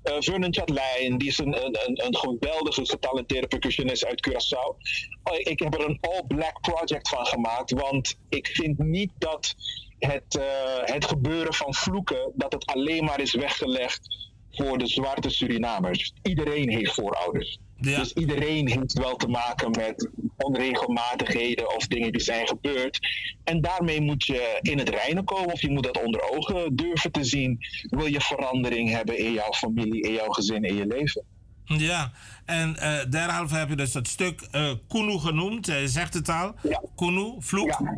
uh, 0.05 0.15
Vernon 0.19 0.55
Chatlijn, 0.55 1.19
die 1.19 1.29
is 1.29 1.39
een, 1.39 1.65
een, 1.65 2.05
een, 2.07 2.17
geweldige 2.17 2.87
getalenteerde 2.87 3.47
percussionist 3.47 4.05
uit 4.05 4.29
Curaçao. 4.29 4.77
Oh, 5.23 5.39
ik 5.39 5.59
heb 5.59 5.75
er 5.75 5.89
een 5.89 5.99
all-black 6.01 6.61
project 6.61 7.09
van 7.09 7.27
gemaakt, 7.27 7.71
want 7.71 8.19
ik 8.29 8.47
vind 8.47 8.79
niet 8.79 9.11
dat 9.19 9.55
het, 9.99 10.37
uh, 10.39 10.45
het 10.85 11.05
gebeuren 11.05 11.55
van 11.55 11.75
vloeken, 11.75 12.33
dat 12.35 12.53
het 12.53 12.67
alleen 12.67 13.05
maar 13.05 13.21
is 13.21 13.35
weggelegd 13.35 14.31
voor 14.53 14.79
de 14.79 14.87
zwarte 14.87 15.31
Surinamers. 15.31 16.13
Iedereen 16.23 16.71
heeft 16.71 16.95
voorouders. 16.95 17.59
Dus 17.83 18.13
iedereen 18.13 18.69
heeft 18.69 18.93
wel 18.93 19.17
te 19.17 19.29
maken 19.29 19.71
met 19.71 20.09
onregelmatigheden 20.37 21.77
of 21.77 21.87
dingen 21.87 22.13
die 22.13 22.21
zijn 22.21 22.47
gebeurd. 22.47 22.99
En 23.45 23.61
daarmee 23.61 24.01
moet 24.01 24.25
je 24.25 24.59
in 24.61 24.79
het 24.79 24.89
reinen 24.89 25.25
komen 25.25 25.53
of 25.53 25.61
je 25.61 25.71
moet 25.71 25.83
dat 25.83 26.03
onder 26.03 26.31
ogen 26.31 26.77
durven 26.77 27.13
te 27.13 27.25
zien. 27.25 27.59
Wil 27.83 28.07
je 28.07 28.21
verandering 28.21 28.91
hebben 28.91 29.19
in 29.19 29.33
jouw 29.33 29.53
familie, 29.53 30.03
in 30.03 30.13
jouw 30.13 30.29
gezin, 30.29 30.65
in 30.65 30.75
je 30.75 30.87
leven? 30.87 31.25
Ja, 31.65 32.13
en 32.45 32.77
uh, 32.79 32.99
derhalve 33.11 33.55
heb 33.55 33.69
je 33.69 33.77
dus 33.77 33.93
dat 33.93 34.09
stuk 34.09 34.49
uh, 34.53 34.71
Kunu 34.89 35.19
genoemd. 35.19 35.67
Je 35.67 35.89
zegt 35.89 36.15
het 36.15 36.29
al. 36.29 36.55
Ja. 36.63 36.83
Kunu, 36.97 37.35
vloek. 37.39 37.81
Ja. 37.81 37.97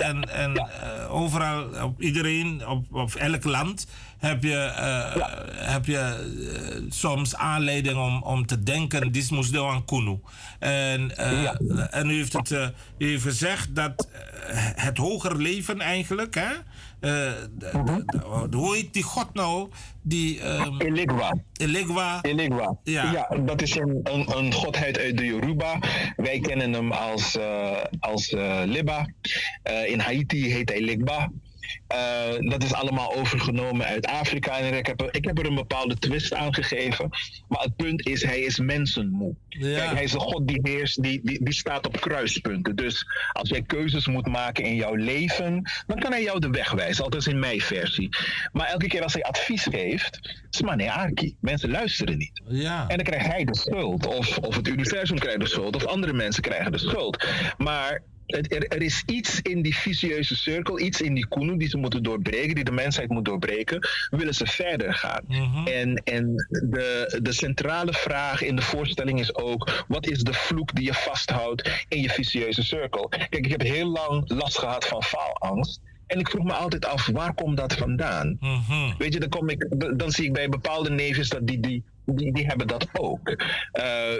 Uh, 0.00 0.08
en 0.08 0.34
en 0.34 0.68
overal, 1.08 1.84
op 1.84 2.02
iedereen, 2.02 2.68
op, 2.68 2.84
op 2.94 3.14
elk 3.14 3.44
land 3.44 3.86
heb 4.24 4.42
je, 4.42 4.72
heb 5.56 5.86
je 5.86 6.86
soms 6.88 7.36
aanleiding 7.36 7.96
om, 7.96 8.22
om 8.22 8.46
te 8.46 8.62
denken, 8.62 9.12
dit 9.12 9.30
moest 9.30 9.52
doen 9.52 9.68
aan 9.68 9.84
Kunu. 9.84 10.18
En, 10.58 11.16
en 11.90 12.10
u 12.10 12.16
heeft, 12.16 12.32
het, 12.32 12.50
u 12.98 13.08
heeft 13.08 13.22
gezegd 13.22 13.74
dat 13.74 14.08
het 14.76 14.98
hoger 14.98 15.36
leven 15.36 15.80
eigenlijk, 15.80 16.34
hè? 16.34 16.52
Uh, 17.00 17.32
hoe 18.50 18.74
heet 18.74 18.92
die 18.92 19.02
god 19.02 19.34
nou? 19.34 19.68
Die, 20.02 20.48
um, 20.48 20.80
Eligwa. 20.80 21.36
Eligwa. 21.56 22.18
Eligwa. 22.22 22.76
Ja. 22.82 23.12
ja, 23.12 23.36
dat 23.44 23.62
is 23.62 23.76
een, 23.76 24.00
een, 24.02 24.36
een, 24.36 24.52
godheid 24.52 24.98
uit 24.98 25.16
de 25.16 25.24
Yoruba. 25.24 25.78
Wij 26.16 26.40
kennen 26.40 26.72
hem 26.72 26.92
als, 26.92 27.38
als 28.00 28.34
Liba. 28.64 29.08
in 29.86 30.00
Haiti 30.00 30.52
heet 30.52 30.68
hij 30.68 30.80
Ligba. 30.80 31.30
Uh, 31.94 32.50
dat 32.50 32.62
is 32.62 32.72
allemaal 32.72 33.14
overgenomen 33.14 33.86
uit 33.86 34.06
Afrika. 34.06 34.58
En 34.58 34.74
ik 34.76 34.86
heb, 34.86 35.00
er, 35.00 35.08
ik 35.10 35.24
heb 35.24 35.38
er 35.38 35.46
een 35.46 35.54
bepaalde 35.54 35.98
twist 35.98 36.34
aan 36.34 36.54
gegeven. 36.54 37.08
Maar 37.48 37.62
het 37.62 37.76
punt 37.76 38.06
is, 38.06 38.24
hij 38.24 38.40
is 38.40 38.58
mensenmoe. 38.58 39.34
Ja. 39.48 39.78
Kijk, 39.78 39.90
hij 39.90 40.02
is 40.02 40.12
een 40.12 40.20
god 40.20 40.48
die 40.48 40.60
heerst, 40.62 41.02
die, 41.02 41.20
die, 41.22 41.44
die 41.44 41.54
staat 41.54 41.86
op 41.86 42.00
kruispunten. 42.00 42.76
Dus 42.76 43.06
als 43.32 43.48
jij 43.48 43.62
keuzes 43.62 44.06
moet 44.06 44.26
maken 44.26 44.64
in 44.64 44.74
jouw 44.74 44.94
leven, 44.94 45.70
dan 45.86 45.98
kan 45.98 46.10
hij 46.10 46.22
jou 46.22 46.40
de 46.40 46.50
weg 46.50 46.70
wijzen. 46.70 47.04
Althans 47.04 47.26
in 47.26 47.38
mijn 47.38 47.60
versie. 47.60 48.08
Maar 48.52 48.66
elke 48.66 48.86
keer 48.86 49.02
als 49.02 49.12
hij 49.12 49.22
advies 49.22 49.62
geeft, 49.62 50.42
is 50.50 50.62
maar 50.62 50.76
nee, 50.76 50.90
Arki. 50.90 51.36
Mensen 51.40 51.70
luisteren 51.70 52.18
niet. 52.18 52.42
Ja. 52.48 52.88
En 52.88 52.96
dan 52.96 53.06
krijgt 53.06 53.26
hij 53.26 53.44
de 53.44 53.56
schuld. 53.56 54.06
Of, 54.06 54.38
of 54.38 54.56
het 54.56 54.68
universum 54.68 55.18
krijgt 55.18 55.40
de 55.40 55.48
schuld. 55.48 55.76
Of 55.76 55.84
andere 55.84 56.12
mensen 56.12 56.42
krijgen 56.42 56.72
de 56.72 56.78
schuld. 56.78 57.26
Maar 57.56 58.02
er, 58.26 58.68
er, 58.68 58.82
is 58.82 59.02
iets 59.06 59.40
in 59.42 59.62
die 59.62 59.76
vicieuze 59.76 60.36
cirkel, 60.36 60.80
iets 60.80 61.00
in 61.00 61.14
die 61.14 61.26
koenen 61.26 61.58
die 61.58 61.68
ze 61.68 61.76
moeten 61.76 62.02
doorbreken, 62.02 62.54
die 62.54 62.64
de 62.64 62.72
mensheid 62.72 63.08
moet 63.08 63.24
doorbreken, 63.24 63.88
willen 64.10 64.34
ze 64.34 64.46
verder 64.46 64.94
gaan. 64.94 65.24
Mhm. 65.28 65.66
En, 65.66 66.02
en 66.04 66.34
de, 66.48 67.18
de 67.22 67.32
centrale 67.32 67.92
vraag 67.92 68.42
in 68.42 68.56
de 68.56 68.62
voorstelling 68.62 69.20
is 69.20 69.34
ook, 69.34 69.84
wat 69.88 70.06
is 70.06 70.22
de 70.22 70.32
vloek 70.32 70.74
die 70.74 70.84
je 70.84 70.94
vasthoudt 70.94 71.84
in 71.88 72.00
je 72.00 72.10
vicieuze 72.10 72.62
cirkel? 72.62 73.08
Kijk, 73.08 73.44
ik 73.44 73.50
heb 73.50 73.62
heel 73.62 73.88
lang 73.88 74.30
last 74.30 74.58
gehad 74.58 74.86
van 74.86 75.02
faalangst. 75.02 75.80
En 76.06 76.18
ik 76.18 76.28
vroeg 76.28 76.44
me 76.44 76.52
altijd 76.52 76.86
af, 76.86 77.06
waar 77.06 77.34
komt 77.34 77.56
dat 77.56 77.74
vandaan? 77.74 78.36
Mhm. 78.40 78.96
Weet 78.98 79.12
je, 79.12 79.20
dan, 79.20 79.28
kom 79.28 79.48
ik, 79.48 79.66
dan 79.96 80.10
zie 80.10 80.24
ik 80.24 80.32
bij 80.32 80.48
bepaalde 80.48 80.90
neefjes 80.90 81.28
dat 81.28 81.46
die, 81.46 81.60
die 81.60 81.84
die, 82.06 82.32
die 82.32 82.46
hebben 82.46 82.66
dat 82.66 82.88
ook. 82.92 83.28
Uh, 83.28 83.36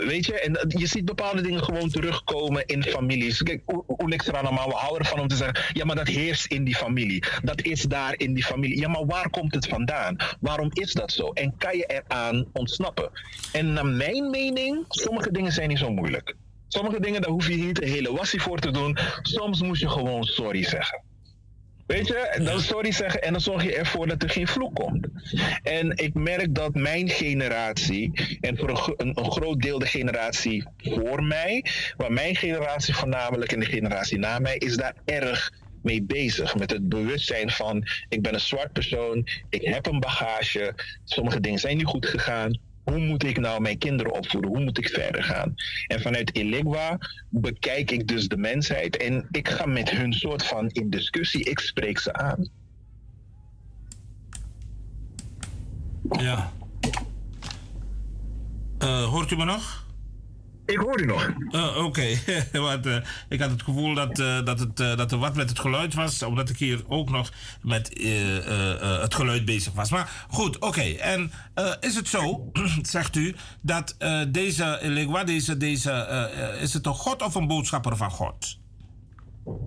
weet 0.07 0.27
je, 0.27 0.41
en 0.41 0.59
je 0.69 0.87
ziet 0.87 1.05
bepaalde 1.05 1.41
dingen 1.41 1.65
gewoon 1.65 1.89
terugkomen 1.89 2.67
in 2.67 2.83
families. 2.83 3.43
Kijk, 3.43 3.63
Oeleksranama, 4.03 4.67
we 4.67 4.75
houden 4.75 5.01
ervan 5.01 5.21
om 5.21 5.29
te 5.29 5.37
zeggen: 5.37 5.65
ja, 5.73 5.85
maar 5.85 5.97
dat 5.97 6.09
heerst 6.09 6.47
in 6.47 6.65
die 6.65 6.77
familie. 6.77 7.25
Dat 7.43 7.63
is 7.63 7.83
daar 7.83 8.15
in 8.17 8.35
die 8.35 8.45
familie. 8.45 8.81
Ja, 8.81 8.89
maar 8.89 9.07
waar 9.07 9.31
komt 9.31 9.55
het 9.55 9.67
vandaan? 9.67 10.17
Waarom 10.41 10.71
is 10.73 10.93
dat 10.93 11.13
zo? 11.13 11.29
En 11.29 11.57
kan 11.57 11.77
je 11.77 11.87
eraan 11.87 12.47
ontsnappen? 12.53 13.11
En 13.53 13.73
naar 13.73 13.87
mijn 13.87 14.31
mening, 14.31 14.85
sommige 14.89 15.33
dingen 15.33 15.53
zijn 15.53 15.69
niet 15.69 15.79
zo 15.79 15.91
moeilijk. 15.91 16.37
Sommige 16.69 17.01
dingen, 17.01 17.23
daar 17.23 17.31
hoef 17.31 17.49
je 17.49 17.57
niet 17.57 17.83
een 17.83 17.89
hele 17.89 18.13
wassie 18.13 18.41
voor 18.41 18.59
te 18.59 18.71
doen. 18.71 18.99
Soms 19.23 19.63
moet 19.63 19.79
je 19.79 19.89
gewoon 19.89 20.25
sorry 20.25 20.65
zeggen. 20.65 21.03
Weet 21.87 22.07
je, 22.07 22.41
dan 22.45 22.61
sorry 22.61 22.93
zeggen 22.93 23.23
en 23.23 23.33
dan 23.33 23.41
zorg 23.41 23.63
je 23.63 23.75
ervoor 23.75 24.07
dat 24.07 24.23
er 24.23 24.31
geen 24.31 24.49
vloek 24.49 24.75
komt. 24.75 25.07
En 25.63 25.97
ik 25.97 26.15
merk 26.15 26.55
dat 26.55 26.75
mijn 26.75 27.09
generatie, 27.09 28.39
en 28.41 28.59
voor 28.59 28.95
een, 28.97 29.19
een, 29.19 29.31
groot 29.31 29.61
deel 29.61 29.79
de 29.79 29.87
generatie 29.87 30.69
voor 30.77 31.23
mij, 31.23 31.65
maar 31.97 32.13
mijn 32.13 32.37
generatie 32.37 32.95
voornamelijk 32.95 33.53
en 33.53 33.61
de 33.61 33.67
generatie 33.67 34.19
na 34.19 34.39
mij, 34.39 34.57
is 34.57 34.77
daar 34.77 34.95
erg 35.05 35.53
mee 35.83 36.03
bezig. 36.03 36.55
Met 36.55 36.71
het 36.71 36.89
bewustzijn 36.89 37.51
van: 37.51 37.87
ik 38.09 38.23
ben 38.23 38.35
een 38.35 38.41
zwart 38.41 38.73
persoon, 38.73 39.27
ik 39.49 39.63
heb 39.63 39.87
een 39.87 40.01
bagage, 40.01 40.75
sommige 41.05 41.41
dingen 41.41 41.59
zijn 41.59 41.77
niet 41.77 41.87
goed 41.87 42.07
gegaan 42.07 42.64
hoe 42.85 42.99
moet 42.99 43.25
ik 43.25 43.39
nou 43.39 43.61
mijn 43.61 43.79
kinderen 43.79 44.13
opvoeden? 44.13 44.51
Hoe 44.51 44.61
moet 44.61 44.79
ik 44.79 44.89
verder 44.89 45.23
gaan? 45.23 45.55
En 45.87 46.01
vanuit 46.01 46.37
Eligwa 46.37 46.99
bekijk 47.29 47.91
ik 47.91 48.09
dus 48.09 48.29
de 48.29 48.37
mensheid 48.37 48.97
en 48.97 49.29
ik 49.31 49.49
ga 49.49 49.67
met 49.67 49.91
hun 49.91 50.13
soort 50.13 50.45
van 50.45 50.69
in 50.69 50.91
discussie. 50.91 51.45
Ik 51.45 51.59
spreek 51.59 51.99
ze 51.99 52.13
aan. 52.13 52.49
Ja. 56.11 56.53
Uh, 58.83 59.05
hoort 59.05 59.31
u 59.31 59.37
me 59.37 59.45
nog? 59.45 59.84
Ik 60.67 60.77
hoor 60.77 61.01
u 61.01 61.07
nog. 61.07 61.31
Uh, 61.51 61.85
Oké, 61.85 62.01
uh, 62.53 62.97
ik 63.29 63.41
had 63.41 63.51
het 63.51 63.63
gevoel 63.63 63.95
dat, 63.95 64.19
uh, 64.19 64.45
dat, 64.45 64.59
het, 64.59 64.77
dat 64.77 65.13
er 65.13 65.19
wat 65.19 65.35
met 65.35 65.49
het 65.49 65.59
geluid 65.59 65.95
was, 65.95 66.23
omdat 66.23 66.49
ik 66.49 66.59
hier 66.59 66.83
ook 66.89 67.11
nog 67.11 67.33
met 67.63 67.89
het 69.01 69.15
geluid 69.15 69.45
bezig 69.45 69.73
was. 69.73 69.91
Maar 69.91 70.27
goed, 70.29 70.59
oké. 70.59 70.81
En 70.83 71.33
is 71.81 71.95
het 71.95 72.09
zo, 72.09 72.51
zegt 72.83 73.17
u, 73.17 73.35
dat 73.61 73.97
deze 74.29 74.79
Eligwa, 74.81 75.25
deze, 75.25 75.57
deze, 75.57 76.59
is 76.61 76.73
het 76.73 76.87
een 76.87 76.95
God 76.95 77.23
of 77.23 77.35
een 77.35 77.47
boodschapper 77.47 77.97
van 77.97 78.11
God? 78.11 78.63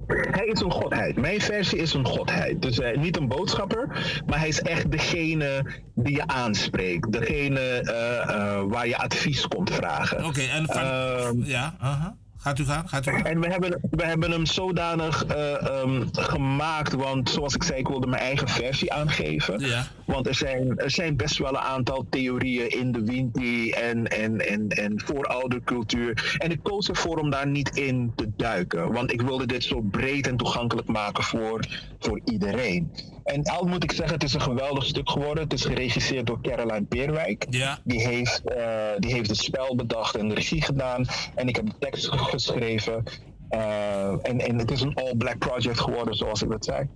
Hij 0.08 0.46
is 0.46 0.62
een 0.62 0.72
godheid. 0.72 1.16
Mijn 1.16 1.42
versie 1.42 1.78
is 1.78 1.94
een 1.94 2.06
godheid. 2.06 2.62
Dus 2.62 2.80
uh, 2.80 2.98
niet 2.98 3.18
een 3.18 3.28
boodschapper, 3.28 3.88
maar 4.26 4.40
hij 4.40 4.48
is 4.48 4.62
echt 4.62 4.92
degene 4.92 5.66
die 5.96 6.16
je 6.16 6.28
aanspreekt. 6.28 7.12
Degene 7.12 7.82
uh, 7.84 8.36
uh, 8.36 8.64
waar 8.68 8.88
je 8.88 8.98
advies 8.98 9.48
komt 9.48 9.74
vragen. 9.74 10.18
Oké, 10.18 10.28
okay, 10.28 10.50
en 10.50 10.66
van, 10.66 10.82
Ehm, 10.82 11.44
ja, 11.44 11.76
-huh. 11.80 12.06
Gaat 12.48 12.60
u 12.60 12.66
gaan? 12.66 12.90
Gaat 12.90 13.08
u 13.08 13.12
gaan? 13.12 13.26
En 13.26 13.40
we 13.40 13.48
hebben, 13.48 13.80
we 13.90 14.06
hebben 14.06 14.32
hem 14.32 14.46
zodanig 14.46 15.26
uh, 15.26 15.82
um, 15.82 16.10
gemaakt, 16.12 16.94
want 16.94 17.30
zoals 17.30 17.56
ik 17.56 17.64
zei, 17.64 17.80
ik 17.80 17.88
wilde 17.88 18.08
mijn 18.08 18.22
eigen 18.22 18.48
versie 18.48 18.94
aangeven. 18.94 19.60
Ja. 19.60 19.88
Want 20.06 20.28
er 20.28 20.36
zijn, 20.36 20.78
er 20.78 20.92
zijn 20.92 21.18
best 21.18 21.38
wel 21.38 21.50
een 21.50 21.58
aantal 21.58 22.06
theorieën 22.10 22.70
in 22.70 22.92
de 22.92 23.04
Winti 23.04 23.72
en, 23.72 24.08
en, 24.08 24.48
en, 24.48 24.70
en 24.70 25.02
vooroudercultuur. 25.06 26.36
En 26.38 26.52
ik 26.52 26.60
koos 26.64 26.90
ervoor 26.90 27.18
om 27.18 27.30
daar 27.30 27.48
niet 27.48 27.78
in 27.78 28.12
te 28.16 28.30
duiken, 28.36 28.92
want 28.92 29.12
ik 29.12 29.22
wilde 29.22 29.46
dit 29.46 29.64
zo 29.64 29.82
breed 29.82 30.28
en 30.28 30.38
toegankelijk 30.38 30.88
maken 30.88 31.24
voor, 31.24 31.60
voor 32.00 32.22
iedereen. 32.26 32.92
En 33.28 33.44
al 33.44 33.66
moet 33.66 33.84
ik 33.84 33.92
zeggen, 33.92 34.14
het 34.14 34.24
is 34.24 34.34
een 34.34 34.42
geweldig 34.42 34.86
stuk 34.86 35.10
geworden. 35.10 35.44
Het 35.44 35.54
is 35.54 35.66
geregisseerd 35.66 36.26
door 36.28 36.42
Caroline 36.42 36.84
Peerwijk. 36.84 37.46
Ja. 37.50 37.80
Die, 37.84 38.08
heeft, 38.08 38.42
uh, 38.46 38.90
die 38.98 39.14
heeft 39.14 39.30
het 39.30 39.38
spel 39.38 39.76
bedacht 39.76 40.16
en 40.16 40.28
de 40.28 40.36
regie 40.36 40.62
gedaan. 40.62 41.06
En 41.36 41.48
ik 41.48 41.56
heb 41.56 41.66
de 41.66 41.76
tekst 41.80 42.12
geschreven. 42.12 43.04
Uh, 43.50 44.10
en, 44.10 44.40
en 44.40 44.58
het 44.58 44.72
is 44.72 44.82
een 44.82 44.94
all-black 44.94 45.38
project 45.38 45.80
geworden, 45.80 46.16
zoals 46.16 46.42
ik 46.42 46.50
dat 46.50 46.66
zei. 46.66 46.88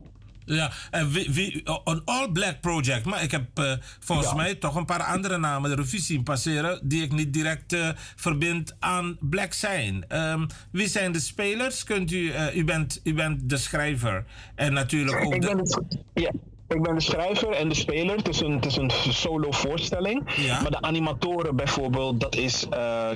Ja, 0.46 0.72
en 0.92 1.12
wie, 1.12 1.32
wie, 1.32 1.62
een 1.84 2.02
all-black 2.06 2.62
project. 2.62 3.06
Maar 3.06 3.24
ik 3.24 3.32
heb 3.32 3.60
uh, 3.60 3.74
volgens 4.00 4.30
ja. 4.30 4.36
mij 4.36 4.56
toch 4.56 4.76
een 4.76 4.86
paar 4.86 5.04
andere 5.04 5.38
namen 5.38 5.70
de 5.70 5.76
revue 5.76 6.00
zien 6.00 6.24
passeren... 6.24 6.80
die 6.84 7.04
ik 7.04 7.12
niet 7.12 7.34
direct 7.34 7.74
uh, 7.74 7.90
verbind 8.16 8.76
aan 8.80 9.18
black 9.20 9.54
zijn. 9.54 10.06
Um, 10.10 10.48
wie 10.72 10.88
zijn 10.88 11.12
de 11.12 11.20
spelers? 11.20 11.84
Kunt 11.84 12.12
u, 12.12 12.18
uh, 12.18 12.56
u, 12.56 12.64
bent, 12.64 13.02
u 13.04 13.14
bent 13.14 13.50
de 13.50 13.58
schrijver 13.58 14.26
en 14.56 14.74
natuurlijk 14.74 15.26
ook 15.26 15.34
ik 15.34 15.42
de... 15.42 15.48
Ben 15.48 15.58
het, 15.58 15.80
ja. 16.14 16.32
Ik 16.68 16.82
ben 16.82 16.96
de 16.96 17.02
schrijver 17.02 17.50
en 17.50 17.70
de 17.70 17.76
speler. 17.76 18.16
Het 18.16 18.28
is 18.28 18.40
een, 18.40 18.52
het 18.52 18.66
is 18.66 18.76
een 18.76 18.92
solo 19.10 19.52
voorstelling. 19.52 20.32
Ja. 20.36 20.62
Maar 20.62 20.72
de 20.72 20.82
animatoren 20.82 21.56
bijvoorbeeld, 21.56 22.20
dat 22.20 22.36
is 22.36 22.68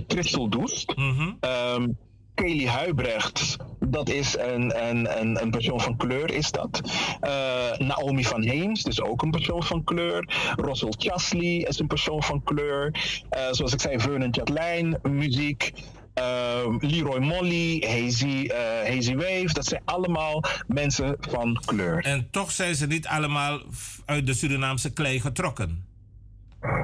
Christel 0.08 0.50
Doest. 0.50 0.96
Mm 0.96 1.18
-hmm. 1.18 1.38
um, 1.76 1.98
Kelly 2.36 2.68
Huibrecht, 2.68 3.58
dat 3.80 4.10
is 4.10 4.38
een, 4.38 4.88
een, 4.88 5.22
een, 5.22 5.42
een, 5.42 5.52
persoon 5.52 5.82
van 5.82 5.98
kleur, 5.98 6.34
is 6.34 6.52
dat. 6.52 6.82
Uh, 7.24 7.88
Naomi 7.88 8.26
van 8.26 8.42
Heems, 8.42 8.84
dus 8.84 9.02
ook 9.02 9.22
een 9.22 9.32
persoon 9.32 9.64
van 9.64 9.84
kleur. 9.84 10.30
Russell 10.56 10.94
Chasley 10.98 11.58
is 11.58 11.80
een 11.80 11.88
persoon 11.88 12.24
van 12.24 12.44
kleur. 12.44 12.86
Uh, 13.38 13.48
zoals 13.52 13.74
ik 13.74 13.82
zei, 13.82 14.00
Vernon 14.00 14.34
Chatlijn, 14.34 15.00
muziek. 15.04 15.74
Uh, 16.20 16.76
Leroy 16.80 17.20
Molly, 17.20 17.84
Hazy, 17.88 18.48
Hazy 18.86 19.16
Wave, 19.16 19.54
dat 19.54 19.66
zijn 19.66 19.82
allemaal 19.86 20.44
mensen 20.68 21.18
van 21.20 21.62
kleur. 21.66 22.04
En 22.04 22.28
toch 22.32 22.52
zijn 22.52 22.76
ze 22.76 22.88
niet 22.88 23.08
allemaal 23.08 23.60
uit 24.06 24.26
de 24.26 24.34
Surinaamse 24.34 24.94
klei 24.94 25.20
getrokken. 25.20 25.95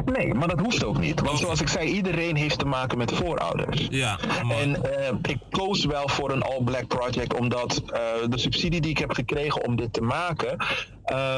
Nee, 0.06 0.34
maar 0.34 0.48
dat 0.48 0.60
hoeft 0.60 0.84
ook 0.84 1.00
niet. 1.00 1.22
Want 1.22 1.40
zoals 1.40 1.62
ik 1.62 1.68
zei, 1.68 1.90
iedereen 1.90 2.36
heeft 2.36 2.60
te 2.60 2.66
maken 2.66 2.98
met 2.98 3.12
voorouders. 3.12 3.88
Ja, 3.90 4.20
en 4.50 4.70
uh, 4.70 5.08
ik 5.22 5.38
koos 5.50 5.86
wel 5.86 6.10
voor 6.10 6.32
een 6.32 6.42
All 6.42 6.64
Black 6.64 6.88
Project, 6.88 7.40
omdat 7.40 7.82
uh, 7.86 7.98
de 8.30 8.38
subsidie 8.38 8.82
die 8.82 8.92
ik 8.92 8.98
heb 8.98 9.12
gekregen 9.12 9.66
om 9.66 9.76
dit 9.76 9.94
te 9.94 10.02
maken. 10.02 10.66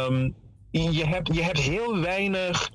Um, 0.08 0.36
je, 0.72 1.06
hebt, 1.06 1.36
je 1.36 1.44
hebt 1.44 1.60
heel 1.60 2.00
weinig 2.00 2.70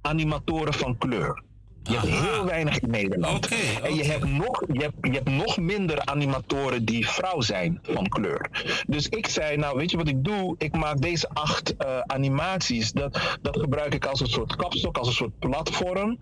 animatoren 0.00 0.74
van 0.74 0.98
kleur. 0.98 1.42
Je 1.86 1.98
hebt 1.98 2.08
heel 2.08 2.44
weinig 2.44 2.80
in 2.80 2.90
Nederland. 2.90 3.44
Okay, 3.46 3.58
okay. 3.76 3.90
En 3.90 3.94
je 3.94 4.04
hebt, 4.04 4.24
nog, 4.24 4.62
je, 4.72 4.80
hebt, 4.80 4.94
je 5.00 5.10
hebt 5.10 5.30
nog 5.30 5.58
minder 5.58 6.04
animatoren 6.04 6.84
die 6.84 7.08
vrouw 7.08 7.40
zijn 7.40 7.78
van 7.82 8.08
kleur. 8.08 8.50
Dus 8.86 9.08
ik 9.08 9.26
zei, 9.26 9.56
nou 9.56 9.76
weet 9.76 9.90
je 9.90 9.96
wat 9.96 10.08
ik 10.08 10.24
doe? 10.24 10.54
Ik 10.58 10.76
maak 10.76 11.00
deze 11.00 11.28
acht 11.28 11.74
uh, 11.78 11.98
animaties. 12.00 12.92
Dat, 12.92 13.38
dat 13.42 13.58
gebruik 13.58 13.94
ik 13.94 14.06
als 14.06 14.20
een 14.20 14.26
soort 14.26 14.56
kapstok, 14.56 14.98
als 14.98 15.08
een 15.08 15.14
soort 15.14 15.38
platform. 15.38 16.18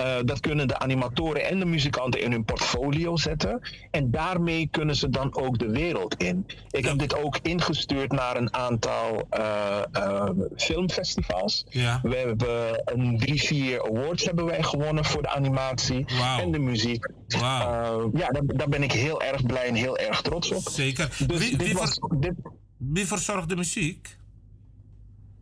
Uh, 0.00 0.16
dat 0.24 0.40
kunnen 0.40 0.68
de 0.68 0.78
animatoren 0.78 1.44
en 1.44 1.58
de 1.58 1.64
muzikanten 1.64 2.20
in 2.20 2.30
hun 2.30 2.44
portfolio 2.44 3.16
zetten. 3.16 3.60
En 3.90 4.10
daarmee 4.10 4.68
kunnen 4.70 4.96
ze 4.96 5.08
dan 5.08 5.36
ook 5.36 5.58
de 5.58 5.70
wereld 5.70 6.14
in. 6.14 6.46
Ik 6.70 6.82
ja. 6.84 6.88
heb 6.88 6.98
dit 6.98 7.16
ook 7.16 7.38
ingestuurd 7.42 8.12
naar 8.12 8.36
een 8.36 8.54
aantal 8.54 9.28
uh, 9.38 10.28
filmfestivals. 10.56 11.64
Ja. 11.68 12.00
We 12.02 12.16
hebben 12.16 12.82
een 12.84 13.18
drie, 13.18 13.42
vier 13.42 13.82
awards 13.82 14.24
hebben 14.24 14.44
wij 14.44 14.62
gewonnen 14.62 15.04
voor 15.04 15.22
de 15.22 15.28
animatie 15.28 16.04
wow. 16.06 16.38
en 16.40 16.50
de 16.50 16.58
muziek. 16.58 17.10
Wow. 17.28 18.18
Ja, 18.18 18.28
daar, 18.28 18.46
daar, 18.46 18.68
ben 18.68 18.82
ik 18.82 18.92
heel 18.92 19.22
erg 19.22 19.46
blij 19.46 19.66
en 19.66 19.74
heel 19.74 19.98
erg 19.98 20.22
trots 20.22 20.52
op. 20.52 20.68
Zeker. 20.68 21.08
Dus 21.26 21.38
wie, 21.38 21.56
dit 21.56 21.66
wie, 21.66 21.74
was, 21.74 21.98
dit... 22.18 22.34
wie 22.76 23.06
verzorgt 23.06 23.48
de 23.48 23.56
muziek? 23.56 24.16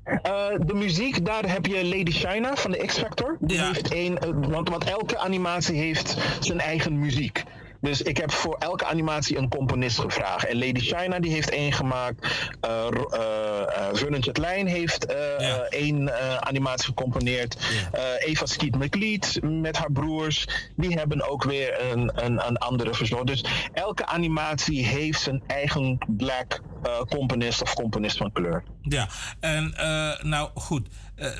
Uh, 0.04 0.46
de 0.66 0.74
muziek, 0.74 1.26
daar 1.26 1.50
heb 1.50 1.66
je 1.66 1.84
Lady 1.84 2.10
China 2.10 2.54
van 2.54 2.70
de 2.70 2.78
X 2.86 2.98
Factor. 2.98 3.36
Die 3.40 3.56
ja. 3.56 3.66
heeft 3.66 3.94
een, 3.94 4.18
uh, 4.26 4.48
want, 4.48 4.68
want 4.68 4.84
elke 4.84 5.18
animatie 5.18 5.76
heeft 5.76 6.16
zijn 6.40 6.60
eigen 6.60 6.98
muziek. 6.98 7.44
Dus 7.84 8.02
ik 8.02 8.16
heb 8.16 8.32
voor 8.32 8.56
elke 8.58 8.84
animatie 8.84 9.36
een 9.36 9.48
componist 9.48 9.98
gevraagd. 10.00 10.46
En 10.46 10.58
Lady 10.58 10.80
China 10.80 11.18
die 11.18 11.32
heeft 11.32 11.50
één 11.50 11.72
gemaakt. 11.72 12.26
Uh, 12.66 12.86
uh, 12.90 13.88
Vernon 13.92 14.22
Chatlijn 14.22 14.66
heeft 14.66 15.10
uh, 15.10 15.16
ja. 15.38 15.56
één 15.56 16.10
animatie 16.44 16.86
gecomponeerd. 16.86 17.56
Ja. 17.92 18.16
Eva 18.16 18.46
Skeet 18.46 18.74
McLeod 18.74 19.38
met 19.42 19.76
haar 19.76 19.92
broers. 19.92 20.48
Die 20.76 20.98
hebben 20.98 21.28
ook 21.28 21.44
weer 21.44 21.92
een, 21.92 22.24
een, 22.24 22.46
een 22.46 22.56
andere 22.56 22.94
verzorgd. 22.94 23.26
Dus 23.26 23.44
elke 23.72 24.06
animatie 24.06 24.86
heeft 24.86 25.20
zijn 25.20 25.42
eigen 25.46 25.98
black 26.06 26.60
componist 27.08 27.62
of 27.62 27.74
componist 27.74 28.16
van 28.16 28.32
kleur. 28.32 28.64
Ja, 28.82 29.08
en 29.40 29.74
nou 30.22 30.50
goed. 30.54 30.88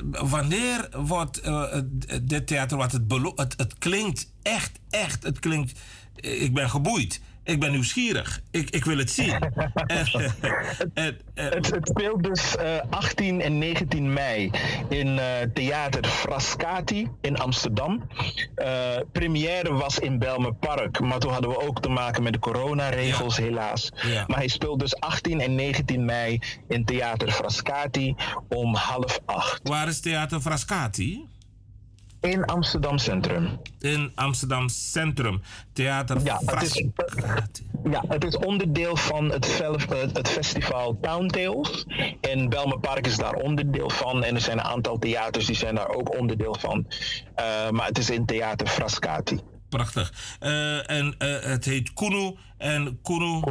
wanneer 0.09 0.89
wordt 0.91 1.41
dit 2.23 2.47
theater 2.47 2.77
wat 2.77 2.91
het, 2.91 3.03
het, 3.35 3.53
het 3.57 3.77
klinkt 3.77 4.33
echt, 4.41 4.79
echt, 4.89 5.23
het 5.23 5.39
klinkt 5.39 5.79
ik 6.15 6.53
ben 6.53 6.69
geboeid. 6.69 7.21
Ik 7.45 7.59
ben 7.59 7.71
nieuwsgierig. 7.71 8.41
Ik, 8.51 8.69
ik 8.69 8.85
wil 8.85 8.97
het 8.97 9.11
zien. 9.11 9.33
het, 9.73 11.23
het, 11.33 11.71
het, 11.71 11.87
speelt 11.87 12.23
dus 12.23 12.55
uh, 12.55 12.79
18 12.89 13.41
en 13.41 13.57
19 13.57 14.13
mei 14.13 14.51
in 14.89 15.07
uh, 15.07 15.23
Theater 15.53 16.05
Frascati 16.05 17.09
in 17.21 17.37
Amsterdam. 17.37 18.09
Uh, 18.55 18.67
première 19.11 19.73
was 19.73 19.99
in 19.99 20.19
Belmer 20.19 20.53
Park, 20.53 20.99
maar 20.99 21.19
toen 21.19 21.31
hadden 21.31 21.49
we 21.49 21.61
ook 21.61 21.81
te 21.81 21.89
maken 21.89 22.23
met 22.23 22.33
de 22.33 22.39
coronaregels, 22.39 23.37
ja. 23.37 23.43
helaas. 23.43 23.91
Ja. 23.95 24.23
Maar 24.27 24.37
hij 24.37 24.47
speelt 24.47 24.79
dus 24.79 24.95
18 24.95 25.41
en 25.41 25.55
19 25.55 26.05
mei 26.05 26.39
in 26.67 26.85
Theater 26.85 27.31
Frascati 27.31 28.15
om 28.49 28.75
half 28.75 29.19
acht. 29.25 29.59
Waar 29.63 29.87
is 29.87 29.99
Theater 29.99 30.41
Frascati? 30.41 31.27
In 32.25 32.45
Amsterdam 32.45 32.97
Centrum. 32.97 33.59
In 33.79 34.11
Amsterdam 34.15 34.69
Centrum. 34.69 35.41
Theater 35.73 36.23
ja, 36.23 36.39
het 36.45 36.61
is, 36.61 36.85
ja, 37.91 38.03
het 38.07 38.23
is 38.25 38.37
onderdeel 38.37 38.95
van 38.95 39.31
het, 39.31 39.59
het 40.13 40.29
festival 40.29 40.97
Town 41.01 41.27
Tales. 41.27 41.85
En 42.21 42.49
Belmer 42.49 42.79
Park 42.79 43.07
is 43.07 43.17
daar 43.17 43.33
onderdeel 43.33 43.89
van. 43.89 44.23
En 44.23 44.35
er 44.35 44.41
zijn 44.41 44.57
een 44.57 44.63
aantal 44.63 44.99
theaters 44.99 45.45
die 45.45 45.55
zijn 45.55 45.75
daar 45.75 45.89
ook 45.89 46.17
onderdeel 46.17 46.55
van. 46.59 46.85
Uh, 46.87 47.69
maar 47.69 47.87
het 47.87 47.97
is 47.97 48.09
in 48.09 48.25
Theater 48.25 48.67
Frascati. 48.67 49.39
Prachtig. 49.69 50.13
Uh, 50.39 50.89
en 50.89 51.15
uh, 51.19 51.39
het 51.39 51.65
heet 51.65 51.93
Kunu. 51.93 52.35
En 52.57 52.99
Kunu, 53.01 53.41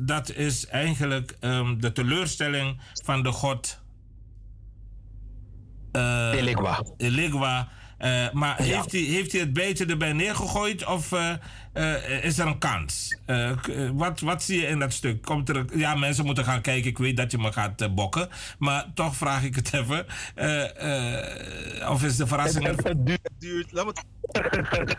dat 0.00 0.30
is 0.30 0.66
eigenlijk 0.66 1.36
um, 1.40 1.80
de 1.80 1.92
teleurstelling 1.92 2.80
van 3.04 3.22
de 3.22 3.32
god... 3.32 3.84
Eligwa. 6.96 7.68
Uh, 7.98 8.30
maar 8.32 8.64
ja. 8.64 8.76
heeft, 8.76 8.92
hij, 8.92 9.00
heeft 9.00 9.32
hij 9.32 9.40
het 9.40 9.52
beetje 9.52 9.86
erbij 9.86 10.12
neergegooid 10.12 10.86
of 10.86 11.12
uh, 11.12 11.30
uh, 11.74 12.24
is 12.24 12.38
er 12.38 12.46
een 12.46 12.58
kans? 12.58 13.18
wat, 13.92 14.20
wat 14.20 14.42
zie 14.42 14.60
je 14.60 14.66
in 14.66 14.78
dat 14.78 14.92
stuk? 14.92 15.22
Komt 15.22 15.48
er, 15.48 15.78
ja, 15.78 15.94
mensen 15.94 16.24
moeten 16.24 16.44
gaan 16.44 16.60
kijken. 16.60 16.90
Ik 16.90 16.98
weet 16.98 17.16
dat 17.16 17.30
je 17.30 17.38
me 17.38 17.52
gaat 17.52 17.94
bokken. 17.94 18.28
Maar 18.58 18.86
toch 18.94 19.16
vraag 19.16 19.44
ik 19.44 19.54
het 19.54 19.72
even. 19.72 20.06
of 21.88 22.02
is 22.02 22.16
de 22.16 22.26
verrassing... 22.26 22.66
Het, 22.66 22.84
het, 22.84 23.06
duurt, 23.06 23.20
het 23.22 23.40
duurt, 23.40 23.72
laat, 23.72 23.84
me, 23.84 23.92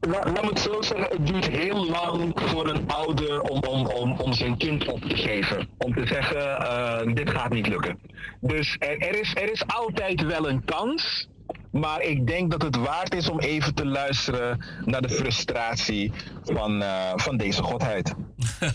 laat, 0.00 0.24
laat 0.24 0.42
me 0.42 0.48
het 0.48 0.60
zo 0.60 0.82
zeggen. 0.82 1.08
Het 1.10 1.26
duurt 1.26 1.48
heel 1.48 1.90
lang 1.90 2.32
voor 2.34 2.68
een 2.68 2.88
ouder 2.88 3.40
om, 3.40 3.62
om, 3.62 3.86
om, 3.86 4.12
om 4.12 4.32
zijn 4.32 4.56
kind 4.56 4.86
op 4.86 5.00
te 5.00 5.16
geven. 5.16 5.68
Om 5.78 5.94
te 5.94 6.06
zeggen, 6.06 7.14
dit 7.14 7.30
gaat 7.30 7.52
niet 7.52 7.66
lukken. 7.66 7.98
Dus 8.40 8.76
er, 8.78 8.98
er, 8.98 9.20
is, 9.20 9.34
er 9.34 9.52
is 9.52 9.66
altijd 9.66 10.22
wel 10.22 10.48
een 10.48 10.64
kans... 10.64 11.28
Maar 11.72 12.02
ik 12.02 12.26
denk 12.26 12.50
dat 12.50 12.62
het 12.62 12.76
waard 12.76 13.14
is 13.14 13.28
om 13.28 13.40
even 13.40 13.74
te 13.74 13.86
luisteren 13.86 14.64
naar 14.84 15.02
de 15.02 15.08
frustratie 15.08 16.12
van, 16.42 16.82
uh, 16.82 17.12
van 17.16 17.36
deze 17.36 17.62
godheid. 17.62 18.14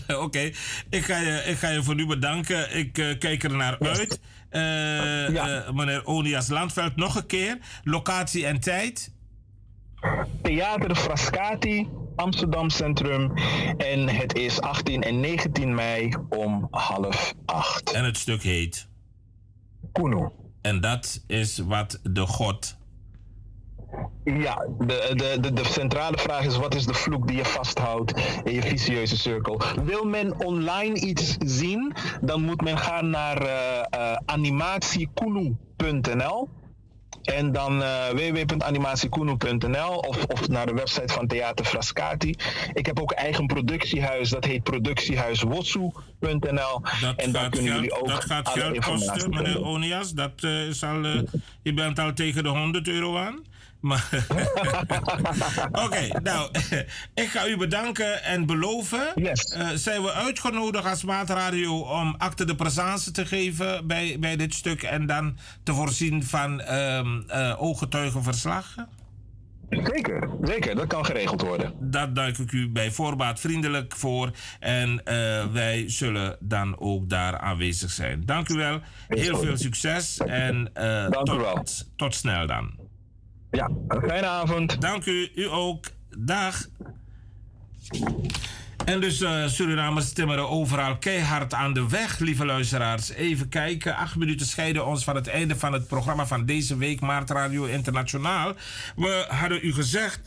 Oké, 0.08 0.14
okay. 0.14 0.54
ik, 0.90 1.04
ga 1.04 1.18
je, 1.18 1.42
ik 1.46 1.56
ga 1.56 1.68
je 1.68 1.82
voor 1.82 1.94
nu 1.94 2.06
bedanken. 2.06 2.76
Ik 2.76 2.98
uh, 2.98 3.18
kijk 3.18 3.42
er 3.42 3.56
naar 3.56 3.78
uit. 3.78 4.20
Uh, 4.50 5.28
ja. 5.34 5.64
meneer 5.72 6.06
Onias 6.06 6.48
Landveld, 6.48 6.96
nog 6.96 7.16
een 7.16 7.26
keer. 7.26 7.58
Locatie 7.84 8.46
en 8.46 8.60
tijd? 8.60 9.12
Theater 10.42 10.96
Frascati, 10.96 11.88
Amsterdam 12.16 12.70
Centrum. 12.70 13.32
En 13.76 14.08
het 14.08 14.34
is 14.36 14.60
18 14.60 15.02
en 15.02 15.20
19 15.20 15.74
mei 15.74 16.14
om 16.28 16.68
half 16.70 17.34
acht. 17.44 17.92
En 17.92 18.04
het 18.04 18.16
stuk 18.16 18.42
heet? 18.42 18.88
Kuno. 19.92 20.39
En 20.60 20.80
dat 20.80 21.22
is 21.26 21.58
wat 21.58 22.00
de 22.02 22.26
god 22.26 22.78
ja, 24.24 24.66
de, 24.78 25.38
de, 25.40 25.52
de, 25.52 25.64
centrale 25.64 26.18
vraag 26.18 26.44
is: 26.44 26.56
wat 26.56 26.74
is 26.74 26.86
de 26.86 26.94
vloek 26.94 27.26
die 27.26 27.36
je 27.36 27.44
vasthoudt 27.44 28.12
in 28.44 28.52
je 28.52 28.62
vicieuze 28.62 29.16
cirkel? 29.16 29.60
Wil 29.84 30.04
men 30.04 30.44
online 30.44 31.00
iets 31.00 31.36
zien, 31.38 31.92
dan 32.20 32.42
moet 32.42 32.60
men 32.60 32.78
gaan 32.78 33.10
naar 33.10 33.42
uh, 33.42 33.50
uh, 33.94 34.16
animatiekunu.nl. 34.24 36.48
En 37.22 37.52
dan 37.52 37.80
uh, 37.80 38.08
www.animatiekunu.nl 38.08 39.96
of, 39.96 40.24
of 40.24 40.48
naar 40.48 40.66
de 40.66 40.74
website 40.74 41.12
van 41.12 41.26
Theater 41.26 41.64
Frascati. 41.64 42.34
Ik 42.72 42.86
heb 42.86 43.00
ook 43.00 43.10
een 43.10 43.16
eigen 43.16 43.46
productiehuis, 43.46 44.30
dat 44.30 44.44
heet 44.44 44.62
productiehuiswotsu.nl. 44.62 46.82
En 47.16 47.32
daar 47.32 47.50
kunnen 47.50 47.74
jullie 47.74 48.00
ook 48.00 48.08
Dat 48.08 48.24
gaat 48.24 48.48
geld 48.48 48.84
kosten, 48.84 49.30
meneer 49.30 49.64
Onias. 49.64 50.12
Dat, 50.12 50.42
is 50.42 50.82
al, 50.82 51.02
je 51.62 51.74
bent 51.74 51.98
al 51.98 52.12
tegen 52.12 52.42
de 52.42 52.48
100 52.48 52.88
euro 52.88 53.16
aan. 53.16 53.44
Maar 53.80 54.08
Oké, 55.84 56.20
nou, 56.22 56.50
ik 57.14 57.28
ga 57.28 57.46
u 57.46 57.56
bedanken 57.56 58.22
en 58.22 58.46
beloven. 58.46 59.12
Uh, 59.16 59.68
zijn 59.74 60.02
we 60.02 60.12
uitgenodigd 60.12 60.84
als 60.84 61.04
Maatradio 61.04 61.78
om 61.78 62.14
acte 62.18 62.44
de 62.44 62.54
présence 62.54 63.10
te 63.10 63.26
geven 63.26 63.86
bij, 63.86 64.16
bij 64.20 64.36
dit 64.36 64.54
stuk 64.54 64.82
en 64.82 65.06
dan 65.06 65.36
te 65.62 65.74
voorzien 65.74 66.24
van 66.24 66.74
um, 66.74 67.24
uh, 67.28 67.62
ooggetuigenverslag? 67.62 68.74
Zeker, 69.70 70.28
zeker. 70.42 70.74
Dat 70.74 70.86
kan 70.86 71.04
geregeld 71.04 71.40
worden. 71.40 71.72
Dat 71.78 72.14
dank 72.14 72.38
ik 72.38 72.52
u 72.52 72.68
bij 72.68 72.90
voorbaat 72.90 73.40
vriendelijk 73.40 73.96
voor. 73.96 74.30
En 74.60 74.90
uh, 74.90 75.46
wij 75.52 75.84
zullen 75.86 76.36
dan 76.40 76.78
ook 76.78 77.08
daar 77.08 77.38
aanwezig 77.38 77.90
zijn. 77.90 78.22
Dank 78.26 78.48
u 78.48 78.54
wel. 78.54 78.80
Heel 79.08 79.38
veel 79.38 79.56
succes. 79.56 80.18
En 80.18 80.70
uh, 80.74 80.82
dank 80.82 81.26
tot, 81.26 81.36
u 81.36 81.38
wel. 81.38 81.64
tot 81.96 82.14
snel 82.14 82.46
dan. 82.46 82.79
Ja, 83.50 83.70
een 83.88 84.02
fijne 84.08 84.26
avond. 84.26 84.80
Dank 84.80 85.06
u. 85.06 85.30
U 85.34 85.48
ook. 85.48 85.84
Dag. 86.18 86.66
En 88.84 89.00
dus 89.00 89.20
uh, 89.20 89.46
Surinamers 89.46 90.12
timmeren 90.12 90.48
overal 90.48 90.98
keihard 90.98 91.54
aan 91.54 91.72
de 91.72 91.88
weg, 91.88 92.18
lieve 92.18 92.44
luisteraars. 92.44 93.10
Even 93.10 93.48
kijken, 93.48 93.96
acht 93.96 94.16
minuten 94.16 94.46
scheiden 94.46 94.86
ons 94.86 95.04
van 95.04 95.14
het 95.14 95.26
einde 95.26 95.56
van 95.56 95.72
het 95.72 95.86
programma 95.86 96.26
van 96.26 96.46
deze 96.46 96.76
week, 96.76 97.00
Maart 97.00 97.30
Radio 97.30 97.64
Internationaal. 97.64 98.54
We 98.96 99.26
hadden 99.28 99.58
u 99.62 99.72
gezegd 99.72 100.20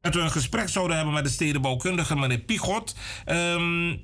dat 0.00 0.14
we 0.14 0.20
een 0.20 0.30
gesprek 0.30 0.68
zouden 0.68 0.96
hebben 0.96 1.14
met 1.14 1.24
de 1.24 1.30
stedenbouwkundige 1.30 2.16
meneer 2.16 2.38
Pigot. 2.38 2.96
Um, 3.26 4.02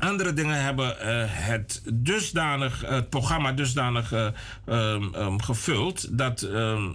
andere 0.00 0.32
dingen 0.32 0.62
hebben 0.62 0.96
uh, 1.00 1.24
het 1.26 1.82
dusdanig, 1.92 2.82
het 2.86 3.10
programma 3.10 3.52
dusdanig 3.52 4.12
uh, 4.12 4.26
um, 4.66 5.14
um, 5.14 5.42
gevuld 5.42 6.18
dat 6.18 6.42
um, 6.42 6.94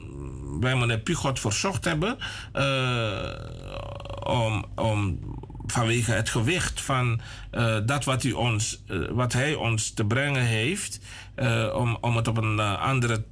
wij 0.60 0.76
meneer 0.76 1.00
Pigot 1.00 1.40
verzocht 1.40 1.86
hebben 1.86 2.18
uh, 2.56 3.30
om, 4.24 4.66
om 4.76 5.20
vanwege 5.66 6.12
het 6.12 6.30
gewicht 6.30 6.82
van 6.82 7.22
dat 7.86 8.04
wat, 8.04 8.24
u 8.24 8.32
ons, 8.32 8.84
wat 9.10 9.34
hij 9.34 9.56
ons 9.56 9.94
te 9.94 10.06
brengen 10.06 10.44
heeft, 10.44 11.00
om, 11.74 11.98
om 12.02 12.16
het 12.16 12.28
op 12.28 12.38
een 12.38 12.60
andere 12.60 13.24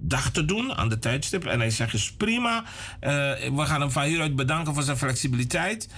dag 0.00 0.30
te 0.30 0.44
doen 0.44 0.74
aan 0.74 0.88
de 0.88 0.98
tijdstip. 0.98 1.44
En 1.44 1.60
hij 1.60 1.70
zegt, 1.70 1.94
is 1.94 2.12
prima. 2.12 2.64
we 3.00 3.62
gaan 3.64 3.80
hem 3.80 3.90
van 3.90 4.02
hieruit 4.02 4.36
bedanken 4.36 4.74
voor 4.74 4.82
zijn 4.82 4.96
flexibiliteit. 4.96 5.88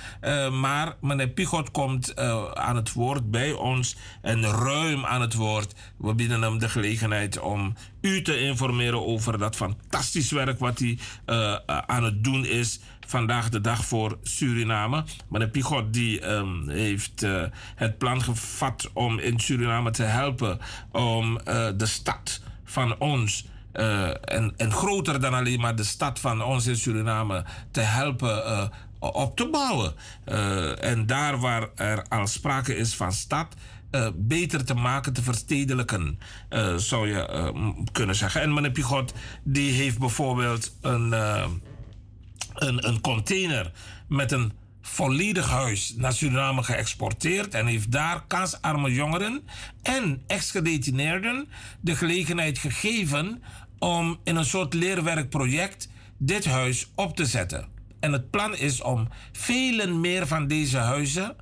maar 0.53 0.97
meneer 1.01 1.29
Pigot 1.29 1.71
komt 1.71 2.17
aan 2.55 2.77
het 2.77 2.93
woord 2.93 3.31
bij 3.31 3.53
ons 3.53 3.97
en 4.23 4.43
ruim 4.43 5.05
aan 5.05 5.21
het 5.21 5.35
woord. 5.35 5.75
We 5.97 6.15
bieden 6.15 6.43
hem 6.43 6.59
de 6.59 6.69
gelegenheid 6.69 7.41
om 7.41 7.75
u 8.01 8.23
te 8.23 8.41
informeren 8.41 9.07
over 9.07 9.39
dat 9.39 9.57
fantastisch 9.57 10.31
werk 10.31 10.59
wat 10.59 10.79
hij 10.79 10.99
aan 11.87 12.05
het 12.05 12.25
doen 12.25 12.45
is 12.47 12.81
vandaag 13.07 13.49
de 13.49 13.61
dag 13.61 13.85
voor 13.85 14.19
Suriname. 14.23 15.05
Meneer 15.29 15.49
Pigot 15.49 15.93
die, 15.93 16.27
um, 16.27 16.69
heeft 16.69 17.27
het 17.75 17.99
plan 17.99 18.23
gevat 18.23 18.91
om 18.93 19.19
in 19.19 19.41
Suriname 19.41 19.91
te 19.91 20.03
helpen 20.03 20.59
om 20.91 21.41
de 21.77 21.87
stad 21.87 22.41
van 22.65 22.99
ons. 22.99 23.51
Uh, 23.75 24.09
en, 24.09 24.55
en 24.57 24.73
groter 24.73 25.21
dan 25.21 25.35
alleen 25.35 25.61
maar 25.61 25.77
de 25.77 25.85
stad 25.85 26.19
van 26.19 26.43
ons 26.43 26.67
in 26.67 26.77
Suriname 26.77 27.45
te 27.71 27.81
helpen 27.81 28.71
op 28.99 29.37
te 29.37 29.49
bouwen. 29.49 29.95
en 30.81 31.07
daar 31.07 31.39
waar 31.39 31.69
er 31.75 32.05
al 32.09 32.27
sprake 32.27 32.77
is 32.77 32.95
van 32.95 33.13
stad, 33.13 33.55
beter 34.15 34.65
te 34.65 34.75
maken, 34.75 35.13
te 35.13 35.23
verstedelijken, 35.23 36.19
zou 36.77 37.09
je 37.09 37.53
kunnen 37.93 38.17
zeggen. 38.17 38.41
En 38.41 38.55
meneer 38.55 38.71
Pigot, 38.71 39.15
die 39.43 39.73
heeft 39.73 39.99
bijvoorbeeld 39.99 40.77
een 40.81 41.15
een, 42.55 42.89
een 42.89 43.01
container 43.01 43.73
met 44.09 44.33
een 44.33 44.53
volledig 44.83 45.49
huis 45.49 45.95
naar 45.97 46.13
Suriname 46.13 46.63
geëxporteerd 46.63 47.55
en 47.55 47.67
heeft 47.67 47.93
daar 47.93 48.25
kansarme 48.27 48.93
jongeren 48.93 49.43
en 49.83 50.23
ex-gedetineerden 50.27 51.49
de 51.81 51.97
gelegenheid 51.97 52.59
gegeven 52.59 53.43
om 53.83 54.19
in 54.25 54.37
een 54.37 54.45
soort 54.45 54.75
leerwerkproject 54.75 55.89
dit 56.19 56.45
huis 56.45 56.91
op 56.95 57.17
te 57.17 57.27
zetten. 57.27 57.67
En 58.01 58.13
het 58.13 58.31
plan 58.31 58.57
is 58.57 58.83
om 58.83 59.09
vele 59.33 59.87
meer 59.87 60.27
van 60.27 60.47
deze 60.47 60.77
huizen 60.77 61.37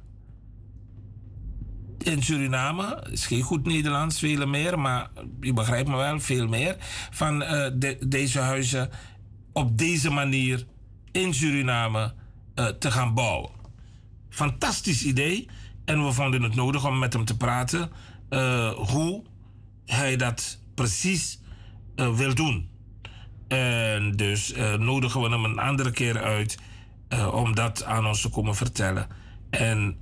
in 1.98 2.22
Suriname, 2.22 3.06
is 3.10 3.26
geen 3.26 3.42
goed 3.42 3.66
Nederlands, 3.66 4.18
vele 4.18 4.46
meer, 4.46 4.78
maar 4.78 5.10
je 5.40 5.52
begrijpt 5.52 5.88
me 5.88 5.96
wel, 5.96 6.20
veel 6.20 6.48
meer, 6.48 6.76
van 7.10 7.42
uh, 7.42 7.48
de, 7.74 7.96
deze 8.06 8.38
huizen 8.38 8.90
op 9.52 9.78
deze 9.78 10.10
manier 10.10 10.66
in 11.12 11.34
Suriname 11.34 12.14
uh, 12.54 12.66
te 12.66 12.90
gaan 12.90 13.14
bouwen. 13.14 13.50
Fantastisch 14.28 15.04
idee. 15.04 15.48
En 15.84 16.04
we 16.04 16.12
vonden 16.12 16.42
het 16.42 16.54
nodig 16.54 16.86
om 16.86 16.98
met 16.98 17.12
hem 17.12 17.24
te 17.24 17.36
praten 17.36 17.90
uh, 18.30 18.72
hoe 18.72 19.22
hij 19.86 20.16
dat 20.16 20.58
precies 20.74 21.40
uh, 22.00 22.16
wil 22.16 22.34
doen. 22.34 22.68
En 23.48 24.16
dus 24.16 24.54
nodigen 24.78 25.20
we 25.20 25.28
hem 25.28 25.44
een 25.44 25.58
andere 25.58 25.90
keer 25.90 26.22
uit 26.22 26.58
om 27.32 27.54
dat 27.54 27.84
aan 27.84 28.06
ons 28.06 28.20
te 28.20 28.28
komen 28.28 28.54
vertellen. 28.54 29.06
En 29.50 29.96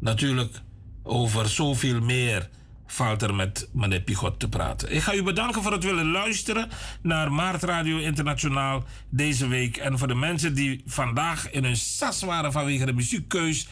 natuurlijk 0.00 0.60
over 1.02 1.48
zoveel 1.48 2.00
meer 2.00 2.48
valt 2.86 3.22
er 3.22 3.34
met 3.34 3.68
meneer 3.72 4.00
Pigot 4.00 4.38
te 4.38 4.48
praten. 4.48 4.94
Ik 4.94 5.02
ga 5.02 5.14
u 5.14 5.22
bedanken 5.22 5.62
voor 5.62 5.72
het 5.72 5.84
willen 5.84 6.10
luisteren 6.10 6.68
naar 7.02 7.32
Maart 7.32 7.62
Radio 7.62 7.98
Internationaal 7.98 8.84
deze 9.10 9.48
week. 9.48 9.76
En 9.76 9.98
voor 9.98 10.08
de 10.08 10.14
mensen 10.14 10.54
die 10.54 10.82
vandaag 10.86 11.50
in 11.50 11.64
hun 11.64 11.76
sas 11.76 12.22
waren 12.22 12.52
vanwege 12.52 12.86
de 12.86 12.92
muziekkeus. 12.92 13.68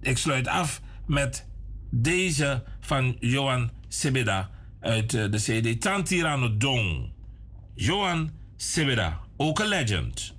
Ik 0.00 0.18
sluit 0.18 0.48
af 0.48 0.80
met 1.06 1.46
deze 1.90 2.64
van 2.80 3.16
Johan 3.20 3.70
Sebeda 3.88 4.50
uit 4.80 5.14
eh, 5.14 5.30
de 5.30 5.38
CD 5.38 5.80
Tantirano 5.80 6.56
Dong. 6.56 7.12
Johan 7.74 8.30
Severa. 8.56 9.20
ook 9.36 9.58
een 9.58 9.66
legend. 9.68 10.36